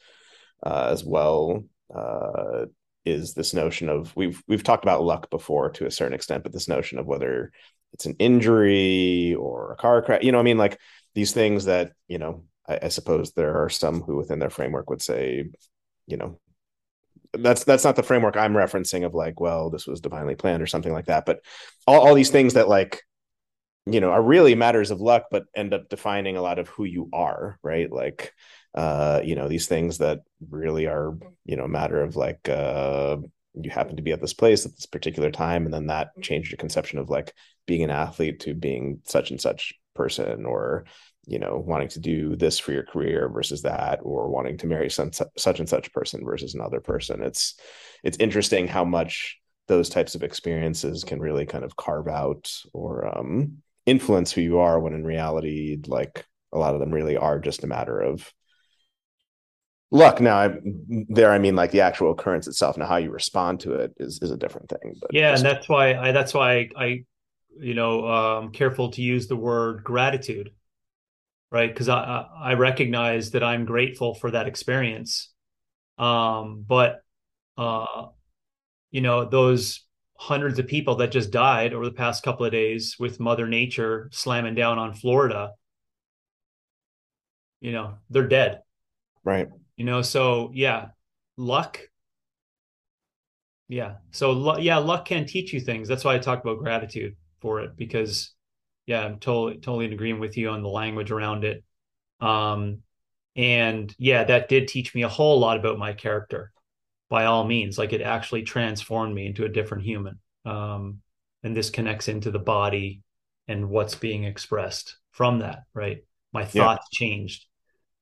uh, 0.65 0.89
as 0.91 1.03
well 1.03 1.63
uh, 1.93 2.65
is 3.05 3.33
this 3.33 3.53
notion 3.53 3.89
of 3.89 4.15
we've 4.15 4.41
we've 4.47 4.63
talked 4.63 4.83
about 4.83 5.03
luck 5.03 5.29
before 5.29 5.69
to 5.71 5.85
a 5.85 5.91
certain 5.91 6.13
extent, 6.13 6.43
but 6.43 6.53
this 6.53 6.67
notion 6.67 6.99
of 6.99 7.07
whether 7.07 7.51
it's 7.93 8.05
an 8.05 8.15
injury 8.19 9.35
or 9.35 9.73
a 9.73 9.75
car 9.75 10.01
crash, 10.01 10.23
you 10.23 10.31
know, 10.31 10.39
I 10.39 10.43
mean, 10.43 10.57
like 10.57 10.79
these 11.15 11.31
things 11.33 11.65
that 11.65 11.93
you 12.07 12.19
know, 12.19 12.45
I, 12.67 12.79
I 12.83 12.87
suppose 12.89 13.31
there 13.31 13.63
are 13.63 13.69
some 13.69 14.01
who 14.01 14.17
within 14.17 14.39
their 14.39 14.49
framework 14.49 14.89
would 14.89 15.01
say, 15.01 15.49
you 16.07 16.17
know, 16.17 16.39
that's 17.33 17.63
that's 17.63 17.83
not 17.83 17.95
the 17.95 18.03
framework 18.03 18.37
I'm 18.37 18.53
referencing 18.53 19.05
of 19.05 19.13
like, 19.13 19.39
well, 19.39 19.69
this 19.69 19.87
was 19.87 20.01
divinely 20.01 20.35
planned 20.35 20.61
or 20.61 20.67
something 20.67 20.93
like 20.93 21.05
that. 21.05 21.25
But 21.25 21.39
all, 21.87 22.07
all 22.07 22.15
these 22.15 22.29
things 22.29 22.53
that 22.53 22.67
like, 22.67 23.01
you 23.85 23.99
know, 23.99 24.11
are 24.11 24.21
really 24.21 24.55
matters 24.55 24.91
of 24.91 25.01
luck, 25.01 25.25
but 25.31 25.45
end 25.55 25.73
up 25.73 25.89
defining 25.89 26.37
a 26.37 26.41
lot 26.41 26.59
of 26.59 26.67
who 26.69 26.83
you 26.83 27.09
are, 27.13 27.57
right? 27.63 27.91
Like, 27.91 28.33
uh, 28.73 29.21
you 29.23 29.35
know, 29.35 29.47
these 29.47 29.67
things 29.67 29.97
that 29.97 30.21
really 30.49 30.87
are, 30.87 31.17
you 31.45 31.57
know, 31.57 31.65
a 31.65 31.69
matter 31.69 32.01
of 32.01 32.15
like 32.15 32.47
uh 32.47 33.17
you 33.53 33.69
happen 33.69 33.97
to 33.97 34.01
be 34.01 34.13
at 34.13 34.21
this 34.21 34.33
place 34.33 34.65
at 34.65 34.75
this 34.75 34.85
particular 34.85 35.29
time, 35.29 35.65
and 35.65 35.73
then 35.73 35.87
that 35.87 36.11
changed 36.21 36.51
your 36.51 36.57
conception 36.57 36.99
of 36.99 37.09
like 37.09 37.33
being 37.67 37.83
an 37.83 37.89
athlete 37.89 38.39
to 38.41 38.53
being 38.53 39.01
such 39.05 39.31
and 39.31 39.41
such 39.41 39.73
person 39.93 40.45
or 40.45 40.85
you 41.27 41.37
know 41.37 41.61
wanting 41.65 41.89
to 41.89 41.99
do 41.99 42.35
this 42.35 42.57
for 42.57 42.71
your 42.71 42.83
career 42.83 43.27
versus 43.29 43.61
that 43.63 43.99
or 44.03 44.29
wanting 44.29 44.57
to 44.57 44.67
marry 44.67 44.89
some 44.89 45.11
such 45.11 45.59
and 45.59 45.67
such 45.67 45.91
person 45.91 46.23
versus 46.23 46.55
another 46.55 46.79
person. 46.79 47.21
It's 47.21 47.59
it's 48.03 48.17
interesting 48.17 48.67
how 48.67 48.85
much 48.85 49.37
those 49.67 49.89
types 49.89 50.15
of 50.15 50.23
experiences 50.23 51.03
can 51.03 51.19
really 51.19 51.45
kind 51.45 51.63
of 51.63 51.75
carve 51.75 52.07
out 52.07 52.51
or 52.73 53.17
um, 53.17 53.57
influence 53.85 54.31
who 54.31 54.41
you 54.41 54.59
are 54.59 54.79
when 54.79 54.93
in 54.93 55.03
reality 55.03 55.79
like 55.87 56.25
a 56.53 56.57
lot 56.57 56.73
of 56.73 56.79
them 56.79 56.91
really 56.91 57.15
are 57.15 57.39
just 57.39 57.63
a 57.63 57.67
matter 57.67 57.99
of 57.99 58.31
luck. 59.91 60.21
Now 60.21 60.37
I, 60.37 60.57
there 61.09 61.31
i 61.31 61.37
mean 61.37 61.55
like 61.55 61.71
the 61.71 61.81
actual 61.81 62.11
occurrence 62.11 62.47
itself 62.47 62.77
now 62.77 62.87
how 62.87 62.97
you 62.97 63.11
respond 63.11 63.59
to 63.61 63.73
it 63.73 63.93
is 63.97 64.19
is 64.21 64.31
a 64.31 64.37
different 64.37 64.69
thing 64.69 64.95
but 64.99 65.13
yeah 65.13 65.31
just... 65.31 65.43
and 65.43 65.55
that's 65.55 65.69
why 65.69 65.95
i 65.95 66.11
that's 66.11 66.33
why 66.33 66.69
i 66.77 67.03
you 67.59 67.73
know 67.73 68.07
um 68.07 68.51
careful 68.51 68.91
to 68.91 69.01
use 69.01 69.27
the 69.27 69.35
word 69.35 69.83
gratitude 69.83 70.51
right? 71.51 71.69
Because 71.71 71.89
i 71.89 72.25
i 72.41 72.53
recognize 72.53 73.31
that 73.31 73.43
i'm 73.43 73.65
grateful 73.65 74.15
for 74.15 74.31
that 74.31 74.47
experience. 74.47 75.31
Um 75.97 76.65
but 76.67 77.03
uh 77.57 78.07
you 78.89 79.01
know 79.01 79.25
those 79.25 79.85
hundreds 80.15 80.59
of 80.59 80.67
people 80.67 80.95
that 80.95 81.11
just 81.11 81.31
died 81.31 81.73
over 81.73 81.85
the 81.85 81.91
past 81.91 82.23
couple 82.23 82.45
of 82.45 82.51
days 82.51 82.95
with 82.99 83.19
mother 83.19 83.47
nature 83.47 84.07
slamming 84.11 84.53
down 84.53 84.77
on 84.77 84.93
florida 84.93 85.51
you 87.59 87.71
know 87.71 87.95
they're 88.09 88.27
dead. 88.27 88.61
Right 89.23 89.49
you 89.81 89.85
know 89.87 90.03
so 90.03 90.51
yeah 90.53 90.89
luck. 91.37 91.79
Yeah 93.67 93.95
so 94.11 94.59
yeah 94.59 94.77
luck 94.77 95.05
can 95.05 95.25
teach 95.25 95.53
you 95.53 95.59
things. 95.59 95.87
That's 95.87 96.03
why 96.05 96.13
i 96.13 96.19
talk 96.19 96.39
about 96.43 96.59
gratitude 96.59 97.15
for 97.41 97.61
it 97.61 97.75
because 97.75 98.35
yeah 98.85 99.03
i'm 99.03 99.17
totally 99.17 99.55
totally 99.55 99.85
in 99.85 99.93
agreement 99.93 100.21
with 100.21 100.37
you 100.37 100.49
on 100.49 100.61
the 100.61 100.69
language 100.69 101.09
around 101.09 101.45
it. 101.45 101.63
Um 102.19 102.83
and 103.35 103.91
yeah 103.97 104.23
that 104.25 104.49
did 104.49 104.67
teach 104.67 104.93
me 104.93 105.01
a 105.01 105.09
whole 105.09 105.39
lot 105.39 105.57
about 105.57 105.79
my 105.79 105.93
character 105.93 106.51
by 107.09 107.25
all 107.25 107.43
means. 107.43 107.79
Like 107.79 107.91
it 107.91 108.03
actually 108.03 108.43
transformed 108.43 109.15
me 109.15 109.25
into 109.25 109.45
a 109.45 109.49
different 109.49 109.83
human. 109.83 110.19
Um 110.45 110.99
and 111.41 111.57
this 111.57 111.71
connects 111.71 112.07
into 112.07 112.29
the 112.29 112.37
body 112.37 113.01
and 113.47 113.67
what's 113.67 113.95
being 113.95 114.25
expressed 114.25 114.97
from 115.09 115.39
that 115.39 115.63
right? 115.73 116.03
My 116.33 116.45
thoughts 116.45 116.85
yeah. 116.91 116.99
changed 117.07 117.47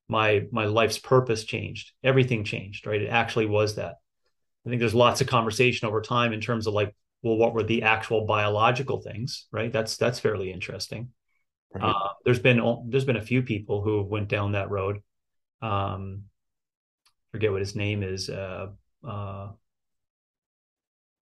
my 0.09 0.45
my 0.51 0.65
life's 0.65 0.99
purpose 0.99 1.45
changed. 1.45 1.91
Everything 2.03 2.43
changed 2.43 2.85
right? 2.85 3.01
It 3.01 3.09
actually 3.09 3.45
was 3.45 3.75
that. 3.75 3.95
I 4.65 4.69
think 4.69 4.79
there's 4.79 4.95
lots 4.95 5.21
of 5.21 5.27
conversation 5.27 5.87
over 5.87 6.01
time 6.01 6.33
in 6.33 6.41
terms 6.41 6.67
of 6.67 6.73
like 6.73 6.93
well 7.21 7.37
what 7.37 7.53
were 7.53 7.63
the 7.63 7.83
actual 7.83 8.25
biological 8.25 9.01
things 9.01 9.47
right? 9.51 9.71
That's 9.71 9.95
that's 9.95 10.19
fairly 10.19 10.51
interesting. 10.51 11.09
Right. 11.73 11.83
uh, 11.83 12.09
there's 12.25 12.39
been 12.39 12.87
there's 12.89 13.05
been 13.05 13.15
a 13.15 13.21
few 13.21 13.43
people 13.43 13.81
who 13.83 14.01
went 14.01 14.27
down 14.27 14.53
that 14.53 14.71
road. 14.71 15.01
Um 15.61 16.23
forget 17.31 17.51
what 17.51 17.61
his 17.61 17.75
name 17.75 18.01
is 18.01 18.29
uh 18.29 18.67
uh 19.07 19.49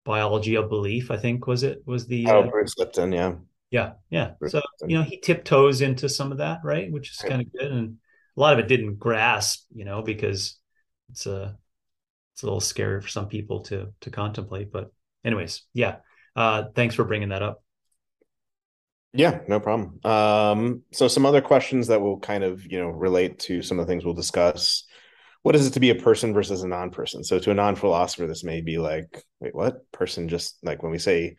biology 0.04 0.54
of 0.54 0.70
belief 0.70 1.10
i 1.10 1.18
think 1.18 1.48
was 1.48 1.64
it 1.64 1.82
was 1.88 2.06
the 2.06 2.28
oh 2.28 2.44
uh, 2.44 2.48
bruce 2.48 2.76
lipton 2.78 3.12
yeah. 3.12 3.34
Yeah 3.72 3.94
yeah. 4.12 4.32
Bruce 4.40 4.52
so 4.52 4.60
lipton. 4.60 4.90
you 4.90 4.98
know 4.98 5.04
he 5.04 5.20
tiptoes 5.20 5.82
into 5.82 6.08
some 6.08 6.32
of 6.32 6.38
that 6.38 6.60
right? 6.64 6.92
Which 6.92 7.12
is 7.12 7.20
right. 7.24 7.30
kind 7.32 7.42
of 7.42 7.52
good 7.52 7.72
and 7.72 7.98
a 8.36 8.40
lot 8.40 8.54
of 8.54 8.60
it 8.60 8.68
didn't 8.68 9.00
grasp, 9.00 9.66
you 9.74 9.86
know, 9.86 10.02
because 10.02 10.58
it's 11.10 11.26
a 11.26 11.58
it's 12.34 12.44
a 12.44 12.46
little 12.46 12.60
scary 12.60 13.02
for 13.02 13.08
some 13.08 13.28
people 13.28 13.62
to 13.64 13.94
to 14.02 14.10
contemplate. 14.10 14.72
But 14.72 14.92
anyways, 15.24 15.64
yeah. 15.74 15.98
Uh, 16.36 16.66
thanks 16.76 16.96
for 16.96 17.06
bringing 17.06 17.30
that 17.30 17.42
up. 17.42 17.64
Yeah, 19.14 19.40
no 19.48 19.62
problem. 19.62 20.00
Um, 20.04 20.84
so 20.92 21.08
some 21.08 21.26
other 21.26 21.40
questions 21.40 21.88
that 21.88 22.02
will 22.02 22.20
kind 22.20 22.44
of 22.44 22.66
you 22.70 22.80
know 22.80 22.90
relate 22.90 23.40
to 23.40 23.62
some 23.62 23.80
of 23.80 23.88
the 23.88 23.92
things 23.92 24.04
we'll 24.04 24.14
discuss. 24.14 24.84
What 25.44 25.56
is 25.56 25.68
it 25.68 25.74
to 25.74 25.80
be 25.80 25.92
a 25.92 25.96
person 25.96 26.34
versus 26.34 26.64
a 26.64 26.68
non-person? 26.68 27.24
So 27.24 27.38
to 27.38 27.52
a 27.52 27.54
non-philosopher, 27.54 28.26
this 28.26 28.44
may 28.44 28.62
be 28.62 28.80
like, 28.80 29.24
wait, 29.40 29.54
what 29.54 29.90
person? 29.92 30.28
Just 30.28 30.58
like 30.64 30.82
when 30.82 30.92
we 30.92 30.98
say, 30.98 31.36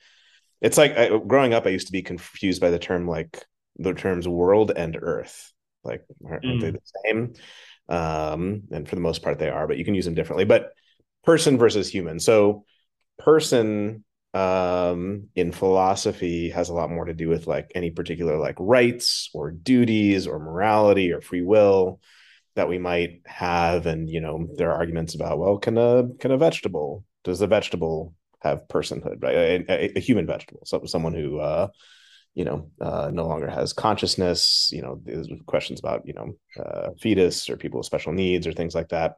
it's 0.60 0.78
like 0.78 0.96
I, 0.96 1.18
growing 1.26 1.52
up, 1.52 1.66
I 1.66 1.70
used 1.70 1.88
to 1.88 1.92
be 1.92 2.02
confused 2.02 2.60
by 2.60 2.70
the 2.70 2.78
term 2.78 3.06
like 3.06 3.44
the 3.78 3.92
terms 3.92 4.26
world 4.26 4.72
and 4.74 4.96
earth 4.98 5.52
like, 5.86 6.04
aren't 6.28 6.44
mm. 6.44 6.60
they 6.60 6.70
the 6.70 6.80
same? 7.04 7.34
Um, 7.88 8.62
and 8.70 8.88
for 8.88 8.94
the 8.94 9.00
most 9.00 9.22
part, 9.22 9.38
they 9.38 9.48
are, 9.48 9.66
but 9.66 9.78
you 9.78 9.84
can 9.84 9.94
use 9.94 10.04
them 10.04 10.14
differently. 10.14 10.44
But 10.44 10.72
person 11.24 11.58
versus 11.58 11.88
human. 11.88 12.20
So, 12.20 12.64
person 13.18 14.04
um, 14.34 15.28
in 15.34 15.52
philosophy 15.52 16.50
has 16.50 16.68
a 16.68 16.74
lot 16.74 16.90
more 16.90 17.06
to 17.06 17.14
do 17.14 17.28
with 17.28 17.46
like 17.46 17.72
any 17.74 17.90
particular 17.90 18.38
like 18.38 18.56
rights 18.58 19.30
or 19.32 19.50
duties 19.50 20.26
or 20.26 20.38
morality 20.38 21.12
or 21.12 21.20
free 21.22 21.42
will 21.42 22.00
that 22.54 22.68
we 22.68 22.78
might 22.78 23.22
have. 23.24 23.86
And 23.86 24.10
you 24.10 24.20
know, 24.20 24.46
there 24.56 24.70
are 24.72 24.76
arguments 24.76 25.14
about 25.14 25.38
well, 25.38 25.58
can 25.58 25.78
a 25.78 26.08
can 26.18 26.32
a 26.32 26.38
vegetable 26.38 27.04
does 27.24 27.40
a 27.40 27.46
vegetable 27.46 28.14
have 28.40 28.68
personhood, 28.68 29.22
right? 29.22 29.34
A, 29.34 29.64
a, 29.68 29.92
a 29.96 30.00
human 30.00 30.26
vegetable, 30.26 30.62
so 30.64 30.84
someone 30.84 31.14
who 31.14 31.40
uh, 31.40 31.68
you 32.36 32.44
know, 32.44 32.70
uh, 32.80 33.10
no 33.12 33.26
longer 33.26 33.48
has 33.48 33.72
consciousness. 33.72 34.70
You 34.72 34.82
know, 34.82 35.00
questions 35.46 35.80
about, 35.80 36.06
you 36.06 36.12
know, 36.12 36.62
uh, 36.62 36.90
fetus 37.00 37.50
or 37.50 37.56
people 37.56 37.78
with 37.78 37.86
special 37.86 38.12
needs 38.12 38.46
or 38.46 38.52
things 38.52 38.74
like 38.74 38.90
that. 38.90 39.14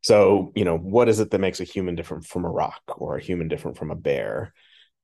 So, 0.00 0.52
you 0.54 0.64
know, 0.64 0.78
what 0.78 1.10
is 1.10 1.20
it 1.20 1.30
that 1.30 1.40
makes 1.40 1.60
a 1.60 1.64
human 1.64 1.96
different 1.96 2.24
from 2.24 2.46
a 2.46 2.50
rock 2.50 2.80
or 2.96 3.16
a 3.16 3.22
human 3.22 3.48
different 3.48 3.76
from 3.76 3.90
a 3.90 3.96
bear? 3.96 4.54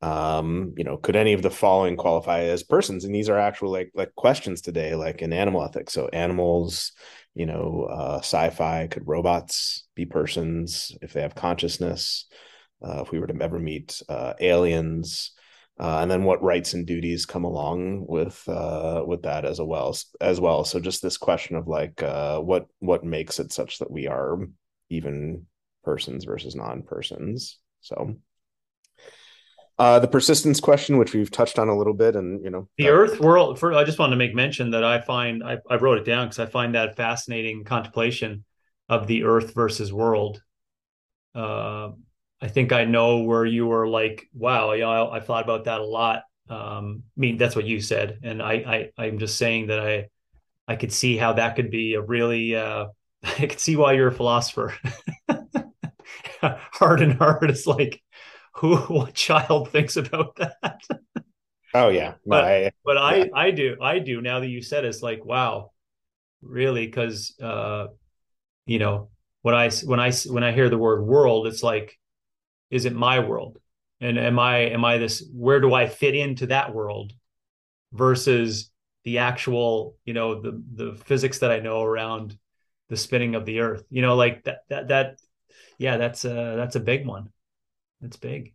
um 0.02 0.74
you 0.76 0.84
know 0.84 0.98
could 0.98 1.16
any 1.16 1.32
of 1.32 1.40
the 1.40 1.50
following 1.50 1.96
qualify 1.96 2.40
as 2.40 2.62
persons 2.62 3.04
and 3.06 3.14
these 3.14 3.30
are 3.30 3.38
actual 3.38 3.72
like 3.72 3.90
like 3.94 4.14
questions 4.14 4.60
today 4.60 4.94
like 4.94 5.22
in 5.22 5.32
animal 5.32 5.64
ethics 5.64 5.94
so 5.94 6.06
animals 6.08 6.92
you 7.34 7.46
know 7.46 7.88
uh 7.90 8.18
sci-fi 8.18 8.86
could 8.88 9.08
robots 9.08 9.88
be 9.94 10.04
persons 10.04 10.92
if 11.00 11.14
they 11.14 11.22
have 11.22 11.34
consciousness 11.34 12.26
uh, 12.86 13.00
if 13.00 13.10
we 13.10 13.18
were 13.18 13.26
to 13.26 13.42
ever 13.42 13.58
meet 13.58 14.02
uh, 14.10 14.34
aliens 14.38 15.30
uh, 15.78 15.98
and 16.00 16.10
then 16.10 16.24
what 16.24 16.42
rights 16.42 16.72
and 16.74 16.86
duties 16.86 17.26
come 17.26 17.44
along 17.44 18.06
with 18.06 18.42
uh, 18.48 19.02
with 19.06 19.22
that 19.22 19.44
as 19.44 19.60
well 19.60 19.96
as 20.20 20.40
well 20.40 20.64
so 20.64 20.80
just 20.80 21.02
this 21.02 21.16
question 21.16 21.56
of 21.56 21.68
like 21.68 22.02
uh, 22.02 22.38
what 22.40 22.66
what 22.78 23.04
makes 23.04 23.38
it 23.38 23.52
such 23.52 23.78
that 23.78 23.90
we 23.90 24.06
are 24.06 24.38
even 24.90 25.46
persons 25.84 26.24
versus 26.24 26.54
non-persons 26.54 27.58
so 27.80 28.16
uh, 29.78 29.98
the 29.98 30.08
persistence 30.08 30.58
question, 30.58 30.96
which 30.96 31.12
we've 31.12 31.30
touched 31.30 31.58
on 31.58 31.68
a 31.68 31.76
little 31.76 31.92
bit, 31.92 32.16
and 32.16 32.42
you 32.42 32.50
know, 32.50 32.66
the 32.78 32.84
that... 32.84 32.92
Earth 32.92 33.20
world. 33.20 33.58
For 33.58 33.74
I 33.74 33.84
just 33.84 33.98
wanted 33.98 34.12
to 34.12 34.16
make 34.16 34.34
mention 34.34 34.70
that 34.70 34.82
I 34.82 35.00
find 35.02 35.44
I, 35.44 35.58
I 35.68 35.76
wrote 35.76 35.98
it 35.98 36.04
down 36.04 36.26
because 36.28 36.38
I 36.38 36.46
find 36.46 36.74
that 36.74 36.96
fascinating 36.96 37.62
contemplation 37.64 38.44
of 38.88 39.06
the 39.06 39.24
Earth 39.24 39.54
versus 39.54 39.92
world. 39.92 40.40
I 42.40 42.48
think 42.48 42.72
I 42.72 42.84
know 42.84 43.18
where 43.18 43.46
you 43.46 43.66
were 43.66 43.88
like, 43.88 44.28
wow, 44.34 44.72
you 44.72 44.82
know, 44.82 45.08
I, 45.08 45.16
I 45.16 45.20
thought 45.20 45.44
about 45.44 45.64
that 45.64 45.80
a 45.80 45.84
lot. 45.84 46.22
Um, 46.48 47.02
I 47.16 47.20
mean, 47.20 47.38
that's 47.38 47.56
what 47.56 47.64
you 47.64 47.80
said, 47.80 48.20
and 48.22 48.42
I, 48.42 48.90
I 48.98 49.04
I'm 49.04 49.18
just 49.18 49.36
saying 49.36 49.68
that 49.68 49.80
I 49.80 50.08
I 50.68 50.76
could 50.76 50.92
see 50.92 51.16
how 51.16 51.32
that 51.34 51.56
could 51.56 51.70
be 51.70 51.94
a 51.94 52.00
really 52.00 52.54
uh, 52.54 52.86
I 53.22 53.46
could 53.46 53.58
see 53.60 53.76
why 53.76 53.92
you're 53.92 54.08
a 54.08 54.14
philosopher. 54.14 54.74
Hard 56.42 57.00
and 57.00 57.14
hard 57.14 57.50
is 57.50 57.66
like 57.66 58.00
who 58.56 58.76
what 58.88 59.14
child 59.14 59.70
thinks 59.70 59.96
about 59.96 60.36
that. 60.36 60.80
oh 61.74 61.88
yeah, 61.88 62.10
no, 62.10 62.16
but 62.26 62.44
I, 62.44 62.70
but 62.84 62.98
I 62.98 63.16
yeah. 63.16 63.24
I 63.34 63.50
do 63.50 63.76
I 63.80 63.98
do 63.98 64.20
now 64.20 64.40
that 64.40 64.48
you 64.48 64.62
said 64.62 64.84
it, 64.84 64.88
it's 64.88 65.02
like 65.02 65.24
wow, 65.24 65.72
really 66.42 66.86
because 66.86 67.34
uh, 67.40 67.88
you 68.66 68.78
know 68.78 69.08
when 69.42 69.54
I 69.54 69.70
when 69.84 70.00
I 70.00 70.10
when 70.28 70.42
I 70.42 70.52
hear 70.52 70.68
the 70.68 70.78
word 70.78 71.02
world, 71.04 71.46
it's 71.46 71.62
like, 71.62 71.98
is 72.70 72.84
it 72.84 72.94
my 72.94 73.20
world? 73.20 73.58
And 74.00 74.18
am 74.18 74.38
I 74.38 74.58
am 74.58 74.84
I 74.84 74.98
this? 74.98 75.28
Where 75.32 75.60
do 75.60 75.72
I 75.72 75.88
fit 75.88 76.14
into 76.14 76.48
that 76.48 76.74
world? 76.74 77.12
Versus 77.92 78.70
the 79.04 79.18
actual, 79.18 79.96
you 80.04 80.12
know, 80.12 80.40
the 80.40 80.62
the 80.74 80.98
physics 81.04 81.38
that 81.38 81.50
I 81.50 81.60
know 81.60 81.82
around 81.82 82.36
the 82.88 82.96
spinning 82.96 83.34
of 83.34 83.46
the 83.46 83.60
earth. 83.60 83.84
You 83.90 84.02
know, 84.02 84.16
like 84.16 84.44
that 84.44 84.60
that 84.68 84.88
that 84.88 85.20
yeah, 85.78 85.96
that's 85.96 86.24
a 86.24 86.54
that's 86.56 86.76
a 86.76 86.80
big 86.80 87.06
one. 87.06 87.30
It's 88.02 88.16
big. 88.16 88.54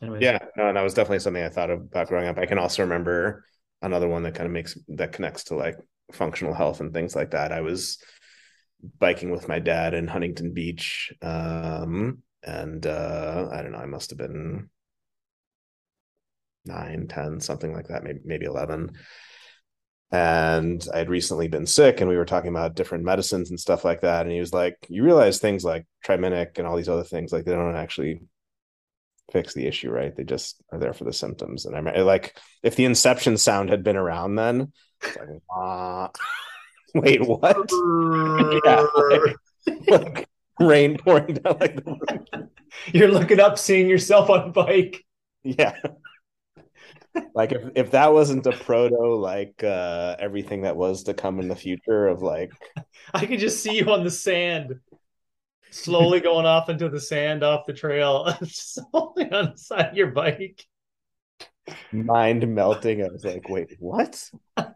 Anyways. 0.00 0.22
Yeah, 0.22 0.38
no, 0.56 0.68
and 0.68 0.76
that 0.76 0.82
was 0.82 0.94
definitely 0.94 1.20
something 1.20 1.42
I 1.42 1.48
thought 1.48 1.70
about 1.70 2.08
growing 2.08 2.28
up. 2.28 2.38
I 2.38 2.46
can 2.46 2.58
also 2.58 2.82
remember 2.82 3.44
another 3.82 4.08
one 4.08 4.22
that 4.24 4.34
kind 4.34 4.46
of 4.46 4.52
makes 4.52 4.78
that 4.88 5.12
connects 5.12 5.44
to 5.44 5.54
like 5.54 5.76
functional 6.12 6.54
health 6.54 6.80
and 6.80 6.92
things 6.92 7.14
like 7.16 7.30
that. 7.30 7.52
I 7.52 7.60
was 7.60 7.98
biking 8.98 9.30
with 9.30 9.48
my 9.48 9.58
dad 9.58 9.94
in 9.94 10.06
Huntington 10.06 10.52
Beach. 10.52 11.12
Um, 11.22 12.22
and 12.44 12.86
uh, 12.86 13.48
I 13.52 13.62
don't 13.62 13.72
know, 13.72 13.78
I 13.78 13.86
must 13.86 14.10
have 14.10 14.18
been 14.18 14.68
nine, 16.64 17.08
10, 17.08 17.40
something 17.40 17.72
like 17.72 17.88
that, 17.88 18.04
maybe 18.04 18.20
maybe 18.24 18.46
11. 18.46 18.92
And 20.12 20.86
I 20.94 20.98
had 20.98 21.10
recently 21.10 21.48
been 21.48 21.66
sick, 21.66 22.00
and 22.00 22.08
we 22.08 22.16
were 22.16 22.24
talking 22.24 22.50
about 22.50 22.76
different 22.76 23.04
medicines 23.04 23.50
and 23.50 23.58
stuff 23.58 23.84
like 23.84 24.02
that. 24.02 24.22
And 24.22 24.32
he 24.32 24.38
was 24.38 24.52
like, 24.52 24.76
"You 24.88 25.02
realize 25.02 25.38
things 25.38 25.64
like 25.64 25.86
Triaminic 26.06 26.58
and 26.58 26.66
all 26.68 26.76
these 26.76 26.88
other 26.88 27.02
things, 27.02 27.32
like 27.32 27.44
they 27.44 27.52
don't 27.52 27.74
actually 27.76 28.20
fix 29.32 29.54
the 29.54 29.66
issue, 29.66 29.90
right? 29.90 30.14
They 30.14 30.24
just 30.24 30.62
are 30.72 30.78
there 30.78 30.92
for 30.92 31.04
the 31.04 31.12
symptoms. 31.12 31.66
And 31.66 31.76
I'm 31.76 31.86
like 32.04 32.38
if 32.62 32.76
the 32.76 32.84
Inception 32.84 33.36
sound 33.36 33.70
had 33.70 33.82
been 33.82 33.96
around 33.96 34.36
then, 34.36 34.72
like, 35.02 36.10
wait, 36.94 37.26
what? 37.26 37.70
yeah, 38.64 38.86
like, 39.10 39.36
like, 39.88 40.28
rain 40.60 40.96
pouring 40.96 41.34
down 41.34 41.56
like 41.60 41.76
the 41.76 42.48
You're 42.92 43.08
looking 43.08 43.40
up, 43.40 43.58
seeing 43.58 43.88
yourself 43.88 44.30
on 44.30 44.48
a 44.48 44.52
bike. 44.52 45.04
Yeah. 45.42 45.76
like 47.34 47.52
if 47.52 47.62
if 47.76 47.90
that 47.92 48.12
wasn't 48.12 48.46
a 48.46 48.52
proto 48.52 49.14
like 49.14 49.62
uh 49.62 50.16
everything 50.18 50.62
that 50.62 50.76
was 50.76 51.04
to 51.04 51.14
come 51.14 51.38
in 51.38 51.46
the 51.48 51.54
future 51.54 52.08
of 52.08 52.22
like 52.22 52.50
I 53.14 53.26
could 53.26 53.38
just 53.38 53.62
see 53.62 53.76
you 53.76 53.92
on 53.92 54.02
the 54.02 54.10
sand 54.10 54.80
slowly 55.74 56.20
going 56.20 56.46
off 56.46 56.68
into 56.68 56.88
the 56.88 57.00
sand 57.00 57.42
off 57.42 57.66
the 57.66 57.72
trail, 57.72 58.32
slowly 58.44 59.30
on 59.30 59.52
the 59.52 59.58
side 59.58 59.90
of 59.90 59.96
your 59.96 60.08
bike. 60.08 60.64
Mind 61.92 62.46
melting. 62.54 63.02
I 63.02 63.08
was 63.08 63.24
like, 63.24 63.48
wait, 63.48 63.76
what? 63.78 64.30
oh 64.56 64.72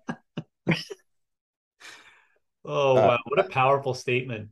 wow, 2.65 3.11
uh, 3.11 3.19
what 3.27 3.45
a 3.45 3.49
powerful 3.49 3.95
statement. 3.95 4.51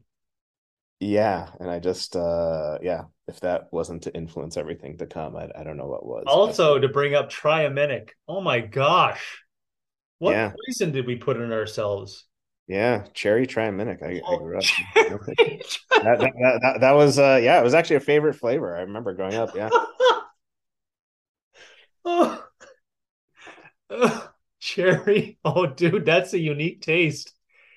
Yeah, 0.99 1.51
and 1.61 1.71
I 1.71 1.79
just 1.79 2.17
uh 2.17 2.79
yeah, 2.83 3.05
if 3.29 3.41
that 3.41 3.69
wasn't 3.71 4.05
to 4.05 4.15
influence 4.15 4.57
everything 4.57 4.97
to 4.99 5.07
come, 5.07 5.37
I, 5.37 5.51
I 5.55 5.63
don't 5.63 5.77
know 5.77 5.87
what 5.87 6.07
was. 6.07 6.25
Also 6.27 6.75
but... 6.75 6.81
to 6.81 6.89
bring 6.89 7.15
up 7.15 7.31
triaminic. 7.31 8.11
Oh 8.27 8.41
my 8.41 8.61
gosh. 8.61 9.43
What 10.19 10.33
yeah. 10.33 10.53
poison 10.67 10.93
did 10.93 11.07
we 11.07 11.17
put 11.17 11.37
in 11.37 11.53
ourselves? 11.53 12.25
Yeah, 12.67 13.05
cherry 13.13 13.47
triaminic. 13.47 14.03
I, 14.03 14.23
I 14.27 14.39
grew 14.39 14.57
up. 14.57 14.65
that, 14.95 16.19
that, 16.19 16.59
that, 16.63 16.81
that, 16.81 16.93
was 16.93 17.19
uh 17.19 17.39
yeah, 17.43 17.61
it 17.61 17.65
was 17.65 17.75
actually 17.75 17.97
a 17.97 18.01
favorite 18.01 18.35
flavor. 18.35 18.77
I 18.77 18.81
remember 18.81 19.13
growing 19.13 19.35
up. 19.35 19.55
Yeah. 19.55 19.69
oh. 22.05 22.45
oh. 23.91 24.29
cherry. 24.61 25.39
Oh, 25.45 25.67
dude, 25.67 26.05
that's 26.05 26.33
a 26.33 26.39
unique 26.39 26.83
taste. 26.83 27.33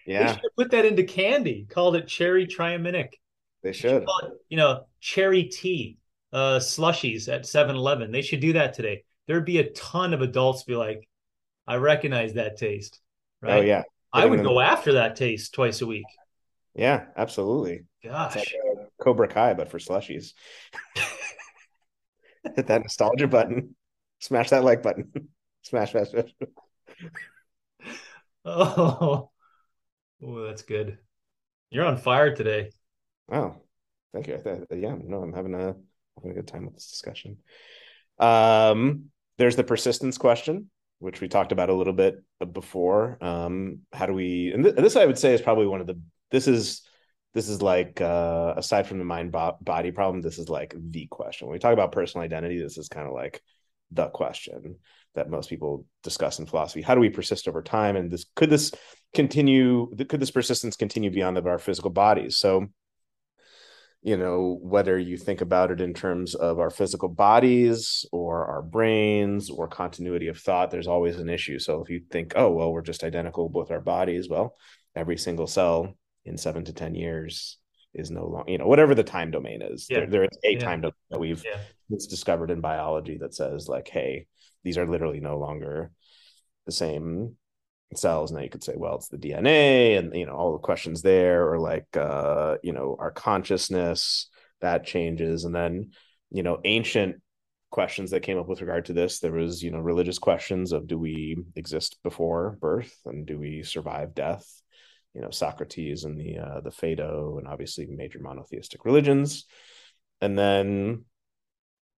Yeah. 0.10 0.38
put 0.57 0.72
that 0.72 0.86
into 0.86 1.03
candy. 1.03 1.68
Called 1.70 1.95
it 1.95 2.07
cherry 2.07 2.47
triaminic. 2.47 3.14
They 3.62 3.74
should. 3.74 4.03
It, 4.03 4.10
you 4.49 4.57
know, 4.57 4.86
cherry 4.99 5.43
tea, 5.43 5.97
uh, 6.34 6.57
slushies 6.60 7.32
at 7.32 7.43
7-Eleven. 7.43 8.12
They 8.12 8.22
should 8.22 8.39
do 8.39 8.53
that 8.53 8.74
today. 8.74 9.03
There'd 9.28 9.45
be 9.45 9.60
a 9.60 9.70
ton 9.72 10.14
of 10.14 10.22
adults 10.22 10.64
be 10.64 10.76
like, 10.76 11.07
I 11.68 11.76
recognize 11.76 12.34
that 12.34 12.57
taste. 12.57 12.99
Oh, 13.43 13.47
right? 13.47 13.60
Oh 13.60 13.62
yeah. 13.62 13.84
I 14.12 14.26
would 14.26 14.41
go 14.41 14.60
after 14.60 14.93
that 14.93 15.16
taste 15.16 15.53
twice 15.53 15.82
a 15.82 15.86
week. 15.86 16.05
Yeah, 16.74 17.05
absolutely. 17.16 17.84
Gosh, 18.03 18.38
like 18.38 18.47
Cobra 18.99 19.28
Kai, 19.28 19.53
but 19.53 19.70
for 19.70 19.78
slushies. 19.78 20.34
Hit 22.55 22.66
that 22.66 22.82
nostalgia 22.82 23.28
button. 23.28 23.76
Smash 24.20 24.49
that 24.49 24.64
like 24.64 24.82
button. 24.82 25.12
smash, 25.62 25.91
smash, 25.91 26.10
smash. 26.10 26.34
Oh, 28.45 29.30
oh, 30.24 30.45
that's 30.45 30.61
good. 30.61 30.97
You're 31.70 31.86
on 31.86 31.97
fire 31.97 32.36
today. 32.36 32.72
Oh, 33.32 33.55
thank 34.13 34.28
you. 34.28 34.39
yeah, 34.72 34.95
no, 35.03 35.22
I'm 35.22 35.34
having 35.34 35.53
a 35.53 35.76
having 36.15 36.32
a 36.32 36.34
good 36.34 36.47
time 36.47 36.65
with 36.65 36.74
this 36.74 36.89
discussion. 36.89 37.38
Um, 38.17 39.05
there's 39.38 39.55
the 39.55 39.63
persistence 39.63 40.17
question 40.17 40.70
which 40.99 41.22
we 41.22 41.28
talked 41.28 41.51
about 41.51 41.70
a 41.70 41.74
little 41.74 41.93
bit 41.93 42.22
before. 42.51 43.17
Um, 43.22 43.80
how 43.91 44.05
do 44.05 44.13
we? 44.13 44.51
And 44.53 44.63
th- 44.63 44.76
this 44.76 44.95
I 44.95 45.05
would 45.05 45.17
say 45.17 45.34
is 45.34 45.41
probably 45.41 45.65
one 45.65 45.82
of 45.82 45.88
the. 45.88 45.99
This 46.30 46.47
is 46.47 46.84
this 47.34 47.49
is 47.49 47.61
like 47.61 48.01
uh, 48.01 48.53
aside 48.57 48.86
from 48.88 48.99
the 48.99 49.05
mind 49.05 49.32
bo- 49.32 49.57
body 49.61 49.91
problem, 49.91 50.22
this 50.22 50.38
is 50.38 50.49
like 50.49 50.76
the 50.78 51.07
question. 51.07 51.47
When 51.47 51.53
we 51.53 51.59
talk 51.59 51.74
about 51.74 51.91
personal 51.91 52.26
identity, 52.26 52.61
this 52.61 52.78
is 52.78 52.89
kind 52.89 53.07
of 53.07 53.13
like 53.13 53.41
the 53.91 54.07
question 54.07 54.76
that 55.16 55.30
most 55.30 55.49
people 55.49 55.86
discuss 56.03 56.39
in 56.39 56.45
philosophy. 56.45 56.82
How 56.82 56.95
do 56.95 57.01
we 57.01 57.10
persist 57.10 57.47
over 57.47 57.62
time? 57.62 57.95
And 57.95 58.12
this 58.12 58.26
could 58.36 58.49
this 58.49 58.72
continue? 59.14 59.93
Could 60.07 60.20
this 60.20 60.32
persistence 60.32 60.76
continue 60.76 61.12
beyond 61.12 61.38
of 61.38 61.47
our 61.47 61.60
physical 61.60 61.89
bodies? 61.89 62.38
So 62.38 62.68
you 64.01 64.16
know 64.16 64.57
whether 64.62 64.97
you 64.97 65.18
think 65.18 65.41
about 65.41 65.72
it 65.72 65.82
in 65.82 65.93
terms 65.93 66.36
of 66.36 66.60
our 66.60 66.70
physical 66.70 67.10
bodies 67.10 68.05
or 68.12 68.45
our 68.45 68.62
brains 68.62 69.49
or 69.49 69.68
continuity 69.68 70.28
of 70.28 70.38
thought 70.38 70.72
there's 70.72 70.88
always 70.88 71.20
an 71.20 71.30
issue 71.30 71.60
so 71.60 71.82
if 71.82 71.89
you 71.89 72.01
think 72.10 72.34
oh 72.36 72.51
well 72.51 72.72
we're 72.72 72.82
just 72.82 73.03
identical 73.03 73.49
with 73.49 73.72
our 73.72 73.82
bodies 73.82 74.30
well 74.30 74.55
every 74.95 75.18
single 75.18 75.47
cell 75.47 75.97
in 76.26 76.38
seven 76.38 76.64
to 76.64 76.74
ten 76.74 76.95
years 76.95 77.57
is 77.93 78.12
no 78.12 78.26
longer 78.26 78.49
you 78.51 78.57
know 78.57 78.68
whatever 78.68 78.95
the 78.95 79.03
time 79.03 79.32
domain 79.32 79.62
is 79.62 79.88
yeah. 79.89 79.99
there, 79.99 80.07
there 80.07 80.24
is 80.24 80.38
a 80.45 80.53
yeah. 80.53 80.60
time 80.60 80.82
domain 80.82 80.93
that 81.10 81.20
we've 81.20 81.43
yeah. 81.43 81.60
discovered 82.10 82.51
in 82.51 82.62
biology 82.62 83.18
that 83.18 83.34
says 83.34 83.68
like 83.68 83.89
hey 83.89 84.28
these 84.64 84.78
are 84.78 84.88
literally 84.88 85.20
no 85.20 85.38
longer 85.38 85.91
the 86.66 86.72
same 86.72 87.36
cells. 87.95 88.32
Now 88.32 88.41
you 88.41 88.49
could 88.49 88.64
say 88.64 88.74
well 88.76 88.95
it's 88.95 89.07
the 89.07 89.18
dna 89.18 89.97
and 89.97 90.16
you 90.16 90.26
know 90.26 90.34
all 90.34 90.53
the 90.53 90.60
questions 90.60 91.01
there 91.01 91.49
or 91.49 91.60
like 91.60 91.97
uh 91.97 92.57
you 92.62 92.72
know 92.72 92.95
our 92.99 93.12
consciousness 93.12 94.30
that 94.62 94.86
changes. 94.86 95.45
And 95.45 95.55
then 95.55 95.91
you 96.32 96.43
know 96.43 96.60
ancient 96.64 97.22
questions 97.72 98.12
that 98.12 98.24
came 98.24 98.38
up 98.38 98.47
with 98.47 98.62
regard 98.62 98.86
to 98.86 98.93
this 98.93 99.20
there 99.20 99.32
was 99.32 99.62
you 99.62 99.70
know 99.70 99.80
religious 99.80 100.18
questions 100.18 100.72
of 100.72 100.88
do 100.88 100.97
we 100.97 101.38
exist 101.55 101.97
before 102.03 102.57
birth? 102.62 102.95
And 103.05 103.26
do 103.26 103.39
we 103.39 103.64
survive 103.64 104.14
death? 104.14 104.47
You 105.16 105.22
know 105.22 105.32
socrates 105.32 106.03
and 106.03 106.20
the 106.20 106.38
uh 106.38 106.62
the 106.62 106.72
phaedo 106.72 107.39
and 107.39 107.47
obviously 107.47 107.88
major 107.88 108.20
monotheistic 108.20 108.86
religions. 108.86 109.45
And 110.22 110.38
then 110.38 111.05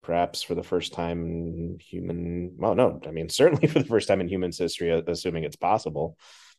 perhaps 0.02 0.42
for 0.42 0.56
the 0.56 0.64
first 0.64 0.94
time 0.94 1.26
in 1.26 1.78
human 1.82 2.54
well 2.58 2.76
no 2.76 3.00
i 3.08 3.12
mean 3.12 3.30
certainly 3.42 3.68
for 3.68 3.80
the 3.80 3.86
first 3.86 4.08
time 4.08 4.22
in 4.22 4.28
human 4.28 4.52
history 4.52 4.90
assuming 5.08 5.44
it's 5.44 5.56
possible 5.56 6.18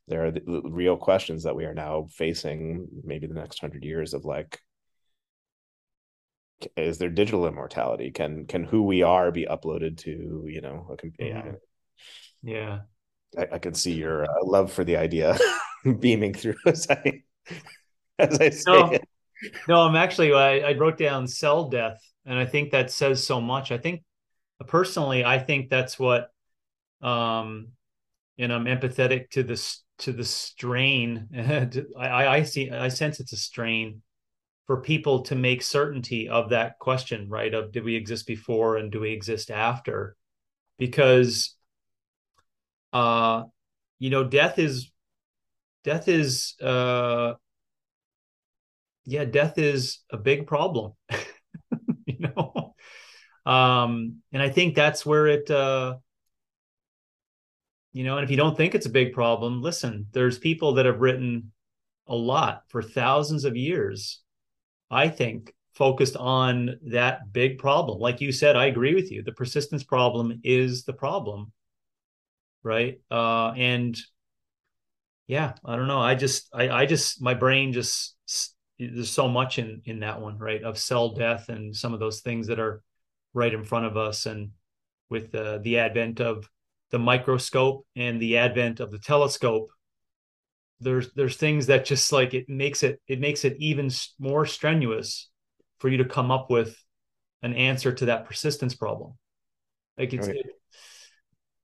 there 0.08 0.26
are 0.26 0.30
the 0.30 0.62
real 0.64 0.96
questions 0.96 1.44
that 1.44 1.54
we 1.54 1.64
are 1.64 1.74
now 1.74 2.06
facing 2.10 2.88
maybe 3.04 3.26
the 3.26 3.34
next 3.34 3.62
100 3.62 3.84
years 3.84 4.12
of 4.12 4.24
like 4.24 4.60
is 6.76 6.98
there 6.98 7.08
digital 7.08 7.46
immortality 7.46 8.10
can 8.10 8.44
can 8.46 8.64
who 8.64 8.82
we 8.82 9.02
are 9.02 9.30
be 9.30 9.46
uploaded 9.46 9.96
to 9.96 10.44
you 10.46 10.60
know 10.60 10.86
a 10.90 10.96
mm-hmm. 10.96 11.50
yeah 12.42 12.80
I, 13.38 13.46
I 13.52 13.58
can 13.58 13.74
see 13.74 13.92
your 13.92 14.24
uh, 14.24 14.44
love 14.44 14.72
for 14.72 14.84
the 14.84 14.96
idea 14.96 15.38
beaming 16.00 16.34
through 16.34 16.56
as 16.66 16.86
i 16.90 17.22
as 18.18 18.38
i 18.40 18.50
say 18.50 18.72
no, 18.72 18.90
it. 18.90 19.08
no 19.68 19.80
i'm 19.80 19.96
actually 19.96 20.32
I, 20.32 20.58
I 20.58 20.72
wrote 20.74 20.98
down 20.98 21.26
cell 21.26 21.68
death 21.68 22.00
and 22.30 22.38
i 22.38 22.46
think 22.46 22.70
that 22.70 22.90
says 22.90 23.26
so 23.26 23.40
much 23.40 23.72
i 23.72 23.78
think 23.78 24.02
personally 24.66 25.24
i 25.24 25.38
think 25.38 25.68
that's 25.68 25.98
what 25.98 26.30
um 27.02 27.68
and 28.38 28.52
i'm 28.52 28.64
empathetic 28.64 29.30
to 29.30 29.42
this 29.42 29.82
to 29.98 30.12
the 30.12 30.24
strain 30.24 31.28
I, 31.98 32.26
I 32.26 32.42
see 32.44 32.70
i 32.70 32.88
sense 32.88 33.20
it's 33.20 33.32
a 33.32 33.36
strain 33.36 34.02
for 34.70 34.80
people 34.80 35.22
to 35.22 35.34
make 35.34 35.62
certainty 35.62 36.28
of 36.28 36.50
that 36.50 36.78
question, 36.78 37.28
right? 37.28 37.52
Of 37.52 37.72
did 37.72 37.82
we 37.82 37.96
exist 37.96 38.24
before 38.24 38.76
and 38.76 38.92
do 38.92 39.00
we 39.00 39.10
exist 39.10 39.50
after? 39.50 40.14
Because 40.78 41.56
uh 42.92 43.42
you 43.98 44.10
know, 44.10 44.22
death 44.22 44.60
is 44.60 44.92
death 45.82 46.06
is 46.06 46.54
uh 46.62 47.32
yeah, 49.06 49.24
death 49.24 49.58
is 49.58 50.04
a 50.10 50.16
big 50.16 50.46
problem. 50.46 50.92
Um 53.50 54.22
and 54.32 54.42
I 54.42 54.48
think 54.48 54.74
that's 54.74 55.04
where 55.04 55.26
it 55.26 55.50
uh 55.50 55.96
you 57.92 58.04
know, 58.04 58.16
and 58.16 58.24
if 58.24 58.30
you 58.30 58.36
don't 58.36 58.56
think 58.56 58.74
it's 58.74 58.86
a 58.86 58.90
big 58.90 59.12
problem, 59.12 59.62
listen, 59.62 60.06
there's 60.12 60.38
people 60.38 60.74
that 60.74 60.86
have 60.86 61.00
written 61.00 61.52
a 62.06 62.14
lot 62.14 62.62
for 62.68 62.82
thousands 62.82 63.44
of 63.44 63.56
years 63.56 64.20
I 64.90 65.08
think, 65.08 65.54
focused 65.74 66.16
on 66.16 66.78
that 66.88 67.32
big 67.32 67.58
problem. 67.58 68.00
Like 68.00 68.20
you 68.20 68.32
said, 68.32 68.56
I 68.56 68.66
agree 68.66 68.94
with 68.94 69.10
you. 69.12 69.22
The 69.22 69.32
persistence 69.32 69.84
problem 69.84 70.40
is 70.42 70.84
the 70.84 70.92
problem, 70.92 71.52
right? 72.62 73.00
Uh, 73.10 73.52
and 73.52 73.98
yeah, 75.26 75.54
I 75.64 75.76
don't 75.76 75.86
know. 75.86 76.00
I 76.00 76.16
just, 76.16 76.48
I, 76.52 76.68
I 76.70 76.86
just, 76.86 77.22
my 77.22 77.34
brain 77.34 77.72
just 77.72 78.16
there's 78.78 79.10
so 79.10 79.28
much 79.28 79.58
in 79.58 79.82
in 79.84 80.00
that 80.00 80.20
one, 80.20 80.38
right? 80.38 80.62
Of 80.62 80.78
cell 80.78 81.10
death 81.10 81.50
and 81.50 81.76
some 81.76 81.94
of 81.94 82.00
those 82.00 82.20
things 82.20 82.46
that 82.48 82.58
are 82.58 82.82
right 83.34 83.52
in 83.52 83.64
front 83.64 83.86
of 83.86 83.96
us, 83.96 84.26
and 84.26 84.50
with 85.08 85.34
uh, 85.34 85.58
the 85.58 85.78
advent 85.78 86.20
of 86.20 86.48
the 86.90 86.98
microscope 86.98 87.86
and 87.96 88.20
the 88.20 88.36
advent 88.36 88.80
of 88.80 88.90
the 88.90 88.98
telescope 88.98 89.70
there's 90.80 91.12
there's 91.12 91.36
things 91.36 91.66
that 91.66 91.84
just 91.84 92.10
like 92.12 92.34
it 92.34 92.48
makes 92.48 92.82
it 92.82 93.00
it 93.06 93.20
makes 93.20 93.44
it 93.44 93.56
even 93.58 93.90
more 94.18 94.46
strenuous 94.46 95.28
for 95.78 95.88
you 95.88 95.98
to 95.98 96.04
come 96.04 96.30
up 96.30 96.50
with 96.50 96.76
an 97.42 97.54
answer 97.54 97.92
to 97.92 98.06
that 98.06 98.26
persistence 98.26 98.74
problem. 98.74 99.14
Like 99.98 100.12
it's 100.12 100.26
right. 100.26 100.36
it, 100.36 100.46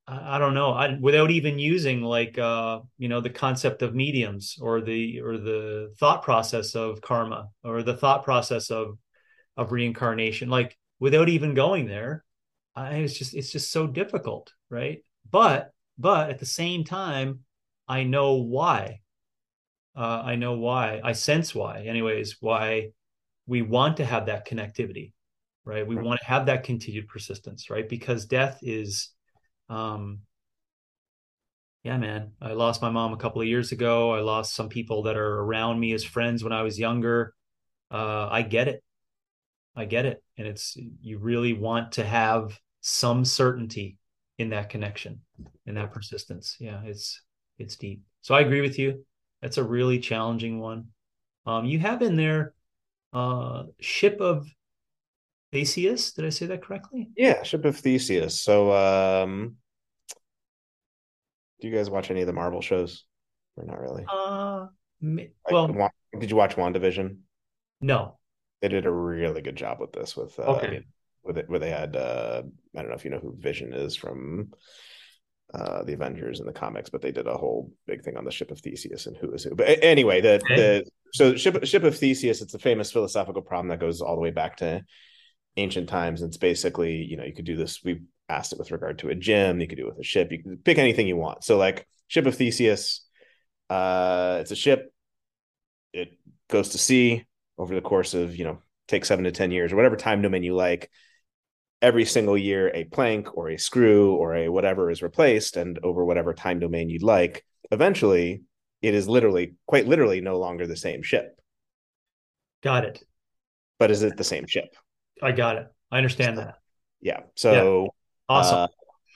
I, 0.07 0.37
I 0.37 0.39
don't 0.39 0.55
know. 0.55 0.73
I, 0.73 0.99
without 1.01 1.31
even 1.31 1.59
using 1.59 2.03
like 2.03 2.39
uh 2.39 2.81
you 2.99 3.09
know 3.09 3.21
the 3.21 3.31
concept 3.31 3.83
of 3.83 3.95
mediums 3.95 4.59
or 4.61 4.81
the 4.83 5.21
or 5.21 5.39
the 5.39 5.95
thought 5.99 6.23
process 6.23 6.75
of 6.75 7.01
karma 7.01 7.49
or 7.65 7.83
the 7.83 7.97
thought 7.97 8.25
process 8.25 8.71
of 8.71 8.99
of 9.57 9.73
reincarnation. 9.73 10.51
Like 10.51 10.77
without 10.99 11.29
even 11.29 11.55
going 11.55 11.87
there 11.87 12.25
I, 12.75 12.97
it's 12.97 13.19
just 13.19 13.35
it's 13.35 13.51
just 13.51 13.71
so 13.71 13.87
difficult 13.87 14.53
right 14.71 15.05
but 15.31 15.71
but 15.99 16.31
at 16.31 16.39
the 16.39 16.47
same 16.47 16.85
time 16.85 17.41
I 17.89 18.03
know 18.05 18.35
why 18.35 19.01
uh, 19.97 20.23
I 20.25 20.37
know 20.37 20.53
why. 20.53 21.01
I 21.03 21.13
sense 21.13 21.55
why, 21.55 21.81
anyways, 21.81 22.37
why 22.41 22.91
we 23.47 23.63
want 23.63 23.97
to 23.97 24.05
have 24.05 24.27
that 24.27 24.47
connectivity, 24.47 25.13
right? 25.65 25.87
We 25.87 25.97
want 25.97 26.21
to 26.21 26.27
have 26.27 26.47
that 26.47 26.65
continued 26.65 27.09
persistence, 27.09 27.71
right? 27.71 27.89
Because 27.89 28.27
death 28.27 28.59
is, 28.61 29.09
um, 29.71 30.21
yeah, 31.83 31.97
man. 31.97 32.33
I 32.43 32.53
lost 32.53 32.83
my 32.83 32.91
mom 32.91 33.15
a 33.15 33.17
couple 33.17 33.41
of 33.41 33.49
years 33.49 33.73
ago. 33.73 34.13
I 34.13 34.21
lost 34.21 34.55
some 34.55 34.69
people 34.69 35.05
that 35.05 35.17
are 35.17 35.41
around 35.41 35.81
me 35.81 35.93
as 35.95 36.05
friends 36.05 36.45
when 36.45 36.53
I 36.53 36.63
was 36.63 36.79
younger. 36.79 37.33
Uh, 37.91 38.29
I 38.31 38.43
get 38.43 38.69
it. 38.69 38.83
I 39.77 39.85
get 39.85 40.07
it. 40.07 40.23
And 40.39 40.47
it's, 40.47 40.77
you 41.01 41.19
really 41.19 41.53
want 41.53 41.93
to 41.93 42.05
have 42.05 42.59
some 42.81 43.25
certainty 43.25 43.99
in 44.39 44.51
that 44.51 44.71
connection, 44.71 45.21
in 45.67 45.75
that 45.75 45.93
persistence. 45.93 46.57
Yeah, 46.59 46.81
it's, 46.85 47.21
it's 47.59 47.77
deep. 47.77 48.03
So 48.23 48.35
I 48.35 48.41
agree 48.41 48.61
with 48.63 48.79
you. 48.79 49.05
That's 49.43 49.59
a 49.59 49.65
really 49.65 49.99
challenging 49.99 50.59
one. 50.59 50.87
Um, 51.45 51.65
you 51.65 51.79
have 51.79 52.03
in 52.03 52.17
there 52.17 52.55
uh, 53.13 53.65
Ship 53.81 54.21
of 54.21 54.47
Theseus. 55.53 56.13
Did 56.13 56.25
I 56.25 56.31
say 56.31 56.47
that 56.47 56.63
correctly? 56.63 57.11
Yeah, 57.17 57.43
Ship 57.43 57.65
of 57.65 57.77
Theseus. 57.77 58.41
So, 58.41 58.73
um, 58.73 59.57
do 61.61 61.69
you 61.69 61.75
guys 61.75 61.89
watch 61.89 62.11
any 62.11 62.21
of 62.23 62.27
the 62.27 62.33
Marvel 62.33 62.61
shows? 62.61 63.05
Or 63.57 63.65
not 63.65 63.81
really? 63.81 64.05
Uh, 64.07 64.67
well, 65.51 65.69
like, 65.69 65.93
did 66.19 66.31
you 66.31 66.37
watch 66.37 66.57
WandaVision? 66.57 67.19
No. 67.81 68.19
They 68.61 68.69
did 68.69 68.87
a 68.87 68.91
really 68.91 69.43
good 69.43 69.57
job 69.57 69.81
with 69.81 69.93
this. 69.93 70.17
With 70.17 70.39
uh, 70.39 70.57
okay. 70.57 70.85
with 71.23 71.39
it, 71.39 71.49
where 71.49 71.59
they 71.59 71.71
had 71.71 71.97
uh, 71.97 72.43
I 72.75 72.81
don't 72.81 72.89
know 72.89 72.97
if 72.97 73.05
you 73.05 73.11
know 73.11 73.19
who 73.19 73.37
Vision 73.39 73.73
is 73.73 73.97
from 73.97 74.53
uh, 75.55 75.85
the 75.85 75.93
Avengers 75.93 76.41
in 76.41 76.47
the 76.47 76.53
comics, 76.53 76.91
but 76.91 77.03
they 77.03 77.13
did 77.13 77.27
a 77.27 77.37
whole 77.37 77.73
big 77.87 78.03
thing 78.03 78.17
on 78.17 78.25
the 78.25 78.31
ship 78.31 78.51
of 78.51 78.61
Theseus 78.61 79.07
and 79.07 79.17
who 79.17 79.33
is 79.33 79.45
who. 79.45 79.55
But 79.55 79.83
anyway, 79.83 80.21
the 80.21 80.41
the 80.49 80.85
so 81.13 81.37
ship 81.37 81.65
ship 81.65 81.85
of 81.85 81.97
Theseus, 81.97 82.43
it's 82.43 82.55
a 82.55 82.59
famous 82.59 82.91
philosophical 82.91 83.43
problem 83.43 83.69
that 83.69 83.81
goes 83.81 84.01
all 84.01 84.15
the 84.15 84.21
way 84.21 84.31
back 84.31 84.57
to 84.59 84.83
ancient 85.57 85.89
times. 85.89 86.23
It's 86.23 86.37
basically, 86.37 86.97
you 86.97 87.17
know, 87.17 87.25
you 87.25 87.35
could 87.35 87.45
do 87.45 87.57
this. 87.57 87.83
We 87.85 88.03
asked 88.29 88.53
it 88.53 88.59
with 88.59 88.71
regard 88.71 88.99
to 89.01 89.09
a 89.09 89.15
gym. 89.15 89.61
You 89.61 89.69
could 89.69 89.79
do 89.79 89.87
it 89.87 89.91
with 89.91 90.01
a 90.01 90.05
ship. 90.05 90.33
You 90.33 90.43
can 90.43 90.57
pick 90.59 90.79
anything 90.79 91.07
you 91.07 91.17
want. 91.17 91.45
So, 91.45 91.57
like 91.57 91.87
ship 92.09 92.27
of 92.27 92.35
Theseus, 92.35 93.07
uh, 93.71 94.39
it's 94.41 94.51
a 94.51 94.57
ship. 94.57 94.93
It 95.93 96.19
goes 96.49 96.71
to 96.71 96.79
sea 96.79 97.25
over 97.59 97.75
the 97.75 97.81
course 97.81 98.15
of 98.15 98.37
you 98.37 98.45
know 98.45 98.59
take 98.89 99.05
seven 99.05 99.25
to 99.25 99.33
ten 99.33 99.51
years 99.51 99.73
or 99.73 99.77
whatever 99.77 99.97
time 99.97 100.23
domain 100.23 100.43
you 100.43 100.55
like 100.55 100.91
every 101.83 102.05
single 102.05 102.39
year 102.39 102.71
a 102.75 102.85
plank 102.85 103.37
or 103.37 103.49
a 103.49 103.59
screw 103.59 104.15
or 104.15 104.35
a 104.35 104.49
whatever 104.49 104.91
is 104.91 105.03
replaced 105.03 105.57
and 105.57 105.79
over 105.83 106.05
whatever 106.05 106.33
time 106.33 106.59
domain 106.59 106.89
you'd 106.89 107.03
like 107.03 107.45
eventually 107.71 108.43
it 108.83 108.95
is 108.95 109.09
literally 109.09 109.55
quite 109.67 109.87
literally 109.87 110.21
no 110.21 110.39
longer 110.39 110.67
the 110.67 110.77
same 110.77 111.03
ship. 111.03 111.39
Got 112.63 112.85
it. 112.85 113.03
But 113.79 113.91
is 113.91 114.03
it 114.03 114.17
the 114.17 114.25
same 114.25 114.47
ship? 114.47 114.75
I 115.23 115.33
got 115.33 115.57
it. 115.57 115.67
I 115.91 115.99
understand 115.99 116.37
so, 116.37 116.43
that. 116.43 116.55
yeah. 117.01 117.21
So 117.35 117.83
yeah. 117.83 117.89
awesome. 118.29 118.59
uh, 118.59 118.67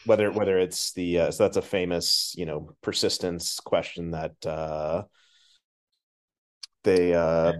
whether 0.06 0.30
whether 0.32 0.58
it's 0.58 0.92
the 0.92 1.20
uh, 1.20 1.30
so 1.30 1.44
that's 1.44 1.56
a 1.56 1.62
famous 1.62 2.34
you 2.36 2.46
know 2.46 2.70
persistence 2.80 3.60
question 3.60 4.12
that 4.12 4.46
uh 4.46 5.04
they 6.84 7.12
uh 7.12 7.52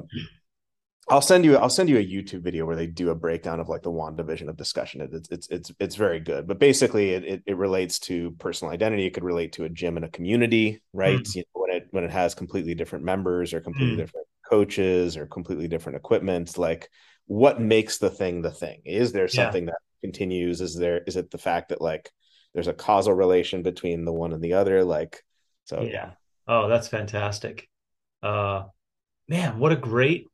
I'll 1.11 1.21
send 1.21 1.45
you 1.45 1.57
I'll 1.57 1.69
send 1.69 1.89
you 1.89 1.99
a 1.99 2.05
YouTube 2.05 2.43
video 2.43 2.65
where 2.65 2.77
they 2.77 2.87
do 2.87 3.11
a 3.11 3.15
breakdown 3.17 3.59
of 3.59 3.69
like 3.69 3.83
the 3.83 3.91
WandaVision 3.91 4.49
of 4.49 4.57
discussion. 4.57 5.01
It's 5.01 5.29
it's 5.29 5.49
it's 5.49 5.73
it's 5.81 5.97
very 5.97 6.21
good. 6.21 6.47
But 6.47 6.61
basically 6.61 7.11
it 7.11 7.25
it, 7.25 7.43
it 7.47 7.57
relates 7.57 7.99
to 8.01 8.31
personal 8.39 8.73
identity. 8.73 9.07
It 9.07 9.11
could 9.11 9.25
relate 9.25 9.53
to 9.55 9.65
a 9.65 9.69
gym 9.69 9.97
and 9.97 10.07
a 10.07 10.11
community, 10.11 10.81
right? 10.93 11.19
Mm. 11.19 11.35
You 11.35 11.43
know, 11.43 11.61
when 11.63 11.77
it 11.77 11.89
when 11.91 12.05
it 12.05 12.13
has 12.13 12.37
completely 12.37 12.75
different 12.77 13.05
members 13.05 13.53
or 13.53 13.61
completely 13.61 13.95
mm. 13.95 13.99
different 13.99 14.29
coaches 14.49 15.17
or 15.17 15.27
completely 15.27 15.67
different 15.67 15.97
equipment, 15.97 16.57
like 16.57 16.89
what 17.27 17.61
makes 17.61 17.99
the 17.99 18.11
thing 18.11 18.43
the 18.43 18.53
thing? 18.53 18.83
Is 18.85 19.11
there 19.11 19.27
something 19.27 19.65
yeah. 19.65 19.73
that 19.73 20.07
continues? 20.07 20.61
Is 20.61 20.77
there 20.77 20.99
is 20.99 21.17
it 21.17 21.33
the 21.33 21.39
fact 21.39 21.71
that 21.71 21.81
like 21.81 22.09
there's 22.55 22.69
a 22.69 22.73
causal 22.73 23.15
relation 23.15 23.65
between 23.65 24.05
the 24.05 24.13
one 24.13 24.33
and 24.33 24.43
the 24.43 24.53
other? 24.53 24.85
Like 24.85 25.25
so 25.65 25.83
yeah. 25.83 26.13
Oh, 26.47 26.69
that's 26.69 26.87
fantastic. 26.87 27.69
Uh 28.23 28.65
man, 29.29 29.59
what 29.59 29.73
a 29.73 29.77
great 29.77 30.30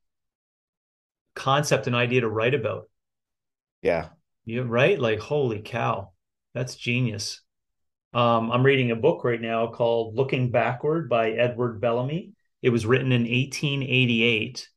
concept 1.37 1.87
and 1.87 1.95
idea 1.95 2.23
to 2.23 2.29
write 2.29 2.55
about. 2.55 2.89
Yeah. 3.83 4.09
Yeah, 4.45 4.63
right? 4.67 4.99
Like, 4.99 5.21
holy 5.21 5.61
cow, 5.61 6.11
that's 6.55 6.75
genius. 6.75 7.43
Um, 8.13 8.51
I'm 8.51 8.65
reading 8.65 8.91
a 8.91 8.97
book 8.97 9.23
right 9.25 9.41
now 9.41 9.69
called 9.69 10.17
Looking 10.17 10.51
Backward 10.51 11.09
by 11.09 11.31
Edward 11.31 11.81
Bellamy. 11.81 12.33
It 12.63 12.71
was 12.71 12.87
written 12.87 13.13
in 13.13 13.23
1888, 13.23 14.69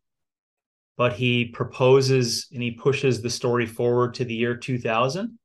but 0.98 1.14
he 1.14 1.46
proposes 1.46 2.48
and 2.52 2.62
he 2.62 2.72
pushes 2.72 3.22
the 3.22 3.30
story 3.30 3.66
forward 3.66 4.16
to 4.16 4.26
the 4.26 4.36
year 4.36 4.58
2000. 4.58 5.40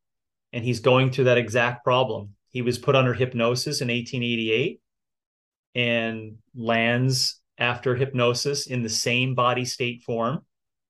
And 0.53 0.65
he's 0.65 0.81
going 0.81 1.11
through 1.11 1.25
that 1.25 1.39
exact 1.39 1.85
problem. 1.85 2.31
He 2.49 2.63
was 2.63 2.79
put 2.79 2.97
under 2.97 3.15
hypnosis 3.15 3.81
in 3.81 3.89
1888 3.89 4.81
and 5.75 6.37
lands 6.55 7.41
after 7.59 7.95
hypnosis 7.95 8.67
in 8.67 8.83
the 8.83 8.89
same 8.89 9.35
body 9.35 9.65
state 9.65 10.03
form 10.03 10.45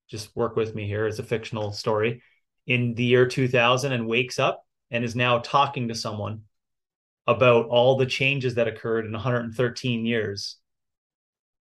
just 0.08 0.34
work 0.36 0.56
with 0.56 0.74
me 0.74 0.86
here. 0.86 1.06
It's 1.06 1.18
a 1.18 1.24
fictional 1.24 1.72
story. 1.72 2.22
in 2.66 2.94
the 2.94 3.04
year 3.04 3.26
2000 3.26 3.92
and 3.92 4.06
wakes 4.06 4.38
up 4.38 4.64
and 4.90 5.04
is 5.04 5.14
now 5.14 5.38
talking 5.38 5.88
to 5.88 5.94
someone 5.94 6.42
about 7.26 7.66
all 7.66 7.96
the 7.96 8.06
changes 8.06 8.54
that 8.54 8.68
occurred 8.68 9.06
in 9.06 9.12
113 9.12 10.06
years 10.06 10.56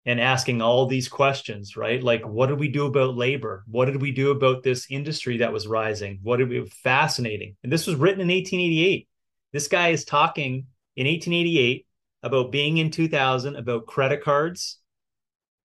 and 0.05 0.21
asking 0.21 0.61
all 0.61 0.85
these 0.85 1.09
questions, 1.09 1.75
right? 1.75 2.01
Like, 2.01 2.25
what 2.25 2.47
did 2.47 2.59
we 2.59 2.69
do 2.69 2.85
about 2.85 3.17
labor? 3.17 3.65
What 3.67 3.85
did 3.85 4.01
we 4.01 4.11
do 4.11 4.31
about 4.31 4.63
this 4.63 4.87
industry 4.89 5.37
that 5.37 5.51
was 5.51 5.67
rising? 5.67 6.19
What 6.23 6.37
did 6.37 6.49
we 6.49 6.65
fascinating? 6.69 7.57
And 7.61 7.71
this 7.71 7.85
was 7.85 7.97
written 7.97 8.21
in 8.21 8.27
1888. 8.27 9.07
This 9.51 9.67
guy 9.67 9.89
is 9.89 10.05
talking 10.05 10.67
in 10.95 11.07
1888 11.07 11.85
about 12.23 12.51
being 12.51 12.77
in 12.77 12.89
2000, 12.89 13.55
about 13.57 13.85
credit 13.85 14.23
cards, 14.23 14.79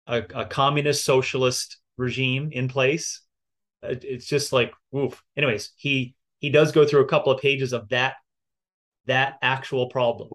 a, 0.06 0.22
a 0.34 0.46
communist 0.46 1.04
socialist 1.04 1.78
regime 1.97 2.51
in 2.53 2.68
place. 2.68 3.20
Uh, 3.82 3.95
it's 4.03 4.26
just 4.26 4.53
like, 4.53 4.72
woof. 4.90 5.22
Anyways, 5.36 5.72
he 5.76 6.14
he 6.38 6.51
does 6.51 6.72
go 6.72 6.86
through 6.86 7.01
a 7.01 7.09
couple 7.09 7.32
of 7.32 7.40
pages 7.40 7.72
of 7.72 7.88
that 7.90 8.14
that 9.07 9.38
actual 9.42 9.88
problem, 9.88 10.30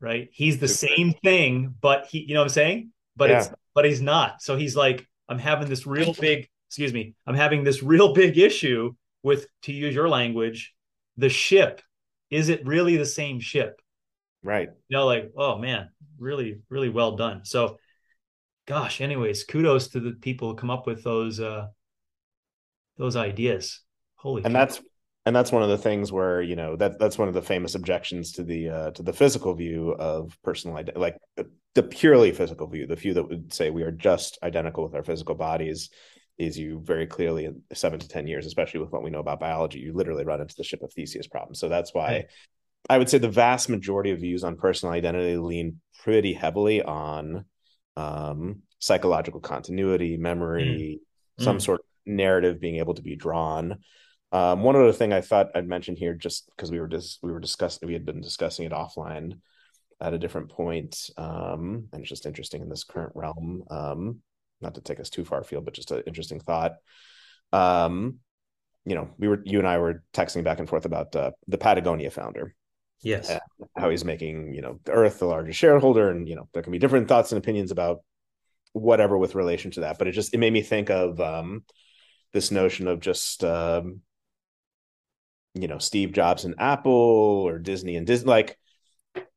right? 0.00 0.28
He's 0.32 0.58
the 0.58 0.68
same 0.68 1.14
thing, 1.24 1.74
but 1.80 2.06
he, 2.06 2.20
you 2.20 2.34
know 2.34 2.40
what 2.40 2.44
I'm 2.44 2.50
saying? 2.50 2.92
But 3.16 3.30
yeah. 3.30 3.38
it's 3.38 3.50
but 3.74 3.84
he's 3.84 4.02
not. 4.02 4.42
So 4.42 4.56
he's 4.56 4.76
like, 4.76 5.06
I'm 5.28 5.38
having 5.38 5.68
this 5.68 5.86
real 5.86 6.12
big, 6.20 6.48
excuse 6.68 6.92
me, 6.92 7.14
I'm 7.26 7.34
having 7.34 7.64
this 7.64 7.82
real 7.82 8.12
big 8.12 8.38
issue 8.38 8.92
with, 9.22 9.46
to 9.62 9.72
use 9.72 9.94
your 9.94 10.08
language, 10.08 10.74
the 11.16 11.28
ship. 11.28 11.82
Is 12.30 12.48
it 12.48 12.66
really 12.66 12.96
the 12.96 13.06
same 13.06 13.40
ship? 13.40 13.80
Right. 14.42 14.68
You 14.88 14.96
know, 14.96 15.06
like, 15.06 15.32
oh 15.36 15.58
man, 15.58 15.90
really, 16.18 16.60
really 16.68 16.88
well 16.88 17.16
done. 17.16 17.44
So 17.44 17.78
gosh, 18.70 19.00
anyways, 19.00 19.42
kudos 19.42 19.88
to 19.88 19.98
the 19.98 20.12
people 20.12 20.50
who 20.50 20.54
come 20.54 20.70
up 20.70 20.86
with 20.86 21.02
those 21.02 21.40
uh 21.40 21.66
those 22.96 23.16
ideas. 23.16 23.80
Holy 24.14 24.44
and 24.44 24.54
that's 24.54 24.80
and 25.26 25.34
that's 25.34 25.50
one 25.50 25.64
of 25.64 25.68
the 25.68 25.78
things 25.78 26.12
where 26.12 26.40
you 26.40 26.54
know 26.54 26.76
that 26.76 27.00
that's 27.00 27.18
one 27.18 27.26
of 27.26 27.34
the 27.34 27.42
famous 27.42 27.74
objections 27.74 28.30
to 28.32 28.44
the 28.44 28.68
uh, 28.68 28.90
to 28.92 29.02
the 29.02 29.12
physical 29.12 29.54
view 29.54 29.90
of 29.98 30.38
personal 30.44 30.76
identity, 30.76 31.00
like 31.00 31.18
the 31.74 31.82
purely 31.82 32.30
physical 32.30 32.68
view, 32.68 32.86
the 32.86 32.94
view 32.94 33.12
that 33.14 33.28
would 33.28 33.52
say 33.52 33.70
we 33.70 33.82
are 33.82 33.90
just 33.90 34.38
identical 34.44 34.84
with 34.84 34.94
our 34.94 35.02
physical 35.02 35.34
bodies, 35.34 35.90
is 36.38 36.56
you 36.56 36.80
very 36.84 37.08
clearly 37.08 37.46
in 37.46 37.62
seven 37.72 37.98
to 37.98 38.06
ten 38.06 38.28
years, 38.28 38.46
especially 38.46 38.78
with 38.78 38.92
what 38.92 39.02
we 39.02 39.10
know 39.10 39.18
about 39.18 39.40
biology, 39.40 39.80
you 39.80 39.92
literally 39.92 40.24
run 40.24 40.40
into 40.40 40.54
the 40.56 40.64
ship 40.64 40.82
of 40.82 40.92
Theseus 40.92 41.26
problem. 41.26 41.56
So 41.56 41.68
that's 41.68 41.92
why 41.92 42.06
right. 42.08 42.26
I 42.88 42.98
would 42.98 43.08
say 43.08 43.18
the 43.18 43.28
vast 43.28 43.68
majority 43.68 44.12
of 44.12 44.20
views 44.20 44.44
on 44.44 44.56
personal 44.56 44.94
identity 44.94 45.36
lean 45.38 45.80
pretty 46.04 46.34
heavily 46.34 46.82
on 46.82 47.46
um, 47.96 48.62
psychological 48.78 49.40
continuity, 49.40 50.16
memory, 50.16 51.00
mm. 51.38 51.44
some 51.44 51.58
mm. 51.58 51.62
sort 51.62 51.80
of 51.80 51.86
narrative 52.06 52.60
being 52.60 52.76
able 52.76 52.94
to 52.94 53.02
be 53.02 53.16
drawn. 53.16 53.78
Um, 54.32 54.62
one 54.62 54.76
other 54.76 54.92
thing 54.92 55.12
I 55.12 55.20
thought 55.20 55.50
I'd 55.54 55.68
mention 55.68 55.96
here, 55.96 56.14
just 56.14 56.48
because 56.54 56.70
we 56.70 56.80
were 56.80 56.88
just 56.88 57.18
we 57.22 57.32
were 57.32 57.40
discussing, 57.40 57.86
we 57.86 57.94
had 57.94 58.06
been 58.06 58.20
discussing 58.20 58.64
it 58.64 58.72
offline 58.72 59.40
at 60.00 60.14
a 60.14 60.18
different 60.18 60.50
point, 60.50 61.10
um, 61.16 61.88
and 61.92 62.00
it's 62.00 62.08
just 62.08 62.26
interesting 62.26 62.62
in 62.62 62.68
this 62.68 62.84
current 62.84 63.12
realm. 63.14 63.64
Um, 63.70 64.20
not 64.60 64.74
to 64.74 64.80
take 64.80 65.00
us 65.00 65.10
too 65.10 65.24
far 65.24 65.40
afield, 65.40 65.64
but 65.64 65.74
just 65.74 65.90
an 65.90 66.02
interesting 66.06 66.38
thought. 66.38 66.74
Um, 67.52 68.18
you 68.84 68.94
know, 68.94 69.10
we 69.18 69.28
were 69.28 69.40
you 69.44 69.58
and 69.58 69.68
I 69.68 69.78
were 69.78 70.02
texting 70.14 70.44
back 70.44 70.58
and 70.58 70.68
forth 70.68 70.84
about 70.84 71.14
uh, 71.16 71.32
the 71.48 71.58
Patagonia 71.58 72.10
founder. 72.10 72.54
Yes, 73.02 73.38
how 73.76 73.90
he's 73.90 74.04
making 74.04 74.54
you 74.54 74.60
know 74.60 74.80
Earth 74.88 75.18
the 75.18 75.26
largest 75.26 75.58
shareholder, 75.58 76.10
and 76.10 76.28
you 76.28 76.36
know 76.36 76.48
there 76.52 76.62
can 76.62 76.72
be 76.72 76.78
different 76.78 77.08
thoughts 77.08 77.32
and 77.32 77.38
opinions 77.38 77.70
about 77.70 78.00
whatever 78.72 79.18
with 79.18 79.34
relation 79.34 79.70
to 79.72 79.80
that. 79.80 79.98
But 79.98 80.08
it 80.08 80.12
just 80.12 80.34
it 80.34 80.38
made 80.38 80.52
me 80.52 80.62
think 80.62 80.90
of 80.90 81.20
um, 81.20 81.64
this 82.32 82.50
notion 82.50 82.88
of 82.88 83.00
just 83.00 83.42
um, 83.44 84.00
you 85.54 85.68
know 85.68 85.78
Steve 85.78 86.12
Jobs 86.12 86.44
and 86.44 86.54
Apple 86.58 86.92
or 86.92 87.58
Disney 87.58 87.96
and 87.96 88.06
Disney 88.06 88.28
like 88.28 88.58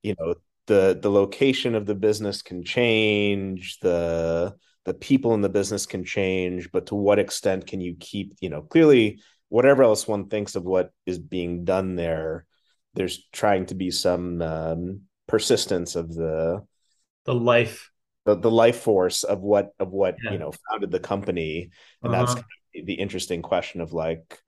you 0.01 0.16
know 0.20 0.36
the 0.68 0.97
the 1.01 1.11
location 1.11 1.76
of 1.76 1.86
the 1.86 1.95
business 1.95 2.41
can 2.41 2.64
change 2.64 3.80
the 3.80 4.55
the 4.86 4.93
people 4.93 5.34
in 5.34 5.41
the 5.41 5.49
business 5.49 5.86
can 5.86 6.03
change 6.03 6.72
but 6.72 6.88
to 6.88 6.95
what 6.95 7.20
extent 7.20 7.68
can 7.68 7.82
you 7.82 7.95
keep 7.99 8.34
you 8.41 8.49
know 8.49 8.61
clearly 8.61 9.22
whatever 9.49 9.84
else 9.84 10.07
one 10.07 10.28
thinks 10.28 10.55
of 10.55 10.64
what 10.64 10.91
is 11.05 11.20
being 11.20 11.66
done 11.66 11.95
there 11.95 12.45
there's 12.94 13.28
trying 13.32 13.66
to 13.68 13.76
be 13.76 13.91
some 13.91 14.41
um, 14.41 15.02
persistence 15.28 15.96
of 15.96 16.14
the 16.14 16.64
the 17.26 17.34
life 17.34 17.91
the, 18.26 18.36
the 18.36 18.52
life 18.52 18.80
force 18.82 19.24
of 19.24 19.41
what 19.41 19.74
of 19.80 19.91
what 19.91 20.16
yeah. 20.24 20.32
you 20.32 20.38
know 20.38 20.52
founded 20.70 20.91
the 20.91 21.00
company 21.00 21.70
and 22.02 22.14
uh-huh. 22.14 22.26
that's 22.26 22.46
the 22.74 22.94
interesting 22.94 23.41
question 23.41 23.82
of 23.82 23.94
like 23.94 24.39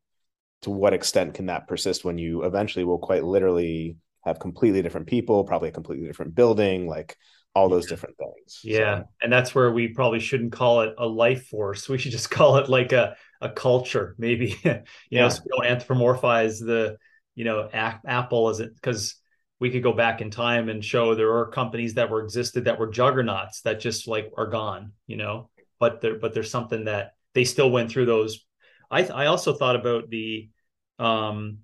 to 0.62 0.72
what 0.72 0.93
extent 0.93 1.36
can 1.36 1.46
that 1.46 1.68
persist 1.68 2.04
when 2.04 2.18
you 2.18 2.43
eventually 2.43 2.86
will 2.86 2.98
quite 2.98 3.24
literally 3.24 3.98
have 4.26 4.39
completely 4.39 4.82
different 4.82 5.08
people, 5.08 5.43
probably 5.43 5.70
a 5.70 5.72
completely 5.72 6.08
different 6.08 6.34
building, 6.34 6.88
like 6.88 7.16
all 7.54 7.70
those 7.70 7.86
different 7.86 8.18
things. 8.18 8.62
Yeah. 8.64 9.02
So. 9.02 9.06
And 9.22 9.32
that's 9.32 9.54
where 9.54 9.72
we 9.72 9.89
probably 9.89 10.20
shouldn't 10.20 10.52
call 10.52 10.82
it 10.82 10.96
a 10.98 11.06
life 11.06 11.48
force. 11.48 11.88
We 11.88 11.98
should 11.98 12.12
just 12.12 12.32
call 12.32 12.58
it 12.58 12.68
like 12.68 12.91
a, 12.91 13.16
a 13.41 13.50
culture, 13.50 14.16
maybe, 14.18 14.60
you 14.64 14.82
yeah. 15.10 15.22
know, 15.22 15.30
so 15.30 15.41
we 15.46 15.66
don't 15.66 15.80
anthropomorphize 15.80 16.60
the, 16.60 16.98
you 17.36 17.44
know, 17.44 17.70
a- 17.72 18.02
Apple 18.06 18.50
is 18.50 18.60
it 18.60 18.74
because 18.74 19.16
we 19.60 19.70
could 19.70 19.84
go 19.84 19.94
back 19.94 20.22
in 20.22 20.32
time 20.32 20.70
and 20.70 20.84
show 20.84 21.16
there 21.16 21.38
are 21.38 21.48
companies 21.48 21.94
that 21.94 22.10
were 22.10 22.24
existed 22.24 22.66
that 22.66 22.80
were 22.80 22.88
juggernauts 22.88 23.62
that 23.62 23.80
just 23.80 24.08
like 24.08 24.32
are 24.38 24.48
gone, 24.48 24.92
you 25.08 25.18
know, 25.18 25.50
but 25.80 26.02
there, 26.02 26.18
but 26.20 26.34
there's 26.34 26.52
something 26.52 26.86
that 26.86 27.14
they 27.34 27.44
still 27.44 27.70
went 27.70 27.90
through 27.90 28.06
those. 28.06 28.46
I, 28.92 29.04
I 29.04 29.26
also 29.28 29.54
thought 29.54 29.76
about 29.76 30.10
the, 30.10 30.50
um, 31.00 31.60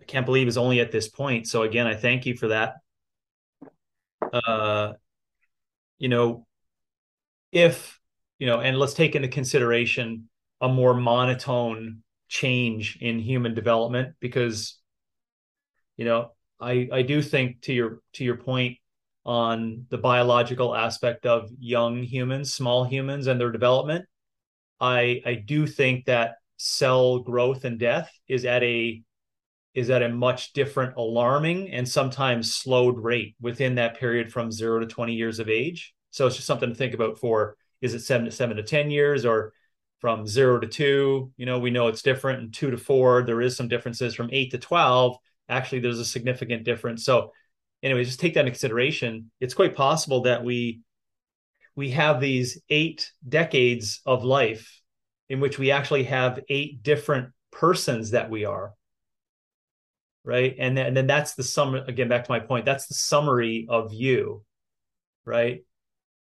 I 0.00 0.04
can't 0.04 0.26
believe 0.26 0.48
is 0.48 0.58
only 0.58 0.80
at 0.80 0.92
this 0.92 1.08
point. 1.08 1.46
So 1.46 1.62
again, 1.62 1.86
I 1.86 1.94
thank 1.94 2.26
you 2.26 2.36
for 2.36 2.48
that. 2.48 2.74
Uh, 4.32 4.94
you 5.98 6.08
know, 6.08 6.46
if 7.52 8.00
you 8.38 8.46
know, 8.46 8.60
and 8.60 8.78
let's 8.78 8.94
take 8.94 9.14
into 9.14 9.28
consideration 9.28 10.28
a 10.60 10.68
more 10.68 10.94
monotone 10.94 12.02
change 12.32 12.96
in 13.02 13.18
human 13.18 13.52
development 13.52 14.14
because 14.18 14.78
you 15.98 16.06
know 16.06 16.32
I 16.58 16.88
I 16.90 17.02
do 17.02 17.20
think 17.20 17.60
to 17.62 17.74
your 17.74 18.00
to 18.14 18.24
your 18.24 18.38
point 18.38 18.78
on 19.26 19.84
the 19.90 19.98
biological 19.98 20.74
aspect 20.74 21.26
of 21.26 21.50
young 21.58 22.02
humans, 22.02 22.54
small 22.54 22.84
humans 22.84 23.26
and 23.26 23.38
their 23.38 23.52
development. 23.52 24.06
I 24.80 25.20
I 25.26 25.34
do 25.34 25.66
think 25.66 26.06
that 26.06 26.36
cell 26.56 27.18
growth 27.18 27.66
and 27.66 27.78
death 27.78 28.10
is 28.28 28.46
at 28.46 28.62
a 28.62 29.02
is 29.74 29.90
at 29.90 30.02
a 30.02 30.08
much 30.08 30.54
different 30.54 30.96
alarming 30.96 31.70
and 31.70 31.86
sometimes 31.86 32.54
slowed 32.54 32.98
rate 32.98 33.36
within 33.42 33.74
that 33.74 33.98
period 33.98 34.32
from 34.32 34.50
0 34.50 34.80
to 34.80 34.86
20 34.86 35.14
years 35.14 35.38
of 35.38 35.48
age 35.48 35.94
so 36.10 36.26
it's 36.26 36.36
just 36.36 36.46
something 36.46 36.68
to 36.68 36.74
think 36.74 36.92
about 36.94 37.18
for 37.18 37.56
is 37.80 37.94
it 37.94 38.00
7 38.00 38.26
to 38.26 38.30
7 38.30 38.56
to 38.56 38.62
10 38.62 38.90
years 38.90 39.24
or 39.24 39.54
from 40.02 40.26
0 40.26 40.60
to 40.60 40.66
2 40.66 41.32
you 41.38 41.46
know 41.46 41.58
we 41.58 41.70
know 41.70 41.88
it's 41.88 42.02
different 42.02 42.40
and 42.40 42.52
2 42.52 42.72
to 42.72 42.76
4 42.76 43.22
there 43.22 43.40
is 43.40 43.56
some 43.56 43.68
differences 43.68 44.14
from 44.14 44.28
8 44.30 44.50
to 44.50 44.58
12 44.58 45.16
actually 45.52 45.80
there's 45.80 45.98
a 45.98 46.04
significant 46.04 46.64
difference. 46.64 47.04
So 47.04 47.32
anyway 47.82 48.04
just 48.04 48.20
take 48.20 48.34
that 48.34 48.40
into 48.40 48.52
consideration. 48.52 49.30
It's 49.40 49.54
quite 49.54 49.76
possible 49.76 50.22
that 50.22 50.44
we 50.44 50.80
we 51.74 51.90
have 51.90 52.20
these 52.20 52.60
eight 52.68 53.10
decades 53.26 54.02
of 54.04 54.24
life 54.24 54.80
in 55.28 55.40
which 55.40 55.58
we 55.58 55.70
actually 55.70 56.04
have 56.04 56.40
eight 56.48 56.82
different 56.82 57.30
persons 57.50 58.10
that 58.10 58.30
we 58.30 58.44
are 58.44 58.72
right? 60.24 60.54
And 60.56 60.76
then, 60.78 60.86
and 60.86 60.96
then 60.96 61.08
that's 61.08 61.34
the 61.34 61.42
sum 61.42 61.74
again 61.74 62.08
back 62.08 62.24
to 62.24 62.32
my 62.32 62.40
point 62.40 62.64
that's 62.64 62.86
the 62.86 62.94
summary 62.94 63.66
of 63.68 63.92
you 63.92 64.44
right? 65.24 65.64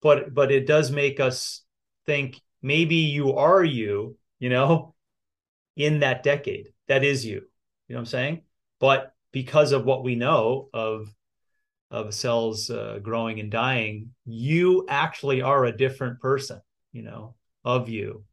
But 0.02 0.34
but 0.34 0.50
it 0.50 0.66
does 0.66 0.90
make 0.90 1.20
us 1.20 1.62
think 2.06 2.40
maybe 2.62 2.96
you 2.96 3.34
are 3.34 3.64
you 3.64 4.16
you 4.38 4.48
know 4.48 4.94
in 5.76 6.00
that 6.00 6.22
decade 6.22 6.68
that 6.88 7.04
is 7.04 7.24
you 7.24 7.36
you 7.88 7.94
know 7.94 7.96
what 7.96 8.00
i'm 8.00 8.06
saying 8.06 8.42
but 8.78 9.14
because 9.32 9.72
of 9.72 9.84
what 9.84 10.04
we 10.04 10.14
know 10.14 10.68
of 10.72 11.08
of 11.90 12.14
cells 12.14 12.70
uh, 12.70 12.98
growing 13.02 13.40
and 13.40 13.50
dying 13.50 14.10
you 14.24 14.86
actually 14.88 15.42
are 15.42 15.64
a 15.64 15.76
different 15.76 16.20
person 16.20 16.60
you 16.92 17.02
know 17.02 17.34
of 17.64 17.88
you 17.88 18.24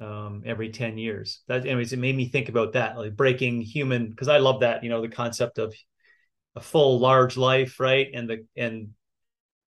um, 0.00 0.42
every 0.44 0.70
10 0.70 0.98
years. 0.98 1.40
That, 1.48 1.66
anyways, 1.66 1.92
it 1.92 1.98
made 1.98 2.16
me 2.16 2.28
think 2.28 2.48
about 2.48 2.72
that, 2.72 2.96
like 2.96 3.16
breaking 3.16 3.62
human, 3.62 4.10
because 4.10 4.28
I 4.28 4.38
love 4.38 4.60
that, 4.60 4.82
you 4.82 4.90
know, 4.90 5.00
the 5.00 5.08
concept 5.08 5.58
of 5.58 5.74
a 6.56 6.60
full, 6.60 6.98
large 6.98 7.36
life, 7.36 7.80
right? 7.80 8.08
And 8.12 8.28
the, 8.28 8.46
and 8.56 8.90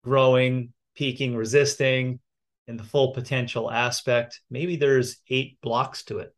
growing, 0.04 0.74
peaking, 0.96 1.36
resisting, 1.36 2.20
and 2.68 2.80
the 2.80 2.84
full 2.84 3.14
potential 3.14 3.72
aspect. 3.72 4.41
Maybe 4.49 4.76
there's 4.76 5.18
eight 5.30 5.59
blocks 5.62 6.03
to 6.05 6.20
it. 6.20 6.34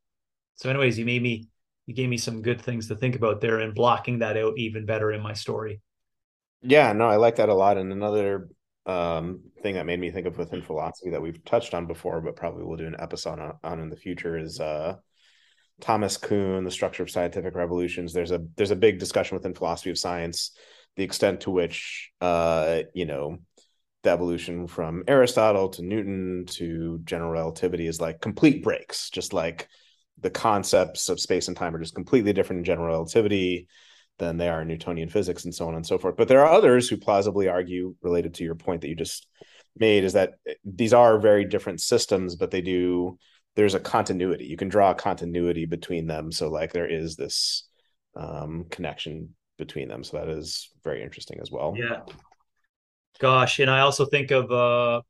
So, 0.55 0.69
anyways, 0.69 0.97
you 0.97 1.05
made 1.05 1.21
me, 1.21 1.47
you 1.85 1.93
gave 1.93 2.09
me 2.09 2.17
some 2.17 2.41
good 2.41 2.61
things 2.61 2.87
to 2.87 2.95
think 2.95 3.15
about 3.15 3.41
there 3.41 3.59
and 3.59 3.75
blocking 3.75 4.19
that 4.19 4.37
out 4.37 4.57
even 4.57 4.85
better 4.85 5.11
in 5.11 5.21
my 5.21 5.33
story. 5.33 5.81
Yeah, 6.61 6.93
no, 6.93 7.07
I 7.07 7.17
like 7.17 7.35
that 7.37 7.49
a 7.49 7.53
lot. 7.53 7.77
And 7.77 7.91
another 7.91 8.47
um, 8.85 9.41
thing 9.61 9.75
that 9.75 9.85
made 9.85 9.99
me 9.99 10.11
think 10.11 10.27
of 10.27 10.37
within 10.37 10.61
philosophy 10.61 11.11
that 11.11 11.21
we've 11.21 11.43
touched 11.43 11.73
on 11.73 11.87
before, 11.87 12.21
but 12.21 12.35
probably 12.35 12.63
we'll 12.63 12.77
do 12.77 12.87
an 12.87 12.95
episode 12.99 13.39
on, 13.39 13.53
on 13.63 13.79
in 13.79 13.89
the 13.89 13.95
future 13.95 14.37
is 14.37 14.59
uh, 14.59 14.95
Thomas 15.81 16.17
Kuhn, 16.17 16.63
The 16.63 16.71
Structure 16.71 17.03
of 17.03 17.09
Scientific 17.09 17.55
Revolutions. 17.55 18.13
There's 18.13 18.31
a 18.31 18.41
there's 18.55 18.71
a 18.71 18.75
big 18.75 18.99
discussion 18.99 19.35
within 19.35 19.53
philosophy 19.53 19.89
of 19.89 19.97
science, 19.97 20.51
the 20.95 21.03
extent 21.03 21.41
to 21.41 21.51
which 21.51 22.11
uh, 22.21 22.83
you 22.93 23.05
know, 23.05 23.37
the 24.03 24.09
evolution 24.09 24.67
from 24.67 25.03
Aristotle 25.07 25.69
to 25.69 25.81
Newton 25.81 26.45
to 26.51 26.99
general 27.03 27.31
relativity 27.31 27.87
is 27.87 28.01
like 28.01 28.21
complete 28.21 28.63
breaks, 28.63 29.09
just 29.09 29.33
like 29.33 29.67
the 30.19 30.29
concepts 30.29 31.09
of 31.09 31.19
space 31.19 31.47
and 31.47 31.57
time 31.57 31.75
are 31.75 31.79
just 31.79 31.95
completely 31.95 32.33
different 32.33 32.59
in 32.59 32.65
general 32.65 32.87
relativity 32.87 33.67
than 34.19 34.37
they 34.37 34.49
are 34.49 34.61
in 34.61 34.67
Newtonian 34.67 35.09
physics 35.09 35.45
and 35.45 35.55
so 35.55 35.67
on 35.67 35.75
and 35.75 35.85
so 35.85 35.97
forth. 35.97 36.15
But 36.17 36.27
there 36.27 36.45
are 36.45 36.53
others 36.53 36.87
who 36.87 36.97
plausibly 36.97 37.47
argue, 37.47 37.95
related 38.01 38.35
to 38.35 38.43
your 38.43 38.55
point 38.55 38.81
that 38.81 38.89
you 38.89 38.95
just 38.95 39.27
made, 39.77 40.03
is 40.03 40.13
that 40.13 40.33
these 40.63 40.93
are 40.93 41.17
very 41.17 41.45
different 41.45 41.81
systems, 41.81 42.35
but 42.35 42.51
they 42.51 42.61
do 42.61 43.17
there's 43.55 43.75
a 43.75 43.79
continuity. 43.79 44.45
You 44.45 44.57
can 44.57 44.69
draw 44.69 44.91
a 44.91 44.95
continuity 44.95 45.65
between 45.65 46.07
them. 46.07 46.31
So 46.31 46.49
like 46.49 46.73
there 46.73 46.89
is 46.89 47.15
this 47.15 47.67
um, 48.15 48.65
connection 48.69 49.35
between 49.57 49.87
them. 49.87 50.03
So 50.03 50.17
that 50.17 50.29
is 50.29 50.71
very 50.83 51.03
interesting 51.03 51.39
as 51.39 51.51
well. 51.51 51.75
Yeah. 51.77 52.01
Gosh, 53.19 53.59
and 53.59 53.69
I 53.69 53.81
also 53.81 54.05
think 54.05 54.31
of 54.31 54.51
uh, 54.51 55.01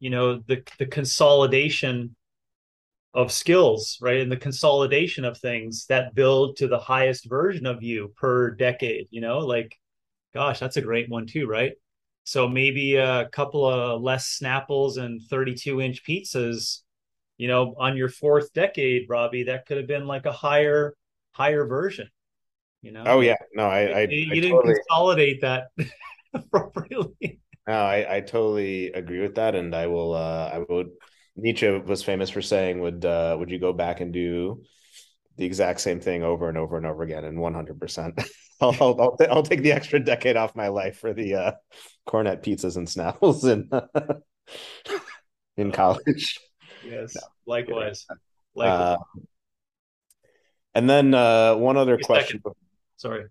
you 0.00 0.10
know, 0.10 0.38
the 0.46 0.62
the 0.78 0.86
consolidation 0.86 2.16
of 3.12 3.32
skills, 3.32 3.98
right? 4.00 4.20
And 4.20 4.30
the 4.30 4.36
consolidation 4.36 5.24
of 5.24 5.36
things 5.36 5.86
that 5.86 6.14
build 6.14 6.56
to 6.56 6.68
the 6.68 6.78
highest 6.78 7.28
version 7.28 7.66
of 7.66 7.82
you 7.82 8.12
per 8.16 8.50
decade, 8.52 9.08
you 9.10 9.20
know, 9.20 9.38
like, 9.38 9.76
gosh, 10.32 10.60
that's 10.60 10.76
a 10.76 10.82
great 10.82 11.10
one 11.10 11.26
too, 11.26 11.46
right? 11.46 11.72
So 12.24 12.48
maybe 12.48 12.96
a 12.96 13.28
couple 13.28 13.66
of 13.66 14.00
less 14.00 14.38
Snapples 14.40 14.96
and 14.96 15.20
32 15.22 15.80
inch 15.80 16.04
pizzas, 16.04 16.82
you 17.36 17.48
know, 17.48 17.74
on 17.78 17.96
your 17.96 18.08
fourth 18.08 18.52
decade, 18.52 19.06
Robby, 19.08 19.44
that 19.44 19.66
could 19.66 19.78
have 19.78 19.88
been 19.88 20.06
like 20.06 20.26
a 20.26 20.32
higher, 20.32 20.94
higher 21.32 21.66
version, 21.66 22.08
you 22.82 22.92
know? 22.92 23.04
Oh 23.06 23.20
yeah. 23.20 23.36
No, 23.54 23.64
I, 23.64 23.80
I 23.80 24.00
you, 24.08 24.30
I 24.30 24.34
didn't 24.34 24.50
totally, 24.52 24.74
consolidate 24.74 25.40
that 25.40 25.68
appropriately. 26.34 27.40
no, 27.66 27.74
I, 27.74 28.16
I 28.16 28.20
totally 28.20 28.92
agree 28.92 29.20
with 29.20 29.36
that. 29.36 29.54
And 29.54 29.74
I 29.74 29.86
will, 29.86 30.14
uh, 30.14 30.50
I 30.52 30.64
would, 30.68 30.90
Nietzsche 31.36 31.68
was 31.68 32.02
famous 32.02 32.30
for 32.30 32.42
saying, 32.42 32.80
"Would 32.80 33.04
uh, 33.04 33.36
would 33.38 33.50
you 33.50 33.58
go 33.58 33.72
back 33.72 34.00
and 34.00 34.12
do 34.12 34.62
the 35.36 35.44
exact 35.44 35.80
same 35.80 36.00
thing 36.00 36.22
over 36.22 36.48
and 36.48 36.58
over 36.58 36.76
and 36.76 36.86
over 36.86 37.02
again?" 37.02 37.24
And 37.24 37.38
one 37.38 37.54
hundred 37.54 37.80
percent, 37.80 38.20
I'll 38.60 38.74
I'll 38.80 39.16
I'll 39.30 39.42
take 39.42 39.62
the 39.62 39.72
extra 39.72 40.02
decade 40.02 40.36
off 40.36 40.56
my 40.56 40.68
life 40.68 40.98
for 40.98 41.14
the 41.14 41.34
uh, 41.34 41.52
Koronet 42.06 42.42
pizzas 42.42 42.76
and 42.76 42.86
snapples 42.86 43.44
in 43.44 43.70
in 45.56 45.72
college. 45.72 46.40
Yes, 46.84 47.14
no, 47.14 47.22
likewise. 47.46 48.06
Likewise. 48.54 48.98
Uh, 49.14 49.20
and 50.74 50.88
then 50.88 51.14
uh, 51.14 51.54
one 51.56 51.76
other 51.76 51.98
question. 51.98 52.38
Second. 52.38 52.54
Sorry. 52.96 53.24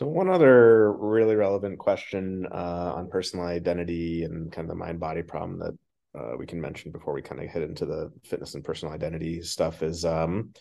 So 0.00 0.06
one 0.06 0.30
other 0.30 0.90
really 0.94 1.36
relevant 1.36 1.78
question 1.78 2.46
uh, 2.50 2.94
on 2.96 3.10
personal 3.10 3.44
identity 3.44 4.24
and 4.24 4.50
kind 4.50 4.64
of 4.64 4.70
the 4.70 4.82
mind 4.82 4.98
body 4.98 5.22
problem 5.22 5.58
that 5.58 5.78
uh, 6.18 6.36
we 6.38 6.46
can 6.46 6.58
mention 6.58 6.90
before 6.90 7.12
we 7.12 7.20
kind 7.20 7.38
of 7.38 7.50
hit 7.50 7.62
into 7.62 7.84
the 7.84 8.10
fitness 8.24 8.54
and 8.54 8.64
personal 8.64 8.94
identity 8.94 9.42
stuff 9.42 9.82
is 9.82 10.06
um, 10.06 10.54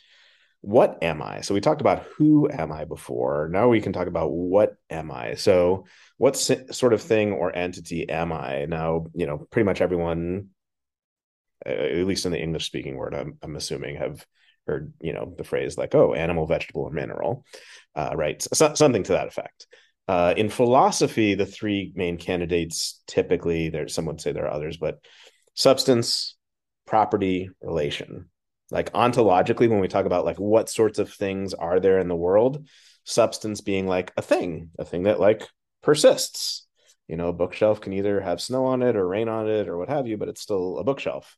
what 0.60 1.02
am 1.02 1.22
I? 1.22 1.40
So 1.40 1.54
we 1.54 1.62
talked 1.62 1.80
about 1.80 2.04
who 2.18 2.50
am 2.52 2.74
I 2.74 2.84
before. 2.84 3.48
Now 3.50 3.70
we 3.70 3.80
can 3.80 3.94
talk 3.94 4.08
about 4.08 4.34
what 4.34 4.76
am 4.90 5.10
I. 5.10 5.36
So 5.36 5.86
what 6.18 6.36
sort 6.36 6.92
of 6.92 7.02
thing 7.02 7.32
or 7.32 7.56
entity 7.56 8.10
am 8.10 8.34
I? 8.34 8.66
Now 8.66 9.06
you 9.14 9.26
know 9.26 9.48
pretty 9.52 9.64
much 9.66 9.80
everyone, 9.80 10.50
at 11.66 12.06
least 12.06 12.26
in 12.26 12.34
the 12.34 12.42
English 12.42 12.66
speaking 12.66 12.98
world, 12.98 13.14
I'm, 13.14 13.38
I'm 13.42 13.56
assuming 13.56 13.96
have 13.96 14.26
heard 14.68 14.94
you 15.02 15.14
know 15.14 15.34
the 15.38 15.44
phrase 15.44 15.78
like 15.78 15.96
oh 15.96 16.14
animal 16.14 16.46
vegetable 16.46 16.84
or 16.84 16.92
mineral 16.92 17.46
uh, 17.96 18.12
right 18.16 18.46
so, 18.54 18.74
something 18.74 19.04
to 19.04 19.14
that 19.14 19.28
effect. 19.28 19.68
Uh, 20.08 20.34
in 20.38 20.50
philosophy 20.50 21.36
the 21.36 21.46
three 21.46 21.92
main 21.96 22.18
candidates 22.18 23.02
typically 23.06 23.70
there's 23.70 23.94
some 23.94 24.06
would 24.06 24.20
say 24.20 24.32
there 24.32 24.46
are 24.46 24.54
others 24.54 24.78
but 24.78 25.00
substance 25.54 26.36
property 26.86 27.50
relation. 27.62 28.30
Like 28.72 28.92
ontologically 28.94 29.70
when 29.70 29.80
we 29.80 29.88
talk 29.88 30.06
about 30.06 30.26
like 30.26 30.40
what 30.40 30.70
sorts 30.70 31.00
of 31.00 31.12
things 31.12 31.54
are 31.54 31.80
there 31.80 32.00
in 32.00 32.08
the 32.08 32.16
world 32.16 32.68
substance 33.04 33.62
being 33.62 33.88
like 33.88 34.12
a 34.18 34.22
thing 34.22 34.70
a 34.80 34.86
thing 34.86 35.04
that 35.04 35.20
like 35.20 35.48
persists. 35.84 36.66
You 37.08 37.18
know 37.18 37.30
a 37.30 37.34
bookshelf 37.34 37.82
can 37.82 37.94
either 37.94 38.22
have 38.22 38.40
snow 38.40 38.66
on 38.66 38.84
it 38.84 38.96
or 38.96 39.08
rain 39.08 39.28
on 39.30 39.50
it 39.50 39.68
or 39.68 39.78
what 39.78 39.90
have 39.90 40.08
you 40.08 40.18
but 40.18 40.30
it's 40.30 40.42
still 40.42 40.78
a 40.78 40.84
bookshelf. 40.84 41.36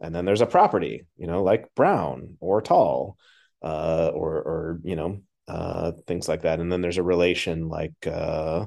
And 0.00 0.14
then 0.14 0.24
there's 0.24 0.42
a 0.42 0.46
property 0.46 1.06
you 1.16 1.26
know 1.26 1.42
like 1.42 1.74
brown 1.74 2.36
or 2.40 2.62
tall 2.62 3.16
uh, 3.62 4.10
or 4.14 4.36
or 4.36 4.80
you 4.84 4.96
know 4.96 5.20
uh, 5.48 5.92
things 6.06 6.28
like 6.28 6.42
that. 6.42 6.60
And 6.60 6.70
then 6.70 6.80
there's 6.80 6.98
a 6.98 7.02
relation 7.02 7.68
like 7.68 8.06
uh, 8.06 8.66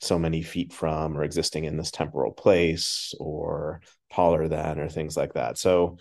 so 0.00 0.18
many 0.18 0.42
feet 0.42 0.72
from 0.72 1.16
or 1.16 1.24
existing 1.24 1.64
in 1.64 1.76
this 1.76 1.90
temporal 1.90 2.32
place 2.32 3.14
or 3.18 3.80
taller 4.12 4.48
than 4.48 4.78
or 4.78 4.88
things 4.88 5.16
like 5.16 5.34
that. 5.34 5.58
So 5.58 5.98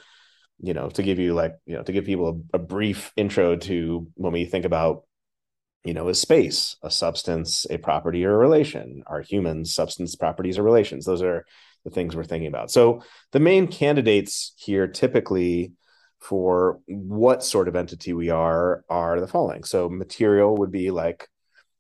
you 0.59 0.73
know 0.73 0.89
to 0.89 1.03
give 1.03 1.19
you 1.19 1.33
like 1.33 1.55
you 1.65 1.75
know 1.75 1.83
to 1.83 1.91
give 1.91 2.05
people 2.05 2.41
a, 2.53 2.57
a 2.57 2.59
brief 2.59 3.11
intro 3.15 3.55
to 3.55 4.07
when 4.15 4.33
we 4.33 4.45
think 4.45 4.65
about 4.65 5.03
you 5.83 5.93
know 5.93 6.07
is 6.07 6.19
space 6.19 6.75
a 6.81 6.89
substance 6.89 7.65
a 7.69 7.77
property 7.77 8.25
or 8.25 8.33
a 8.33 8.37
relation? 8.37 9.03
Are 9.07 9.21
humans 9.21 9.73
substance 9.73 10.15
properties 10.15 10.57
or 10.57 10.63
relations? 10.63 11.05
Those 11.05 11.21
are 11.21 11.45
the 11.83 11.91
things 11.91 12.15
we're 12.15 12.23
thinking 12.23 12.47
about. 12.47 12.71
So 12.71 13.03
the 13.31 13.39
main 13.39 13.67
candidates 13.67 14.53
here 14.57 14.87
typically 14.87 15.73
for 16.19 16.79
what 16.87 17.43
sort 17.43 17.67
of 17.67 17.75
entity 17.75 18.13
we 18.13 18.29
are 18.29 18.83
are 18.89 19.19
the 19.19 19.27
following. 19.27 19.63
So 19.63 19.89
material 19.89 20.57
would 20.57 20.71
be 20.71 20.91
like 20.91 21.27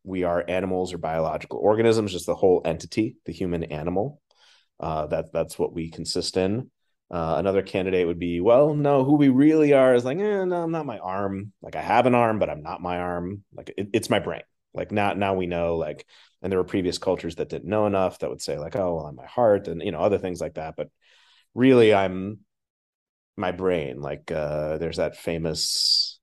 we 0.03 0.23
are 0.23 0.43
animals 0.47 0.93
or 0.93 0.97
biological 0.97 1.59
organisms, 1.59 2.11
just 2.11 2.25
the 2.25 2.35
whole 2.35 2.61
entity, 2.63 3.17
the 3.25 3.33
human 3.33 3.63
animal. 3.65 4.21
Uh, 4.79 5.07
that 5.07 5.33
that's 5.33 5.57
what 5.57 5.73
we 5.73 5.89
consist 5.89 6.37
in. 6.37 6.69
Uh, 7.09 7.35
another 7.37 7.61
candidate 7.61 8.05
would 8.05 8.19
be, 8.19 8.41
well, 8.41 8.73
no, 8.73 9.03
who 9.03 9.15
we 9.15 9.29
really 9.29 9.73
are 9.73 9.95
is 9.95 10.03
like, 10.05 10.17
eh, 10.17 10.43
no, 10.43 10.63
I'm 10.63 10.71
not 10.71 10.85
my 10.85 10.99
arm. 10.99 11.53
Like 11.61 11.75
I 11.75 11.81
have 11.81 12.05
an 12.05 12.15
arm, 12.15 12.37
but 12.37 12.49
I'm 12.49 12.61
not 12.61 12.81
my 12.81 12.99
arm. 12.99 13.43
Like 13.53 13.73
it, 13.77 13.89
it's 13.93 14.09
my 14.09 14.19
brain. 14.19 14.43
Like 14.73 14.91
now, 14.91 15.13
now 15.13 15.33
we 15.33 15.47
know 15.47 15.77
like 15.77 16.05
and 16.41 16.51
there 16.51 16.59
were 16.59 16.65
previous 16.65 16.97
cultures 16.97 17.35
that 17.35 17.49
didn't 17.49 17.69
know 17.69 17.85
enough 17.85 18.19
that 18.19 18.29
would 18.29 18.41
say 18.41 18.57
like 18.57 18.75
oh 18.75 18.95
well 18.95 19.05
i'm 19.05 19.15
my 19.15 19.25
heart 19.25 19.67
and 19.67 19.81
you 19.81 19.91
know 19.91 19.99
other 19.99 20.17
things 20.17 20.41
like 20.41 20.55
that 20.55 20.75
but 20.75 20.89
really 21.53 21.93
i'm 21.93 22.39
my 23.37 23.51
brain 23.51 24.01
like 24.01 24.31
uh 24.31 24.77
there's 24.79 24.97
that 24.97 25.15
famous 25.15 26.19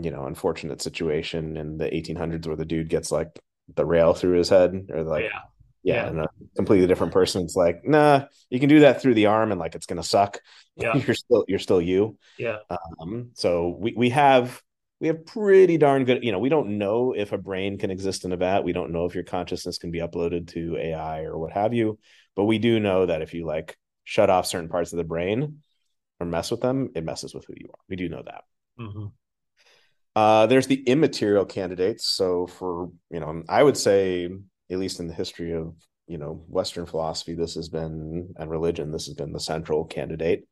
you 0.00 0.10
know 0.10 0.26
unfortunate 0.26 0.80
situation 0.80 1.56
in 1.56 1.76
the 1.76 1.86
1800s 1.86 2.46
where 2.46 2.56
the 2.56 2.64
dude 2.64 2.88
gets 2.88 3.10
like 3.10 3.40
the 3.74 3.84
rail 3.84 4.14
through 4.14 4.38
his 4.38 4.48
head 4.48 4.88
or 4.90 5.02
like 5.02 5.24
yeah. 5.24 5.40
yeah, 5.82 5.94
yeah. 5.94 6.08
and 6.08 6.20
a 6.20 6.28
completely 6.54 6.86
different 6.86 7.12
person 7.12 7.42
it's 7.42 7.56
like 7.56 7.84
nah 7.84 8.24
you 8.50 8.60
can 8.60 8.68
do 8.68 8.80
that 8.80 9.02
through 9.02 9.14
the 9.14 9.26
arm 9.26 9.50
and 9.50 9.60
like 9.60 9.74
it's 9.74 9.86
gonna 9.86 10.02
suck. 10.02 10.40
Yeah. 10.78 10.94
You're 10.94 11.14
still 11.14 11.42
you're 11.48 11.58
still 11.58 11.80
you. 11.80 12.18
Yeah. 12.38 12.58
Um 13.00 13.30
so 13.32 13.78
we 13.80 13.94
we 13.96 14.10
have 14.10 14.60
we 15.00 15.06
have 15.06 15.24
pretty 15.24 15.78
darn 15.78 16.04
good 16.04 16.22
you 16.22 16.32
know 16.32 16.38
we 16.38 16.50
don't 16.50 16.76
know 16.76 17.14
if 17.16 17.32
a 17.32 17.38
brain 17.38 17.78
can 17.78 17.90
exist 17.90 18.26
in 18.26 18.32
a 18.32 18.36
vat. 18.36 18.60
We 18.62 18.74
don't 18.74 18.92
know 18.92 19.06
if 19.06 19.14
your 19.14 19.24
consciousness 19.24 19.78
can 19.78 19.90
be 19.90 20.00
uploaded 20.00 20.48
to 20.48 20.76
ai 20.76 21.22
or 21.22 21.38
what 21.38 21.52
have 21.52 21.72
you 21.72 21.98
but 22.34 22.44
we 22.44 22.58
do 22.58 22.78
know 22.78 23.06
that 23.06 23.22
if 23.22 23.32
you 23.32 23.46
like 23.46 23.78
shut 24.04 24.28
off 24.28 24.44
certain 24.44 24.68
parts 24.68 24.92
of 24.92 24.98
the 24.98 25.04
brain 25.04 25.62
or 26.20 26.26
mess 26.26 26.50
with 26.50 26.60
them 26.60 26.90
it 26.94 27.04
messes 27.04 27.34
with 27.34 27.44
who 27.46 27.54
you 27.56 27.68
are. 27.68 27.80
We 27.88 27.96
do 27.96 28.08
know 28.08 28.22
that. 28.24 28.44
Mm-hmm. 28.78 29.06
uh, 30.14 30.46
there's 30.46 30.66
the 30.66 30.82
immaterial 30.82 31.46
candidates. 31.46 32.06
So 32.06 32.46
for 32.46 32.90
you 33.10 33.20
know 33.20 33.42
i 33.48 33.62
would 33.62 33.76
say 33.76 34.28
at 34.70 34.78
least 34.78 35.00
in 35.00 35.06
the 35.06 35.14
history 35.14 35.52
of 35.52 35.74
you 36.08 36.18
know 36.18 36.44
western 36.48 36.86
philosophy 36.86 37.34
this 37.34 37.54
has 37.54 37.68
been 37.68 38.34
and 38.36 38.50
religion 38.50 38.92
this 38.92 39.06
has 39.06 39.14
been 39.14 39.32
the 39.32 39.40
central 39.40 39.84
candidate. 39.84 40.46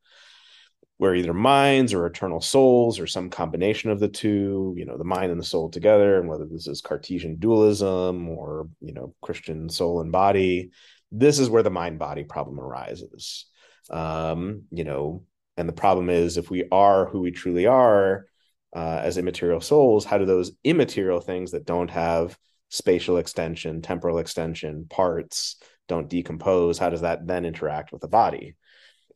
We're 0.98 1.16
either 1.16 1.34
minds 1.34 1.92
or 1.92 2.06
eternal 2.06 2.40
souls 2.40 3.00
or 3.00 3.08
some 3.08 3.28
combination 3.28 3.90
of 3.90 3.98
the 4.00 4.08
two 4.08 4.74
you 4.76 4.84
know 4.84 4.96
the 4.96 5.04
mind 5.04 5.32
and 5.32 5.40
the 5.40 5.44
soul 5.44 5.68
together 5.70 6.18
and 6.18 6.28
whether 6.28 6.46
this 6.46 6.66
is 6.66 6.80
cartesian 6.80 7.36
dualism 7.36 8.28
or 8.28 8.68
you 8.80 8.94
know 8.94 9.14
christian 9.20 9.68
soul 9.68 10.00
and 10.00 10.12
body 10.12 10.70
this 11.10 11.38
is 11.38 11.50
where 11.50 11.62
the 11.62 11.70
mind 11.70 11.98
body 11.98 12.24
problem 12.24 12.58
arises. 12.60 13.46
Um 13.90 14.62
you 14.70 14.84
know 14.84 15.24
and 15.56 15.68
the 15.68 15.72
problem 15.72 16.10
is 16.10 16.36
if 16.36 16.50
we 16.50 16.64
are 16.70 17.06
who 17.06 17.20
we 17.20 17.30
truly 17.30 17.66
are 17.66 18.26
uh, 18.74 19.00
as 19.02 19.18
immaterial 19.18 19.60
souls 19.60 20.04
how 20.04 20.18
do 20.18 20.24
those 20.24 20.52
immaterial 20.64 21.20
things 21.20 21.52
that 21.52 21.66
don't 21.66 21.90
have 21.90 22.36
spatial 22.68 23.18
extension 23.18 23.82
temporal 23.82 24.18
extension 24.18 24.86
parts 24.88 25.56
don't 25.86 26.08
decompose 26.08 26.78
how 26.78 26.90
does 26.90 27.02
that 27.02 27.26
then 27.26 27.44
interact 27.44 27.92
with 27.92 28.00
the 28.00 28.08
body 28.08 28.56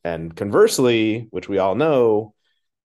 and 0.03 0.35
conversely, 0.35 1.27
which 1.31 1.49
we 1.49 1.57
all 1.57 1.75
know, 1.75 2.33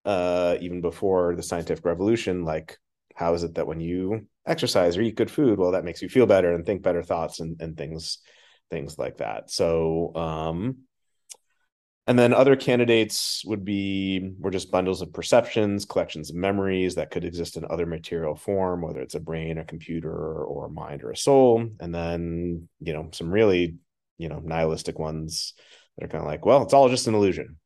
uh, 0.05 0.57
even 0.61 0.81
before 0.81 1.35
the 1.35 1.43
scientific 1.43 1.85
revolution, 1.85 2.45
like 2.45 2.79
how 3.15 3.35
is 3.35 3.45
it 3.45 3.55
that 3.55 3.67
when 3.67 3.81
you 3.81 4.27
exercise 4.47 4.97
or 4.97 5.03
eat 5.03 5.17
good 5.17 5.31
food, 5.31 5.59
well, 5.59 5.73
that 5.73 5.85
makes 5.85 6.03
you 6.03 6.09
feel 6.09 6.27
better 6.27 6.53
and 6.53 6.67
think 6.67 6.83
better 6.83 7.03
thoughts 7.03 7.41
and, 7.41 7.61
and 7.61 7.77
things, 7.77 8.19
things 8.71 8.99
like 8.99 9.19
that. 9.19 9.51
So, 9.51 10.15
um, 10.15 10.79
and 12.07 12.19
then 12.19 12.35
other 12.35 12.55
candidates 12.55 13.43
would 13.47 13.65
be 13.65 14.33
were 14.39 14.51
just 14.51 14.71
bundles 14.71 15.01
of 15.01 15.13
perceptions, 15.13 15.87
collections 15.87 16.29
of 16.29 16.37
memories 16.37 16.97
that 16.97 17.11
could 17.11 17.25
exist 17.25 17.57
in 17.57 17.65
other 17.71 17.87
material 17.87 18.35
form, 18.35 18.83
whether 18.83 19.01
it's 19.01 19.15
a 19.15 19.21
brain, 19.21 19.57
a 19.57 19.65
computer, 19.65 20.13
or 20.13 20.67
a 20.67 20.71
mind 20.71 21.03
or 21.03 21.11
a 21.11 21.17
soul. 21.17 21.67
And 21.81 21.95
then, 21.95 22.69
you 22.81 22.93
know, 22.93 23.09
some 23.13 23.31
really, 23.31 23.77
you 24.19 24.29
know, 24.29 24.41
nihilistic 24.45 24.99
ones 24.99 25.55
that 25.97 26.05
are 26.05 26.09
kind 26.09 26.23
of 26.23 26.29
like, 26.29 26.45
well, 26.45 26.63
it's 26.63 26.75
all 26.75 26.91
just 26.91 27.07
an 27.07 27.15
illusion. 27.15 27.57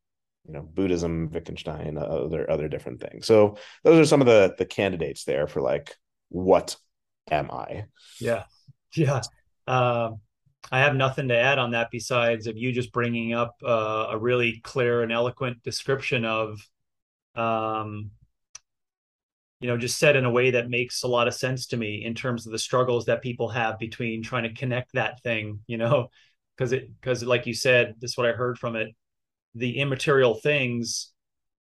You 0.47 0.55
know, 0.55 0.63
Buddhism, 0.63 1.31
Wittgenstein, 1.33 1.99
other 1.99 2.49
other 2.49 2.69
different 2.69 3.01
things. 3.01 3.27
So 3.27 3.59
those 3.83 3.99
are 3.99 4.09
some 4.09 4.21
of 4.21 4.29
the 4.29 4.55
the 4.57 4.65
candidates 4.65 5.25
there 5.25 5.49
for 5.49 5.61
like, 5.61 5.97
what 6.29 6.77
am 7.29 7.51
I? 7.51 7.87
Yeah, 8.21 8.45
yeah. 8.95 9.21
Um, 9.67 10.21
I 10.71 10.81
have 10.81 10.95
nothing 10.95 11.29
to 11.29 11.37
add 11.37 11.59
on 11.59 11.71
that 11.71 11.91
besides 11.91 12.47
of 12.47 12.57
you 12.57 12.73
just 12.73 12.93
bringing 12.93 13.33
up 13.33 13.57
uh, 13.65 14.09
a 14.11 14.19
really 14.19 14.61
clear 14.63 15.03
and 15.03 15.13
eloquent 15.13 15.63
description 15.63 16.25
of, 16.25 16.61
um, 17.35 18.11
you 19.61 19.69
know, 19.69 19.79
just 19.79 19.99
said 19.99 20.15
in 20.15 20.25
a 20.25 20.31
way 20.31 20.53
that 20.53 20.69
makes 20.69 21.03
a 21.03 21.09
lot 21.09 21.27
of 21.27 21.35
sense 21.35 21.67
to 21.69 21.77
me 21.77 22.05
in 22.05 22.15
terms 22.15 22.47
of 22.47 22.53
the 22.53 22.59
struggles 22.59 23.07
that 23.07 23.23
people 23.23 23.49
have 23.49 23.79
between 23.79 24.23
trying 24.23 24.45
to 24.45 24.53
connect 24.53 24.93
that 24.93 25.23
thing, 25.23 25.61
you 25.67 25.79
know, 25.79 26.09
because 26.57 26.73
it 26.73 26.91
because 27.01 27.25
like 27.25 27.47
you 27.47 27.55
said, 27.55 27.95
this 28.01 28.13
is 28.13 28.17
what 28.17 28.29
I 28.29 28.33
heard 28.33 28.59
from 28.59 28.77
it. 28.77 28.95
The 29.55 29.79
immaterial 29.79 30.35
things 30.35 31.13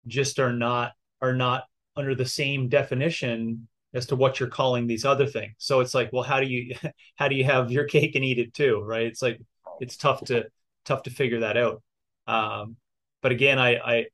just 0.07 0.39
are 0.39 0.53
not 0.53 0.93
are 1.21 1.33
not 1.33 1.63
under 1.95 2.15
the 2.15 2.25
same 2.25 2.69
definition 2.69 3.67
as 3.93 4.07
to 4.07 4.15
what 4.15 4.39
you're 4.39 4.49
calling 4.49 4.87
these 4.87 5.05
other 5.05 5.27
things. 5.27 5.53
So 5.57 5.79
it's 5.79 5.93
like, 5.93 6.11
well, 6.11 6.23
how 6.23 6.39
do 6.39 6.47
you 6.47 6.75
how 7.15 7.27
do 7.27 7.35
you 7.35 7.43
have 7.43 7.71
your 7.71 7.85
cake 7.85 8.15
and 8.15 8.25
eat 8.25 8.39
it 8.39 8.53
too, 8.53 8.81
right? 8.81 9.05
It's 9.05 9.21
like 9.21 9.39
it's 9.79 9.97
tough 9.97 10.23
to 10.25 10.45
tough 10.85 11.03
to 11.03 11.09
figure 11.09 11.41
that 11.41 11.57
out. 11.57 11.81
Um, 12.27 12.77
but 13.21 13.31
again, 13.31 13.59
I 13.59 13.77
I 13.77 14.05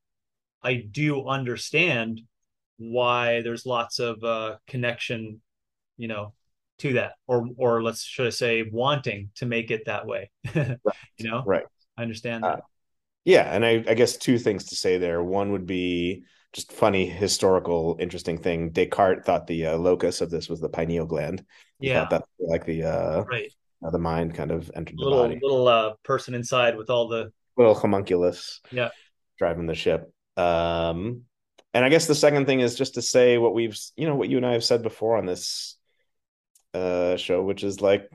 I 0.64 0.76
do 0.76 1.28
understand 1.28 2.22
why 2.78 3.42
there's 3.42 3.66
lots 3.66 4.00
of 4.00 4.24
uh, 4.24 4.58
connection, 4.68 5.42
you 5.98 6.08
know, 6.08 6.34
to 6.80 6.94
that, 6.94 7.14
or 7.28 7.48
or 7.58 7.84
let's 7.84 8.04
should 8.04 8.28
I 8.28 8.32
say, 8.32 8.64
wanting 8.64 9.30
to 9.36 9.46
make 9.46 9.72
it 9.72 9.86
that 9.86 10.06
way. 10.06 10.32
right. 10.56 10.78
You 11.18 11.30
know, 11.30 11.44
right? 11.46 11.66
I 11.98 12.04
understand 12.04 12.44
that. 12.46 12.48
Uh, 12.48 12.62
yeah, 13.26 13.54
and 13.54 13.66
I, 13.66 13.84
I 13.88 13.94
guess 13.94 14.16
two 14.16 14.40
things 14.40 14.66
to 14.66 14.76
say 14.78 14.98
there. 14.98 15.22
One 15.22 15.52
would 15.52 15.66
be 15.66 16.24
just 16.54 16.72
funny 16.72 17.08
historical 17.08 17.98
interesting 18.00 18.38
thing. 18.38 18.72
Descartes 18.72 19.26
thought 19.26 19.48
the 19.48 19.68
uh, 19.68 19.78
locus 19.78 20.22
of 20.22 20.30
this 20.30 20.50
was 20.50 20.60
the 20.60 20.70
pineal 20.70 21.06
gland. 21.06 21.46
He 21.80 21.90
yeah. 21.90 22.08
that 22.10 22.26
like 22.40 22.66
the 22.66 22.84
uh 22.84 23.24
right. 23.24 23.52
uh, 23.86 23.92
the 23.92 24.00
mind 24.00 24.36
kind 24.36 24.52
of 24.52 24.72
entered 24.76 24.98
the 24.98 25.10
body. 25.10 25.40
little 25.42 25.68
uh 25.68 25.94
person 26.04 26.34
inside 26.34 26.78
with 26.78 26.90
all 26.90 27.08
the 27.08 27.32
little 27.58 27.76
homunculus 27.76 28.62
yeah. 28.72 28.90
driving 29.38 29.68
the 29.68 29.76
ship. 29.76 30.12
Um 30.38 31.24
and 31.74 31.86
i 31.86 31.90
guess 31.90 32.08
the 32.08 32.16
second 32.16 32.46
thing 32.46 32.62
is 32.62 32.76
just 32.76 32.96
to 32.96 33.02
say 33.02 33.38
what 33.38 33.54
we've 33.54 33.78
you 33.96 34.08
know 34.08 34.16
what 34.16 34.30
you 34.30 34.38
and 34.38 34.46
i 34.46 34.54
have 34.54 34.64
said 34.64 34.82
before 34.82 35.18
on 35.18 35.26
this 35.26 35.78
uh 36.74 37.16
show 37.16 37.42
which 37.44 37.64
is 37.64 37.82
like 37.82 38.10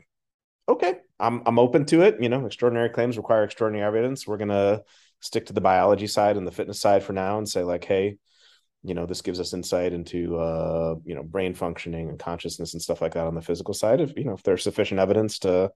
okay 0.68 0.94
i'm 1.20 1.42
i'm 1.46 1.58
open 1.58 1.84
to 1.86 2.02
it. 2.02 2.20
You 2.20 2.28
know 2.28 2.46
extraordinary 2.46 2.90
claims 2.90 3.16
require 3.16 3.44
extraordinary 3.44 3.86
evidence. 3.86 4.26
We're 4.26 4.38
gonna 4.38 4.82
stick 5.24 5.46
to 5.46 5.52
the 5.52 5.60
biology 5.60 6.06
side 6.06 6.36
and 6.36 6.46
the 6.46 6.52
fitness 6.52 6.80
side 6.80 7.02
for 7.02 7.12
now 7.12 7.38
and 7.38 7.48
say 7.48 7.64
like 7.64 7.84
hey 7.84 8.16
you 8.82 8.94
know 8.94 9.06
this 9.06 9.22
gives 9.22 9.40
us 9.40 9.54
insight 9.54 9.92
into 9.92 10.36
uh 10.36 10.94
you 11.04 11.14
know 11.14 11.22
brain 11.22 11.54
functioning 11.54 12.10
and 12.10 12.18
consciousness 12.18 12.74
and 12.74 12.82
stuff 12.82 13.00
like 13.00 13.14
that 13.14 13.26
on 13.26 13.34
the 13.34 13.40
physical 13.40 13.74
side 13.74 14.00
if 14.00 14.12
you 14.16 14.24
know 14.24 14.34
if 14.34 14.42
there's 14.42 14.62
sufficient 14.62 15.00
evidence 15.00 15.38
to 15.40 15.70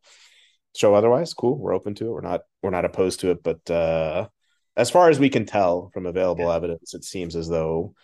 show 0.76 0.94
otherwise 0.94 1.32
cool 1.32 1.58
we're 1.58 1.74
open 1.74 1.94
to 1.94 2.06
it 2.06 2.10
we're 2.10 2.20
not 2.20 2.42
we're 2.62 2.70
not 2.70 2.84
opposed 2.84 3.20
to 3.20 3.30
it 3.30 3.42
but 3.42 3.68
uh 3.70 4.28
as 4.76 4.90
far 4.90 5.08
as 5.08 5.18
we 5.18 5.30
can 5.30 5.46
tell 5.46 5.90
from 5.94 6.04
available 6.04 6.44
yeah. 6.44 6.54
evidence 6.54 6.94
it 6.94 7.02
seems 7.02 7.34
as 7.34 7.48
though 7.48 7.94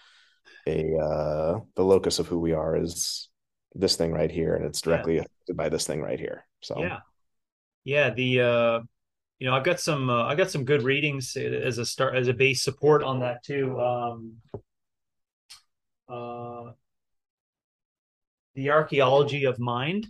a 0.67 0.97
uh 0.97 1.61
the 1.77 1.85
locus 1.85 2.19
of 2.19 2.27
who 2.27 2.39
we 2.39 2.55
are 2.55 2.75
is 2.75 3.29
this 3.75 3.97
thing 3.97 4.13
right 4.13 4.31
here 4.31 4.55
and 4.55 4.65
it's 4.65 4.81
directly 4.81 5.17
yeah. 5.17 5.21
affected 5.21 5.57
by 5.57 5.69
this 5.69 5.87
thing 5.87 6.01
right 6.01 6.19
here 6.19 6.47
so 6.63 6.81
yeah 6.81 6.99
yeah 7.85 8.11
the 8.11 8.41
uh 8.41 8.81
you 9.39 9.49
know 9.49 9.55
i've 9.55 9.65
got 9.65 9.81
some 9.81 10.11
uh, 10.11 10.25
i 10.25 10.35
got 10.35 10.51
some 10.51 10.65
good 10.65 10.83
readings 10.83 11.37
as 11.37 11.79
a 11.79 11.87
start 11.87 12.15
as 12.15 12.29
a 12.29 12.33
base 12.33 12.63
support 12.63 13.03
on 13.03 13.21
that 13.21 13.43
too 13.43 13.81
um 13.81 14.35
uh, 16.09 16.73
the 18.55 18.71
archaeology 18.71 19.45
of 19.45 19.59
mind. 19.59 20.07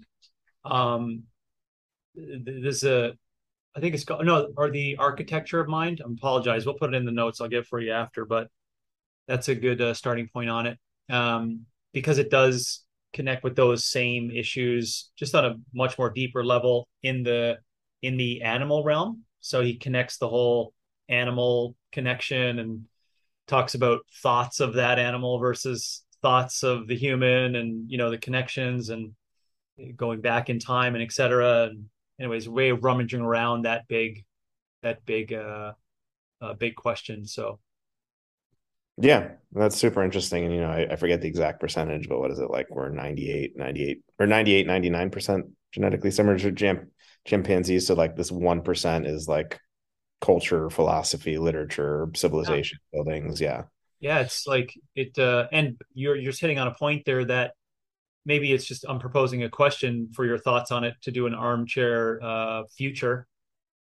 Um, 0.64 1.24
there's 2.14 2.84
a, 2.84 3.12
I 3.76 3.80
think 3.80 3.94
it's 3.94 4.04
called 4.04 4.24
no, 4.24 4.52
or 4.56 4.70
the 4.70 4.96
architecture 4.96 5.60
of 5.60 5.68
mind. 5.68 6.00
I 6.04 6.10
apologize. 6.10 6.64
We'll 6.64 6.76
put 6.76 6.94
it 6.94 6.96
in 6.96 7.04
the 7.04 7.12
notes. 7.12 7.40
I'll 7.40 7.48
get 7.48 7.66
for 7.66 7.80
you 7.80 7.92
after, 7.92 8.24
but 8.24 8.48
that's 9.26 9.48
a 9.48 9.54
good 9.54 9.80
uh, 9.80 9.94
starting 9.94 10.28
point 10.32 10.50
on 10.50 10.66
it 10.66 10.78
um, 11.10 11.62
because 11.92 12.18
it 12.18 12.30
does 12.30 12.84
connect 13.12 13.44
with 13.44 13.56
those 13.56 13.86
same 13.86 14.30
issues, 14.30 15.10
just 15.16 15.34
on 15.34 15.44
a 15.44 15.56
much 15.72 15.98
more 15.98 16.10
deeper 16.10 16.44
level 16.44 16.88
in 17.02 17.22
the 17.22 17.58
in 18.04 18.16
the 18.16 18.42
animal 18.42 18.84
realm. 18.84 19.22
So 19.40 19.62
he 19.62 19.76
connects 19.76 20.18
the 20.18 20.28
whole 20.28 20.72
animal 21.08 21.76
connection 21.92 22.58
and 22.58 22.84
talks 23.46 23.74
about 23.74 24.00
thoughts 24.22 24.60
of 24.60 24.74
that 24.74 24.98
animal 24.98 25.38
versus 25.38 26.02
thoughts 26.22 26.62
of 26.62 26.88
the 26.88 26.96
human 26.96 27.54
and 27.54 27.90
you 27.90 27.98
know 27.98 28.10
the 28.10 28.16
connections 28.16 28.88
and 28.88 29.12
going 29.96 30.22
back 30.22 30.48
in 30.48 30.58
time 30.58 30.94
and 30.94 31.04
etc 31.04 31.64
and 31.64 31.84
anyways 32.18 32.48
way 32.48 32.70
of 32.70 32.82
rummaging 32.82 33.20
around 33.20 33.62
that 33.62 33.86
big 33.88 34.24
that 34.82 35.04
big 35.04 35.34
uh, 35.34 35.72
uh 36.40 36.54
big 36.54 36.74
question 36.74 37.26
so 37.26 37.58
yeah 38.96 39.30
that's 39.52 39.76
super 39.76 40.02
interesting 40.02 40.44
and 40.44 40.54
you 40.54 40.60
know 40.60 40.70
I, 40.70 40.92
I, 40.92 40.96
forget 40.96 41.20
the 41.20 41.28
exact 41.28 41.60
percentage 41.60 42.08
but 42.08 42.20
what 42.20 42.30
is 42.30 42.38
it 42.38 42.50
like 42.50 42.68
we're 42.70 42.90
98 42.90 43.56
98 43.56 44.02
or 44.18 44.26
98 44.26 44.66
99 44.66 45.10
percent 45.10 45.46
genetically 45.72 46.10
similar 46.10 46.38
to 46.38 46.52
chimp, 46.52 46.88
chimpanzees 47.24 47.86
so 47.86 47.94
like 47.94 48.16
this 48.16 48.30
1% 48.30 49.06
is 49.06 49.26
like 49.26 49.60
culture, 50.24 50.70
philosophy, 50.70 51.36
literature, 51.36 52.08
civilization, 52.14 52.78
yeah. 52.92 52.96
buildings. 52.96 53.40
Yeah. 53.40 53.64
Yeah, 54.00 54.20
it's 54.20 54.46
like 54.46 54.74
it 54.94 55.18
uh 55.18 55.46
and 55.52 55.80
you're 55.92 56.16
you're 56.16 56.32
hitting 56.32 56.58
on 56.58 56.66
a 56.66 56.74
point 56.74 57.04
there 57.04 57.24
that 57.26 57.52
maybe 58.26 58.52
it's 58.52 58.64
just 58.64 58.84
I'm 58.88 58.98
proposing 58.98 59.42
a 59.44 59.50
question 59.50 60.10
for 60.14 60.24
your 60.24 60.38
thoughts 60.38 60.70
on 60.70 60.84
it 60.84 60.94
to 61.02 61.10
do 61.10 61.26
an 61.26 61.34
armchair 61.34 62.20
uh 62.22 62.62
future 62.76 63.26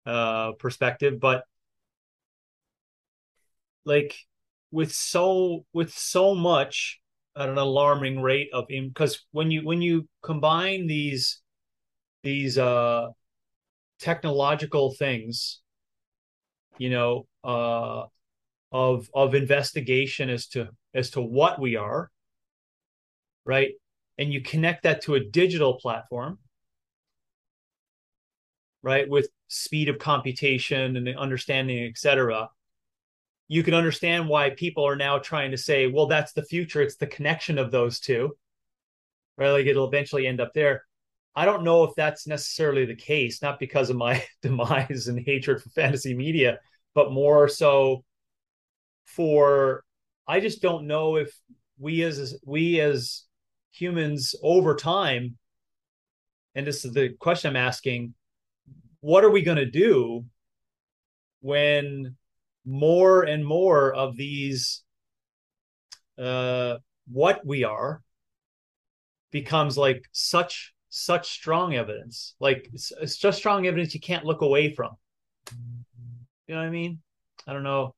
uh 0.06 0.54
perspective, 0.54 1.20
but 1.20 1.44
like 3.86 4.16
with 4.72 4.94
so 4.94 5.66
with 5.74 5.94
so 5.94 6.36
much 6.36 7.00
at 7.36 7.50
an 7.50 7.58
alarming 7.58 8.22
rate 8.22 8.50
of 8.54 8.66
because 8.68 9.26
when 9.32 9.52
you 9.52 9.62
when 9.62 9.82
you 9.82 10.08
combine 10.22 10.88
these 10.88 11.42
these 12.24 12.58
uh 12.58 13.08
technological 14.00 14.94
things 14.94 15.62
you 16.80 16.90
know, 16.90 17.28
uh, 17.44 18.06
of 18.72 19.10
of 19.14 19.36
investigation 19.36 20.30
as 20.30 20.48
to 20.48 20.70
as 20.96 21.12
to 21.12 21.22
what 21.22 21.60
we 21.60 21.76
are, 21.76 22.10
right? 23.46 23.74
And 24.18 24.34
you 24.34 24.42
connect 24.42 24.84
that 24.84 25.02
to 25.04 25.16
a 25.16 25.20
digital 25.20 25.76
platform, 25.76 26.40
right, 28.82 29.08
with 29.08 29.30
speed 29.48 29.90
of 29.90 30.00
computation 30.00 30.96
and 30.96 31.18
understanding, 31.18 31.86
et 31.86 31.98
cetera. 31.98 32.50
You 33.50 33.64
can 33.64 33.74
understand 33.74 34.30
why 34.30 34.52
people 34.52 34.88
are 34.88 34.96
now 34.96 35.18
trying 35.18 35.52
to 35.52 35.58
say, 35.58 35.88
well, 35.88 36.06
that's 36.06 36.32
the 36.32 36.46
future. 36.46 36.82
It's 36.82 36.96
the 36.96 37.08
connection 37.08 37.58
of 37.58 37.72
those 37.72 38.00
two, 38.00 38.38
right? 39.38 39.50
Like 39.50 39.66
it'll 39.66 39.88
eventually 39.88 40.26
end 40.28 40.40
up 40.40 40.54
there. 40.54 40.86
I 41.36 41.46
don't 41.46 41.64
know 41.64 41.84
if 41.84 41.96
that's 41.96 42.28
necessarily 42.28 42.86
the 42.86 42.96
case, 42.96 43.42
not 43.42 43.60
because 43.60 43.90
of 43.90 43.98
my 43.98 44.24
demise 44.42 45.08
and 45.08 45.20
hatred 45.20 45.62
for 45.62 45.70
fantasy 45.70 46.16
media, 46.16 46.60
but 46.94 47.12
more 47.12 47.50
so 47.50 48.06
for 49.06 49.84
I 50.28 50.40
just 50.40 50.62
don't 50.62 50.86
know 50.86 51.16
if 51.16 51.36
we 51.80 52.04
as 52.04 52.38
we 52.46 52.80
as 52.80 53.24
humans 53.72 54.36
over 54.44 54.76
time, 54.76 55.38
and 56.54 56.68
this 56.68 56.86
is 56.86 56.94
the 56.94 57.10
question 57.20 57.50
I'm 57.50 57.56
asking, 57.56 58.14
what 59.02 59.24
are 59.24 59.32
we 59.32 59.42
going 59.42 59.58
to 59.58 59.66
do 59.66 60.26
when 61.42 62.16
more 62.70 63.24
and 63.24 63.46
more 63.46 63.94
of 63.94 64.16
these 64.16 64.84
uh, 66.18 66.78
what 67.12 67.46
we 67.46 67.64
are 67.64 68.02
becomes 69.32 69.78
like 69.78 70.04
such 70.12 70.74
such 70.90 71.32
strong 71.32 71.76
evidence 71.76 72.36
like 72.40 72.68
it's, 72.74 72.92
it's 73.00 73.18
just 73.18 73.38
strong 73.38 73.68
evidence 73.68 73.94
you 73.94 74.00
can't 74.00 74.26
look 74.26 74.42
away 74.42 74.74
from 74.74 74.92
you 76.50 76.56
know 76.56 76.62
what 76.62 76.68
I 76.68 76.72
mean? 76.72 77.00
I 77.48 77.54
don't 77.54 77.64
know. 77.64 77.94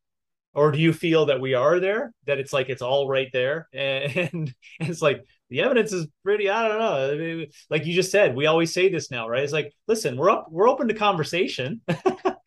Or 0.53 0.71
do 0.73 0.77
you 0.77 0.91
feel 0.91 1.27
that 1.27 1.39
we 1.39 1.53
are 1.53 1.79
there? 1.79 2.11
That 2.27 2.37
it's 2.37 2.51
like 2.51 2.67
it's 2.67 2.81
all 2.81 3.07
right 3.07 3.29
there, 3.31 3.69
and, 3.73 4.13
and 4.33 4.53
it's 4.81 5.01
like 5.01 5.25
the 5.49 5.61
evidence 5.61 5.93
is 5.93 6.07
pretty. 6.23 6.49
I 6.49 6.67
don't 6.67 6.79
know. 6.79 7.11
I 7.13 7.15
mean, 7.15 7.47
like 7.69 7.85
you 7.85 7.93
just 7.93 8.11
said, 8.11 8.35
we 8.35 8.47
always 8.47 8.73
say 8.73 8.89
this 8.89 9.09
now, 9.09 9.29
right? 9.29 9.43
It's 9.43 9.53
like, 9.53 9.73
listen, 9.87 10.17
we're 10.17 10.29
up, 10.29 10.47
we're 10.51 10.69
open 10.69 10.89
to 10.89 10.93
conversation. 10.93 11.81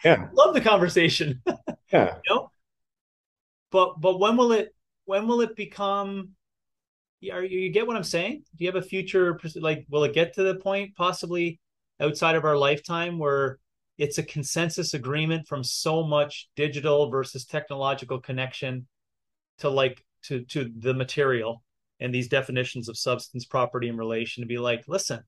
Yeah, 0.04 0.28
love 0.34 0.52
the 0.52 0.60
conversation. 0.60 1.40
Yeah. 1.92 2.16
You 2.28 2.34
know? 2.34 2.50
But 3.70 4.00
but 4.00 4.20
when 4.20 4.36
will 4.36 4.52
it 4.52 4.74
when 5.04 5.26
will 5.26 5.40
it 5.40 5.56
become 5.56 6.30
are 7.32 7.42
you, 7.42 7.58
you 7.58 7.70
get 7.70 7.86
what 7.86 7.96
I'm 7.96 8.04
saying? 8.04 8.44
Do 8.56 8.64
you 8.64 8.70
have 8.70 8.82
a 8.82 8.86
future 8.86 9.38
like 9.56 9.86
will 9.88 10.04
it 10.04 10.14
get 10.14 10.34
to 10.34 10.42
the 10.42 10.56
point 10.56 10.94
possibly 10.96 11.60
outside 12.00 12.36
of 12.36 12.44
our 12.44 12.56
lifetime 12.56 13.18
where 13.18 13.58
it's 13.98 14.18
a 14.18 14.22
consensus 14.22 14.94
agreement 14.94 15.46
from 15.46 15.62
so 15.62 16.02
much 16.02 16.48
digital 16.56 17.10
versus 17.10 17.44
technological 17.44 18.20
connection 18.20 18.86
to 19.58 19.70
like 19.70 20.04
to 20.24 20.44
to 20.46 20.70
the 20.78 20.94
material 20.94 21.62
and 22.00 22.12
these 22.12 22.28
definitions 22.28 22.88
of 22.88 22.98
substance 22.98 23.44
property 23.44 23.88
and 23.88 23.98
relation 23.98 24.42
to 24.42 24.46
be 24.46 24.58
like 24.58 24.82
listen 24.88 25.20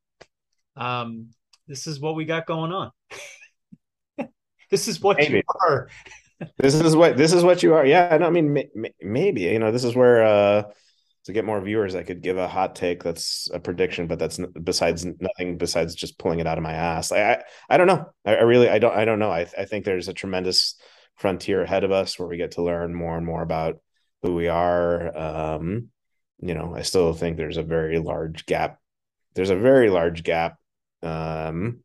um 0.76 1.28
this 1.68 1.86
is 1.86 2.00
what 2.00 2.16
we 2.16 2.24
got 2.24 2.46
going 2.46 2.72
on 2.72 2.90
this 4.70 4.88
is 4.88 5.00
what 5.00 5.16
maybe. 5.16 5.36
you 5.36 5.42
are 5.68 5.88
this 6.58 6.74
is 6.74 6.94
what 6.94 7.16
this 7.16 7.32
is 7.32 7.42
what 7.42 7.62
you 7.62 7.74
are 7.74 7.86
yeah 7.86 8.18
i 8.20 8.30
mean 8.30 8.52
may, 8.52 8.68
maybe 9.00 9.42
you 9.42 9.58
know 9.58 9.72
this 9.72 9.84
is 9.84 9.94
where 9.94 10.22
uh 10.24 10.62
to 11.26 11.32
get 11.32 11.44
more 11.44 11.60
viewers, 11.60 11.96
I 11.96 12.04
could 12.04 12.22
give 12.22 12.38
a 12.38 12.46
hot 12.46 12.76
take 12.76 13.02
that's 13.02 13.50
a 13.52 13.58
prediction, 13.58 14.06
but 14.06 14.18
that's 14.18 14.38
besides 14.62 15.04
nothing 15.04 15.58
besides 15.58 15.96
just 15.96 16.18
pulling 16.18 16.38
it 16.38 16.46
out 16.46 16.56
of 16.56 16.62
my 16.62 16.72
ass. 16.72 17.10
I 17.10 17.32
I, 17.32 17.42
I 17.68 17.76
don't 17.76 17.88
know. 17.88 18.06
I, 18.24 18.36
I, 18.36 18.42
really 18.42 18.68
I 18.68 18.78
don't 18.78 18.96
I 18.96 19.04
don't 19.04 19.18
know. 19.18 19.30
I 19.30 19.40
I 19.58 19.64
think 19.64 19.84
there's 19.84 20.06
a 20.06 20.14
tremendous 20.14 20.76
frontier 21.16 21.62
ahead 21.62 21.82
of 21.82 21.90
us 21.90 22.16
where 22.16 22.28
we 22.28 22.36
get 22.36 22.52
to 22.52 22.62
learn 22.62 22.94
more 22.94 23.16
and 23.16 23.26
more 23.26 23.42
about 23.42 23.80
who 24.22 24.34
we 24.36 24.46
are. 24.46 25.16
Um, 25.16 25.88
you 26.38 26.54
know, 26.54 26.74
I 26.76 26.82
still 26.82 27.12
think 27.12 27.36
there's 27.36 27.56
a 27.56 27.62
very 27.64 27.98
large 27.98 28.46
gap. 28.46 28.78
There's 29.34 29.50
a 29.50 29.56
very 29.56 29.90
large 29.90 30.22
gap. 30.22 30.58
Um, 31.02 31.80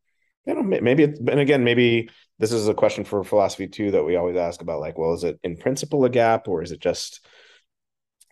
you 0.45 0.55
know, 0.55 0.63
maybe 0.63 1.03
it's, 1.03 1.19
and 1.19 1.39
again, 1.39 1.63
maybe 1.63 2.09
this 2.39 2.51
is 2.51 2.67
a 2.67 2.73
question 2.73 3.03
for 3.03 3.23
philosophy 3.23 3.67
too 3.67 3.91
that 3.91 4.03
we 4.03 4.15
always 4.15 4.37
ask 4.37 4.61
about. 4.61 4.79
Like, 4.79 4.97
well, 4.97 5.13
is 5.13 5.23
it 5.23 5.39
in 5.43 5.57
principle 5.57 6.03
a 6.05 6.09
gap, 6.09 6.47
or 6.47 6.63
is 6.63 6.71
it 6.71 6.79
just 6.79 7.25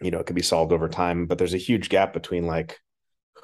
you 0.01 0.11
know 0.11 0.19
it 0.19 0.25
could 0.25 0.35
be 0.35 0.41
solved 0.41 0.71
over 0.71 0.87
time 0.87 1.25
but 1.25 1.37
there's 1.37 1.53
a 1.53 1.57
huge 1.57 1.89
gap 1.89 2.13
between 2.13 2.45
like 2.45 2.79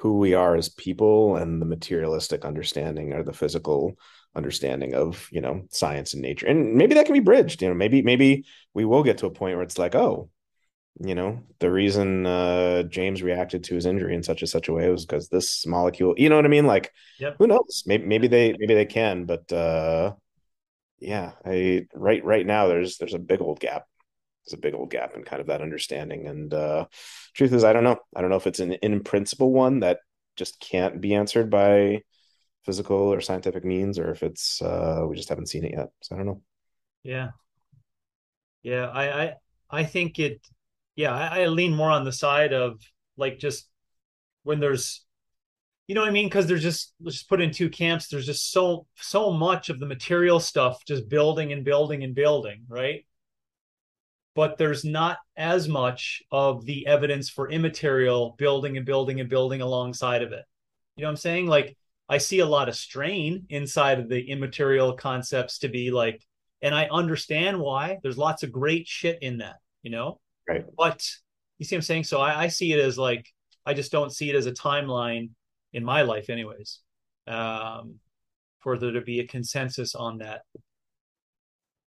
who 0.00 0.18
we 0.18 0.34
are 0.34 0.56
as 0.56 0.68
people 0.68 1.36
and 1.36 1.60
the 1.60 1.66
materialistic 1.66 2.44
understanding 2.44 3.12
or 3.12 3.22
the 3.22 3.32
physical 3.32 3.96
understanding 4.34 4.94
of 4.94 5.28
you 5.30 5.40
know 5.40 5.62
science 5.70 6.12
and 6.12 6.22
nature 6.22 6.46
and 6.46 6.74
maybe 6.74 6.94
that 6.94 7.06
can 7.06 7.14
be 7.14 7.20
bridged 7.20 7.62
you 7.62 7.68
know 7.68 7.74
maybe 7.74 8.02
maybe 8.02 8.44
we 8.74 8.84
will 8.84 9.02
get 9.02 9.18
to 9.18 9.26
a 9.26 9.30
point 9.30 9.56
where 9.56 9.62
it's 9.62 9.78
like 9.78 9.94
oh 9.94 10.28
you 11.00 11.14
know 11.14 11.42
the 11.58 11.70
reason 11.70 12.24
uh 12.24 12.82
james 12.84 13.22
reacted 13.22 13.62
to 13.62 13.74
his 13.74 13.84
injury 13.84 14.14
in 14.14 14.22
such 14.22 14.42
a 14.42 14.46
such 14.46 14.68
a 14.68 14.72
way 14.72 14.88
was 14.90 15.04
because 15.04 15.28
this 15.28 15.66
molecule 15.66 16.14
you 16.16 16.28
know 16.28 16.36
what 16.36 16.46
i 16.46 16.48
mean 16.48 16.66
like 16.66 16.92
yep. 17.18 17.36
who 17.38 17.46
knows 17.46 17.82
maybe 17.86 18.06
maybe 18.06 18.28
they 18.28 18.54
maybe 18.58 18.74
they 18.74 18.86
can 18.86 19.24
but 19.26 19.50
uh 19.52 20.12
yeah 20.98 21.32
i 21.44 21.86
right 21.94 22.24
right 22.24 22.46
now 22.46 22.66
there's 22.66 22.96
there's 22.96 23.14
a 23.14 23.18
big 23.18 23.42
old 23.42 23.60
gap 23.60 23.84
there's 24.46 24.58
a 24.58 24.60
big 24.60 24.74
old 24.74 24.90
gap 24.90 25.14
in 25.16 25.24
kind 25.24 25.40
of 25.40 25.48
that 25.48 25.62
understanding. 25.62 26.26
And 26.26 26.54
uh, 26.54 26.86
truth 27.34 27.52
is, 27.52 27.64
I 27.64 27.72
don't 27.72 27.84
know. 27.84 27.98
I 28.14 28.20
don't 28.20 28.30
know 28.30 28.36
if 28.36 28.46
it's 28.46 28.60
an 28.60 28.72
in 28.74 29.02
principle 29.02 29.52
one 29.52 29.80
that 29.80 29.98
just 30.36 30.60
can't 30.60 31.00
be 31.00 31.14
answered 31.14 31.50
by 31.50 32.02
physical 32.64 32.96
or 32.96 33.20
scientific 33.20 33.64
means, 33.64 33.98
or 33.98 34.10
if 34.10 34.22
it's 34.22 34.62
uh, 34.62 35.04
we 35.08 35.16
just 35.16 35.28
haven't 35.28 35.48
seen 35.48 35.64
it 35.64 35.72
yet. 35.72 35.88
So 36.02 36.14
I 36.14 36.18
don't 36.18 36.26
know. 36.26 36.42
Yeah, 37.02 37.30
yeah. 38.62 38.86
I 38.88 39.22
I 39.22 39.34
I 39.70 39.84
think 39.84 40.18
it. 40.18 40.40
Yeah, 40.96 41.14
I, 41.14 41.42
I 41.42 41.46
lean 41.46 41.74
more 41.74 41.90
on 41.90 42.04
the 42.04 42.12
side 42.12 42.52
of 42.52 42.80
like 43.16 43.38
just 43.38 43.68
when 44.42 44.60
there's 44.60 45.02
you 45.86 45.94
know 45.94 46.00
what 46.00 46.10
I 46.10 46.12
mean? 46.12 46.26
Because 46.26 46.48
there's 46.48 46.62
just 46.62 46.94
let's 47.00 47.18
just 47.18 47.28
put 47.28 47.40
in 47.40 47.52
two 47.52 47.70
camps. 47.70 48.08
There's 48.08 48.26
just 48.26 48.50
so 48.50 48.86
so 48.96 49.30
much 49.30 49.68
of 49.68 49.78
the 49.78 49.86
material 49.86 50.40
stuff 50.40 50.84
just 50.84 51.08
building 51.08 51.52
and 51.52 51.64
building 51.64 52.02
and 52.02 52.14
building, 52.14 52.64
right? 52.68 53.04
but 54.36 54.58
there's 54.58 54.84
not 54.84 55.16
as 55.36 55.66
much 55.66 56.22
of 56.30 56.66
the 56.66 56.86
evidence 56.86 57.30
for 57.30 57.50
immaterial 57.50 58.36
building 58.36 58.76
and 58.76 58.84
building 58.84 59.18
and 59.18 59.30
building 59.30 59.62
alongside 59.62 60.22
of 60.22 60.30
it. 60.30 60.44
You 60.94 61.02
know 61.02 61.08
what 61.08 61.12
I'm 61.12 61.16
saying? 61.16 61.46
Like 61.46 61.76
I 62.06 62.18
see 62.18 62.40
a 62.40 62.46
lot 62.46 62.68
of 62.68 62.76
strain 62.76 63.46
inside 63.48 63.98
of 63.98 64.10
the 64.10 64.30
immaterial 64.30 64.92
concepts 64.92 65.60
to 65.60 65.68
be 65.68 65.90
like, 65.90 66.22
and 66.60 66.74
I 66.74 66.86
understand 66.92 67.58
why. 67.58 67.98
There's 68.02 68.18
lots 68.18 68.42
of 68.42 68.52
great 68.52 68.86
shit 68.86 69.22
in 69.22 69.38
that, 69.38 69.56
you 69.82 69.90
know? 69.90 70.20
Right. 70.48 70.64
But 70.76 71.04
you 71.58 71.64
see 71.64 71.76
what 71.76 71.78
I'm 71.78 71.82
saying? 71.82 72.04
So 72.04 72.20
I, 72.20 72.44
I 72.44 72.48
see 72.48 72.72
it 72.72 72.80
as 72.80 72.98
like, 72.98 73.26
I 73.64 73.74
just 73.74 73.92
don't 73.92 74.12
see 74.12 74.30
it 74.30 74.36
as 74.36 74.46
a 74.46 74.52
timeline 74.52 75.30
in 75.72 75.84
my 75.84 76.02
life, 76.02 76.30
anyways, 76.30 76.80
um, 77.26 77.96
for 78.60 78.78
there 78.78 78.92
to 78.92 79.00
be 79.00 79.20
a 79.20 79.26
consensus 79.26 79.94
on 79.94 80.18
that. 80.18 80.42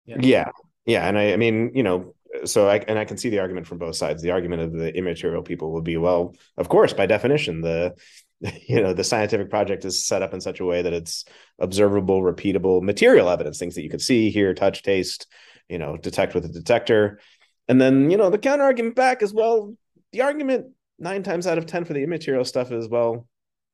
Yeah. 0.05 0.17
Yeah. 0.19 0.51
Yeah. 0.85 1.07
And 1.07 1.17
I, 1.17 1.33
I 1.33 1.37
mean, 1.37 1.71
you 1.75 1.83
know, 1.83 2.13
so 2.45 2.67
I 2.67 2.77
and 2.87 2.99
I 2.99 3.05
can 3.05 3.17
see 3.17 3.29
the 3.29 3.39
argument 3.39 3.67
from 3.67 3.77
both 3.77 3.95
sides. 3.95 4.21
The 4.21 4.31
argument 4.31 4.61
of 4.61 4.73
the 4.73 4.95
immaterial 4.95 5.43
people 5.43 5.73
would 5.73 5.83
be, 5.83 5.97
well, 5.97 6.35
of 6.57 6.69
course, 6.69 6.93
by 6.93 7.05
definition, 7.05 7.61
the 7.61 7.95
you 8.67 8.81
know 8.81 8.93
the 8.93 9.03
scientific 9.03 9.49
project 9.49 9.85
is 9.85 10.05
set 10.05 10.21
up 10.21 10.33
in 10.33 10.41
such 10.41 10.59
a 10.59 10.65
way 10.65 10.81
that 10.81 10.93
it's 10.93 11.25
observable, 11.59 12.21
repeatable, 12.21 12.81
material 12.81 13.29
evidence, 13.29 13.57
things 13.57 13.75
that 13.75 13.83
you 13.83 13.89
can 13.89 13.99
see, 13.99 14.29
hear, 14.29 14.53
touch, 14.53 14.83
taste, 14.83 15.27
you 15.69 15.77
know, 15.77 15.97
detect 15.97 16.35
with 16.35 16.45
a 16.45 16.49
detector. 16.49 17.19
And 17.67 17.81
then 17.81 18.09
you 18.09 18.17
know 18.17 18.29
the 18.29 18.37
counter 18.37 18.63
argument 18.63 18.95
back 18.95 19.21
as 19.21 19.33
well. 19.33 19.75
The 20.11 20.21
argument 20.21 20.67
nine 20.99 21.23
times 21.23 21.47
out 21.47 21.57
of 21.57 21.65
ten 21.65 21.85
for 21.85 21.93
the 21.93 22.03
immaterial 22.03 22.45
stuff 22.45 22.71
is, 22.71 22.87
well, 22.87 23.27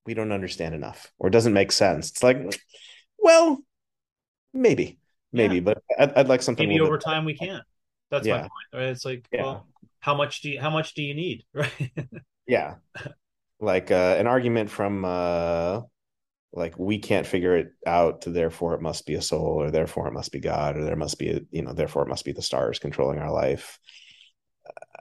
we 0.06 0.14
don't 0.14 0.32
understand 0.32 0.76
enough 0.76 1.12
or 1.20 1.28
it 1.28 1.32
doesn't 1.32 1.54
make 1.54 1.72
sense. 1.72 2.10
It's 2.10 2.24
like, 2.24 2.60
well, 3.18 3.64
maybe, 4.54 5.00
maybe, 5.32 5.56
yeah. 5.56 5.62
but 5.62 5.84
I'd, 5.98 6.14
I'd, 6.14 6.28
like 6.28 6.42
something. 6.42 6.68
Maybe 6.68 6.82
over 6.82 6.98
time 6.98 7.26
we 7.26 7.36
can. 7.36 7.62
That's 8.12 8.28
yeah. 8.28 8.34
my 8.34 8.42
point. 8.42 8.52
Right? 8.74 8.84
It's 8.84 9.06
like, 9.06 9.28
yeah. 9.32 9.44
well, 9.44 9.68
how 10.00 10.16
much 10.16 10.42
do 10.42 10.50
you 10.50 10.60
how 10.60 10.70
much 10.70 10.94
do 10.94 11.02
you 11.02 11.14
need? 11.14 11.46
Right. 11.54 11.92
yeah. 12.48 12.76
Like 13.60 13.92
uh, 13.92 14.16
an 14.18 14.28
argument 14.28 14.70
from 14.70 15.06
uh 15.06 15.82
like 16.54 16.78
we 16.78 17.00
can't 17.00 17.28
figure 17.28 17.56
it 17.56 17.74
out 17.86 18.22
to 18.22 18.30
therefore 18.30 18.76
it 18.76 18.82
must 18.82 19.06
be 19.06 19.16
a 19.16 19.22
soul 19.22 19.62
or 19.62 19.72
therefore 19.72 20.08
it 20.08 20.14
must 20.14 20.32
be 20.32 20.40
god 20.40 20.78
or 20.78 20.84
there 20.86 20.96
must 20.96 21.18
be 21.18 21.30
a 21.30 21.42
you 21.52 21.64
know 21.64 21.74
therefore 21.74 22.04
it 22.04 22.10
must 22.10 22.26
be 22.26 22.32
the 22.32 22.42
stars 22.42 22.80
controlling 22.80 23.20
our 23.20 23.32
life. 23.32 23.80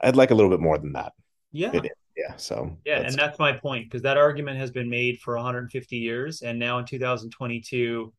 I'd 0.01 0.15
like 0.15 0.31
a 0.31 0.35
little 0.35 0.51
bit 0.51 0.59
more 0.59 0.77
than 0.77 0.93
that. 0.93 1.13
Yeah. 1.51 1.71
Yeah 1.73 2.35
so 2.37 2.77
yeah 2.85 3.01
that's... 3.01 3.13
and 3.13 3.19
that's 3.19 3.39
my 3.39 3.53
point 3.53 3.85
because 3.85 4.03
that 4.03 4.17
argument 4.17 4.57
has 4.59 4.69
been 4.69 4.89
made 4.89 5.19
for 5.19 5.35
150 5.35 5.97
years 5.97 6.43
and 6.43 6.59
now 6.59 6.77
in 6.77 6.85
2022 6.85 8.13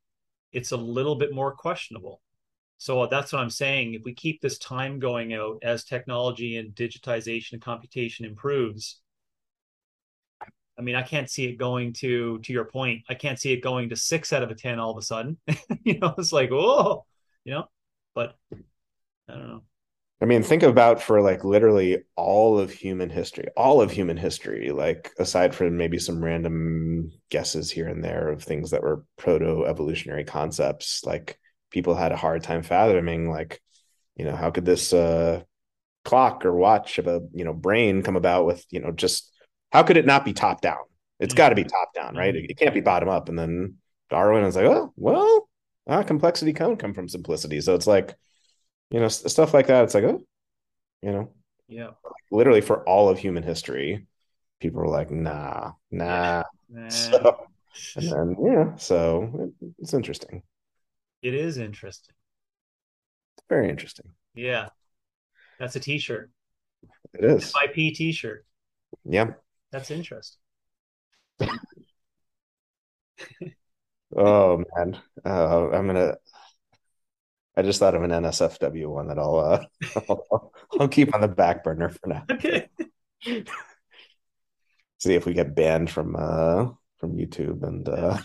it's 0.53 0.72
a 0.72 0.76
little 0.76 1.16
bit 1.16 1.35
more 1.35 1.53
questionable. 1.53 2.21
So 2.79 3.07
that's 3.07 3.33
what 3.33 3.41
I'm 3.41 3.50
saying. 3.50 3.95
If 3.95 4.03
we 4.04 4.14
keep 4.14 4.41
this 4.41 4.59
time 4.59 4.99
going 4.99 5.34
out 5.34 5.59
as 5.63 5.84
technology 5.84 6.57
and 6.57 6.75
digitization 6.75 7.54
and 7.54 7.63
computation 7.63 8.25
improves, 8.25 9.00
I 10.79 10.83
mean, 10.83 10.95
I 10.95 11.03
can't 11.03 11.30
see 11.30 11.46
it 11.46 11.57
going 11.57 11.92
to 11.95 12.38
to 12.38 12.53
your 12.53 12.64
point. 12.64 13.03
I 13.09 13.14
can't 13.14 13.38
see 13.38 13.53
it 13.53 13.63
going 13.63 13.91
to 13.91 13.96
six 13.96 14.33
out 14.33 14.42
of 14.42 14.51
a 14.51 14.55
ten 14.55 14.79
all 14.79 14.91
of 14.91 14.99
a 14.99 15.03
sudden. 15.03 15.38
you 15.84 15.99
know, 15.99 16.14
it's 16.18 16.33
like, 16.33 16.51
oh, 16.53 17.05
you 17.45 17.53
know, 17.55 17.67
but 18.14 18.37
I 18.53 19.33
don't 19.33 19.49
know. 19.49 19.63
I 20.21 20.26
mean, 20.26 20.42
think 20.42 20.63
about 20.63 21.03
for 21.03 21.21
like 21.21 21.45
literally 21.45 22.03
all 22.17 22.59
of 22.59 22.71
human 22.71 23.11
history, 23.11 23.49
all 23.57 23.80
of 23.83 23.91
human 23.91 24.17
history, 24.17 24.71
like 24.71 25.13
aside 25.18 25.55
from 25.55 25.76
maybe 25.76 25.99
some 25.99 26.25
random 26.25 27.11
guesses 27.30 27.71
here 27.71 27.88
and 27.88 28.03
there 28.03 28.29
of 28.29 28.42
things 28.42 28.71
that 28.71 28.83
were 28.83 29.05
proto 29.18 29.67
evolutionary 29.67 30.25
concepts, 30.25 31.05
like 31.05 31.38
people 31.75 31.95
had 31.95 32.13
a 32.13 32.17
hard 32.17 32.41
time 32.42 32.63
fathoming 32.63 33.29
like 33.29 33.61
you 34.14 34.25
know 34.25 34.37
how 34.37 34.51
could 34.53 34.64
this 34.64 34.92
uh 34.92 35.42
clock 36.05 36.45
or 36.45 36.55
watch 36.55 36.99
of 36.99 37.09
a 37.09 37.21
you 37.33 37.45
know 37.45 37.53
brain 37.53 38.03
come 38.03 38.14
about 38.14 38.46
with 38.46 38.64
you 38.71 38.80
know 38.80 38.92
just 38.92 39.34
how 39.75 39.83
could 39.83 39.99
it 39.99 40.07
not 40.07 40.25
be 40.25 40.33
top 40.33 40.61
down 40.61 40.79
It's 41.21 41.34
mm-hmm. 41.34 41.38
got 41.38 41.49
to 41.51 41.55
be 41.55 41.64
top 41.64 41.92
down 41.95 42.17
right 42.17 42.34
mm-hmm. 42.34 42.45
it, 42.45 42.51
it, 42.53 42.59
can't 42.59 42.75
be 42.75 42.80
bottom 42.80 43.09
up 43.09 43.29
and 43.29 43.38
then 43.38 43.76
darwin 44.11 44.45
is 44.45 44.57
like 44.57 44.67
oh 44.67 44.92
well 44.96 45.49
ah, 45.87 46.03
complexity 46.03 46.53
can 46.53 46.76
come 46.76 46.95
from 46.95 47.09
simplicity 47.09 47.61
so 47.61 47.75
it's 47.75 47.87
like 47.87 48.14
you 48.91 49.01
know 49.01 49.09
stuff 49.09 49.53
like 49.53 49.67
that 49.67 49.84
it's 49.84 49.95
like 49.95 50.05
oh 50.05 50.22
you 51.03 51.13
know 51.13 51.30
yeah 51.68 51.91
literally 52.30 52.61
for 52.61 52.83
all 52.88 53.09
of 53.09 53.18
human 53.18 53.42
history 53.42 54.07
people 54.61 54.80
were 54.80 54.88
like 54.88 55.11
nah 55.11 55.72
nah, 55.91 56.42
nah. 56.71 56.88
So, 57.76 57.96
and 57.96 58.13
then 58.13 58.37
yeah 58.41 58.76
so 58.76 59.53
it, 59.61 59.72
it's 59.80 59.95
interesting 59.95 60.45
it 61.25 61.34
is 61.34 61.57
interesting. 61.57 62.14
Very 63.49 63.71
interesting. 63.71 64.11
Yeah. 64.34 64.68
That's 65.59 65.75
a 65.75 65.80
t-shirt. 65.80 66.30
It 67.14 67.25
is. 67.25 67.51
FIP 67.51 67.95
t-shirt. 67.95 68.45
Yeah. 69.07 69.30
That's 69.75 69.91
interesting. 69.91 70.38
oh 74.17 74.63
man. 74.76 74.99
Uh, 75.25 75.71
I'm 75.71 75.87
gonna 75.87 76.17
I 77.57 77.63
just 77.63 77.79
thought 77.79 77.95
of 77.95 78.03
an 78.03 78.11
NSFW 78.13 78.88
one 78.88 79.09
that 79.09 79.18
I'll 79.18 79.37
uh 79.38 79.64
I'll, 80.09 80.53
I'll 80.80 80.88
keep 80.88 81.14
on 81.14 81.21
the 81.21 81.29
back 81.29 81.64
burner 81.64 81.91
for 81.91 82.09
now. 82.09 82.25
Okay. 82.34 82.68
See 84.99 85.14
if 85.14 85.26
we 85.26 85.34
get 85.34 85.55
banned 85.55 85.91
from 85.91 86.17
uh 86.17 86.71
from 86.99 87.17
YouTube 87.17 87.63
and 87.63 87.88
uh 87.88 88.18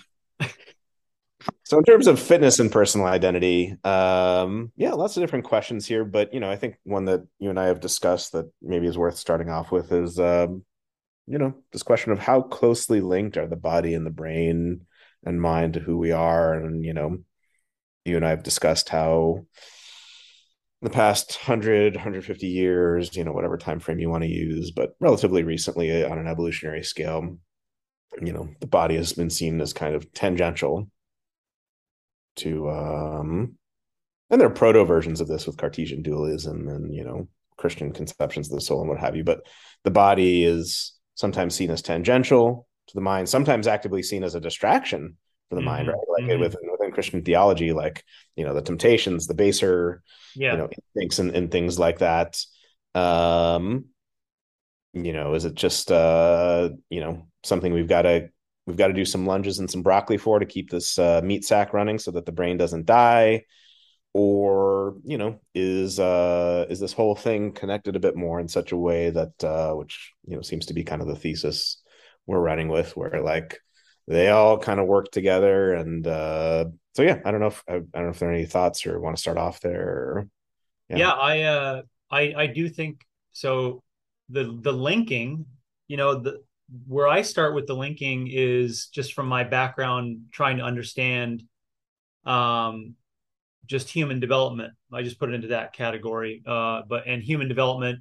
So 1.64 1.78
in 1.78 1.84
terms 1.84 2.08
of 2.08 2.20
fitness 2.20 2.60
and 2.60 2.72
personal 2.72 3.08
identity, 3.08 3.76
um, 3.84 4.72
yeah, 4.76 4.94
lots 4.94 5.16
of 5.16 5.24
different 5.24 5.46
questions 5.46 5.86
here. 5.86 6.04
But 6.04 6.34
you 6.34 6.40
know, 6.40 6.50
I 6.50 6.56
think 6.58 6.76
one 6.84 7.06
that 7.06 7.26
you 7.40 7.50
and 7.50 7.60
I 7.60 7.68
have 7.68 7.80
discussed 7.80 8.34
that 8.34 8.52
maybe 8.62 8.88
is 8.88 8.98
worth 8.98 9.18
starting 9.18 9.50
off 9.50 9.72
with 9.72 9.92
is, 9.92 10.20
um, 10.20 10.64
you 11.30 11.38
know, 11.38 11.54
this 11.72 11.84
question 11.84 12.12
of 12.12 12.20
how 12.20 12.42
closely 12.42 13.02
linked 13.02 13.38
are 13.38 13.48
the 13.48 13.56
body 13.56 13.94
and 13.94 14.06
the 14.06 14.12
brain 14.12 14.82
and 15.24 15.42
mind 15.42 15.76
to 15.76 15.80
who 15.80 15.98
we 15.98 16.12
are, 16.12 16.54
and 16.54 16.84
you 16.84 16.94
know, 16.94 17.20
you 18.06 18.16
and 18.16 18.26
I 18.26 18.32
have 18.32 18.44
discussed 18.44 18.90
how 18.90 19.46
the 20.82 20.90
past 20.90 21.38
100 21.46 21.96
150 21.96 22.48
years 22.48 23.16
you 23.16 23.24
know 23.24 23.34
whatever 23.34 23.58
time 23.58 23.80
frame 23.80 24.00
you 24.00 24.10
want 24.10 24.24
to 24.24 24.30
use 24.30 24.72
but 24.72 24.96
relatively 25.00 25.44
recently 25.44 26.06
on 26.06 26.18
an 26.18 26.28
evolutionary 26.28 26.84
scale 26.84 27.38
you 28.22 28.32
know 28.32 28.50
the 28.62 28.68
body 28.68 28.96
has 28.96 29.14
been 29.14 29.30
seen 29.30 29.60
as 29.60 29.74
kind 29.74 29.96
of 29.96 30.12
tangential 30.14 30.90
to 32.38 32.70
um 32.70 33.56
and 34.30 34.40
there 34.40 34.48
are 34.48 34.54
proto 34.54 34.86
versions 34.86 35.20
of 35.20 35.28
this 35.28 35.46
with 35.46 35.58
cartesian 35.58 36.02
dualism 36.02 36.70
and 36.70 36.94
you 36.94 37.04
know 37.04 37.28
christian 37.58 37.92
conceptions 37.92 38.50
of 38.50 38.56
the 38.56 38.62
soul 38.62 38.80
and 38.80 38.90
what 38.90 39.00
have 39.00 39.18
you 39.18 39.24
but 39.24 39.42
the 39.84 39.92
body 39.92 40.46
is 40.46 40.94
sometimes 41.20 41.54
seen 41.54 41.70
as 41.70 41.82
tangential 41.82 42.66
to 42.88 42.96
the 42.96 43.02
mind 43.02 43.28
sometimes 43.28 43.68
actively 43.68 44.02
seen 44.02 44.24
as 44.24 44.36
a 44.36 44.40
distraction 44.40 45.18
for 45.50 45.56
the 45.56 45.62
mm-hmm. 45.62 45.68
mind 45.68 45.88
right 45.90 45.98
like 46.18 46.24
mm-hmm. 46.24 46.40
within, 46.40 46.72
within 46.72 46.92
christian 46.94 47.22
theology 47.24 47.74
like 47.74 48.06
you 48.38 48.46
know 48.46 48.54
the 48.54 48.62
temptations 48.62 49.28
the 49.28 49.34
baser 49.34 50.02
yeah. 50.34 50.54
you 50.54 50.58
know 50.58 50.70
instincts 50.70 51.20
and, 51.20 51.36
and 51.36 51.52
things 51.52 51.78
like 51.78 52.00
that 52.00 52.42
um 52.96 53.84
you 54.94 55.12
know 55.12 55.34
is 55.34 55.44
it 55.44 55.56
just 55.56 55.92
uh 55.92 56.70
you 56.90 57.02
know 57.02 57.28
something 57.44 57.74
we've 57.74 57.90
got 57.90 58.04
to 58.04 58.30
we've 58.66 58.78
got 58.78 58.88
to 58.88 58.94
do 58.94 59.04
some 59.04 59.26
lunges 59.26 59.60
and 59.60 59.70
some 59.70 59.84
broccoli 59.84 60.18
for 60.18 60.40
to 60.40 60.46
keep 60.46 60.70
this 60.70 60.98
uh, 60.98 61.20
meat 61.22 61.44
sack 61.44 61.74
running 61.74 62.00
so 62.00 62.12
that 62.12 62.26
the 62.26 62.32
brain 62.32 62.56
doesn't 62.56 62.86
die 62.86 63.44
or 64.14 64.96
you 65.04 65.18
know 65.18 65.40
is 65.54 66.00
uh 66.00 66.66
is 66.70 66.80
this 66.80 66.94
whole 66.94 67.16
thing 67.16 67.52
connected 67.52 67.96
a 67.96 68.00
bit 68.00 68.16
more 68.16 68.40
in 68.40 68.48
such 68.48 68.72
a 68.72 68.78
way 68.78 69.10
that 69.10 69.44
uh 69.44 69.74
which 69.74 70.14
you 70.26 70.36
know 70.36 70.42
seems 70.42 70.66
to 70.66 70.74
be 70.74 70.84
kind 70.84 71.02
of 71.02 71.08
the 71.08 71.16
thesis 71.16 71.82
we're 72.26 72.40
running 72.40 72.70
with 72.70 72.98
where 72.98 73.22
like 73.22 73.60
they 74.08 74.30
all 74.30 74.58
kind 74.58 74.80
of 74.80 74.88
work 74.88 75.12
together 75.12 75.74
and 75.74 76.08
uh 76.08 76.66
so 76.96 77.04
yeah 77.04 77.20
i 77.24 77.32
don't 77.32 77.40
know 77.40 77.48
if 77.48 77.64
i, 77.70 77.76
I 77.76 77.78
don't 77.78 78.04
know 78.04 78.10
if 78.10 78.20
there 78.20 78.30
are 78.30 78.34
any 78.34 78.46
thoughts 78.46 78.86
or 78.88 79.00
want 79.00 79.16
to 79.16 79.22
start 79.22 79.38
off 79.38 79.60
there 79.60 80.28
yeah. 80.90 80.98
yeah 80.98 81.12
i 81.12 81.42
uh 81.42 81.82
i 82.10 82.34
i 82.36 82.48
do 82.48 82.68
think 82.68 83.06
so 83.32 83.84
the 84.30 84.58
the 84.62 84.74
linking 84.74 85.46
you 85.88 85.98
know 85.98 86.16
the 86.16 86.42
where 86.88 87.08
I 87.08 87.22
start 87.22 87.56
with 87.56 87.68
the 87.68 87.76
linking 87.76 88.28
is 88.32 88.88
just 88.88 89.14
from 89.14 89.28
my 89.28 89.44
background 89.44 90.26
trying 90.32 90.58
to 90.58 90.64
understand 90.64 91.44
um, 92.26 92.96
just 93.70 93.90
human 93.90 94.20
development. 94.20 94.74
I 94.92 95.04
just 95.04 95.20
put 95.20 95.30
it 95.30 95.36
into 95.36 95.50
that 95.50 95.74
category. 95.74 96.42
Uh, 96.46 96.82
but 96.90 97.08
and 97.08 97.22
human 97.22 97.48
development, 97.48 98.00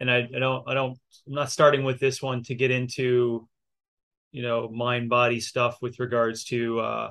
and 0.00 0.10
I, 0.10 0.28
I 0.34 0.38
don't 0.38 0.68
I 0.68 0.74
don't 0.74 0.98
I'm 1.26 1.34
not 1.34 1.50
starting 1.50 1.84
with 1.84 2.00
this 2.00 2.22
one 2.22 2.42
to 2.44 2.54
get 2.54 2.70
into 2.70 3.46
you 4.32 4.42
know 4.42 4.68
mind 4.68 5.10
body 5.10 5.38
stuff 5.40 5.78
with 5.82 6.00
regards 6.00 6.44
to 6.44 6.80
uh, 6.80 7.10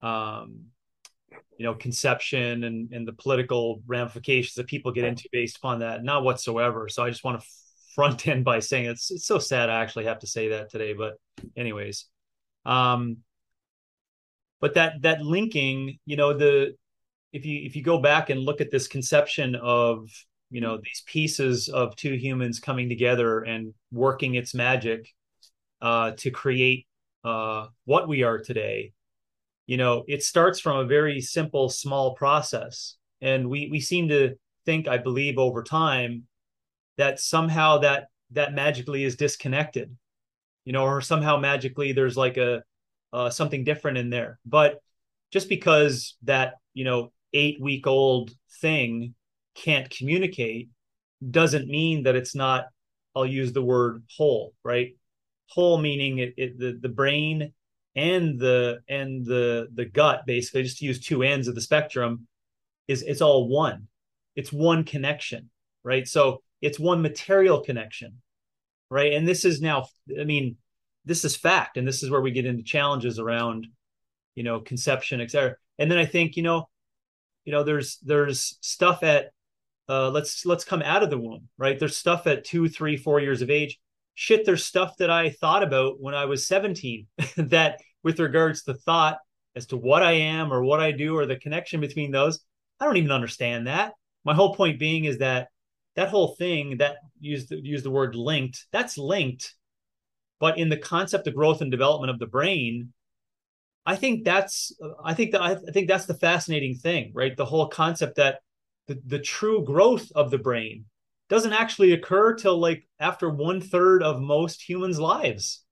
um, 0.00 0.66
you 1.58 1.64
know 1.64 1.74
conception 1.74 2.64
and 2.64 2.92
and 2.92 3.06
the 3.06 3.12
political 3.14 3.82
ramifications 3.86 4.54
that 4.54 4.68
people 4.68 4.92
get 4.92 5.04
into 5.04 5.28
based 5.32 5.56
upon 5.56 5.80
that. 5.80 6.04
Not 6.04 6.22
whatsoever. 6.22 6.88
So 6.88 7.04
I 7.04 7.10
just 7.10 7.24
want 7.24 7.40
to 7.40 7.46
front 7.96 8.28
end 8.28 8.44
by 8.44 8.60
saying 8.60 8.86
it's 8.86 9.10
it's 9.10 9.26
so 9.26 9.40
sad 9.40 9.68
I 9.68 9.82
actually 9.82 10.04
have 10.04 10.20
to 10.20 10.26
say 10.28 10.48
that 10.50 10.70
today, 10.70 10.92
but 10.92 11.14
anyways. 11.56 12.06
Um 12.64 13.18
but 14.60 14.74
that 14.74 15.02
that 15.02 15.22
linking, 15.22 15.98
you 16.06 16.16
know, 16.16 16.32
the 16.32 16.76
if 17.32 17.44
you 17.46 17.60
if 17.64 17.76
you 17.76 17.82
go 17.82 17.98
back 17.98 18.30
and 18.30 18.40
look 18.40 18.60
at 18.60 18.70
this 18.70 18.88
conception 18.88 19.54
of, 19.56 20.08
you 20.50 20.60
know, 20.60 20.78
these 20.82 21.02
pieces 21.06 21.68
of 21.68 21.96
two 21.96 22.14
humans 22.14 22.60
coming 22.60 22.88
together 22.88 23.40
and 23.40 23.74
working 23.92 24.34
its 24.34 24.54
magic 24.54 25.08
uh 25.82 26.12
to 26.12 26.30
create 26.30 26.86
uh 27.24 27.66
what 27.84 28.08
we 28.08 28.22
are 28.22 28.38
today, 28.38 28.92
you 29.66 29.76
know, 29.76 30.04
it 30.08 30.22
starts 30.22 30.60
from 30.60 30.78
a 30.78 30.84
very 30.84 31.20
simple 31.20 31.68
small 31.68 32.14
process. 32.14 32.96
And 33.20 33.48
we 33.48 33.68
we 33.70 33.80
seem 33.80 34.08
to 34.08 34.36
think, 34.66 34.88
I 34.88 34.98
believe 34.98 35.38
over 35.38 35.62
time, 35.62 36.24
that 36.96 37.20
somehow 37.20 37.78
that 37.78 38.08
that 38.32 38.54
magically 38.54 39.04
is 39.04 39.16
disconnected 39.16 39.96
you 40.64 40.72
know 40.72 40.84
or 40.84 41.00
somehow 41.00 41.36
magically 41.36 41.92
there's 41.92 42.16
like 42.16 42.36
a 42.36 42.62
uh, 43.12 43.28
something 43.28 43.64
different 43.64 43.98
in 43.98 44.08
there 44.10 44.38
but 44.46 44.80
just 45.32 45.48
because 45.48 46.16
that 46.22 46.54
you 46.74 46.84
know 46.84 47.10
eight 47.32 47.60
week 47.60 47.86
old 47.86 48.30
thing 48.60 49.14
can't 49.54 49.90
communicate 49.90 50.70
doesn't 51.30 51.68
mean 51.68 52.04
that 52.04 52.16
it's 52.16 52.34
not 52.34 52.66
i'll 53.14 53.26
use 53.26 53.52
the 53.52 53.62
word 53.62 54.02
whole 54.16 54.54
right? 54.64 54.96
Whole 55.48 55.78
meaning 55.78 56.18
it, 56.18 56.34
it 56.36 56.58
the, 56.58 56.78
the 56.80 56.88
brain 56.88 57.52
and 57.96 58.38
the 58.38 58.80
and 58.88 59.26
the 59.26 59.68
the 59.74 59.84
gut 59.84 60.24
basically 60.26 60.62
just 60.62 60.78
to 60.78 60.84
use 60.84 61.00
two 61.00 61.22
ends 61.22 61.48
of 61.48 61.54
the 61.54 61.60
spectrum 61.60 62.26
is 62.86 63.02
it's 63.02 63.20
all 63.20 63.48
one. 63.48 63.88
It's 64.36 64.52
one 64.52 64.84
connection 64.84 65.50
right? 65.82 66.06
So 66.06 66.42
it's 66.60 66.78
one 66.78 67.02
material 67.02 67.60
connection 67.60 68.20
right? 68.90 69.12
And 69.12 69.26
this 69.26 69.44
is 69.44 69.60
now 69.60 69.86
i 70.18 70.24
mean 70.24 70.56
this 71.04 71.24
is 71.24 71.36
fact 71.36 71.76
and 71.76 71.86
this 71.86 72.02
is 72.02 72.10
where 72.10 72.20
we 72.20 72.30
get 72.30 72.46
into 72.46 72.62
challenges 72.62 73.18
around 73.18 73.66
you 74.34 74.42
know 74.42 74.60
conception 74.60 75.20
etc 75.20 75.56
and 75.78 75.90
then 75.90 75.98
i 75.98 76.04
think 76.04 76.36
you 76.36 76.42
know 76.42 76.68
you 77.44 77.52
know 77.52 77.62
there's 77.62 77.98
there's 77.98 78.58
stuff 78.60 79.02
at 79.02 79.30
uh 79.88 80.10
let's 80.10 80.44
let's 80.46 80.64
come 80.64 80.82
out 80.82 81.02
of 81.02 81.10
the 81.10 81.18
womb 81.18 81.48
right? 81.58 81.78
There's 81.78 81.96
stuff 81.96 82.26
at 82.26 82.44
two 82.44 82.68
three 82.68 82.96
four 82.96 83.20
years 83.20 83.42
of 83.42 83.50
age. 83.50 83.78
Shit 84.14 84.44
there's 84.44 84.64
stuff 84.64 84.96
that 84.98 85.08
i 85.08 85.30
thought 85.30 85.62
about 85.62 85.98
when 85.98 86.14
i 86.14 86.26
was 86.26 86.46
17 86.46 87.06
that 87.36 87.80
with 88.02 88.20
regards 88.20 88.64
to 88.64 88.74
thought 88.74 89.18
as 89.56 89.66
to 89.66 89.76
what 89.76 90.02
i 90.02 90.12
am 90.12 90.52
or 90.52 90.62
what 90.62 90.80
i 90.80 90.92
do 90.92 91.16
or 91.16 91.24
the 91.24 91.36
connection 91.36 91.80
between 91.80 92.10
those 92.10 92.40
i 92.80 92.84
don't 92.84 92.98
even 92.98 93.12
understand 93.12 93.66
that. 93.66 93.94
My 94.24 94.34
whole 94.34 94.54
point 94.54 94.78
being 94.78 95.06
is 95.06 95.18
that 95.18 95.48
that 95.96 96.08
whole 96.08 96.34
thing 96.36 96.78
that 96.78 96.96
used 97.18 97.50
use 97.50 97.82
the 97.82 97.90
word 97.90 98.14
linked 98.14 98.66
that's 98.72 98.98
linked 98.98 99.54
but 100.38 100.58
in 100.58 100.68
the 100.68 100.76
concept 100.76 101.26
of 101.26 101.34
growth 101.34 101.60
and 101.60 101.70
development 101.70 102.10
of 102.10 102.18
the 102.18 102.26
brain 102.26 102.92
i 103.86 103.96
think 103.96 104.24
that's 104.24 104.72
i 105.04 105.14
think 105.14 105.32
that 105.32 105.42
i 105.42 105.54
think 105.54 105.88
that's 105.88 106.06
the 106.06 106.14
fascinating 106.14 106.74
thing 106.74 107.10
right 107.14 107.36
the 107.36 107.44
whole 107.44 107.68
concept 107.68 108.16
that 108.16 108.40
the, 108.86 109.00
the 109.06 109.18
true 109.18 109.64
growth 109.64 110.10
of 110.14 110.30
the 110.30 110.38
brain 110.38 110.84
doesn't 111.28 111.52
actually 111.52 111.92
occur 111.92 112.34
till 112.34 112.58
like 112.58 112.86
after 112.98 113.30
one 113.30 113.60
third 113.60 114.02
of 114.02 114.20
most 114.20 114.68
humans 114.68 114.98
lives 114.98 115.64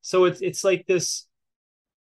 so 0.00 0.24
it's 0.24 0.40
it's 0.40 0.64
like 0.64 0.86
this 0.86 1.26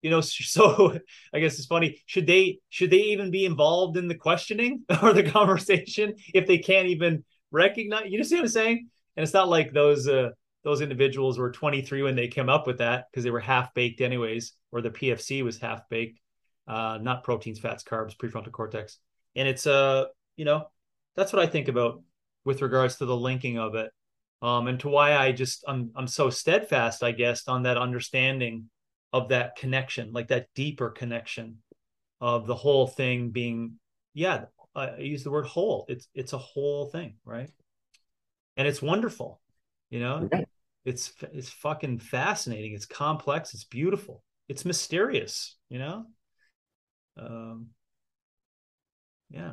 you 0.02 0.10
know 0.10 0.20
so 0.20 0.98
i 1.32 1.40
guess 1.40 1.58
it's 1.58 1.66
funny 1.66 2.02
should 2.06 2.26
they 2.26 2.58
should 2.68 2.90
they 2.90 3.02
even 3.02 3.30
be 3.30 3.44
involved 3.44 3.96
in 3.96 4.08
the 4.08 4.14
questioning 4.14 4.82
or 5.02 5.12
the 5.12 5.28
conversation 5.28 6.14
if 6.34 6.46
they 6.46 6.58
can't 6.58 6.88
even 6.88 7.24
recognize. 7.52 8.06
You 8.08 8.24
see 8.24 8.36
what 8.36 8.42
I'm 8.42 8.48
saying? 8.48 8.88
And 9.16 9.22
it's 9.22 9.34
not 9.34 9.48
like 9.48 9.72
those 9.72 10.08
uh, 10.08 10.30
those 10.64 10.80
individuals 10.80 11.38
were 11.38 11.50
23 11.50 12.02
when 12.02 12.16
they 12.16 12.28
came 12.28 12.48
up 12.48 12.66
with 12.66 12.78
that 12.78 13.06
because 13.10 13.24
they 13.24 13.30
were 13.30 13.40
half 13.40 13.74
baked 13.74 14.00
anyways, 14.00 14.52
or 14.70 14.80
the 14.80 14.90
PFC 14.90 15.42
was 15.42 15.58
half 15.58 15.88
baked, 15.88 16.20
uh, 16.68 16.98
not 17.00 17.24
proteins, 17.24 17.58
fats, 17.58 17.82
carbs, 17.82 18.16
prefrontal 18.16 18.52
cortex. 18.52 18.98
And 19.34 19.48
it's 19.48 19.66
uh, 19.66 20.04
you 20.36 20.44
know, 20.44 20.66
that's 21.16 21.32
what 21.32 21.42
I 21.42 21.46
think 21.46 21.68
about 21.68 22.02
with 22.44 22.62
regards 22.62 22.96
to 22.96 23.06
the 23.06 23.16
linking 23.16 23.58
of 23.58 23.74
it. 23.74 23.90
Um, 24.40 24.66
and 24.66 24.80
to 24.80 24.88
why 24.88 25.14
I 25.16 25.32
just 25.32 25.64
I'm 25.68 25.92
I'm 25.94 26.08
so 26.08 26.30
steadfast, 26.30 27.02
I 27.02 27.12
guess, 27.12 27.46
on 27.46 27.62
that 27.62 27.76
understanding 27.76 28.68
of 29.12 29.28
that 29.28 29.56
connection, 29.56 30.12
like 30.12 30.28
that 30.28 30.48
deeper 30.54 30.90
connection 30.90 31.58
of 32.20 32.46
the 32.46 32.54
whole 32.54 32.86
thing 32.86 33.30
being, 33.30 33.74
yeah, 34.14 34.46
I 34.74 34.96
use 34.96 35.22
the 35.22 35.30
word 35.30 35.46
whole. 35.46 35.84
It's 35.88 36.08
it's 36.14 36.32
a 36.32 36.38
whole 36.38 36.86
thing, 36.86 37.14
right? 37.24 37.50
And 38.56 38.66
it's 38.66 38.82
wonderful, 38.82 39.40
you 39.90 40.00
know. 40.00 40.28
Yeah. 40.32 40.42
It's 40.84 41.12
it's 41.32 41.48
fucking 41.50 41.98
fascinating. 42.00 42.72
It's 42.74 42.86
complex. 42.86 43.54
It's 43.54 43.64
beautiful. 43.64 44.22
It's 44.48 44.64
mysterious, 44.64 45.56
you 45.68 45.78
know. 45.78 46.06
Um, 47.16 47.68
yeah. 49.30 49.52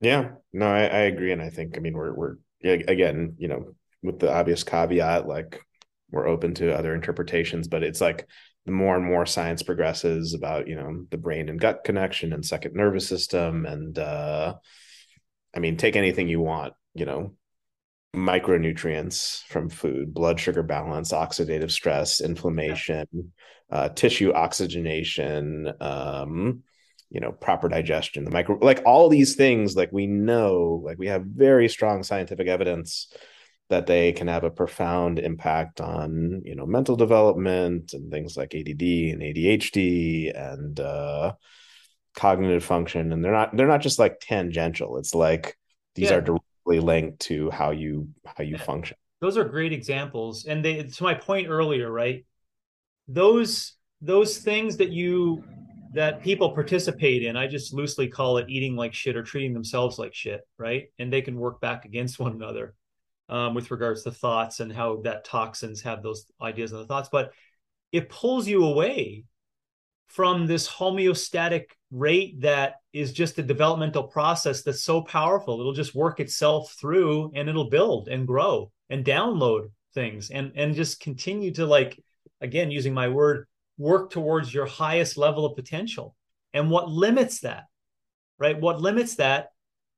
Yeah. 0.00 0.30
No, 0.52 0.66
I, 0.66 0.82
I 0.82 1.00
agree, 1.02 1.32
and 1.32 1.42
I 1.42 1.50
think 1.50 1.76
I 1.76 1.80
mean 1.80 1.94
we're 1.94 2.12
we're 2.12 2.36
again, 2.62 3.34
you 3.38 3.48
know, 3.48 3.74
with 4.02 4.20
the 4.20 4.32
obvious 4.32 4.64
caveat, 4.64 5.26
like 5.26 5.60
we're 6.10 6.28
open 6.28 6.54
to 6.54 6.76
other 6.76 6.94
interpretations, 6.94 7.68
but 7.68 7.82
it's 7.82 8.00
like 8.00 8.26
the 8.66 8.72
more 8.72 8.96
and 8.96 9.04
more 9.04 9.26
science 9.26 9.62
progresses 9.62 10.34
about 10.34 10.68
you 10.68 10.76
know 10.76 11.04
the 11.10 11.16
brain 11.16 11.48
and 11.48 11.60
gut 11.60 11.82
connection 11.84 12.32
and 12.32 12.44
second 12.44 12.74
nervous 12.74 13.08
system 13.08 13.66
and 13.66 13.98
uh 13.98 14.54
i 15.54 15.58
mean 15.58 15.76
take 15.76 15.96
anything 15.96 16.28
you 16.28 16.40
want 16.40 16.72
you 16.94 17.04
know 17.04 17.34
micronutrients 18.14 19.42
from 19.44 19.68
food, 19.68 20.12
blood 20.12 20.38
sugar 20.38 20.62
balance, 20.62 21.12
oxidative 21.12 21.70
stress, 21.70 22.20
inflammation, 22.20 23.32
uh, 23.70 23.88
tissue 23.88 24.32
oxygenation, 24.32 25.72
um, 25.80 26.62
you 27.08 27.20
know, 27.20 27.32
proper 27.32 27.68
digestion, 27.68 28.24
the 28.24 28.30
micro, 28.30 28.58
like 28.60 28.82
all 28.84 29.08
these 29.08 29.34
things, 29.34 29.76
like 29.76 29.90
we 29.92 30.06
know, 30.06 30.82
like 30.84 30.98
we 30.98 31.08
have 31.08 31.24
very 31.24 31.68
strong 31.68 32.02
scientific 32.02 32.48
evidence 32.48 33.12
that 33.68 33.86
they 33.86 34.12
can 34.12 34.28
have 34.28 34.44
a 34.44 34.50
profound 34.50 35.18
impact 35.18 35.80
on, 35.80 36.42
you 36.44 36.54
know, 36.54 36.66
mental 36.66 36.96
development 36.96 37.94
and 37.94 38.10
things 38.10 38.36
like 38.36 38.54
ADD 38.54 38.82
and 38.82 39.22
ADHD 39.22 40.36
and 40.36 40.78
uh, 40.78 41.32
cognitive 42.14 42.64
function. 42.64 43.12
And 43.12 43.24
they're 43.24 43.32
not, 43.32 43.56
they're 43.56 43.66
not 43.66 43.80
just 43.80 43.98
like 43.98 44.20
tangential. 44.20 44.98
It's 44.98 45.14
like 45.14 45.56
these 45.94 46.10
yeah. 46.10 46.16
are 46.16 46.20
directly 46.20 46.51
linked 46.66 47.20
to 47.20 47.50
how 47.50 47.70
you 47.70 48.08
how 48.24 48.44
you 48.44 48.58
function. 48.58 48.96
Those 49.20 49.36
are 49.36 49.44
great 49.44 49.72
examples. 49.72 50.46
And 50.46 50.64
they 50.64 50.82
to 50.82 51.02
my 51.02 51.14
point 51.14 51.48
earlier, 51.48 51.90
right? 51.90 52.24
Those 53.08 53.74
those 54.00 54.38
things 54.38 54.76
that 54.78 54.90
you 54.90 55.44
that 55.94 56.22
people 56.22 56.52
participate 56.52 57.22
in, 57.22 57.36
I 57.36 57.46
just 57.46 57.74
loosely 57.74 58.08
call 58.08 58.38
it 58.38 58.48
eating 58.48 58.76
like 58.76 58.94
shit 58.94 59.16
or 59.16 59.22
treating 59.22 59.52
themselves 59.52 59.98
like 59.98 60.14
shit, 60.14 60.40
right? 60.58 60.88
And 60.98 61.12
they 61.12 61.20
can 61.20 61.36
work 61.36 61.60
back 61.60 61.84
against 61.84 62.18
one 62.18 62.32
another 62.32 62.74
um, 63.28 63.54
with 63.54 63.70
regards 63.70 64.02
to 64.04 64.10
thoughts 64.10 64.60
and 64.60 64.72
how 64.72 65.02
that 65.02 65.24
toxins 65.24 65.82
have 65.82 66.02
those 66.02 66.26
ideas 66.40 66.72
and 66.72 66.80
the 66.80 66.86
thoughts. 66.86 67.10
But 67.12 67.32
it 67.92 68.08
pulls 68.08 68.48
you 68.48 68.64
away 68.64 69.24
from 70.08 70.46
this 70.46 70.68
homeostatic 70.68 71.66
rate 71.90 72.40
that 72.40 72.76
is 72.92 73.12
just 73.12 73.38
a 73.38 73.42
developmental 73.42 74.04
process 74.04 74.62
that's 74.62 74.82
so 74.82 75.02
powerful. 75.02 75.60
It'll 75.60 75.72
just 75.72 75.94
work 75.94 76.20
itself 76.20 76.74
through 76.78 77.32
and 77.34 77.48
it'll 77.48 77.70
build 77.70 78.08
and 78.08 78.26
grow 78.26 78.70
and 78.90 79.04
download 79.04 79.70
things 79.94 80.30
and 80.30 80.52
and 80.56 80.74
just 80.74 81.00
continue 81.00 81.52
to 81.52 81.66
like 81.66 82.02
again 82.40 82.70
using 82.70 82.94
my 82.94 83.08
word 83.08 83.46
work 83.78 84.10
towards 84.10 84.52
your 84.52 84.66
highest 84.66 85.16
level 85.16 85.44
of 85.44 85.56
potential. 85.56 86.14
And 86.54 86.70
what 86.70 86.88
limits 86.88 87.40
that, 87.40 87.64
right? 88.38 88.60
What 88.60 88.80
limits 88.80 89.16
that 89.16 89.48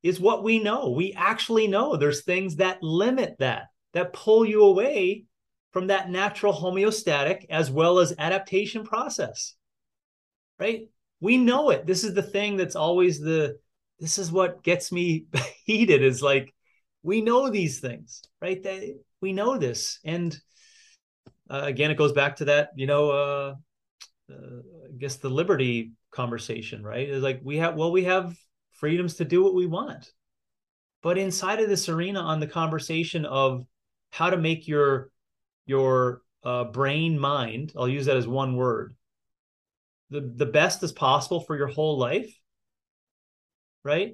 is 0.02 0.20
what 0.20 0.44
we 0.44 0.62
know. 0.62 0.90
We 0.90 1.12
actually 1.14 1.66
know 1.66 1.96
there's 1.96 2.22
things 2.22 2.56
that 2.56 2.82
limit 2.82 3.36
that, 3.38 3.68
that 3.94 4.12
pull 4.12 4.44
you 4.44 4.62
away 4.62 5.24
from 5.72 5.88
that 5.88 6.10
natural 6.10 6.52
homeostatic 6.52 7.46
as 7.50 7.70
well 7.70 7.98
as 7.98 8.14
adaptation 8.18 8.84
process, 8.84 9.54
right? 10.58 10.88
We 11.24 11.38
know 11.38 11.70
it. 11.70 11.86
This 11.86 12.05
is 12.05 12.12
the 12.12 12.22
thing 12.22 12.59
that's 12.59 12.76
always 12.76 13.18
the, 13.18 13.59
this 13.98 14.18
is 14.18 14.30
what 14.30 14.62
gets 14.62 14.92
me 14.92 15.24
heated 15.64 16.02
is 16.02 16.20
like, 16.20 16.52
we 17.02 17.22
know 17.22 17.48
these 17.48 17.80
things, 17.80 18.22
right? 18.42 18.62
That 18.62 18.98
we 19.22 19.32
know 19.32 19.56
this. 19.56 20.01
And 20.05 20.38
uh, 21.48 21.62
again, 21.64 21.90
it 21.90 21.96
goes 21.96 22.12
back 22.12 22.36
to 22.36 22.44
that, 22.44 22.72
you 22.76 22.86
know, 22.86 23.10
uh, 23.10 23.55
uh, 24.30 24.59
I 24.84 24.96
guess 24.98 25.16
the 25.16 25.30
liberty 25.30 25.92
conversation, 26.10 26.82
right? 26.82 27.09
Is 27.09 27.22
like 27.22 27.40
we 27.42 27.56
have 27.56 27.74
well, 27.74 27.90
we 27.90 28.05
have 28.05 28.36
freedoms 28.72 29.14
to 29.14 29.24
do 29.24 29.42
what 29.42 29.55
we 29.55 29.66
want, 29.66 30.12
but 31.02 31.16
inside 31.16 31.60
of 31.60 31.70
this 31.70 31.88
arena, 31.88 32.20
on 32.20 32.38
the 32.38 32.46
conversation 32.46 33.24
of 33.24 33.64
how 34.10 34.28
to 34.28 34.36
make 34.36 34.68
your 34.68 35.10
your 35.64 36.20
uh, 36.42 36.64
brain 36.64 37.18
mind, 37.18 37.72
I'll 37.78 37.88
use 37.88 38.05
that 38.06 38.18
as 38.18 38.28
one 38.28 38.56
word, 38.56 38.94
the 40.14 40.32
the 40.36 40.46
best 40.46 40.82
as 40.84 40.92
possible 40.92 41.40
for 41.40 41.56
your 41.56 41.66
whole 41.66 41.98
life, 41.98 42.32
right? 43.82 44.12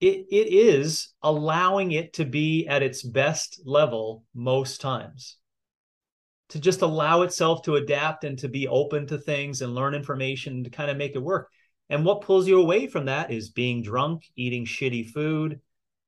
It 0.00 0.26
it 0.30 0.52
is 0.52 1.08
allowing 1.22 1.92
it 1.92 2.12
to 2.14 2.26
be 2.26 2.66
at 2.66 2.82
its 2.82 3.02
best 3.02 3.62
level 3.64 4.24
most 4.34 4.80
times 4.80 5.38
to 6.50 6.60
just 6.60 6.82
allow 6.82 7.22
itself 7.22 7.62
to 7.62 7.76
adapt 7.76 8.24
and 8.24 8.38
to 8.38 8.48
be 8.48 8.68
open 8.68 9.06
to 9.06 9.18
things 9.18 9.62
and 9.62 9.74
learn 9.74 9.94
information 9.94 10.64
to 10.64 10.70
kind 10.70 10.90
of 10.90 10.96
make 10.96 11.14
it 11.14 11.22
work. 11.22 11.50
And 11.90 12.04
what 12.04 12.22
pulls 12.22 12.46
you 12.46 12.60
away 12.60 12.86
from 12.86 13.06
that 13.06 13.30
is 13.30 13.50
being 13.50 13.82
drunk, 13.82 14.24
eating 14.36 14.66
shitty 14.66 15.10
food. 15.10 15.60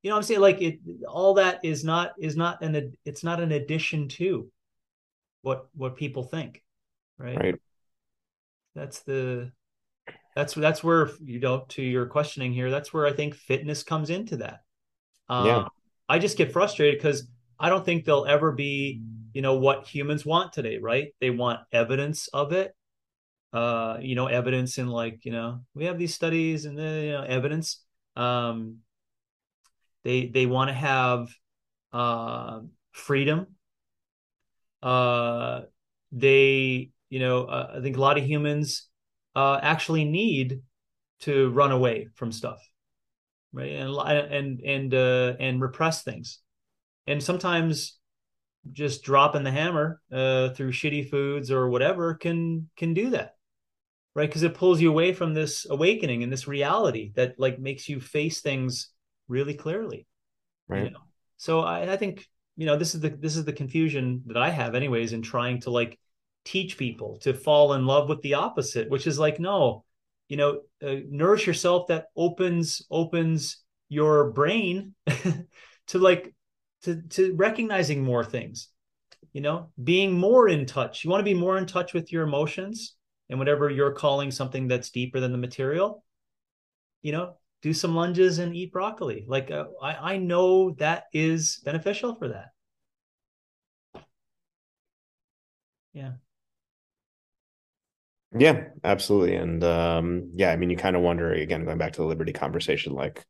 You 0.03 0.09
know 0.09 0.15
I'm 0.17 0.23
saying? 0.23 0.39
Like 0.39 0.61
it 0.61 0.79
all 1.07 1.35
that 1.35 1.63
is 1.63 1.83
not 1.83 2.13
is 2.19 2.35
not 2.35 2.61
an 2.63 2.93
it's 3.05 3.23
not 3.23 3.39
an 3.39 3.51
addition 3.51 4.07
to 4.09 4.51
what 5.41 5.67
what 5.73 5.97
people 5.97 6.23
think. 6.23 6.63
Right. 7.17 7.37
Right. 7.37 7.55
That's 8.75 8.99
the 8.99 9.51
that's 10.35 10.53
that's 10.53 10.83
where 10.83 11.09
you 11.23 11.39
know 11.39 11.65
to 11.69 11.81
your 11.81 12.05
questioning 12.05 12.53
here, 12.53 12.69
that's 12.69 12.93
where 12.93 13.05
I 13.05 13.13
think 13.13 13.35
fitness 13.35 13.83
comes 13.83 14.09
into 14.09 14.37
that. 14.37 14.61
Um, 15.29 15.45
yeah. 15.45 15.67
I 16.07 16.19
just 16.19 16.37
get 16.37 16.51
frustrated 16.51 16.99
because 16.99 17.27
I 17.59 17.69
don't 17.69 17.85
think 17.85 18.05
they'll 18.05 18.25
ever 18.25 18.51
be 18.51 19.01
you 19.33 19.41
know 19.41 19.55
what 19.55 19.87
humans 19.87 20.25
want 20.25 20.53
today 20.53 20.77
right 20.77 21.13
they 21.19 21.29
want 21.29 21.59
evidence 21.71 22.27
of 22.29 22.51
it 22.51 22.75
uh 23.53 23.97
you 24.01 24.15
know 24.15 24.27
evidence 24.27 24.77
in 24.77 24.87
like 24.87 25.23
you 25.23 25.31
know 25.31 25.61
we 25.73 25.85
have 25.85 25.97
these 25.97 26.13
studies 26.13 26.65
and 26.65 26.77
the 26.77 27.01
you 27.03 27.11
know 27.11 27.23
evidence 27.23 27.83
um 28.15 28.77
they 30.03 30.27
they 30.27 30.45
want 30.45 30.69
to 30.69 30.73
have 30.73 31.29
uh 31.93 32.59
freedom 32.91 33.47
uh 34.81 35.61
they 36.11 36.89
you 37.11 37.19
know 37.19 37.43
uh, 37.45 37.75
i 37.77 37.79
think 37.81 37.95
a 37.95 38.01
lot 38.01 38.17
of 38.17 38.25
humans 38.25 38.87
uh 39.35 39.59
actually 39.61 40.05
need 40.05 40.61
to 41.19 41.51
run 41.51 41.71
away 41.71 42.07
from 42.15 42.31
stuff 42.31 42.59
right? 43.53 43.71
And 43.73 43.97
and 43.97 44.61
and 44.61 44.93
uh 44.93 45.33
and 45.39 45.61
repress 45.61 46.03
things. 46.03 46.39
And 47.07 47.21
sometimes 47.21 47.97
just 48.71 49.03
dropping 49.03 49.43
the 49.43 49.51
hammer 49.51 49.99
uh, 50.11 50.49
through 50.49 50.71
shitty 50.71 51.09
foods 51.09 51.49
or 51.49 51.69
whatever 51.69 52.13
can 52.13 52.69
can 52.77 52.93
do 52.93 53.09
that 53.11 53.35
right? 54.13 54.29
Because 54.29 54.43
it 54.43 54.53
pulls 54.53 54.81
you 54.81 54.89
away 54.89 55.13
from 55.13 55.33
this 55.33 55.65
awakening 55.69 56.21
and 56.21 56.31
this 56.31 56.47
reality 56.47 57.13
that 57.15 57.35
like 57.39 57.59
makes 57.59 57.87
you 57.87 57.99
face 57.99 58.41
things 58.41 58.89
really 59.27 59.53
clearly 59.53 60.05
right. 60.67 60.83
you 60.83 60.89
know? 60.91 60.99
so 61.37 61.61
I, 61.61 61.93
I 61.93 61.97
think 61.97 62.27
you 62.57 62.65
know 62.65 62.77
this 62.77 62.93
is 62.93 63.01
the 63.01 63.09
this 63.09 63.37
is 63.37 63.45
the 63.45 63.53
confusion 63.53 64.21
that 64.25 64.37
i 64.37 64.49
have 64.49 64.75
anyways 64.75 65.13
in 65.13 65.21
trying 65.21 65.61
to 65.61 65.71
like 65.71 65.97
teach 66.43 66.77
people 66.77 67.17
to 67.19 67.33
fall 67.33 67.73
in 67.73 67.85
love 67.85 68.09
with 68.09 68.21
the 68.21 68.33
opposite 68.33 68.89
which 68.89 69.05
is 69.05 69.19
like 69.19 69.39
no 69.39 69.83
you 70.31 70.37
know 70.37 70.61
uh, 70.81 70.95
nourish 71.09 71.45
yourself 71.45 71.87
that 71.87 72.05
opens 72.15 72.81
opens 72.89 73.57
your 73.89 74.31
brain 74.31 74.95
to 75.87 75.99
like 75.99 76.33
to 76.83 77.01
to 77.09 77.35
recognizing 77.35 78.01
more 78.01 78.23
things 78.23 78.69
you 79.33 79.41
know 79.41 79.69
being 79.83 80.13
more 80.17 80.47
in 80.47 80.65
touch. 80.65 81.03
You 81.03 81.09
want 81.09 81.19
to 81.19 81.25
be 81.25 81.33
more 81.33 81.57
in 81.57 81.65
touch 81.65 81.93
with 81.93 82.13
your 82.13 82.23
emotions 82.23 82.95
and 83.29 83.37
whatever 83.37 83.69
you're 83.69 83.91
calling 83.91 84.31
something 84.31 84.69
that's 84.69 84.89
deeper 84.89 85.19
than 85.19 85.33
the 85.33 85.37
material 85.37 86.05
you 87.01 87.11
know 87.11 87.35
do 87.61 87.73
some 87.73 87.93
lunges 87.93 88.39
and 88.39 88.55
eat 88.55 88.71
broccoli. 88.71 89.25
Like 89.27 89.51
uh, 89.51 89.65
I, 89.81 90.13
I 90.13 90.17
know 90.17 90.71
that 90.79 91.03
is 91.11 91.61
beneficial 91.65 92.15
for 92.15 92.29
that. 92.29 92.51
Yeah 95.93 96.13
yeah 98.37 98.67
absolutely 98.83 99.35
and 99.35 99.63
um 99.63 100.31
yeah 100.35 100.51
i 100.51 100.55
mean 100.55 100.69
you 100.69 100.77
kind 100.77 100.95
of 100.95 101.01
wonder 101.01 101.33
again 101.33 101.65
going 101.65 101.77
back 101.77 101.93
to 101.93 102.01
the 102.01 102.07
liberty 102.07 102.31
conversation 102.31 102.93
like 102.93 103.25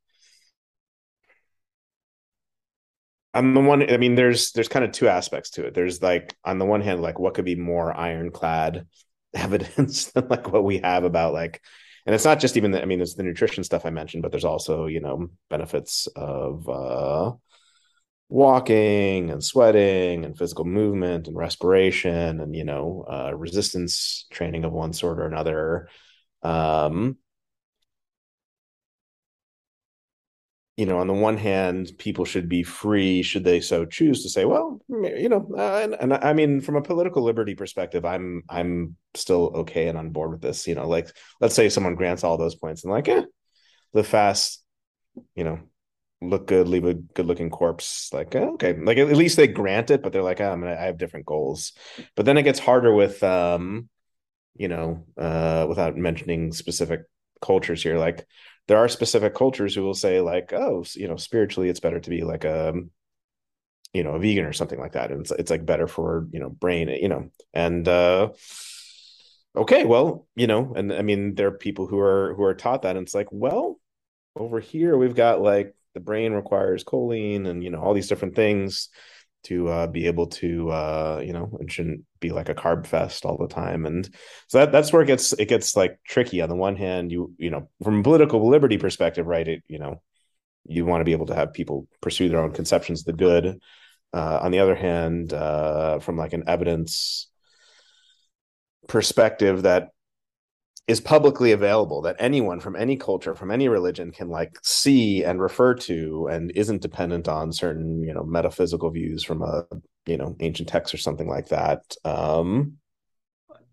on 3.33 3.53
the 3.53 3.61
one 3.61 3.89
i 3.91 3.97
mean 3.97 4.15
there's 4.15 4.51
there's 4.51 4.67
kind 4.67 4.83
of 4.83 4.91
two 4.91 5.07
aspects 5.07 5.51
to 5.51 5.65
it. 5.65 5.73
There's 5.73 6.01
like 6.01 6.35
on 6.43 6.57
the 6.57 6.65
one 6.65 6.81
hand 6.81 7.01
like 7.01 7.19
what 7.19 7.33
could 7.33 7.45
be 7.45 7.55
more 7.55 7.95
ironclad 7.95 8.87
evidence 9.33 10.11
than 10.11 10.27
like 10.27 10.51
what 10.51 10.63
we 10.63 10.79
have 10.79 11.03
about 11.03 11.33
like 11.33 11.61
and 12.05 12.13
it's 12.13 12.25
not 12.25 12.39
just 12.39 12.57
even 12.57 12.71
the, 12.71 12.81
i 12.81 12.85
mean 12.85 12.99
it's 12.99 13.13
the 13.13 13.23
nutrition 13.23 13.63
stuff 13.63 13.85
i 13.85 13.89
mentioned 13.89 14.21
but 14.23 14.31
there's 14.31 14.43
also 14.45 14.87
you 14.87 14.99
know 14.99 15.29
benefits 15.49 16.07
of 16.15 16.67
uh 16.67 17.31
walking 18.31 19.29
and 19.29 19.43
sweating 19.43 20.23
and 20.25 20.37
physical 20.37 20.63
movement 20.63 21.27
and 21.27 21.35
respiration 21.35 22.39
and 22.39 22.55
you 22.55 22.63
know 22.63 23.05
uh 23.09 23.31
resistance 23.35 24.25
training 24.31 24.63
of 24.63 24.71
one 24.71 24.93
sort 24.93 25.19
or 25.19 25.25
another 25.27 25.89
um 26.43 27.17
you 30.77 30.85
know, 30.85 30.97
on 30.99 31.07
the 31.07 31.13
one 31.13 31.37
hand, 31.37 31.91
people 31.97 32.25
should 32.25 32.47
be 32.47 32.63
free, 32.63 33.21
should 33.21 33.43
they 33.43 33.59
so 33.59 33.85
choose, 33.85 34.23
to 34.23 34.29
say, 34.29 34.45
well, 34.45 34.79
you 34.89 35.29
know, 35.29 35.47
uh, 35.55 35.79
and, 35.83 35.93
and 35.93 36.13
I 36.13 36.33
mean, 36.33 36.61
from 36.61 36.75
a 36.75 36.81
political 36.81 37.23
liberty 37.23 37.55
perspective, 37.55 38.05
I'm 38.05 38.43
I'm 38.49 38.95
still 39.13 39.51
okay 39.57 39.89
and 39.89 39.97
on 39.97 40.11
board 40.11 40.31
with 40.31 40.41
this. 40.41 40.67
You 40.67 40.75
know, 40.75 40.87
like 40.87 41.09
let's 41.39 41.55
say 41.55 41.69
someone 41.69 41.95
grants 41.95 42.23
all 42.23 42.37
those 42.37 42.55
points 42.55 42.83
and 42.83 42.91
like, 42.91 43.09
eh, 43.09 43.23
live 43.93 44.07
fast, 44.07 44.63
you 45.35 45.43
know, 45.43 45.59
look 46.21 46.47
good, 46.47 46.67
leave 46.67 46.85
a 46.85 46.93
good 46.93 47.25
looking 47.25 47.49
corpse. 47.49 48.11
Like, 48.13 48.35
eh, 48.35 48.45
okay, 48.53 48.73
like 48.73 48.97
at 48.97 49.15
least 49.17 49.37
they 49.37 49.47
grant 49.47 49.91
it, 49.91 50.03
but 50.03 50.13
they're 50.13 50.23
like, 50.23 50.41
oh, 50.41 50.51
I'm 50.51 50.61
gonna, 50.61 50.73
I 50.73 50.85
have 50.85 50.97
different 50.97 51.25
goals. 51.25 51.73
But 52.15 52.25
then 52.25 52.37
it 52.37 52.43
gets 52.43 52.59
harder 52.59 52.93
with, 52.93 53.21
um, 53.23 53.89
you 54.55 54.67
know, 54.67 55.05
uh, 55.17 55.65
without 55.67 55.97
mentioning 55.97 56.51
specific 56.51 57.01
cultures 57.41 57.81
here, 57.81 57.97
like 57.97 58.27
there 58.67 58.77
are 58.77 58.87
specific 58.87 59.35
cultures 59.35 59.75
who 59.75 59.83
will 59.83 59.93
say 59.93 60.21
like 60.21 60.53
oh 60.53 60.85
you 60.93 61.07
know 61.07 61.17
spiritually 61.17 61.67
it's 61.67 61.81
better 61.81 61.99
to 61.99 62.09
be 62.09 62.23
like 62.23 62.45
a 62.45 62.73
you 63.93 64.03
know 64.03 64.11
a 64.11 64.19
vegan 64.19 64.45
or 64.45 64.53
something 64.53 64.79
like 64.79 64.93
that 64.93 65.11
and 65.11 65.21
it's, 65.21 65.31
it's 65.31 65.51
like 65.51 65.65
better 65.65 65.87
for 65.87 66.27
you 66.31 66.39
know 66.39 66.49
brain 66.49 66.87
you 66.87 67.09
know 67.09 67.29
and 67.53 67.87
uh 67.87 68.29
okay 69.55 69.83
well 69.83 70.25
you 70.35 70.47
know 70.47 70.73
and 70.75 70.93
i 70.93 71.01
mean 71.01 71.35
there 71.35 71.47
are 71.47 71.57
people 71.57 71.85
who 71.87 71.99
are 71.99 72.33
who 72.35 72.43
are 72.43 72.53
taught 72.53 72.83
that 72.83 72.95
and 72.95 73.05
it's 73.05 73.15
like 73.15 73.27
well 73.31 73.77
over 74.37 74.61
here 74.61 74.95
we've 74.95 75.15
got 75.15 75.41
like 75.41 75.75
the 75.93 75.99
brain 75.99 76.33
requires 76.33 76.83
choline 76.83 77.47
and 77.47 77.63
you 77.63 77.69
know 77.69 77.81
all 77.81 77.93
these 77.93 78.07
different 78.07 78.35
things 78.35 78.89
to 79.43 79.67
uh, 79.69 79.87
be 79.87 80.07
able 80.07 80.27
to 80.27 80.69
uh, 80.69 81.21
you 81.23 81.33
know 81.33 81.57
it 81.59 81.71
shouldn't 81.71 82.01
be 82.19 82.29
like 82.29 82.49
a 82.49 82.55
carb 82.55 82.85
fest 82.85 83.25
all 83.25 83.37
the 83.37 83.47
time. 83.47 83.85
And 83.85 84.07
so 84.47 84.59
that 84.59 84.71
that's 84.71 84.93
where 84.93 85.01
it 85.01 85.07
gets 85.07 85.33
it 85.33 85.47
gets 85.47 85.75
like 85.75 85.99
tricky. 86.07 86.41
On 86.41 86.49
the 86.49 86.55
one 86.55 86.75
hand 86.75 87.11
you 87.11 87.33
you 87.37 87.49
know 87.49 87.69
from 87.83 87.99
a 87.99 88.03
political 88.03 88.47
liberty 88.47 88.77
perspective 88.77 89.25
right 89.25 89.47
it 89.47 89.63
you 89.67 89.79
know 89.79 90.01
you 90.65 90.85
want 90.85 91.01
to 91.01 91.05
be 91.05 91.13
able 91.13 91.25
to 91.25 91.35
have 91.35 91.53
people 91.53 91.87
pursue 92.01 92.29
their 92.29 92.41
own 92.41 92.51
conceptions 92.51 93.01
of 93.01 93.05
the 93.05 93.13
good. 93.13 93.59
Uh, 94.13 94.39
on 94.41 94.51
the 94.51 94.59
other 94.59 94.75
hand 94.75 95.31
uh, 95.31 95.99
from 95.99 96.17
like 96.17 96.33
an 96.33 96.43
evidence 96.45 97.29
perspective 98.87 99.63
that 99.63 99.89
is 100.87 100.99
publicly 100.99 101.51
available 101.51 102.01
that 102.01 102.15
anyone 102.19 102.59
from 102.59 102.75
any 102.75 102.97
culture 102.97 103.35
from 103.35 103.51
any 103.51 103.69
religion 103.69 104.11
can 104.11 104.29
like 104.29 104.57
see 104.63 105.23
and 105.23 105.39
refer 105.39 105.73
to 105.73 106.27
and 106.29 106.51
isn't 106.51 106.81
dependent 106.81 107.27
on 107.27 107.51
certain 107.51 108.03
you 108.03 108.13
know 108.13 108.23
metaphysical 108.23 108.89
views 108.89 109.23
from 109.23 109.41
a 109.41 109.63
you 110.05 110.17
know 110.17 110.35
ancient 110.39 110.67
text 110.67 110.93
or 110.93 110.97
something 110.97 111.27
like 111.27 111.47
that. 111.49 111.95
Um 112.03 112.77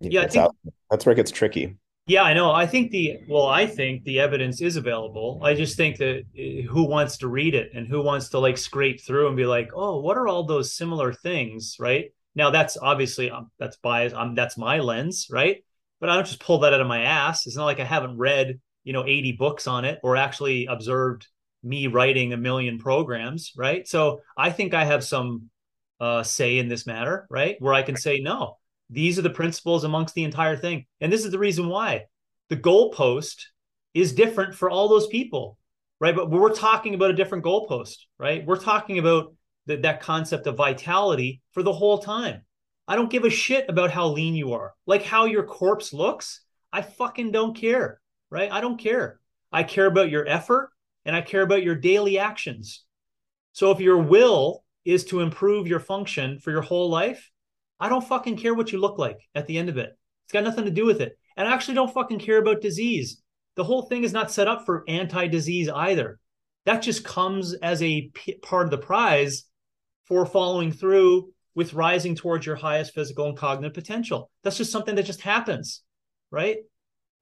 yeah 0.00 0.26
think, 0.28 0.36
out, 0.36 0.56
that's 0.90 1.06
where 1.06 1.12
it 1.12 1.16
gets 1.16 1.30
tricky. 1.30 1.76
Yeah 2.06 2.22
i 2.22 2.34
know. 2.34 2.52
I 2.52 2.66
think 2.66 2.90
the 2.90 3.20
well 3.26 3.46
i 3.46 3.66
think 3.66 4.04
the 4.04 4.20
evidence 4.20 4.60
is 4.60 4.76
available. 4.76 5.40
I 5.42 5.54
just 5.54 5.76
think 5.76 5.96
that 5.96 6.24
eh, 6.36 6.62
who 6.62 6.86
wants 6.86 7.16
to 7.18 7.28
read 7.28 7.54
it 7.54 7.70
and 7.74 7.88
who 7.88 8.02
wants 8.02 8.28
to 8.30 8.38
like 8.38 8.58
scrape 8.58 9.00
through 9.00 9.28
and 9.28 9.36
be 9.36 9.46
like 9.46 9.70
oh 9.74 9.98
what 10.00 10.18
are 10.18 10.28
all 10.28 10.44
those 10.44 10.76
similar 10.76 11.14
things 11.14 11.76
right? 11.80 12.12
Now 12.34 12.50
that's 12.50 12.76
obviously 12.76 13.30
um, 13.30 13.50
that's 13.58 13.76
bias 13.78 14.12
um, 14.12 14.34
that's 14.34 14.58
my 14.58 14.78
lens 14.78 15.26
right 15.30 15.64
but 16.00 16.08
I 16.08 16.14
don't 16.14 16.26
just 16.26 16.40
pull 16.40 16.60
that 16.60 16.74
out 16.74 16.80
of 16.80 16.86
my 16.86 17.02
ass. 17.02 17.46
It's 17.46 17.56
not 17.56 17.64
like 17.64 17.80
I 17.80 17.84
haven't 17.84 18.16
read, 18.16 18.60
you 18.84 18.92
know, 18.92 19.04
80 19.06 19.32
books 19.32 19.66
on 19.66 19.84
it 19.84 19.98
or 20.02 20.16
actually 20.16 20.66
observed 20.66 21.26
me 21.62 21.86
writing 21.86 22.32
a 22.32 22.36
million 22.36 22.78
programs, 22.78 23.52
right? 23.56 23.86
So 23.86 24.20
I 24.36 24.50
think 24.50 24.74
I 24.74 24.84
have 24.84 25.02
some 25.02 25.50
uh, 26.00 26.22
say 26.22 26.58
in 26.58 26.68
this 26.68 26.86
matter, 26.86 27.26
right? 27.30 27.56
Where 27.58 27.74
I 27.74 27.82
can 27.82 27.96
say, 27.96 28.20
no, 28.20 28.56
these 28.90 29.18
are 29.18 29.22
the 29.22 29.30
principles 29.30 29.84
amongst 29.84 30.14
the 30.14 30.24
entire 30.24 30.56
thing. 30.56 30.86
And 31.00 31.12
this 31.12 31.24
is 31.24 31.30
the 31.30 31.38
reason 31.38 31.68
why 31.68 32.04
the 32.48 32.56
goalpost 32.56 33.44
is 33.94 34.12
different 34.12 34.54
for 34.54 34.70
all 34.70 34.88
those 34.88 35.06
people, 35.08 35.58
right? 36.00 36.14
But 36.14 36.30
we're 36.30 36.54
talking 36.54 36.94
about 36.94 37.10
a 37.10 37.14
different 37.14 37.44
goalpost, 37.44 37.96
right? 38.18 38.46
We're 38.46 38.60
talking 38.60 38.98
about 38.98 39.34
the, 39.66 39.76
that 39.78 40.00
concept 40.00 40.46
of 40.46 40.56
vitality 40.56 41.42
for 41.52 41.62
the 41.62 41.72
whole 41.72 41.98
time. 41.98 42.42
I 42.88 42.96
don't 42.96 43.10
give 43.10 43.24
a 43.24 43.30
shit 43.30 43.66
about 43.68 43.90
how 43.90 44.08
lean 44.08 44.34
you 44.34 44.54
are. 44.54 44.72
Like 44.86 45.04
how 45.04 45.26
your 45.26 45.44
corpse 45.44 45.92
looks, 45.92 46.40
I 46.72 46.80
fucking 46.80 47.32
don't 47.32 47.54
care, 47.54 48.00
right? 48.30 48.50
I 48.50 48.62
don't 48.62 48.78
care. 48.78 49.20
I 49.52 49.62
care 49.62 49.86
about 49.86 50.10
your 50.10 50.26
effort 50.26 50.70
and 51.04 51.14
I 51.14 51.20
care 51.20 51.42
about 51.42 51.62
your 51.62 51.74
daily 51.74 52.18
actions. 52.18 52.84
So 53.52 53.70
if 53.70 53.80
your 53.80 53.98
will 53.98 54.64
is 54.86 55.04
to 55.06 55.20
improve 55.20 55.68
your 55.68 55.80
function 55.80 56.38
for 56.38 56.50
your 56.50 56.62
whole 56.62 56.88
life, 56.88 57.30
I 57.78 57.90
don't 57.90 58.06
fucking 58.06 58.38
care 58.38 58.54
what 58.54 58.72
you 58.72 58.80
look 58.80 58.98
like 58.98 59.18
at 59.34 59.46
the 59.46 59.58
end 59.58 59.68
of 59.68 59.76
it. 59.76 59.90
It's 60.24 60.32
got 60.32 60.44
nothing 60.44 60.64
to 60.64 60.70
do 60.70 60.86
with 60.86 61.02
it. 61.02 61.18
And 61.36 61.46
I 61.46 61.52
actually 61.52 61.74
don't 61.74 61.92
fucking 61.92 62.18
care 62.18 62.38
about 62.38 62.62
disease. 62.62 63.22
The 63.56 63.64
whole 63.64 63.82
thing 63.82 64.02
is 64.02 64.12
not 64.12 64.30
set 64.30 64.48
up 64.48 64.64
for 64.64 64.84
anti 64.88 65.26
disease 65.26 65.68
either. 65.68 66.18
That 66.64 66.82
just 66.82 67.04
comes 67.04 67.54
as 67.54 67.82
a 67.82 68.10
p- 68.14 68.38
part 68.38 68.66
of 68.66 68.70
the 68.70 68.78
prize 68.78 69.44
for 70.06 70.24
following 70.24 70.72
through 70.72 71.32
with 71.54 71.74
rising 71.74 72.14
towards 72.14 72.46
your 72.46 72.56
highest 72.56 72.94
physical 72.94 73.26
and 73.26 73.36
cognitive 73.36 73.74
potential. 73.74 74.30
That's 74.42 74.56
just 74.58 74.72
something 74.72 74.94
that 74.94 75.06
just 75.06 75.20
happens, 75.20 75.82
right? 76.30 76.58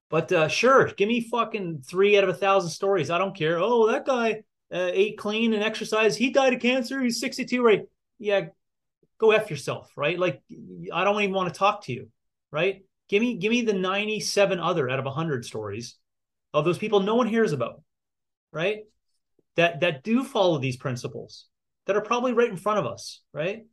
But 0.09 0.31
uh, 0.31 0.49
sure, 0.49 0.89
give 0.89 1.09
me 1.09 1.21
fucking 1.21 1.83
three 1.87 2.17
out 2.17 2.25
of 2.25 2.31
a 2.31 2.35
thousand 2.35 2.71
stories. 2.71 3.11
I 3.11 3.19
don't 3.19 3.37
care. 3.37 3.59
Oh, 3.59 3.91
that 3.91 4.05
guy 4.05 4.43
uh, 4.73 4.91
ate 4.93 5.19
clean 5.19 5.53
and 5.53 5.63
exercised. 5.63 6.19
He 6.19 6.31
died 6.31 6.55
of 6.55 6.61
cancer. 6.61 7.01
He's 7.01 7.21
62, 7.21 7.63
right? 7.63 7.83
Yeah, 8.19 8.47
go 9.19 9.33
f 9.33 9.51
yourself, 9.51 9.91
right? 9.97 10.19
Like 10.19 10.43
I 10.93 11.05
don't 11.05 11.21
even 11.23 11.35
want 11.35 11.53
to 11.53 11.59
talk 11.59 11.85
to 11.85 11.93
you, 11.93 12.09
right? 12.51 12.85
Give 13.09 13.21
me 13.21 13.37
give 13.37 13.51
me 13.51 13.63
the 13.63 13.73
97 13.73 14.59
other 14.59 14.89
out 14.89 14.99
of 14.99 15.05
100 15.05 15.45
stories 15.45 15.97
of 16.53 16.65
those 16.65 16.79
people 16.79 17.01
no 17.01 17.15
one 17.15 17.27
hears 17.27 17.53
about, 17.53 17.83
right? 18.53 18.81
That 19.57 19.81
that 19.81 20.05
do 20.05 20.25
follow 20.25 20.59
these 20.59 20.77
principles 20.77 21.47
that 21.87 21.97
are 21.97 22.03
probably 22.03 22.33
right 22.33 22.51
in 22.51 22.57
front 22.57 22.79
of 22.79 22.87
us, 22.87 23.23
right? 23.33 23.65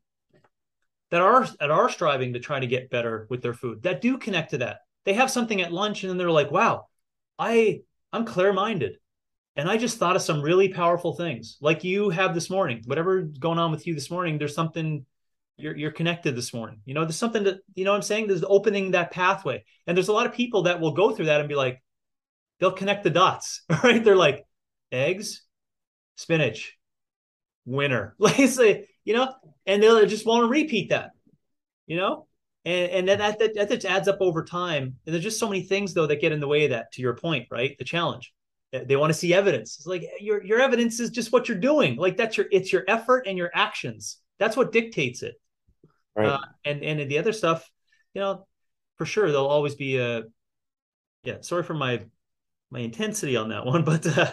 That 1.14 1.22
are 1.22 1.48
that 1.60 1.70
are 1.70 1.90
striving 1.90 2.34
to 2.34 2.40
try 2.40 2.60
to 2.60 2.66
get 2.66 2.90
better 2.90 3.28
with 3.30 3.44
their 3.44 3.54
food 3.54 3.84
that 3.84 4.02
do 4.02 4.18
connect 4.18 4.50
to 4.50 4.58
that. 4.58 4.80
They 5.06 5.14
have 5.14 5.30
something 5.30 5.62
at 5.62 5.72
lunch 5.72 6.02
and 6.02 6.10
then 6.10 6.18
they're 6.18 6.32
like 6.32 6.50
wow 6.50 6.88
i 7.38 7.82
i'm 8.12 8.26
clear-minded. 8.26 8.98
And 9.56 9.70
i 9.70 9.78
just 9.78 10.00
thought 10.00 10.16
of 10.16 10.24
some 10.24 10.42
really 10.42 10.70
powerful 10.70 11.14
things. 11.14 11.58
Like 11.62 11.84
you 11.84 12.10
have 12.10 12.34
this 12.34 12.50
morning 12.50 12.82
whatever's 12.88 13.38
going 13.38 13.60
on 13.60 13.70
with 13.70 13.86
you 13.86 13.94
this 13.94 14.10
morning 14.10 14.40
there's 14.40 14.56
something 14.56 15.06
you're 15.58 15.78
you're 15.78 15.92
connected 15.92 16.36
this 16.36 16.52
morning. 16.52 16.80
You 16.84 16.96
know 16.96 17.06
there's 17.06 17.16
something 17.16 17.44
that 17.44 17.60
you 17.76 17.86
know 17.86 17.92
what 17.92 17.98
i'm 17.98 18.02
saying? 18.02 18.26
There's 18.26 18.44
opening 18.44 18.92
that 18.92 19.12
pathway. 19.12 19.64
And 19.86 19.96
there's 19.96 20.08
a 20.08 20.14
lot 20.14 20.26
of 20.26 20.34
people 20.34 20.64
that 20.64 20.80
will 20.80 20.94
go 20.94 21.12
through 21.12 21.26
that 21.26 21.42
and 21.42 21.48
be 21.48 21.54
like 21.54 21.84
they'll 22.60 22.72
connect 22.72 23.04
the 23.04 23.12
dots 23.12 23.62
right? 23.84 24.04
They're 24.04 24.16
like 24.16 24.48
eggs 24.92 25.44
spinach 26.16 26.76
winner. 27.66 28.16
Like 28.20 28.50
say 28.50 28.88
you 29.06 29.14
know, 29.14 29.34
and 29.66 29.82
they'll 29.82 30.06
just 30.06 30.26
want 30.26 30.44
to 30.44 30.48
repeat 30.48 30.90
that, 30.90 31.12
you 31.88 31.98
know, 31.98 32.28
and 32.66 32.92
and 32.92 33.08
then 33.08 33.20
that, 33.20 33.40
that 33.40 33.56
that 33.56 33.70
just 33.70 33.86
adds 33.86 34.08
up 34.08 34.18
over 34.22 34.44
time. 34.44 34.96
And 35.06 35.14
there's 35.14 35.24
just 35.24 35.40
so 35.40 35.50
many 35.50 35.64
things 35.64 35.94
though 35.94 36.08
that 36.08 36.22
get 36.22 36.32
in 36.32 36.40
the 36.40 36.48
way 36.48 36.66
of 36.66 36.72
that. 36.72 36.92
To 36.94 37.02
your 37.02 37.16
point, 37.16 37.48
right? 37.52 37.78
The 37.78 37.86
challenge. 37.86 38.34
They 38.72 38.96
want 38.96 39.14
to 39.14 39.20
see 39.20 39.36
evidence. 39.36 39.78
It's 39.78 39.86
like 39.86 40.04
your 40.20 40.44
your 40.44 40.60
evidence 40.60 41.00
is 41.00 41.12
just 41.12 41.32
what 41.32 41.48
you're 41.48 41.60
doing. 41.60 41.96
Like 41.96 42.18
that's 42.18 42.38
your 42.38 42.48
it's 42.52 42.74
your 42.74 42.84
effort 42.88 43.28
and 43.28 43.38
your 43.38 43.52
actions. 43.54 44.18
That's 44.40 44.58
what 44.58 44.72
dictates 44.72 45.22
it. 45.22 45.36
Right. 46.16 46.28
Uh, 46.28 46.40
and 46.66 46.84
and 46.84 47.10
the 47.10 47.20
other 47.20 47.34
stuff, 47.34 47.70
you 48.16 48.22
know, 48.22 48.48
for 48.98 49.06
sure 49.06 49.32
there'll 49.32 49.48
always 49.48 49.76
be 49.76 49.98
a. 49.98 50.24
Yeah, 51.24 51.38
sorry 51.42 51.64
for 51.64 51.76
my 51.76 52.04
my 52.72 52.80
intensity 52.80 53.38
on 53.38 53.50
that 53.50 53.66
one, 53.66 53.84
but 53.84 54.06
uh, 54.18 54.32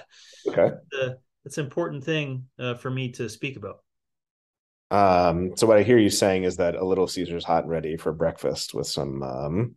okay, 0.49 0.75
the, 0.91 1.19
it's 1.45 1.59
an 1.59 1.65
important 1.65 2.05
thing 2.05 2.47
uh, 2.59 2.75
for 2.75 2.91
me 2.91 3.13
to 3.13 3.29
speak 3.29 3.57
about. 3.57 3.81
Um, 4.91 5.57
so 5.57 5.67
what 5.67 5.79
I 5.79 5.83
hear 5.83 5.99
you 5.99 6.11
saying 6.11 6.45
is 6.45 6.57
that 6.57 6.75
a 6.75 6.85
little 6.85 7.07
Caesar's 7.07 7.45
hot 7.45 7.62
and 7.65 7.71
ready 7.71 7.97
for 7.97 8.12
breakfast 8.12 8.75
with 8.75 8.87
some 8.87 9.23
um, 9.23 9.75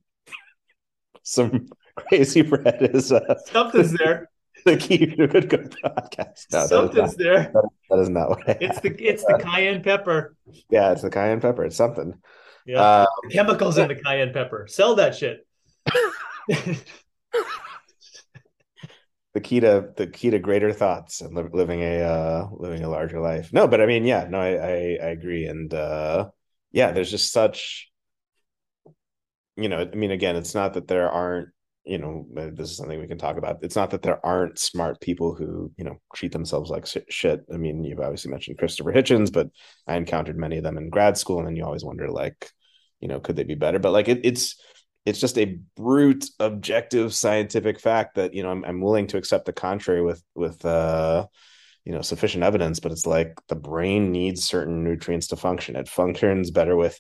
some 1.22 1.70
crazy 1.96 2.42
bread 2.42 2.90
is 2.94 3.12
uh, 3.12 3.36
something's 3.46 3.94
there. 3.98 4.30
The 4.66 4.78
key 4.78 5.06
to 5.06 5.24
a 5.24 5.28
good 5.28 5.50
good 5.50 5.76
podcast. 5.84 6.46
No, 6.54 6.66
something's 6.66 7.18
not, 7.18 7.18
there. 7.18 7.52
That, 7.54 7.70
that 7.90 8.00
is 8.00 8.10
not 8.10 8.30
what 8.30 8.50
I 8.50 8.58
it's 8.62 8.80
the 8.80 8.96
it's 8.98 9.26
the 9.26 9.38
cayenne 9.44 9.84
pepper. 9.84 10.36
Yeah, 10.70 10.92
it's 10.92 11.02
the 11.02 11.10
cayenne 11.10 11.42
pepper. 11.42 11.66
It's 11.66 11.76
something. 11.76 12.14
Yeah, 12.66 13.02
um, 13.02 13.30
chemicals 13.30 13.78
in 13.78 13.90
the 13.90 13.96
cayenne 13.96 14.32
pepper. 14.32 14.68
Sell 14.70 14.96
that 14.96 15.16
shit. 15.16 15.46
the 19.34 19.42
key 19.42 19.60
to 19.60 19.90
the 19.98 20.08
key 20.08 20.30
to 20.30 20.40
greater 20.40 20.72
thoughts 20.72 21.22
and 21.22 21.36
li- 21.36 21.50
living 21.52 21.82
a 21.82 22.02
uh 22.02 22.48
living 22.54 22.84
a 22.84 22.90
larger 22.90 23.20
life. 23.20 23.52
No 23.54 23.68
but 23.68 23.82
i 23.82 23.86
mean 23.86 24.06
yeah 24.06 24.28
no 24.30 24.40
i 24.40 24.50
i, 24.50 24.98
I 25.02 25.10
agree. 25.10 25.46
And 25.46 25.74
uh 25.74 26.30
yeah 26.72 26.92
there's 26.92 27.12
just 27.12 27.32
such 27.32 27.90
you 29.56 29.70
know 29.70 29.80
i 29.80 29.96
mean 29.96 30.12
again 30.12 30.36
it's 30.36 30.56
not 30.56 30.74
that 30.74 30.88
there 30.88 31.10
aren't 31.10 31.50
you 31.86 31.98
know 31.98 32.26
uh, 32.38 32.50
this 32.54 32.72
is 32.72 32.78
something 32.78 33.00
we 33.00 33.08
can 33.08 33.18
talk 33.18 33.36
about. 33.38 33.58
It's 33.62 33.76
not 33.76 33.90
that 33.90 34.04
there 34.04 34.26
aren't 34.26 34.58
smart 34.58 35.02
people 35.02 35.36
who 35.36 35.72
you 35.78 35.84
know 35.84 36.00
treat 36.16 36.32
themselves 36.32 36.70
like 36.70 36.88
shit. 37.10 37.42
I 37.54 37.58
mean 37.58 37.84
you've 37.84 38.00
obviously 38.00 38.32
mentioned 38.32 38.58
christopher 38.58 38.94
hitchens 38.94 39.34
but 39.34 39.50
i 39.88 39.96
encountered 39.98 40.38
many 40.38 40.58
of 40.58 40.64
them 40.64 40.78
in 40.78 40.90
grad 40.90 41.18
school 41.18 41.40
and 41.40 41.48
then 41.48 41.56
you 41.58 41.66
always 41.66 41.84
wonder 41.84 42.10
like 42.10 42.52
you 43.02 43.10
know 43.10 43.20
could 43.20 43.36
they 43.36 43.44
be 43.44 43.56
better? 43.56 43.80
But 43.80 43.92
like 43.92 44.08
it, 44.08 44.22
it's 44.24 44.56
it's 45.06 45.20
just 45.20 45.38
a 45.38 45.60
brute 45.76 46.26
objective 46.40 47.14
scientific 47.14 47.80
fact 47.80 48.16
that 48.16 48.34
you 48.34 48.44
know 48.44 48.50
I'm, 48.50 48.64
I'm 48.64 48.82
willing 48.82 49.08
to 49.08 49.18
accept 49.18 49.46
the 49.46 49.54
contrary 49.54 50.02
with 50.02 50.24
with 50.36 50.64
uh 50.66 51.28
you 51.86 51.92
know 51.92 52.02
sufficient 52.02 52.44
evidence 52.44 52.80
but 52.80 52.92
it's 52.92 53.06
like 53.06 53.38
the 53.50 53.56
brain 53.56 54.12
needs 54.12 54.44
certain 54.44 54.84
nutrients 54.84 55.28
to 55.28 55.36
function. 55.36 55.76
It 55.76 55.90
functions 55.90 56.52
better 56.52 56.76
with 56.76 57.00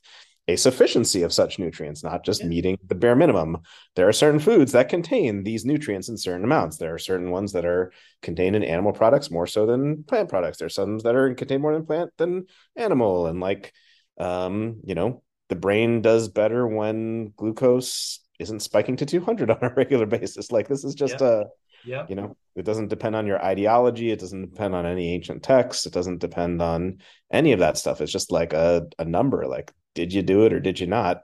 a 0.50 0.58
sufficiency 0.58 1.24
of 1.24 1.32
such 1.32 1.58
nutrients 1.58 2.04
not 2.04 2.26
just 2.26 2.42
yeah. 2.42 2.48
meeting 2.48 2.78
the 2.88 2.96
bare 2.96 3.16
minimum. 3.16 3.60
There 3.96 4.10
are 4.10 4.14
certain 4.14 4.42
foods 4.42 4.74
that 4.74 4.90
contain 4.90 5.44
these 5.44 5.64
nutrients 5.64 6.10
in 6.10 6.18
certain 6.18 6.44
amounts. 6.44 6.78
There 6.78 6.94
are 6.94 7.00
certain 7.00 7.32
ones 7.32 7.54
that 7.54 7.64
are 7.66 7.94
contained 8.22 8.58
in 8.58 8.64
animal 8.64 8.92
products 8.92 9.32
more 9.32 9.48
so 9.48 9.66
than 9.66 10.04
plant 10.04 10.28
products. 10.28 10.58
There's 10.58 10.76
some 10.76 10.98
that 11.00 11.16
are 11.16 11.34
contained 11.34 11.62
more 11.62 11.74
in 11.74 11.86
plant 11.86 12.12
than 12.18 12.48
animal. 12.76 13.28
And 13.28 13.40
like 13.40 13.74
um 14.18 14.82
you 14.84 14.96
know 14.96 15.24
the 15.54 15.60
brain 15.60 16.02
does 16.02 16.30
better 16.30 16.66
when 16.66 17.32
glucose 17.38 18.20
isn't 18.40 18.62
spiking 18.62 18.96
to 18.98 19.06
200 19.06 19.52
on 19.52 19.60
a 19.62 19.70
regular 19.76 20.08
basis 20.08 20.52
like 20.52 20.68
this 20.68 20.84
is 20.84 20.96
just 20.96 21.22
yeah. 21.22 21.28
a 21.28 21.44
Yeah. 21.86 22.06
You 22.10 22.16
know, 22.16 22.38
it 22.56 22.66
doesn't 22.66 22.88
depend 22.88 23.16
on 23.16 23.28
your 23.28 23.44
ideology. 23.44 24.10
It 24.10 24.20
doesn't 24.20 24.52
depend 24.54 24.74
on 24.74 24.86
any 24.86 25.14
ancient 25.14 25.44
texts. 25.44 25.86
It 25.86 25.94
doesn't 25.94 26.22
depend 26.22 26.62
on 26.62 27.00
any 27.30 27.52
of 27.52 27.60
that 27.60 27.78
stuff. 27.78 28.02
It's 28.02 28.12
just 28.12 28.32
like 28.32 28.54
a, 28.54 28.88
a 28.98 29.06
number. 29.06 29.46
Like, 29.46 29.72
did 29.94 30.14
you 30.14 30.24
do 30.24 30.46
it 30.46 30.54
or 30.54 30.60
did 30.60 30.80
you 30.80 30.88
not? 30.88 31.22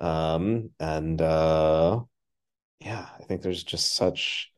Um, 0.00 0.70
and 0.80 1.20
uh, 1.20 2.00
yeah, 2.80 3.06
I 3.20 3.22
think 3.24 3.42
there's 3.42 3.62
just 3.62 3.94
such 3.94 4.50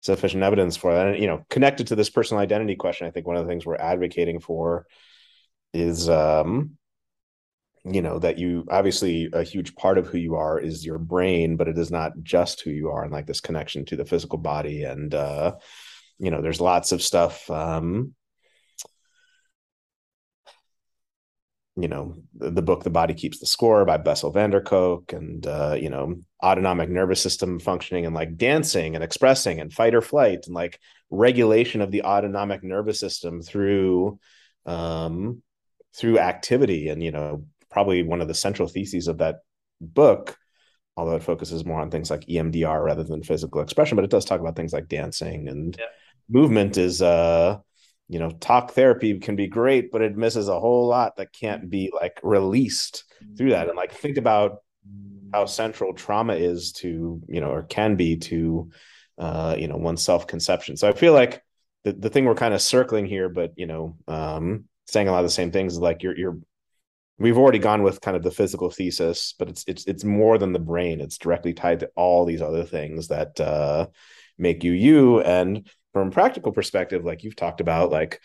sufficient 0.00 0.42
evidence 0.42 0.76
for 0.76 0.94
that. 0.94 1.06
And 1.08 1.20
you 1.20 1.28
know, 1.28 1.44
connected 1.50 1.88
to 1.88 1.96
this 1.96 2.10
personal 2.10 2.42
identity 2.42 2.74
question, 2.74 3.06
I 3.06 3.10
think 3.10 3.26
one 3.26 3.36
of 3.36 3.44
the 3.44 3.50
things 3.50 3.66
we're 3.66 3.76
advocating 3.76 4.40
for 4.40 4.86
is 5.74 6.08
um 6.08 6.78
you 7.84 8.00
know 8.00 8.18
that 8.18 8.38
you 8.38 8.66
obviously 8.70 9.28
a 9.32 9.42
huge 9.42 9.74
part 9.74 9.98
of 9.98 10.06
who 10.06 10.16
you 10.16 10.36
are 10.36 10.58
is 10.58 10.86
your 10.86 10.98
brain 10.98 11.56
but 11.56 11.68
it 11.68 11.76
is 11.76 11.90
not 11.90 12.12
just 12.22 12.62
who 12.62 12.70
you 12.70 12.88
are 12.88 13.02
and 13.04 13.12
like 13.12 13.26
this 13.26 13.40
connection 13.40 13.84
to 13.84 13.96
the 13.96 14.06
physical 14.06 14.38
body 14.38 14.84
and 14.84 15.14
uh 15.14 15.54
you 16.18 16.30
know 16.30 16.40
there's 16.40 16.60
lots 16.60 16.92
of 16.92 17.02
stuff 17.02 17.50
um 17.50 18.14
you 21.76 21.88
know 21.88 22.14
the, 22.36 22.50
the 22.50 22.62
book 22.62 22.84
the 22.84 22.90
body 22.90 23.12
keeps 23.12 23.40
the 23.40 23.46
score 23.46 23.84
by 23.84 23.96
bessel 23.96 24.30
van 24.30 24.50
der 24.50 24.60
kolk 24.60 25.12
and 25.12 25.46
uh 25.46 25.76
you 25.78 25.90
know 25.90 26.14
autonomic 26.42 26.88
nervous 26.88 27.20
system 27.20 27.58
functioning 27.58 28.06
and 28.06 28.14
like 28.14 28.36
dancing 28.36 28.94
and 28.94 29.04
expressing 29.04 29.60
and 29.60 29.72
fight 29.74 29.94
or 29.94 30.00
flight 30.00 30.44
and 30.46 30.54
like 30.54 30.78
regulation 31.10 31.80
of 31.80 31.90
the 31.90 32.02
autonomic 32.04 32.62
nervous 32.62 32.98
system 32.98 33.42
through 33.42 34.18
um 34.64 35.42
through 35.94 36.18
activity 36.18 36.88
and 36.88 37.02
you 37.02 37.10
know 37.10 37.44
probably 37.74 38.04
one 38.04 38.20
of 38.20 38.28
the 38.28 38.34
central 38.34 38.68
theses 38.68 39.08
of 39.08 39.18
that 39.18 39.40
book 39.80 40.38
although 40.96 41.16
it 41.16 41.24
focuses 41.24 41.64
more 41.64 41.80
on 41.80 41.90
things 41.90 42.08
like 42.08 42.24
emdr 42.26 42.84
rather 42.84 43.02
than 43.02 43.20
physical 43.20 43.60
expression 43.60 43.96
but 43.96 44.04
it 44.04 44.10
does 44.10 44.24
talk 44.24 44.40
about 44.40 44.54
things 44.54 44.72
like 44.72 44.86
dancing 44.86 45.48
and 45.48 45.76
yeah. 45.76 45.86
movement 46.28 46.78
is 46.78 47.02
uh 47.02 47.58
you 48.08 48.20
know 48.20 48.30
talk 48.30 48.70
therapy 48.70 49.18
can 49.18 49.34
be 49.34 49.48
great 49.48 49.90
but 49.90 50.02
it 50.02 50.16
misses 50.16 50.48
a 50.48 50.60
whole 50.60 50.86
lot 50.86 51.16
that 51.16 51.32
can't 51.32 51.68
be 51.68 51.90
like 51.92 52.20
released 52.22 53.02
through 53.36 53.50
that 53.50 53.66
and 53.68 53.76
like 53.76 53.92
think 53.92 54.18
about 54.18 54.58
how 55.32 55.44
central 55.44 55.92
trauma 55.94 56.34
is 56.34 56.70
to 56.70 57.20
you 57.28 57.40
know 57.40 57.50
or 57.50 57.64
can 57.64 57.96
be 57.96 58.16
to 58.16 58.70
uh 59.18 59.56
you 59.58 59.66
know 59.66 59.76
one's 59.76 60.02
self-conception 60.02 60.76
so 60.76 60.88
i 60.88 60.92
feel 60.92 61.12
like 61.12 61.42
the, 61.82 61.92
the 61.92 62.08
thing 62.08 62.24
we're 62.24 62.36
kind 62.36 62.54
of 62.54 62.62
circling 62.62 63.04
here 63.04 63.28
but 63.28 63.52
you 63.56 63.66
know 63.66 63.96
um 64.06 64.64
saying 64.86 65.08
a 65.08 65.10
lot 65.10 65.18
of 65.18 65.26
the 65.26 65.30
same 65.30 65.50
things 65.50 65.72
is 65.72 65.80
like 65.80 66.04
you're 66.04 66.16
you're 66.16 66.38
we've 67.18 67.38
already 67.38 67.58
gone 67.58 67.82
with 67.82 68.00
kind 68.00 68.16
of 68.16 68.22
the 68.22 68.30
physical 68.30 68.70
thesis 68.70 69.34
but 69.38 69.48
it's 69.48 69.64
it's 69.66 69.84
it's 69.86 70.04
more 70.04 70.36
than 70.38 70.52
the 70.52 70.58
brain 70.58 71.00
it's 71.00 71.18
directly 71.18 71.52
tied 71.52 71.80
to 71.80 71.90
all 71.94 72.24
these 72.24 72.42
other 72.42 72.64
things 72.64 73.08
that 73.08 73.38
uh 73.40 73.86
make 74.36 74.64
you 74.64 74.72
you 74.72 75.20
and 75.20 75.68
from 75.94 76.08
a 76.08 76.10
practical 76.10 76.52
perspective, 76.52 77.04
like 77.04 77.22
you've 77.22 77.36
talked 77.36 77.60
about, 77.60 77.90
like 77.90 78.20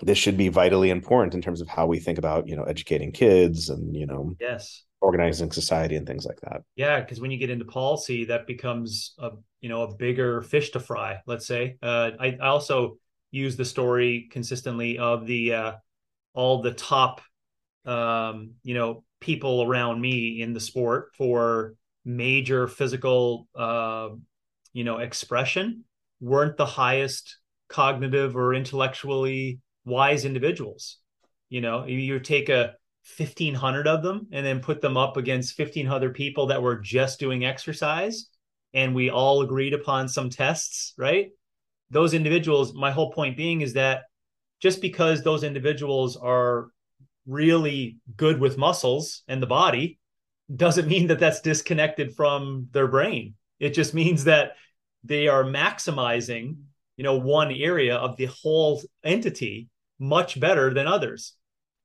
this 0.00 0.18
should 0.18 0.36
be 0.36 0.48
vitally 0.48 0.90
important 0.90 1.34
in 1.34 1.40
terms 1.40 1.62
of 1.62 1.68
how 1.68 1.86
we 1.86 1.98
think 1.98 2.18
about, 2.18 2.46
you 2.46 2.54
know, 2.54 2.64
educating 2.64 3.10
kids 3.10 3.70
and, 3.70 3.96
you 3.96 4.06
know, 4.06 4.36
yes, 4.38 4.84
organizing 5.00 5.50
society 5.50 5.96
and 5.96 6.06
things 6.06 6.26
like 6.26 6.38
that. 6.42 6.62
Yeah, 6.76 7.00
because 7.00 7.18
when 7.18 7.30
you 7.30 7.38
get 7.38 7.50
into 7.50 7.64
policy, 7.64 8.26
that 8.26 8.46
becomes 8.46 9.14
a 9.18 9.30
you 9.60 9.70
know 9.70 9.82
a 9.82 9.94
bigger 9.96 10.42
fish 10.42 10.70
to 10.70 10.80
fry. 10.80 11.20
Let's 11.26 11.46
say. 11.46 11.78
Uh, 11.82 12.10
I, 12.20 12.36
I 12.40 12.48
also 12.48 12.98
use 13.30 13.56
the 13.56 13.64
story 13.64 14.28
consistently 14.30 14.98
of 14.98 15.26
the 15.26 15.54
uh, 15.54 15.72
all 16.34 16.60
the 16.60 16.74
top, 16.74 17.22
um, 17.86 18.52
you 18.62 18.74
know, 18.74 19.04
people 19.20 19.62
around 19.62 20.00
me 20.00 20.42
in 20.42 20.52
the 20.52 20.60
sport 20.60 21.10
for 21.16 21.74
major 22.04 22.68
physical, 22.68 23.48
uh, 23.54 24.08
you 24.72 24.84
know, 24.84 24.98
expression 24.98 25.84
weren't 26.20 26.56
the 26.56 26.66
highest 26.66 27.38
cognitive 27.68 28.36
or 28.36 28.54
intellectually 28.54 29.60
wise 29.84 30.24
individuals. 30.24 30.98
You 31.48 31.60
know, 31.60 31.84
you 31.86 32.18
take 32.20 32.48
a 32.48 32.74
1500 33.16 33.86
of 33.86 34.02
them 34.02 34.26
and 34.32 34.44
then 34.44 34.60
put 34.60 34.80
them 34.80 34.96
up 34.96 35.16
against 35.16 35.58
1500 35.58 36.14
people 36.14 36.46
that 36.46 36.62
were 36.62 36.76
just 36.76 37.20
doing 37.20 37.44
exercise 37.44 38.28
and 38.74 38.94
we 38.94 39.10
all 39.10 39.42
agreed 39.42 39.72
upon 39.72 40.08
some 40.08 40.28
tests, 40.28 40.92
right? 40.98 41.30
Those 41.90 42.14
individuals, 42.14 42.74
my 42.74 42.90
whole 42.90 43.12
point 43.12 43.36
being 43.36 43.60
is 43.60 43.74
that 43.74 44.02
just 44.60 44.80
because 44.80 45.22
those 45.22 45.44
individuals 45.44 46.16
are 46.16 46.68
really 47.26 47.98
good 48.16 48.40
with 48.40 48.58
muscles 48.58 49.22
and 49.28 49.42
the 49.42 49.46
body 49.46 49.98
doesn't 50.54 50.88
mean 50.88 51.08
that 51.08 51.18
that's 51.18 51.40
disconnected 51.40 52.14
from 52.14 52.68
their 52.72 52.86
brain. 52.86 53.34
It 53.58 53.70
just 53.70 53.94
means 53.94 54.24
that 54.24 54.52
they 55.02 55.28
are 55.28 55.44
maximizing 55.44 56.56
you 56.96 57.04
know 57.04 57.16
one 57.16 57.52
area 57.52 57.96
of 57.96 58.16
the 58.16 58.26
whole 58.26 58.82
entity 59.04 59.68
much 59.98 60.38
better 60.38 60.72
than 60.72 60.86
others 60.86 61.34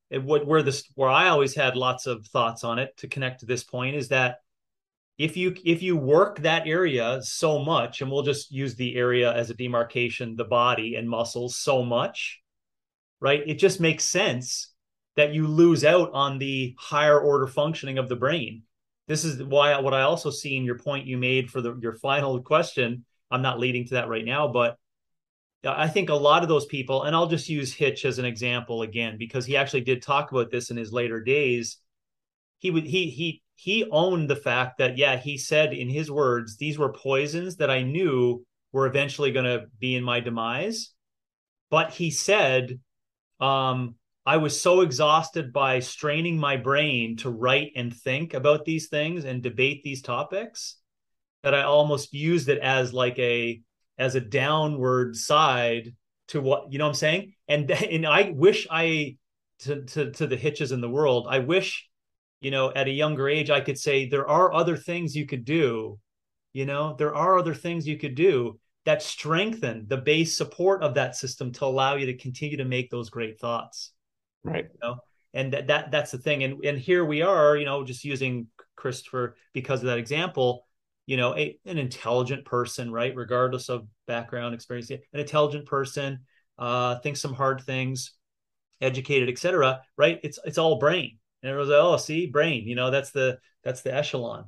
and 0.10 0.26
what 0.26 0.46
where 0.46 0.64
this 0.64 0.84
where 0.96 1.10
i 1.10 1.30
always 1.30 1.56
had 1.56 1.76
lots 1.76 2.08
of 2.08 2.26
thoughts 2.28 2.64
on 2.64 2.80
it 2.80 2.96
to 2.98 3.08
connect 3.08 3.42
to 3.42 3.46
this 3.46 3.64
point 3.64 3.96
is 3.96 4.10
that 4.10 4.38
if 5.18 5.38
you 5.38 5.56
if 5.66 5.84
you 5.84 5.96
work 5.96 6.40
that 6.40 6.68
area 6.68 7.20
so 7.22 7.60
much 7.60 8.02
and 8.02 8.12
we'll 8.12 8.24
just 8.24 8.52
use 8.52 8.76
the 8.76 8.96
area 8.96 9.32
as 9.34 9.50
a 9.50 9.54
demarcation 9.54 10.36
the 10.36 10.44
body 10.44 10.96
and 10.96 11.10
muscles 11.10 11.56
so 11.56 11.84
much 11.84 12.42
right 13.20 13.44
it 13.46 13.56
just 13.56 13.80
makes 13.80 14.04
sense 14.04 14.70
that 15.16 15.34
you 15.34 15.48
lose 15.48 15.84
out 15.84 16.12
on 16.14 16.38
the 16.38 16.76
higher 16.80 17.20
order 17.20 17.48
functioning 17.48 17.98
of 17.98 18.10
the 18.10 18.16
brain 18.16 18.64
this 19.08 19.26
is 19.26 19.44
why 19.44 19.78
what 19.80 19.94
i 19.94 20.02
also 20.02 20.30
see 20.30 20.56
in 20.56 20.64
your 20.64 20.78
point 20.78 21.08
you 21.08 21.18
made 21.18 21.50
for 21.50 21.62
the 21.62 21.76
your 21.82 21.94
final 21.94 22.42
question 22.42 23.04
I'm 23.32 23.42
not 23.42 23.60
leading 23.60 23.86
to 23.86 23.94
that 23.96 24.10
right 24.10 24.26
now, 24.26 24.50
but 24.50 24.78
I 25.64 25.88
think 25.88 26.10
a 26.10 26.16
lot 26.16 26.44
of 26.44 26.50
those 26.50 26.66
people, 26.66 27.04
and 27.04 27.16
I'll 27.16 27.28
just 27.28 27.48
use 27.48 27.74
Hitch 27.74 28.04
as 28.04 28.20
an 28.20 28.26
example 28.26 28.82
again, 28.82 29.18
because 29.18 29.46
he 29.46 29.56
actually 29.56 29.82
did 29.82 30.02
talk 30.02 30.32
about 30.32 30.52
this 30.52 30.70
in 30.70 30.78
his 30.78 30.92
later 30.92 31.22
days. 31.22 31.78
He 32.60 32.72
would 32.72 32.86
he 32.86 33.10
he 33.10 33.42
he 33.56 33.88
owned 33.90 34.30
the 34.30 34.36
fact 34.36 34.80
that 34.80 34.98
yeah, 34.98 35.18
he 35.18 35.38
said 35.38 35.74
in 35.74 35.90
his 35.90 36.12
words, 36.12 36.58
these 36.58 36.78
were 36.78 36.92
poisons 36.92 37.58
that 37.58 37.70
I 37.70 37.84
knew 37.84 38.46
were 38.72 38.88
eventually 38.88 39.32
going 39.32 39.46
to 39.46 39.68
be 39.80 39.96
in 39.96 40.04
my 40.04 40.20
demise. 40.20 40.92
But 41.70 41.92
he 41.92 42.12
said, 42.12 42.80
um, 43.40 43.96
I 44.26 44.38
was 44.38 44.61
so 44.61 44.81
exhausted 44.81 45.52
by 45.52 45.80
straining 45.80 46.38
my 46.38 46.57
brain 46.57 47.18
to 47.18 47.30
write 47.30 47.72
and 47.76 47.95
think 47.95 48.34
about 48.34 48.65
these 48.65 48.88
things 48.88 49.26
and 49.26 49.41
debate 49.41 49.84
these 49.84 50.02
topics 50.02 50.77
that 51.43 51.56
I 51.56 51.64
almost 51.64 52.14
used 52.14 52.48
it 52.48 52.60
as 52.60 52.93
like 52.93 53.18
a 53.18 53.61
as 53.98 54.15
a 54.15 54.22
downward 54.22 55.15
side 55.15 55.95
to 56.30 56.41
what 56.41 56.72
you 56.72 56.77
know 56.77 56.85
what 56.85 56.89
I'm 56.89 56.95
saying? 56.95 57.34
And 57.48 57.69
and 57.72 58.06
I 58.06 58.31
wish 58.35 58.68
I 58.69 59.18
to 59.60 59.84
to 59.85 60.11
to 60.11 60.27
the 60.27 60.38
hitches 60.38 60.72
in 60.72 60.81
the 60.81 60.89
world 60.89 61.27
I 61.30 61.39
wish 61.39 61.88
you 62.41 62.52
know 62.52 62.72
at 62.72 62.88
a 62.88 62.91
younger 62.91 63.27
age 63.27 63.49
I 63.49 63.61
could 63.61 63.77
say 63.77 64.07
there 64.07 64.27
are 64.27 64.53
other 64.53 64.77
things 64.77 65.15
you 65.15 65.26
could 65.26 65.45
do 65.45 65.99
you 66.53 66.65
know? 66.65 66.95
There 66.98 67.15
are 67.15 67.38
other 67.38 67.53
things 67.53 67.88
you 67.88 67.98
could 67.98 68.15
do 68.15 68.60
that 68.85 69.02
strengthen 69.02 69.85
the 69.88 69.98
base 69.98 70.35
support 70.35 70.84
of 70.84 70.95
that 70.95 71.15
system 71.15 71.52
to 71.53 71.65
allow 71.65 71.95
you 71.95 72.07
to 72.07 72.18
continue 72.18 72.57
to 72.57 72.65
make 72.65 72.89
those 72.89 73.10
great 73.10 73.39
thoughts 73.39 73.93
right. 74.44 74.66
You 74.72 74.80
know? 74.82 74.96
And 75.34 75.54
that, 75.54 75.68
that 75.68 75.92
that's 75.92 76.12
the 76.12 76.18
thing. 76.18 76.44
And 76.44 76.64
and 76.66 76.78
here 76.78 77.06
we 77.06 77.22
are 77.22 77.56
you 77.56 77.66
know 77.66 77.84
just 77.84 78.04
using 78.04 78.48
Christopher 78.76 79.36
because 79.54 79.80
of 79.80 79.86
that 79.88 79.98
example 79.98 80.66
you 81.06 81.18
know 81.18 81.36
a, 81.36 81.58
an 81.66 81.78
intelligent 81.78 82.46
person 82.46 82.92
right? 82.92 83.16
Regardless 83.16 83.70
of 83.70 83.88
background 84.08 84.54
experience 84.54 84.90
an 84.90 85.00
intelligent 85.14 85.66
person 85.66 86.20
uh 86.58 87.00
thinks 87.00 87.22
some 87.22 87.34
hard 87.34 87.62
things 87.62 88.14
educated 88.82 89.30
etc 89.30 89.82
right? 89.98 90.20
It's 90.24 90.40
it's 90.44 90.58
all 90.58 90.80
brain. 90.80 91.18
And 91.44 91.52
it 91.52 91.56
was 91.56 91.70
like 91.70 91.80
oh 91.80 91.98
see 91.98 92.28
brain. 92.28 92.68
You 92.68 92.76
know 92.76 92.92
that's 92.92 93.12
the 93.12 93.40
that's 93.64 93.82
the 93.82 93.94
echelon. 93.94 94.46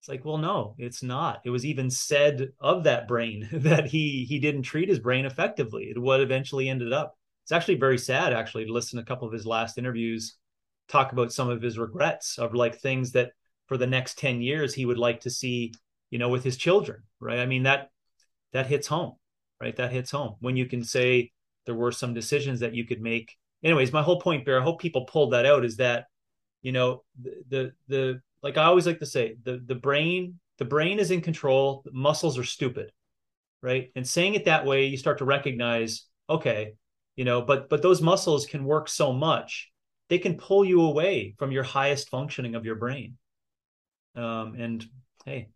It's 0.00 0.08
like 0.08 0.24
well 0.24 0.38
no 0.38 0.74
it's 0.78 1.02
not. 1.02 1.40
It 1.44 1.50
was 1.50 1.66
even 1.66 1.90
said 1.90 2.50
of 2.60 2.84
that 2.84 3.08
brain 3.08 3.48
that 3.52 3.86
he 3.86 4.24
he 4.28 4.38
didn't 4.38 4.62
treat 4.62 4.88
his 4.88 5.00
brain 5.00 5.26
effectively. 5.26 5.84
It 5.84 5.98
what 5.98 6.20
eventually 6.20 6.68
ended 6.68 6.92
up 6.92 7.16
it's 7.50 7.56
actually 7.56 7.76
very 7.76 7.98
sad 7.98 8.32
actually 8.32 8.64
to 8.64 8.72
listen 8.72 8.96
to 8.96 9.02
a 9.02 9.06
couple 9.06 9.26
of 9.26 9.32
his 9.32 9.46
last 9.46 9.78
interviews 9.78 10.36
talk 10.88 11.12
about 11.12 11.32
some 11.32 11.48
of 11.48 11.62
his 11.62 11.78
regrets 11.78 12.38
of 12.38 12.54
like 12.54 12.78
things 12.78 13.12
that 13.12 13.32
for 13.66 13.76
the 13.76 13.86
next 13.86 14.18
10 14.18 14.40
years 14.40 14.74
he 14.74 14.86
would 14.86 14.98
like 14.98 15.20
to 15.20 15.30
see 15.30 15.72
you 16.10 16.18
know, 16.18 16.28
with 16.28 16.44
his 16.44 16.56
children, 16.56 17.02
right? 17.20 17.38
I 17.38 17.46
mean, 17.46 17.62
that 17.62 17.90
that 18.52 18.66
hits 18.66 18.88
home, 18.88 19.14
right? 19.60 19.74
That 19.76 19.92
hits 19.92 20.10
home 20.10 20.36
when 20.40 20.56
you 20.56 20.66
can 20.66 20.84
say 20.84 21.30
there 21.66 21.74
were 21.74 21.92
some 21.92 22.14
decisions 22.14 22.60
that 22.60 22.74
you 22.74 22.84
could 22.84 23.00
make. 23.00 23.36
Anyways, 23.62 23.92
my 23.92 24.02
whole 24.02 24.20
point, 24.20 24.44
Bear, 24.44 24.60
I 24.60 24.64
hope 24.64 24.80
people 24.80 25.04
pulled 25.04 25.32
that 25.32 25.46
out 25.46 25.64
is 25.64 25.76
that, 25.76 26.06
you 26.62 26.72
know, 26.72 27.04
the 27.20 27.44
the, 27.48 27.72
the 27.88 28.20
like 28.42 28.58
I 28.58 28.64
always 28.64 28.86
like 28.86 28.98
to 28.98 29.06
say, 29.06 29.36
the 29.44 29.62
the 29.64 29.74
brain, 29.74 30.40
the 30.58 30.64
brain 30.64 30.98
is 30.98 31.10
in 31.10 31.20
control, 31.20 31.84
muscles 31.92 32.38
are 32.38 32.44
stupid, 32.44 32.90
right? 33.62 33.90
And 33.94 34.06
saying 34.06 34.34
it 34.34 34.46
that 34.46 34.66
way, 34.66 34.86
you 34.86 34.96
start 34.96 35.18
to 35.18 35.24
recognize, 35.24 36.06
okay, 36.28 36.74
you 37.20 37.26
know, 37.26 37.42
but 37.42 37.68
but 37.68 37.82
those 37.82 38.00
muscles 38.00 38.46
can 38.46 38.64
work 38.64 38.88
so 38.88 39.12
much, 39.12 39.70
they 40.08 40.16
can 40.16 40.38
pull 40.38 40.64
you 40.64 40.80
away 40.80 41.34
from 41.38 41.52
your 41.52 41.62
highest 41.62 42.08
functioning 42.08 42.54
of 42.54 42.64
your 42.64 42.76
brain. 42.76 43.18
Um, 44.16 44.54
and 44.54 44.82
hey, 45.26 45.50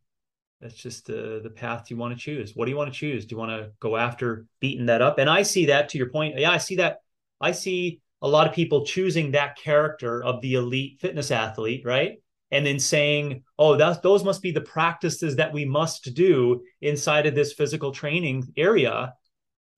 that's 0.60 0.74
just 0.74 1.06
the 1.06 1.40
the 1.42 1.48
path 1.48 1.86
you 1.88 1.96
want 1.96 2.12
to 2.12 2.22
choose. 2.22 2.52
What 2.54 2.66
do 2.66 2.70
you 2.70 2.76
want 2.76 2.92
to 2.92 2.98
choose? 2.98 3.24
Do 3.24 3.34
you 3.34 3.38
want 3.38 3.52
to 3.52 3.70
go 3.80 3.96
after 3.96 4.44
beating 4.60 4.84
that 4.86 5.00
up? 5.00 5.18
And 5.18 5.30
I 5.30 5.40
see 5.40 5.64
that 5.64 5.88
to 5.88 5.96
your 5.96 6.10
point. 6.10 6.38
Yeah, 6.38 6.50
I 6.50 6.58
see 6.58 6.76
that. 6.76 6.98
I 7.40 7.52
see 7.52 8.02
a 8.20 8.28
lot 8.28 8.46
of 8.46 8.52
people 8.52 8.84
choosing 8.84 9.30
that 9.30 9.56
character 9.56 10.22
of 10.22 10.42
the 10.42 10.56
elite 10.56 11.00
fitness 11.00 11.30
athlete, 11.30 11.80
right? 11.86 12.18
And 12.50 12.66
then 12.66 12.78
saying, 12.78 13.42
"Oh, 13.58 13.76
that's 13.76 14.00
those 14.00 14.22
must 14.22 14.42
be 14.42 14.50
the 14.50 14.60
practices 14.60 15.36
that 15.36 15.54
we 15.54 15.64
must 15.64 16.12
do 16.12 16.62
inside 16.82 17.24
of 17.24 17.34
this 17.34 17.54
physical 17.54 17.90
training 17.90 18.52
area." 18.54 19.14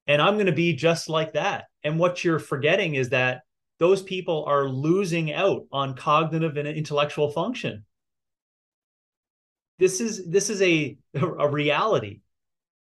And 0.09 0.23
I'm 0.23 0.35
going 0.35 0.47
to 0.47 0.53
be 0.53 0.73
just 0.73 1.09
like 1.09 1.35
that. 1.35 1.67
And 1.87 1.99
what 1.99 2.25
you're 2.25 2.39
forgetting 2.39 2.97
is 2.97 3.11
that 3.11 3.43
those 3.79 4.03
people 4.03 4.45
are 4.47 4.69
losing 4.69 5.33
out 5.33 5.67
on 5.71 5.95
cognitive 5.95 6.57
and 6.57 6.67
intellectual 6.67 7.31
function. 7.31 7.85
This 9.79 10.01
is 10.01 10.29
this 10.29 10.51
is 10.51 10.61
a 10.63 10.99
a 11.15 11.49
reality 11.49 12.21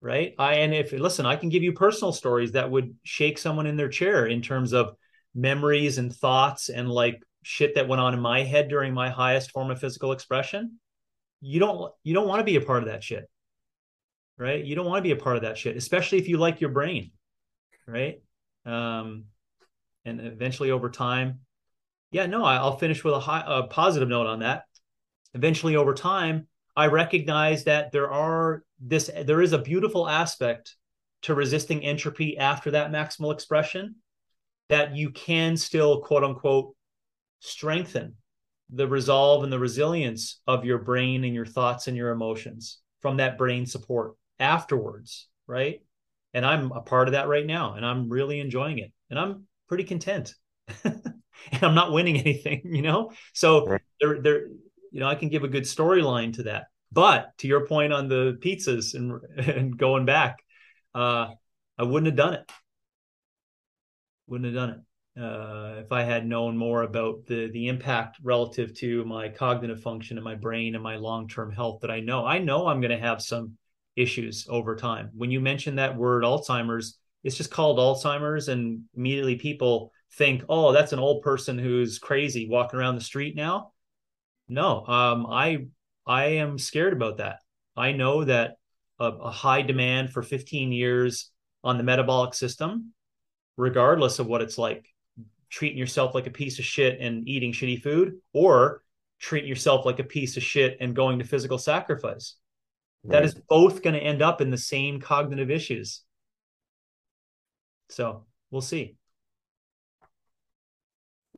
right? 0.02 0.34
I 0.40 0.56
and 0.56 0.74
if 0.74 0.92
listen 0.92 1.26
i 1.26 1.36
can 1.36 1.50
give 1.50 1.64
you 1.64 1.74
personal 1.74 2.14
stories 2.14 2.54
that 2.54 2.72
would 2.72 2.96
shake 3.04 3.38
someone 3.38 3.68
in 3.68 3.76
their 3.76 3.90
chair 3.90 4.26
in 4.28 4.42
terms 4.42 4.74
of 4.74 4.96
memories 5.36 5.98
and 5.98 6.14
thoughts 6.16 6.70
and 6.70 6.90
like 6.90 7.22
shit 7.44 7.76
that 7.76 7.88
went 7.88 8.02
on 8.02 8.14
in 8.14 8.20
my 8.20 8.44
head 8.44 8.70
during 8.70 8.94
my 8.94 9.10
highest 9.10 9.52
form 9.52 9.72
of 9.72 9.80
physical 9.80 10.12
expression. 10.12 10.80
You 11.42 11.60
don't 11.60 11.94
you 12.04 12.14
don't 12.14 12.28
want 12.28 12.40
to 12.40 12.46
be 12.46 12.56
a 12.56 12.62
part 12.62 12.84
of 12.84 12.90
that 12.90 13.04
shit 13.04 13.30
right? 14.38 14.64
You 14.64 14.74
don't 14.74 14.86
want 14.86 15.00
to 15.00 15.08
be 15.08 15.12
a 15.12 15.22
part 15.24 15.36
of 15.36 15.44
that 15.44 15.58
shit 15.58 15.78
especially 15.78 16.18
if 16.18 16.28
you 16.28 16.38
like 16.38 16.62
your 16.62 16.72
brain 16.72 17.12
right 17.88 18.22
um 18.66 19.26
and 20.06 20.20
eventually 20.20 20.72
over 20.72 20.90
time 20.90 21.40
yeah 22.12 22.26
no 22.26 22.44
i'll 22.44 22.78
finish 22.78 23.04
with 23.04 23.14
a 23.14 23.20
high 23.20 23.44
a 23.46 23.64
positive 23.64 24.10
note 24.10 24.28
on 24.28 24.40
that. 24.40 24.64
Eventually 25.34 25.76
over 25.76 25.94
time 25.94 26.48
I 26.76 26.88
recognize 26.88 27.66
that 27.66 27.92
there 27.92 28.10
are 28.10 28.64
this 28.80 29.10
there 29.24 29.42
is 29.42 29.54
a 29.54 29.58
beautiful 29.58 30.08
aspect 30.08 30.76
to 31.24 31.36
resisting 31.36 31.84
entropy 31.84 32.38
after 32.38 32.72
that 32.72 32.92
maximal 32.92 33.34
expression 33.34 33.96
that 34.70 34.96
you 34.96 35.10
can 35.10 35.58
still 35.58 36.02
quote 36.02 36.24
unquote 36.24 36.76
strengthen 37.42 38.16
the 38.72 38.88
resolve 38.88 39.44
and 39.44 39.52
the 39.52 39.60
resilience 39.60 40.42
of 40.48 40.64
your 40.66 40.78
brain 40.78 41.24
and 41.24 41.34
your 41.34 41.46
thoughts 41.46 41.88
and 41.88 41.98
your 41.98 42.12
emotions 42.12 42.80
from 43.02 43.18
that 43.18 43.38
brain 43.38 43.66
support 43.66 44.16
afterwards 44.40 45.28
right 45.48 45.82
and 46.34 46.46
i'm 46.46 46.72
a 46.72 46.82
part 46.82 47.08
of 47.08 47.14
that 47.14 47.28
right 47.28 47.46
now 47.46 47.74
and 47.74 47.86
i'm 47.86 48.10
really 48.10 48.40
enjoying 48.40 48.80
it 48.80 48.92
and 49.10 49.20
i'm 49.20 49.46
pretty 49.68 49.84
content 49.84 50.34
and 50.84 51.14
i'm 51.62 51.76
not 51.76 51.92
winning 51.92 52.18
anything 52.18 52.62
you 52.66 52.82
know 52.82 53.12
so 53.34 53.66
right. 53.66 53.82
there 54.00 54.22
there 54.22 54.48
you 54.92 55.00
know, 55.00 55.08
I 55.08 55.16
can 55.16 55.30
give 55.30 55.44
a 55.44 55.48
good 55.48 55.64
storyline 55.64 56.34
to 56.36 56.44
that. 56.44 56.68
But 56.92 57.38
to 57.40 57.48
your 57.48 57.68
point 57.68 57.94
on 57.94 58.08
the 58.08 58.38
pizzas 58.42 58.96
and 58.96 59.22
and 59.38 59.78
going 59.78 60.06
back, 60.06 60.40
uh, 60.96 61.30
I 61.78 61.84
wouldn't 61.84 62.08
have 62.08 62.16
done 62.16 62.34
it. 62.34 62.52
Wouldn't 64.28 64.46
have 64.46 64.56
done 64.56 64.70
it 64.70 65.22
uh, 65.22 65.82
if 65.82 65.92
I 65.92 66.04
had 66.04 66.26
known 66.26 66.58
more 66.58 66.82
about 66.82 67.26
the 67.28 67.50
the 67.52 67.68
impact 67.68 68.18
relative 68.24 68.74
to 68.80 69.06
my 69.06 69.30
cognitive 69.30 69.82
function 69.82 70.18
and 70.18 70.24
my 70.24 70.36
brain 70.36 70.74
and 70.74 70.84
my 70.84 70.96
long 70.96 71.28
term 71.28 71.52
health. 71.52 71.82
That 71.82 71.92
I 71.92 72.00
know, 72.00 72.26
I 72.26 72.40
know 72.40 72.68
I'm 72.68 72.82
going 72.82 72.98
to 72.98 73.06
have 73.06 73.22
some 73.22 73.58
issues 74.00 74.48
over 74.50 74.76
time. 74.76 75.10
When 75.14 75.32
you 75.32 75.40
mention 75.40 75.76
that 75.76 75.96
word 75.96 76.24
Alzheimer's, 76.24 76.98
it's 77.24 77.36
just 77.38 77.52
called 77.52 77.78
Alzheimer's, 77.78 78.48
and 78.48 78.84
immediately 78.96 79.36
people 79.36 79.92
think, 80.14 80.44
oh, 80.50 80.72
that's 80.72 80.94
an 80.94 81.00
old 81.00 81.22
person 81.22 81.58
who's 81.58 82.00
crazy 82.00 82.48
walking 82.50 82.80
around 82.80 82.96
the 82.96 83.02
street 83.02 83.36
now 83.36 83.72
no, 84.50 84.86
um, 84.86 85.28
I 85.30 85.68
I 86.06 86.26
am 86.26 86.58
scared 86.58 86.94
about 86.94 87.18
that. 87.18 87.40
I 87.78 87.92
know 87.92 88.26
that 88.26 88.58
a, 89.00 89.06
a 89.06 89.32
high 89.32 89.62
demand 89.62 90.12
for 90.12 90.24
15 90.24 90.72
years 90.72 91.32
on 91.64 91.78
the 91.78 91.84
metabolic 91.84 92.34
system, 92.34 92.94
regardless 93.56 94.20
of 94.20 94.28
what 94.28 94.42
it's 94.42 94.58
like, 94.58 94.88
treating 95.50 95.78
yourself 95.78 96.16
like 96.16 96.28
a 96.28 96.32
piece 96.32 96.58
of 96.60 96.66
shit 96.66 97.00
and 97.00 97.28
eating 97.28 97.54
shitty 97.54 97.82
food, 97.82 98.20
or 98.34 98.84
treating 99.20 99.48
yourself 99.50 99.86
like 99.86 100.00
a 100.00 100.04
piece 100.04 100.36
of 100.36 100.44
shit 100.44 100.78
and 100.82 100.96
going 100.96 101.20
to 101.20 101.26
physical 101.26 101.60
sacrifice. 101.60 102.36
Right. 103.04 103.14
That 103.14 103.26
is 103.26 103.36
both 103.36 103.82
going 103.82 103.94
to 103.94 104.02
end 104.02 104.22
up 104.22 104.42
in 104.42 104.52
the 104.52 104.58
same 104.58 105.00
cognitive 105.00 105.50
issues. 105.50 106.02
So 107.90 108.26
we'll 108.52 108.62
see. 108.62 108.96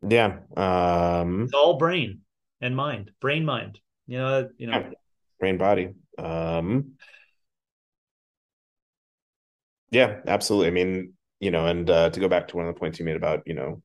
Yeah. 0.08 0.40
Um, 0.58 1.44
it's 1.44 1.54
all 1.54 1.78
brain 1.78 2.22
and 2.60 2.76
mind, 2.76 3.12
brain 3.20 3.46
mind. 3.46 3.80
You 4.08 4.18
know, 4.18 4.50
you 4.58 4.68
know, 4.68 4.80
yeah. 4.80 4.90
brain 5.40 5.58
body. 5.58 5.94
Um, 6.18 6.94
yeah, 9.92 10.22
absolutely. 10.26 10.68
I 10.68 10.72
mean, 10.72 11.14
you 11.40 11.52
know, 11.52 11.68
and 11.68 11.90
uh, 11.90 12.10
to 12.10 12.20
go 12.20 12.28
back 12.28 12.48
to 12.50 12.58
one 12.58 12.68
of 12.68 12.74
the 12.74 12.80
points 12.80 13.00
you 13.00 13.06
made 13.06 13.16
about 13.16 13.44
you 13.46 13.54
know 13.54 13.82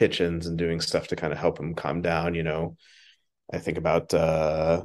Hitchens 0.00 0.46
and 0.46 0.58
doing 0.58 0.80
stuff 0.80 1.08
to 1.08 1.16
kind 1.16 1.32
of 1.32 1.38
help 1.38 1.58
him 1.58 1.74
calm 1.74 2.02
down. 2.02 2.34
You 2.34 2.42
know, 2.42 2.76
I 3.52 3.58
think 3.58 3.78
about 3.78 4.12
uh, 4.12 4.82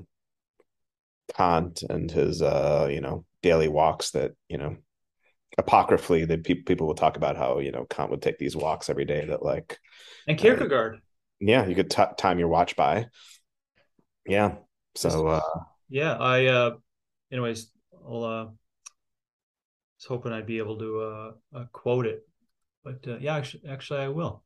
Kant 1.35 1.83
and 1.89 2.09
his 2.09 2.41
uh, 2.41 2.87
you 2.89 3.01
know 3.01 3.25
daily 3.41 3.67
walks 3.67 4.11
that 4.11 4.31
you 4.49 4.57
know 4.57 4.77
apocryphally 5.57 6.25
that 6.25 6.43
pe- 6.43 6.55
people 6.55 6.87
will 6.87 6.95
talk 6.95 7.17
about 7.17 7.37
how 7.37 7.59
you 7.59 7.71
know 7.71 7.85
Kant 7.85 8.11
would 8.11 8.21
take 8.21 8.37
these 8.37 8.55
walks 8.55 8.89
every 8.89 9.05
day 9.05 9.25
that 9.25 9.43
like 9.43 9.77
and 10.27 10.37
Kierkegaard. 10.37 11.01
Yeah 11.39 11.65
you 11.65 11.75
could 11.75 11.89
t- 11.89 12.03
time 12.17 12.39
your 12.39 12.47
watch 12.47 12.75
by. 12.75 13.07
Yeah 14.25 14.55
so 14.95 15.27
uh 15.27 15.59
yeah 15.89 16.17
i 16.17 16.45
uh 16.47 16.71
anyways 17.31 17.71
i'll 18.05 18.23
uh 18.23 18.43
was 18.43 20.05
hoping 20.07 20.31
i'd 20.33 20.45
be 20.45 20.57
able 20.57 20.77
to 20.77 20.99
uh, 20.99 21.31
uh 21.55 21.65
quote 21.71 22.05
it 22.05 22.27
but 22.83 23.05
uh, 23.07 23.17
yeah 23.19 23.35
actually, 23.35 23.63
actually 23.67 23.99
i 23.99 24.07
will 24.07 24.43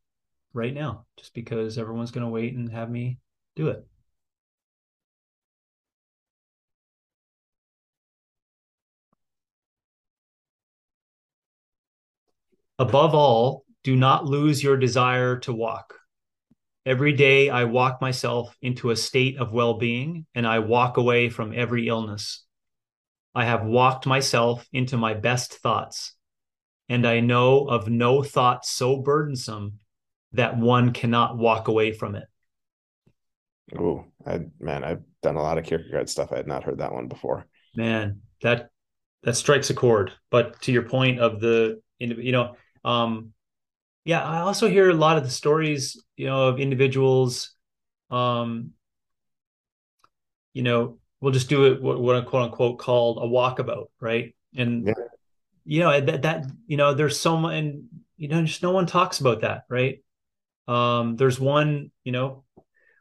right 0.53 0.73
now 0.73 1.05
just 1.17 1.33
because 1.33 1.77
everyone's 1.77 2.11
going 2.11 2.25
to 2.25 2.29
wait 2.29 2.53
and 2.53 2.71
have 2.71 2.89
me 2.89 3.17
do 3.55 3.69
it 3.69 3.85
above 12.79 13.13
all 13.15 13.63
do 13.83 13.95
not 13.95 14.25
lose 14.25 14.63
your 14.63 14.77
desire 14.77 15.37
to 15.37 15.53
walk 15.53 15.95
Every 16.85 17.13
day 17.13 17.49
I 17.49 17.63
walk 17.63 17.99
myself 17.99 18.55
into 18.61 18.91
a 18.91 18.95
state 18.95 19.39
of 19.39 19.51
well 19.51 19.73
being 19.73 20.27
and 20.35 20.45
I 20.45 20.59
walk 20.59 20.97
away 20.97 21.29
from 21.29 21.51
every 21.51 21.87
illness. 21.87 22.45
I 23.33 23.45
have 23.45 23.65
walked 23.65 24.05
myself 24.05 24.67
into 24.71 24.95
my 24.95 25.15
best 25.15 25.55
thoughts, 25.55 26.13
and 26.87 27.07
I 27.07 27.21
know 27.21 27.65
of 27.65 27.89
no 27.89 28.21
thought 28.21 28.65
so 28.65 28.97
burdensome 28.97 29.79
that 30.33 30.57
one 30.57 30.93
cannot 30.93 31.37
walk 31.37 31.67
away 31.67 31.91
from 31.91 32.15
it. 32.15 32.25
Oh, 33.77 34.05
man, 34.59 34.83
I've 34.83 35.01
done 35.23 35.37
a 35.37 35.41
lot 35.41 35.57
of 35.57 35.65
Kierkegaard 35.65 36.07
stuff. 36.07 36.31
I 36.31 36.37
had 36.37 36.47
not 36.47 36.63
heard 36.63 36.77
that 36.77 36.93
one 36.93 37.07
before. 37.07 37.47
Man, 37.75 38.21
that 38.43 38.69
that 39.23 39.35
strikes 39.35 39.71
a 39.71 39.73
chord. 39.73 40.11
But 40.29 40.61
to 40.61 40.71
your 40.71 40.83
point 40.83 41.19
of 41.19 41.39
the, 41.39 41.81
you 41.97 42.31
know, 42.31 42.55
um, 42.85 43.33
yeah, 44.05 44.23
I 44.23 44.41
also 44.41 44.69
hear 44.69 44.89
a 44.89 44.93
lot 44.93 45.17
of 45.17 45.23
the 45.23 45.31
stories, 45.31 46.01
you 46.15 46.27
know, 46.27 46.49
of 46.49 46.59
individuals, 46.59 47.55
um, 48.11 48.71
you 50.53 50.61
know, 50.61 50.99
we'll 51.19 51.33
just 51.33 51.49
do 51.49 51.65
it 51.65 51.81
what, 51.81 51.99
what 51.99 52.25
quote 52.27 52.43
unquote 52.43 52.77
called 52.77 53.17
a 53.17 53.27
walkabout, 53.27 53.87
right? 53.99 54.35
And 54.55 54.85
yeah. 54.85 54.93
you 55.65 55.79
know 55.79 55.99
that 55.99 56.21
that 56.21 56.45
you 56.67 56.77
know, 56.77 56.93
there's 56.93 57.19
so 57.19 57.35
much, 57.35 57.55
and 57.55 57.85
you 58.17 58.27
know, 58.27 58.43
just 58.43 58.61
no 58.61 58.71
one 58.71 58.85
talks 58.85 59.19
about 59.19 59.41
that, 59.41 59.63
right? 59.67 60.03
Um, 60.67 61.15
there's 61.15 61.39
one, 61.39 61.91
you 62.03 62.11
know, 62.11 62.43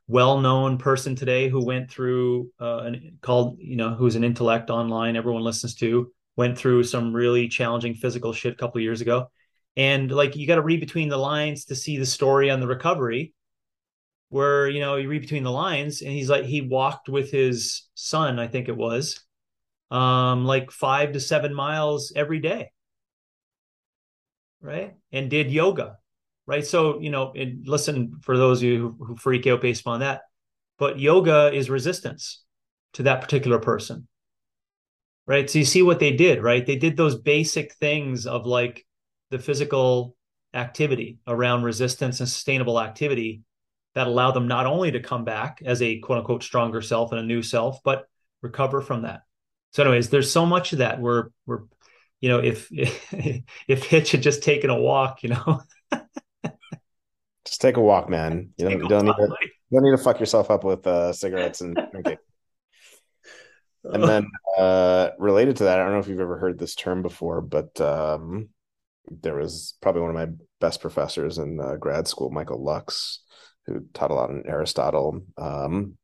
well-known 0.09 0.79
person 0.79 1.15
today 1.15 1.49
who 1.49 1.65
went 1.65 1.91
through 1.91 2.51
uh, 2.61 2.79
an, 2.79 3.19
called, 3.21 3.59
you 3.59 3.77
know, 3.77 3.95
who's 3.95 4.17
an 4.17 4.25
intellect 4.25 4.71
online, 4.71 5.17
everyone 5.17 5.43
listens 5.43 5.75
to, 5.77 6.13
went 6.37 6.59
through 6.59 6.85
some 6.85 7.15
really 7.15 7.49
challenging 7.49 7.95
physical 7.95 8.33
shit 8.33 8.53
a 8.53 8.57
couple 8.57 8.81
years 8.83 9.01
ago 9.01 9.31
and 9.77 10.11
like 10.11 10.37
you 10.37 10.47
got 10.47 10.57
to 10.57 10.63
read 10.63 10.81
between 10.81 11.09
the 11.09 11.17
lines 11.17 11.67
to 11.67 11.75
see 11.75 11.99
the 11.99 12.07
story 12.07 12.51
on 12.51 12.61
the 12.61 12.67
recovery 12.67 13.33
where 14.29 14.69
you 14.69 14.81
know 14.81 14.97
you 14.97 15.09
read 15.09 15.23
between 15.23 15.45
the 15.45 15.51
lines 15.51 16.03
and 16.03 16.11
he's 16.11 16.31
like 16.31 16.45
he 16.45 16.61
walked 16.61 17.09
with 17.09 17.31
his 17.31 17.89
son 17.95 18.39
i 18.39 18.47
think 18.47 18.69
it 18.69 18.77
was 18.77 19.25
um 19.91 20.45
like 20.45 20.71
five 20.71 21.13
to 21.13 21.21
seven 21.21 21.55
miles 21.55 22.13
every 22.17 22.41
day. 22.41 22.71
Right? 24.61 24.95
And 25.13 25.31
did 25.31 25.53
yoga. 25.53 25.99
Right? 26.47 26.67
So 26.67 27.01
you 27.01 27.11
know 27.11 27.33
and 27.35 27.67
listen 27.67 28.21
for 28.23 28.37
those 28.37 28.59
of 28.59 28.65
you 28.65 28.97
who, 28.99 29.05
who 29.05 29.17
freak 29.17 29.47
out 29.47 29.63
based 29.63 29.87
on 29.87 30.01
that 30.01 30.23
but 30.79 30.99
yoga 30.99 31.53
is 31.53 31.71
resistance 31.71 32.43
to 32.95 33.05
that 33.05 33.21
particular 33.21 33.59
person. 33.59 34.09
Right? 35.27 35.49
So 35.49 35.59
you 35.59 35.65
see 35.65 35.83
what 35.83 36.01
they 36.01 36.13
did 36.13 36.43
right? 36.43 36.67
They 36.67 36.77
did 36.77 36.97
those 36.97 37.15
basic 37.15 37.75
things 37.75 38.27
of 38.27 38.47
like 38.47 38.85
the 39.35 39.39
physical 39.41 40.15
activity 40.55 41.19
around 41.27 41.65
resistance 41.65 42.21
and 42.21 42.29
sustainable 42.29 42.81
activity 42.81 43.43
that 43.97 44.07
allow 44.07 44.31
them 44.31 44.47
not 44.47 44.65
only 44.65 44.93
to 44.93 45.01
come 45.01 45.25
back 45.25 45.61
as 45.65 45.83
a 45.83 45.99
quote 45.99 46.19
unquote 46.19 46.45
stronger 46.45 46.81
self 46.81 47.11
and 47.11 47.21
a 47.21 47.25
new 47.25 47.43
self, 47.43 47.83
but 47.83 48.07
recover 48.43 48.81
from 48.81 49.03
that. 49.03 49.23
So, 49.73 49.83
anyways, 49.83 50.09
there's 50.09 50.31
so 50.31 50.47
much 50.47 50.73
of 50.73 50.79
that 50.79 51.01
where 51.01 51.33
we're, 51.47 51.63
you 52.21 52.29
know, 52.29 52.39
if 52.39 52.69
if 52.73 53.85
Hitch 53.85 54.13
had 54.13 54.23
just 54.23 54.45
taken 54.45 54.71
a 54.71 54.81
walk, 54.81 55.25
you 55.25 55.31
know. 55.31 55.63
just 57.45 57.61
take 57.61 57.77
a 57.77 57.81
walk, 57.81 58.09
man. 58.09 58.51
You 58.57 58.69
don't, 58.69 58.89
don't 58.89 59.07
need 59.07 59.17
to 59.17 59.37
you 59.43 59.81
don't 59.81 59.83
need 59.83 59.97
to 59.97 60.03
fuck 60.03 60.21
yourself 60.21 60.49
up 60.49 60.63
with 60.63 60.87
uh, 60.87 61.13
cigarettes 61.13 61.61
and 61.61 61.77
drinking. 61.91 62.19
and 63.85 64.05
then 64.05 64.31
uh, 64.57 65.11
related 65.19 65.57
to 65.57 65.65
that, 65.65 65.81
I 65.81 65.83
don't 65.83 65.95
know 65.95 65.99
if 65.99 66.07
you've 66.07 66.21
ever 66.21 66.39
heard 66.39 66.57
this 66.57 66.77
term 66.77 67.03
before, 67.03 67.41
but 67.41 67.81
um, 67.81 68.51
there 69.11 69.37
was 69.37 69.75
probably 69.81 70.03
one 70.03 70.11
of 70.11 70.17
my 70.17 70.35
best 70.61 70.81
professors 70.81 71.39
in 71.39 71.61
uh, 71.61 71.77
grad 71.77 72.09
school, 72.09 72.31
Michael 72.31 72.63
Lux, 72.63 73.21
who 73.67 73.85
taught 73.93 74.11
a 74.11 74.15
lot 74.15 74.31
in 74.31 74.45
Aristotle. 74.47 75.23
Um, 75.37 75.97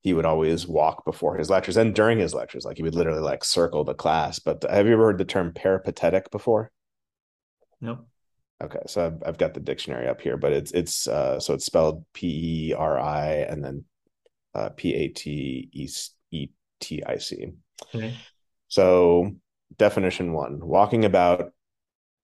he 0.00 0.12
would 0.12 0.24
always 0.24 0.68
walk 0.68 1.04
before 1.04 1.36
his 1.36 1.50
lectures 1.50 1.76
and 1.76 1.94
during 1.94 2.18
his 2.18 2.32
lectures, 2.32 2.64
like 2.64 2.76
he 2.76 2.82
would 2.82 2.94
literally 2.94 3.20
like 3.20 3.44
circle 3.44 3.82
the 3.82 3.94
class. 3.94 4.38
But 4.38 4.64
have 4.68 4.86
you 4.86 4.92
ever 4.92 5.06
heard 5.06 5.18
the 5.18 5.24
term 5.24 5.52
peripatetic 5.52 6.30
before? 6.30 6.70
No. 7.80 8.06
Okay, 8.62 8.80
so 8.86 9.06
I've, 9.06 9.22
I've 9.26 9.38
got 9.38 9.54
the 9.54 9.60
dictionary 9.60 10.08
up 10.08 10.20
here, 10.20 10.36
but 10.36 10.52
it's 10.52 10.70
it's 10.72 11.08
uh, 11.08 11.40
so 11.40 11.54
it's 11.54 11.66
spelled 11.66 12.04
P 12.14 12.70
E 12.70 12.74
R 12.74 12.98
I 12.98 13.46
and 13.48 13.62
then 13.64 13.84
uh, 14.54 14.70
P 14.70 14.94
A 14.94 15.08
T 15.08 15.68
E 15.72 16.48
T 16.80 17.02
I 17.04 17.18
C. 17.18 17.48
Okay. 17.94 18.14
So 18.68 19.32
definition 19.76 20.32
one: 20.32 20.60
walking 20.64 21.04
about 21.04 21.52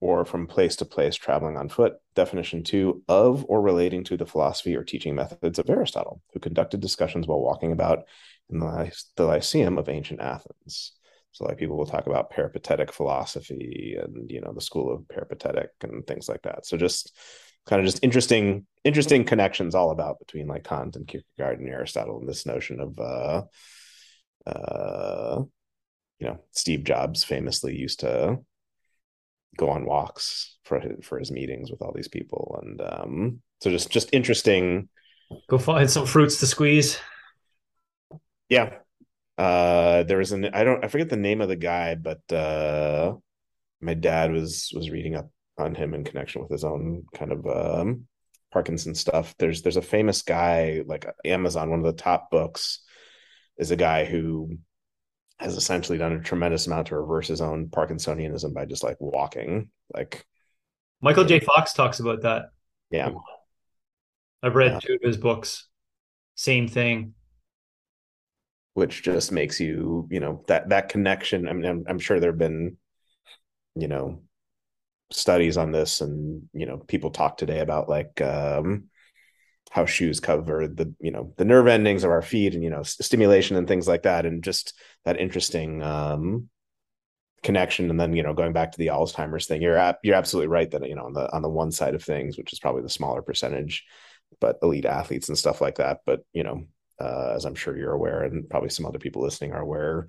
or 0.03 0.25
from 0.25 0.49
place 0.49 0.75
to 0.75 0.85
place 0.85 1.15
traveling 1.15 1.57
on 1.57 1.69
foot. 1.69 1.95
Definition 2.17 2.65
two 2.65 3.05
of 3.07 3.47
or 3.49 3.63
relating 3.63 4.03
to 4.03 4.17
the 4.17 4.27
philosophy 4.27 4.75
or 4.75 4.83
teaching 4.83 5.15
methods 5.15 5.61
of 5.61 5.71
Aristotle, 5.71 6.21
who 6.35 6.41
conducted 6.41 6.81
discussions 6.81 7.29
while 7.29 7.41
walking 7.41 7.71
about 7.71 8.01
in 8.51 8.59
the, 8.59 8.93
the 9.17 9.25
Lyceum 9.25 9.79
of 9.79 9.89
ancient 9.89 10.21
Athens. 10.21 10.93
So, 11.31 11.45
like 11.45 11.57
people 11.57 11.77
will 11.77 11.87
talk 11.87 12.09
about 12.09 12.31
peripatetic 12.31 12.93
philosophy 12.93 13.97
and 13.97 14.29
you 14.29 14.41
know 14.41 14.53
the 14.53 14.61
school 14.61 14.93
of 14.93 15.09
peripatetic 15.09 15.71
and 15.83 16.05
things 16.05 16.29
like 16.29 16.43
that. 16.43 16.67
So, 16.67 16.77
just 16.77 17.17
kind 17.65 17.79
of 17.79 17.87
just 17.87 18.03
interesting, 18.03 18.67
interesting 18.83 19.25
connections 19.25 19.77
all 19.77 19.93
about 19.93 20.19
between 20.19 20.49
like 20.49 20.65
Kant 20.65 20.97
and 20.97 21.07
Kierkegaard 21.07 21.61
and 21.61 21.69
Aristotle 21.69 22.19
and 22.19 22.29
this 22.29 22.45
notion 22.45 22.81
of, 22.81 22.99
uh, 22.99 23.43
uh, 24.51 25.43
you 26.19 26.27
know, 26.27 26.41
Steve 26.51 26.83
Jobs 26.83 27.23
famously 27.23 27.77
used 27.77 28.01
to 28.01 28.41
go 29.57 29.71
on 29.71 29.85
walks 29.85 30.57
for 30.65 30.81
his, 30.81 31.05
for 31.05 31.19
his 31.19 31.31
meetings 31.31 31.71
with 31.71 31.83
all 31.83 31.93
these 31.95 32.09
people. 32.09 32.59
And 32.63 32.81
um 32.81 33.43
so 33.61 33.71
just 33.71 33.91
just 33.91 34.11
interesting. 34.13 34.89
Go 35.49 35.59
find 35.59 35.91
some 35.91 36.07
fruits 36.07 36.41
to 36.41 36.47
squeeze. 36.47 36.99
Yeah. 38.49 38.75
Uh 39.39 40.03
there 40.05 40.19
was 40.19 40.33
an 40.33 40.51
i 40.53 40.63
don't 40.63 40.85
i 40.85 40.89
forget 40.89 41.09
the 41.09 41.17
name 41.17 41.41
of 41.41 41.49
the 41.49 41.57
guy 41.57 41.95
but 41.95 42.21
uh 42.33 43.15
my 43.81 43.95
dad 43.95 44.31
was 44.31 44.71
was 44.75 44.91
reading 44.91 45.17
up 45.17 45.31
on 45.59 45.75
him 45.75 45.95
in 45.95 46.05
connection 46.05 46.43
with 46.43 46.51
his 46.51 46.65
own 46.65 47.05
kind 47.15 47.33
of 47.33 47.47
um 47.47 48.07
parkinson 48.53 48.95
stuff. 48.95 49.35
There's 49.39 49.63
there's 49.63 49.79
a 49.79 49.83
famous 49.83 50.23
guy 50.23 50.83
like 50.87 51.07
amazon 51.25 51.71
one 51.71 51.81
of 51.81 51.87
the 51.87 51.93
top 51.93 52.31
books 52.31 52.81
is 53.59 53.71
a 53.71 53.77
guy 53.77 54.05
who 54.05 54.59
has 55.39 55.57
essentially 55.57 55.99
done 55.99 56.13
a 56.13 56.21
tremendous 56.21 56.67
amount 56.67 56.89
to 56.89 56.99
reverse 56.99 57.29
his 57.29 57.41
own 57.41 57.69
Parkinsonianism 57.69 58.55
by 58.55 58.65
just 58.65 58.83
like 58.83 58.97
walking. 59.01 59.71
Like 59.93 60.27
Michael 61.01 61.25
J. 61.25 61.41
Fox 61.41 61.73
talks 61.73 62.01
about 62.01 62.23
that. 62.23 62.51
Yeah. 62.91 63.11
I've 64.43 64.55
read 64.55 64.73
yeah. 64.73 64.81
two 64.81 64.95
of 64.95 65.03
his 65.03 65.17
books. 65.17 65.69
Same 66.35 66.69
thing. 66.69 67.15
Which 68.75 69.03
just 69.03 69.33
makes 69.33 69.61
you, 69.61 70.09
you 70.11 70.21
know, 70.21 70.45
that 70.49 70.71
that 70.71 70.89
connection. 70.89 71.49
I 71.49 71.53
mean, 71.53 71.67
I'm, 71.67 71.85
I'm 71.89 71.99
sure 71.99 72.19
there 72.19 72.31
have 72.31 72.39
been, 72.39 72.79
you 73.75 73.87
know, 73.87 74.23
studies 75.11 75.59
on 75.59 75.73
this, 75.73 76.01
and 76.01 76.49
you 76.55 76.65
know, 76.65 76.79
people 76.79 77.11
talk 77.11 77.37
today 77.37 77.61
about 77.61 77.89
like 77.89 78.21
um, 78.23 78.85
how 79.73 79.87
shoes 79.87 80.21
cover 80.21 80.69
the 80.69 80.93
you 81.01 81.11
know 81.11 81.33
the 81.39 81.47
nerve 81.47 81.67
endings 81.67 82.05
of 82.05 82.11
our 82.11 82.21
feet 82.21 82.53
and 82.55 82.63
you 82.63 82.69
know 82.69 82.83
stimulation 82.83 83.57
and 83.57 83.67
things 83.67 83.89
like 83.89 84.03
that 84.03 84.27
and 84.27 84.45
just 84.45 84.75
that 85.07 85.19
interesting 85.19 85.83
um 85.83 86.51
connection. 87.43 87.89
And 87.89 87.99
then 87.99 88.13
you 88.13 88.23
know 88.23 88.35
going 88.35 88.53
back 88.53 88.73
to 88.73 88.79
the 88.79 88.89
alzheimer's 88.89 89.47
thing 89.47 89.63
you're 89.63 89.97
you're 90.03 90.15
absolutely 90.15 90.49
right 90.49 90.71
that 90.71 90.87
you 90.87 90.95
know 90.95 91.07
on 91.07 91.15
the 91.15 91.33
on 91.35 91.41
the 91.41 91.49
one 91.49 91.73
side 91.73 91.95
of 91.95 92.05
things 92.05 92.37
which 92.37 92.53
is 92.53 92.61
probably 92.61 92.83
the 92.83 92.91
smaller 92.91 93.23
percentage 93.23 93.85
but 94.41 94.59
elite 94.63 94.85
athletes 94.85 95.29
and 95.29 95.39
stuff 95.39 95.63
like 95.63 95.77
that. 95.77 96.01
But 96.05 96.21
you 96.35 96.45
know 96.45 96.67
uh, 97.01 97.33
as 97.35 97.45
i'm 97.45 97.55
sure 97.55 97.77
you're 97.77 97.93
aware 97.93 98.23
and 98.23 98.49
probably 98.49 98.69
some 98.69 98.87
other 98.87 98.99
people 98.99 99.23
listening 99.23 99.53
are 99.53 99.63
aware 99.63 100.07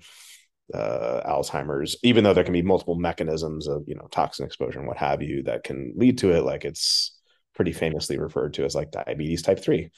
uh, 0.72 1.20
alzheimer's 1.26 1.96
even 2.02 2.22
though 2.24 2.32
there 2.32 2.44
can 2.44 2.52
be 2.52 2.62
multiple 2.62 2.94
mechanisms 2.94 3.66
of 3.66 3.84
you 3.86 3.94
know 3.94 4.06
toxin 4.10 4.46
exposure 4.46 4.78
and 4.78 4.88
what 4.88 4.96
have 4.96 5.22
you 5.22 5.42
that 5.42 5.64
can 5.64 5.92
lead 5.96 6.18
to 6.18 6.32
it 6.32 6.42
like 6.42 6.64
it's 6.64 7.13
pretty 7.54 7.72
famously 7.72 8.18
referred 8.18 8.54
to 8.54 8.64
as 8.64 8.74
like 8.74 8.90
diabetes 8.90 9.42
type 9.42 9.60
3 9.60 9.90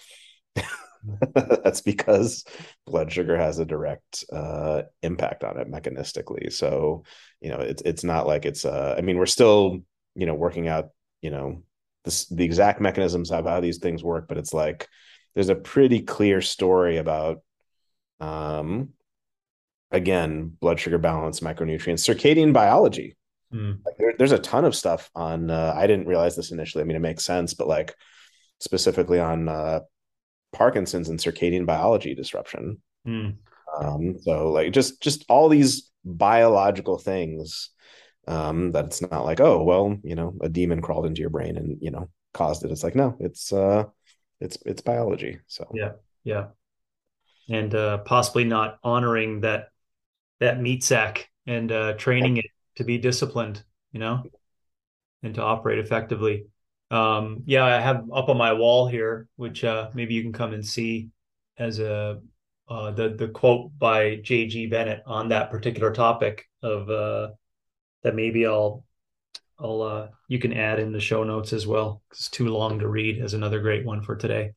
that's 1.35 1.83
because 1.83 2.45
blood 2.87 3.13
sugar 3.13 3.37
has 3.37 3.61
a 3.61 3.65
direct 3.65 4.25
uh, 4.33 4.83
impact 5.03 5.45
on 5.45 5.57
it 5.57 5.71
mechanistically. 5.71 6.53
So 6.53 7.05
you 7.41 7.51
know 7.51 7.61
it's 7.61 7.83
it's 7.83 8.05
not 8.05 8.27
like 8.27 8.45
it's 8.45 8.65
uh 8.65 8.95
i 8.97 9.01
mean 9.01 9.19
we're 9.19 9.27
still 9.27 9.79
you 10.15 10.27
know 10.27 10.35
working 10.35 10.69
out 10.69 10.91
you 11.23 11.31
know 11.31 11.63
this, 12.05 12.27
the 12.27 12.45
exact 12.45 12.81
mechanisms 12.81 13.31
of 13.31 13.47
how 13.47 13.61
these 13.61 13.79
things 13.79 14.03
work 14.03 14.27
but 14.29 14.39
it's 14.39 14.55
like 14.55 14.89
there's 15.35 15.49
a 15.49 15.55
pretty 15.55 16.01
clear 16.01 16.41
story 16.41 16.97
about 16.97 17.43
um 18.21 18.91
again 19.91 20.57
blood 20.61 20.81
sugar 20.81 20.99
balance 20.99 21.41
micronutrients 21.41 22.05
circadian 22.05 22.53
biology 22.53 23.17
Mm. 23.57 23.79
Like 23.85 23.97
there, 23.99 24.15
there's 24.19 24.33
a 24.33 24.39
ton 24.39 24.65
of 24.65 24.77
stuff 24.77 25.11
on. 25.15 25.51
Uh, 25.51 25.73
I 25.75 25.87
didn't 25.87 26.07
realize 26.07 26.37
this 26.37 26.53
initially. 26.53 26.83
I 26.83 26.85
mean, 26.87 26.97
it 26.97 27.01
makes 27.01 27.25
sense, 27.25 27.55
but 27.55 27.69
like 27.69 27.95
specifically 28.61 29.19
on 29.19 29.49
uh, 29.49 29.81
Parkinson's 30.53 31.09
and 31.09 31.19
circadian 31.19 31.67
biology 31.67 32.15
disruption. 32.15 32.83
Mm. 33.07 33.37
Um, 33.81 34.19
so 34.21 34.51
like 34.53 34.73
just 34.73 35.03
just 35.03 35.25
all 35.29 35.49
these 35.49 35.91
biological 36.05 36.99
things 36.99 37.71
um, 38.29 38.73
that 38.73 38.87
it's 38.87 39.03
not 39.03 39.25
like 39.25 39.41
oh 39.41 39.63
well 39.63 39.97
you 40.03 40.15
know 40.15 40.35
a 40.41 40.49
demon 40.49 40.81
crawled 40.81 41.07
into 41.07 41.21
your 41.21 41.31
brain 41.31 41.57
and 41.57 41.79
you 41.81 41.91
know 41.91 42.09
caused 42.33 42.65
it. 42.65 42.71
It's 42.71 42.85
like 42.85 42.95
no, 42.95 43.17
it's 43.21 43.53
uh, 43.53 43.85
it's 44.41 44.59
it's 44.65 44.83
biology. 44.83 45.39
So 45.47 45.71
yeah, 45.75 45.93
yeah, 46.25 46.47
and 47.49 47.75
uh, 47.75 47.99
possibly 47.99 48.45
not 48.45 48.79
honoring 48.83 49.41
that 49.41 49.69
that 50.41 50.61
meat 50.61 50.85
sack 50.85 51.31
and 51.47 51.71
uh, 51.71 51.95
training 51.95 52.39
it 52.39 52.47
to 52.77 52.85
be 52.85 52.99
disciplined, 52.99 53.63
you 53.93 54.01
know, 54.01 54.23
and 55.23 55.35
to 55.35 55.43
operate 55.43 55.79
effectively. 55.79 56.47
Um, 56.91 57.43
yeah, 57.47 57.65
I 57.65 57.81
have 57.81 58.05
up 58.13 58.29
on 58.29 58.37
my 58.37 58.53
wall 58.53 58.87
here, 58.87 59.29
which 59.37 59.65
uh, 59.65 59.91
maybe 59.95 60.15
you 60.15 60.23
can 60.23 60.33
come 60.33 60.53
and 60.53 60.65
see 60.65 61.11
as 61.59 61.81
a 61.81 62.21
uh, 62.69 62.91
the 62.93 63.11
the 63.11 63.29
quote 63.29 63.77
by 63.79 64.17
J.G. 64.17 64.67
Bennett 64.67 65.03
on 65.07 65.29
that 65.29 65.51
particular 65.51 65.93
topic 65.93 66.47
of 66.63 66.89
uh, 66.91 67.29
that 68.03 68.15
maybe 68.15 68.47
I'll 68.47 68.85
I'll 69.59 69.83
uh, 69.83 70.09
you 70.29 70.39
can 70.39 70.53
add 70.53 70.79
in 70.79 70.93
the 70.93 71.01
show 71.01 71.25
notes 71.25 71.53
as 71.53 71.67
well. 71.67 72.03
It's 72.11 72.29
too 72.29 72.49
long 72.49 72.79
to 72.81 72.89
read 72.89 73.21
as 73.21 73.35
another 73.35 73.61
great 73.61 73.85
one 73.85 74.03
for 74.03 74.17
today. 74.17 74.53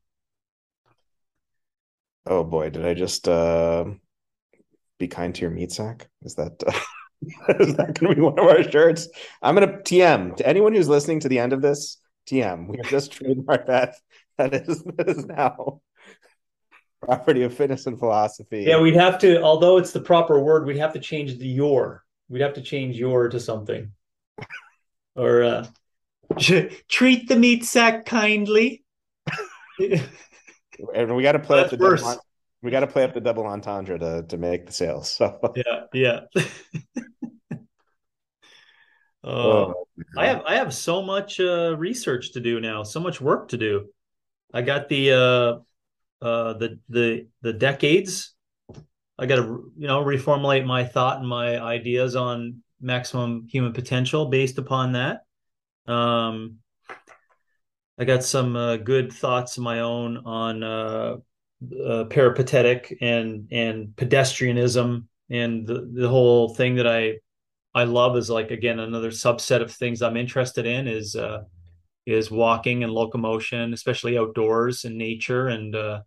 Oh 2.25 2.43
boy, 2.43 2.69
did 2.69 2.85
I 2.85 2.93
just 2.93 3.27
uh, 3.27 3.85
be 4.99 5.07
kind 5.07 5.33
to 5.33 5.41
your 5.41 5.51
meat 5.51 5.71
sack? 5.71 6.09
Is 6.21 6.35
that? 6.35 6.61
Is 7.59 7.75
that 7.75 7.99
going 7.99 8.13
to 8.13 8.15
be 8.15 8.21
one 8.21 8.39
of 8.39 8.45
our 8.45 8.63
shirts? 8.63 9.09
I'm 9.41 9.55
going 9.55 9.67
to 9.67 9.77
TM 9.77 10.37
to 10.37 10.47
anyone 10.47 10.73
who's 10.73 10.87
listening 10.87 11.19
to 11.21 11.29
the 11.29 11.39
end 11.39 11.53
of 11.53 11.61
this. 11.61 11.97
TM, 12.27 12.67
we 12.67 12.77
just 12.89 13.11
trademarked 13.11 13.67
that. 13.67 13.95
That 14.37 14.53
is, 14.53 14.83
that 14.83 15.09
is 15.09 15.25
now 15.25 15.81
property 17.01 17.43
of 17.43 17.53
fitness 17.53 17.87
and 17.87 17.97
philosophy. 17.97 18.65
Yeah, 18.67 18.79
we'd 18.79 18.95
have 18.95 19.19
to, 19.19 19.41
although 19.41 19.77
it's 19.77 19.91
the 19.91 19.99
proper 19.99 20.39
word, 20.39 20.65
we'd 20.65 20.77
have 20.77 20.93
to 20.93 20.99
change 20.99 21.37
the 21.37 21.47
your. 21.47 22.03
We'd 22.29 22.41
have 22.41 22.53
to 22.53 22.61
change 22.61 22.97
your 22.97 23.29
to 23.29 23.39
something. 23.39 23.91
or 25.15 25.43
uh, 25.43 25.67
treat 26.87 27.27
the 27.27 27.35
meat 27.35 27.65
sack 27.65 28.05
kindly. 28.05 28.83
and 29.79 31.15
we 31.15 31.23
got 31.23 31.33
to 31.33 31.39
play 31.39 31.61
up 31.61 31.69
the 31.69 31.77
worse 31.77 32.17
we 32.61 32.71
got 32.71 32.81
to 32.81 32.87
play 32.87 33.03
up 33.03 33.13
the 33.13 33.21
double 33.21 33.45
entendre 33.45 33.97
to 33.99 34.23
to 34.27 34.37
make 34.37 34.65
the 34.65 34.73
sales. 34.73 35.09
So 35.13 35.39
yeah, 35.55 35.83
yeah. 35.93 36.19
uh, 39.23 39.23
oh, 39.23 39.87
I 40.17 40.27
have 40.27 40.43
I 40.45 40.55
have 40.55 40.73
so 40.73 41.01
much 41.01 41.39
uh, 41.39 41.75
research 41.77 42.33
to 42.33 42.39
do 42.39 42.59
now, 42.59 42.83
so 42.83 42.99
much 42.99 43.21
work 43.21 43.49
to 43.49 43.57
do. 43.57 43.87
I 44.53 44.61
got 44.61 44.89
the 44.89 45.11
uh, 45.11 46.25
uh, 46.25 46.53
the 46.53 46.79
the 46.89 47.27
the 47.41 47.53
decades. 47.53 48.33
I 49.17 49.25
got 49.25 49.37
to 49.37 49.71
you 49.77 49.87
know 49.87 50.03
reformulate 50.03 50.65
my 50.65 50.83
thought 50.83 51.19
and 51.19 51.27
my 51.27 51.61
ideas 51.61 52.15
on 52.15 52.61
maximum 52.81 53.47
human 53.49 53.73
potential 53.73 54.25
based 54.27 54.57
upon 54.57 54.93
that. 54.93 55.21
Um, 55.87 56.57
I 57.97 58.05
got 58.05 58.23
some 58.23 58.55
uh, 58.55 58.77
good 58.77 59.11
thoughts 59.11 59.57
of 59.57 59.63
my 59.63 59.81
own 59.81 60.17
on 60.17 61.21
uh, 61.85 62.05
peripatetic 62.05 62.97
and 63.01 63.47
and 63.51 63.89
pedestrianism 63.95 65.05
and 65.29 65.67
the 65.67 65.89
the 65.93 66.07
whole 66.07 66.53
thing 66.55 66.75
that 66.75 66.87
I 66.87 67.15
I 67.73 67.83
love 67.83 68.17
is 68.17 68.29
like 68.29 68.51
again 68.51 68.79
another 68.79 69.11
subset 69.11 69.61
of 69.61 69.71
things 69.71 70.01
I'm 70.01 70.17
interested 70.17 70.65
in 70.65 70.87
is 70.87 71.15
uh, 71.15 71.43
is 72.05 72.31
walking 72.31 72.83
and 72.83 72.91
locomotion, 72.91 73.73
especially 73.73 74.17
outdoors 74.17 74.85
and 74.85 74.97
nature, 74.97 75.47
and 75.47 75.75
uh, 75.75 76.01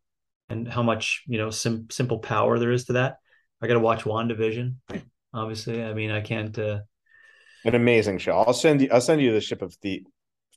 and 0.48 0.66
how 0.66 0.82
much 0.82 1.22
you 1.26 1.38
know 1.38 1.50
sim- 1.50 1.88
simple 1.90 2.18
power 2.18 2.58
there 2.58 2.72
is 2.72 2.86
to 2.86 2.94
that. 2.94 3.18
I 3.60 3.68
got 3.68 3.74
to 3.74 3.80
watch 3.80 4.02
WandaVision, 4.02 4.74
obviously. 5.32 5.82
I 5.82 5.94
mean, 5.94 6.10
I 6.10 6.20
can't. 6.20 6.58
Uh... 6.58 6.80
An 7.64 7.76
amazing 7.76 8.18
show. 8.18 8.38
I'll 8.38 8.52
send 8.52 8.80
you. 8.80 8.88
I'll 8.92 9.00
send 9.00 9.22
you 9.22 9.32
the 9.32 9.40
ship 9.40 9.62
of 9.62 9.76
the 9.82 10.04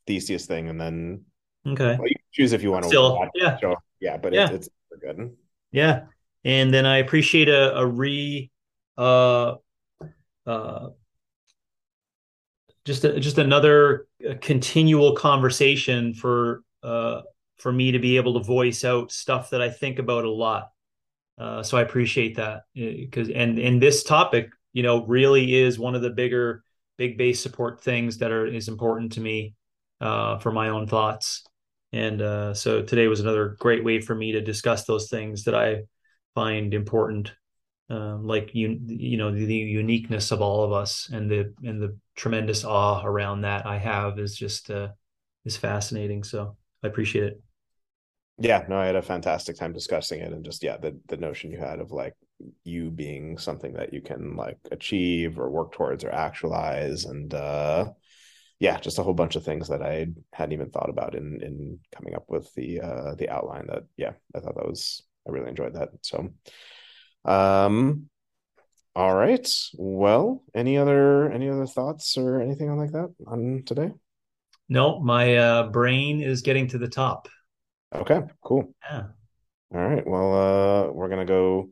Theseus 0.07 0.47
thing, 0.47 0.69
and 0.69 0.81
then 0.81 1.25
okay, 1.67 1.97
well, 1.97 2.07
you 2.07 2.15
choose 2.31 2.53
if 2.53 2.63
you 2.63 2.71
want 2.71 2.85
Still, 2.85 3.11
to 3.11 3.15
watch 3.15 3.29
yeah, 3.35 3.57
show. 3.59 3.75
Yeah, 3.99 4.17
but 4.17 4.33
yeah. 4.33 4.49
It's, 4.49 4.67
it's 4.67 4.69
good. 5.01 5.35
Yeah, 5.71 6.05
and 6.43 6.73
then 6.73 6.85
I 6.85 6.97
appreciate 6.97 7.49
a, 7.49 7.77
a 7.77 7.85
re, 7.85 8.51
uh, 8.97 9.55
uh, 10.45 10.89
just 12.85 13.03
a, 13.03 13.19
just 13.19 13.37
another 13.37 14.07
continual 14.41 15.15
conversation 15.15 16.13
for 16.13 16.63
uh 16.83 17.21
for 17.57 17.71
me 17.71 17.91
to 17.91 17.99
be 17.99 18.17
able 18.17 18.33
to 18.33 18.45
voice 18.45 18.83
out 18.83 19.11
stuff 19.11 19.49
that 19.49 19.61
I 19.61 19.69
think 19.69 19.99
about 19.99 20.25
a 20.25 20.31
lot. 20.31 20.71
Uh, 21.37 21.63
so 21.63 21.77
I 21.77 21.81
appreciate 21.81 22.35
that 22.35 22.63
because 22.73 23.29
and 23.29 23.57
and 23.57 23.81
this 23.81 24.03
topic, 24.03 24.49
you 24.73 24.83
know, 24.83 25.05
really 25.05 25.55
is 25.55 25.79
one 25.79 25.95
of 25.95 26.01
the 26.01 26.09
bigger 26.09 26.63
big 26.97 27.17
base 27.17 27.41
support 27.41 27.81
things 27.81 28.19
that 28.19 28.31
are 28.31 28.45
is 28.45 28.67
important 28.67 29.13
to 29.13 29.21
me 29.21 29.55
uh, 29.99 30.37
for 30.39 30.51
my 30.51 30.69
own 30.69 30.87
thoughts. 30.87 31.45
And 31.91 32.21
uh, 32.21 32.53
so 32.53 32.81
today 32.81 33.07
was 33.07 33.19
another 33.19 33.55
great 33.59 33.83
way 33.83 34.01
for 34.01 34.15
me 34.15 34.33
to 34.33 34.41
discuss 34.41 34.85
those 34.85 35.09
things 35.09 35.43
that 35.45 35.55
I 35.55 35.83
find 36.33 36.73
important, 36.73 37.33
um, 37.89 38.25
like 38.25 38.53
you 38.53 38.79
you 38.85 39.17
know 39.17 39.31
the, 39.31 39.45
the, 39.45 39.55
uniqueness 39.55 40.31
of 40.31 40.41
all 40.41 40.63
of 40.63 40.73
us 40.73 41.09
and 41.13 41.29
the 41.29 41.53
and 41.63 41.81
the 41.81 41.97
tremendous 42.15 42.65
awe 42.65 43.05
around 43.05 43.41
that 43.41 43.65
I 43.65 43.77
have 43.77 44.19
is 44.19 44.35
just 44.35 44.69
uh, 44.71 44.89
is 45.45 45.55
fascinating. 45.55 46.23
So 46.23 46.57
I 46.83 46.87
appreciate 46.87 47.25
it. 47.25 47.41
Yeah, 48.37 48.65
no, 48.67 48.77
I 48.77 48.87
had 48.87 48.97
a 48.97 49.01
fantastic 49.01 49.55
time 49.55 49.71
discussing 49.71 50.19
it, 50.19 50.33
and 50.33 50.43
just 50.43 50.63
yeah, 50.63 50.77
the 50.77 50.99
the 51.07 51.17
notion 51.17 51.51
you 51.51 51.57
had 51.57 51.79
of 51.79 51.91
like 51.91 52.15
you 52.65 52.91
being 52.91 53.37
something 53.37 53.73
that 53.73 53.93
you 53.93 54.01
can 54.01 54.35
like 54.35 54.57
achieve 54.71 55.39
or 55.39 55.49
work 55.49 55.71
towards 55.71 56.03
or 56.03 56.11
actualize, 56.11 57.05
and 57.05 57.33
uh 57.33 57.91
yeah, 58.59 58.79
just 58.79 58.99
a 58.99 59.03
whole 59.03 59.13
bunch 59.13 59.35
of 59.35 59.43
things 59.43 59.67
that 59.67 59.81
I 59.81 60.07
hadn't 60.33 60.53
even 60.53 60.69
thought 60.69 60.89
about 60.89 61.15
in 61.15 61.41
in 61.41 61.79
coming 61.95 62.15
up 62.15 62.25
with 62.29 62.53
the 62.55 62.81
uh 62.81 63.15
the 63.15 63.29
outline. 63.29 63.67
That 63.67 63.83
yeah, 63.97 64.13
I 64.35 64.39
thought 64.39 64.55
that 64.55 64.67
was 64.67 65.03
I 65.27 65.31
really 65.31 65.49
enjoyed 65.49 65.73
that. 65.73 65.89
So, 66.01 66.29
um, 67.25 68.09
all 68.95 69.13
right. 69.13 69.49
Well, 69.73 70.43
any 70.53 70.77
other 70.77 71.31
any 71.31 71.49
other 71.49 71.65
thoughts 71.65 72.17
or 72.17 72.41
anything 72.41 72.75
like 72.77 72.91
that 72.91 73.13
on 73.27 73.63
today? 73.65 73.91
No, 74.69 74.99
my 74.99 75.35
uh, 75.35 75.67
brain 75.69 76.21
is 76.21 76.41
getting 76.41 76.67
to 76.69 76.77
the 76.77 76.87
top. 76.87 77.27
Okay, 77.93 78.21
cool. 78.43 78.73
Yeah. 78.83 79.07
All 79.73 79.81
right. 79.87 80.07
Well, 80.07 80.33
uh, 80.33 80.91
we're 80.91 81.09
gonna 81.09 81.25
go 81.25 81.69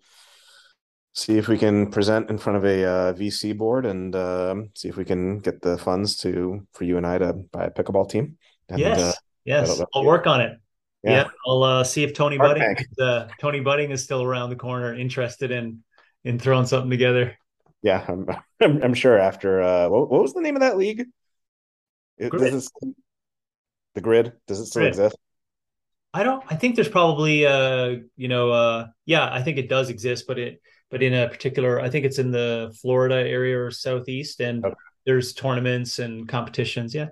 see 1.13 1.37
if 1.37 1.47
we 1.47 1.57
can 1.57 1.91
present 1.91 2.29
in 2.29 2.37
front 2.37 2.57
of 2.57 2.65
a 2.65 2.83
uh, 2.83 3.13
VC 3.13 3.55
board 3.55 3.85
and 3.85 4.15
uh, 4.15 4.55
see 4.73 4.89
if 4.89 4.97
we 4.97 5.05
can 5.05 5.39
get 5.39 5.61
the 5.61 5.77
funds 5.77 6.17
to 6.17 6.67
for 6.73 6.83
you 6.83 6.97
and 6.97 7.05
I 7.05 7.19
to 7.19 7.33
buy 7.33 7.65
a 7.65 7.71
pickleball 7.71 8.09
team. 8.09 8.37
And, 8.69 8.79
yes, 8.79 8.99
uh, 8.99 9.13
yes, 9.45 9.81
I'll 9.93 10.05
work 10.05 10.25
on 10.27 10.41
it. 10.41 10.59
Yeah, 11.03 11.11
yeah 11.11 11.27
I'll 11.45 11.63
uh, 11.63 11.83
see 11.83 12.03
if 12.03 12.13
Tony 12.13 12.37
Shark 12.37 12.57
Budding, 12.57 12.77
uh, 12.99 13.27
Tony 13.39 13.59
Budding 13.59 13.91
is 13.91 14.03
still 14.03 14.23
around 14.23 14.49
the 14.49 14.55
corner, 14.55 14.93
interested 14.93 15.51
in 15.51 15.83
in 16.23 16.39
throwing 16.39 16.65
something 16.65 16.89
together. 16.89 17.37
Yeah, 17.83 18.03
I'm, 18.07 18.27
I'm, 18.61 18.83
I'm 18.83 18.93
sure. 18.93 19.19
After 19.19 19.61
uh, 19.61 19.89
what, 19.89 20.09
what, 20.09 20.21
was 20.21 20.33
the 20.33 20.41
name 20.41 20.55
of 20.55 20.61
that 20.61 20.77
league? 20.77 21.05
It, 22.17 22.29
Grid. 22.29 22.53
It, 22.53 22.63
the 23.93 24.01
grid 24.01 24.33
does 24.47 24.59
it 24.59 24.65
still 24.65 24.81
Grid. 24.81 24.89
exist? 24.89 25.17
I 26.13 26.23
don't. 26.23 26.43
I 26.49 26.55
think 26.55 26.75
there's 26.75 26.89
probably 26.89 27.45
uh, 27.45 27.97
you 28.15 28.27
know, 28.29 28.51
uh, 28.51 28.87
yeah, 29.05 29.31
I 29.31 29.43
think 29.43 29.57
it 29.57 29.69
does 29.69 29.89
exist, 29.89 30.25
but 30.27 30.39
it 30.39 30.61
but 30.93 31.01
in 31.01 31.15
a 31.15 31.27
particular, 31.27 31.81
I 31.81 31.89
think 31.89 32.05
it's 32.05 32.19
in 32.19 32.29
the 32.29 32.71
Florida 32.79 33.15
area 33.15 33.59
or 33.59 33.71
southeast, 33.71 34.39
and 34.41 34.63
okay. 34.63 34.75
there's 35.07 35.33
tournaments 35.33 35.97
and 35.97 36.27
competitions. 36.27 36.93
Yeah, 36.93 37.07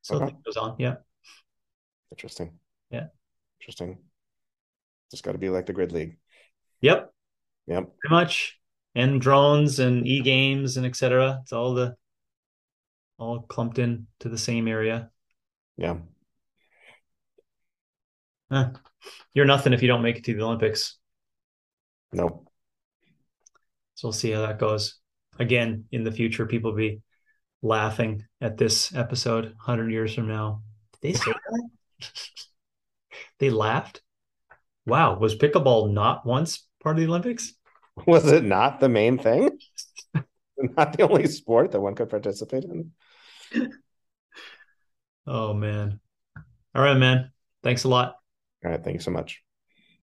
so 0.00 0.16
okay. 0.16 0.28
it 0.28 0.42
goes 0.42 0.56
on. 0.56 0.76
Yeah, 0.78 0.94
interesting. 2.10 2.52
Yeah, 2.90 3.08
interesting. 3.60 3.98
Just 5.10 5.22
got 5.22 5.32
to 5.32 5.38
be 5.38 5.50
like 5.50 5.66
the 5.66 5.74
grid 5.74 5.92
league. 5.92 6.16
Yep. 6.80 7.12
Yep. 7.66 7.90
Pretty 7.98 8.14
much, 8.14 8.58
and 8.94 9.20
drones 9.20 9.80
and 9.80 10.06
e 10.06 10.22
games 10.22 10.78
and 10.78 10.86
etc. 10.86 11.40
It's 11.42 11.52
all 11.52 11.74
the 11.74 11.94
all 13.18 13.40
clumped 13.40 13.78
in 13.78 14.06
to 14.20 14.30
the 14.30 14.38
same 14.38 14.66
area. 14.66 15.10
Yeah. 15.76 15.98
Huh. 18.50 18.70
You're 19.34 19.44
nothing 19.44 19.74
if 19.74 19.82
you 19.82 19.88
don't 19.88 20.00
make 20.00 20.16
it 20.16 20.24
to 20.24 20.34
the 20.34 20.42
Olympics. 20.42 20.96
Nope. 22.14 22.45
So 23.96 24.08
we'll 24.08 24.12
see 24.12 24.30
how 24.30 24.42
that 24.42 24.58
goes. 24.58 24.98
Again, 25.38 25.84
in 25.90 26.04
the 26.04 26.12
future, 26.12 26.46
people 26.46 26.70
will 26.70 26.78
be 26.78 27.00
laughing 27.62 28.22
at 28.42 28.58
this 28.58 28.94
episode 28.94 29.44
100 29.44 29.90
years 29.90 30.14
from 30.14 30.28
now. 30.28 30.62
Did 30.92 31.14
they 31.14 31.18
say 31.18 31.32
that? 31.32 32.10
they 33.38 33.48
laughed? 33.48 34.02
Wow. 34.86 35.18
Was 35.18 35.34
pickleball 35.34 35.92
not 35.92 36.26
once 36.26 36.66
part 36.82 36.96
of 36.96 37.00
the 37.00 37.08
Olympics? 37.08 37.54
Was 38.06 38.30
it 38.30 38.44
not 38.44 38.80
the 38.80 38.90
main 38.90 39.18
thing? 39.18 39.58
not 40.76 40.94
the 40.94 41.08
only 41.08 41.26
sport 41.26 41.72
that 41.72 41.80
one 41.80 41.94
could 41.94 42.10
participate 42.10 42.64
in? 42.64 42.92
Oh, 45.26 45.54
man. 45.54 46.00
All 46.74 46.82
right, 46.82 46.98
man. 46.98 47.32
Thanks 47.62 47.84
a 47.84 47.88
lot. 47.88 48.16
All 48.62 48.70
right. 48.70 48.84
Thank 48.84 48.94
you 48.94 49.00
so 49.00 49.10
much. 49.10 49.42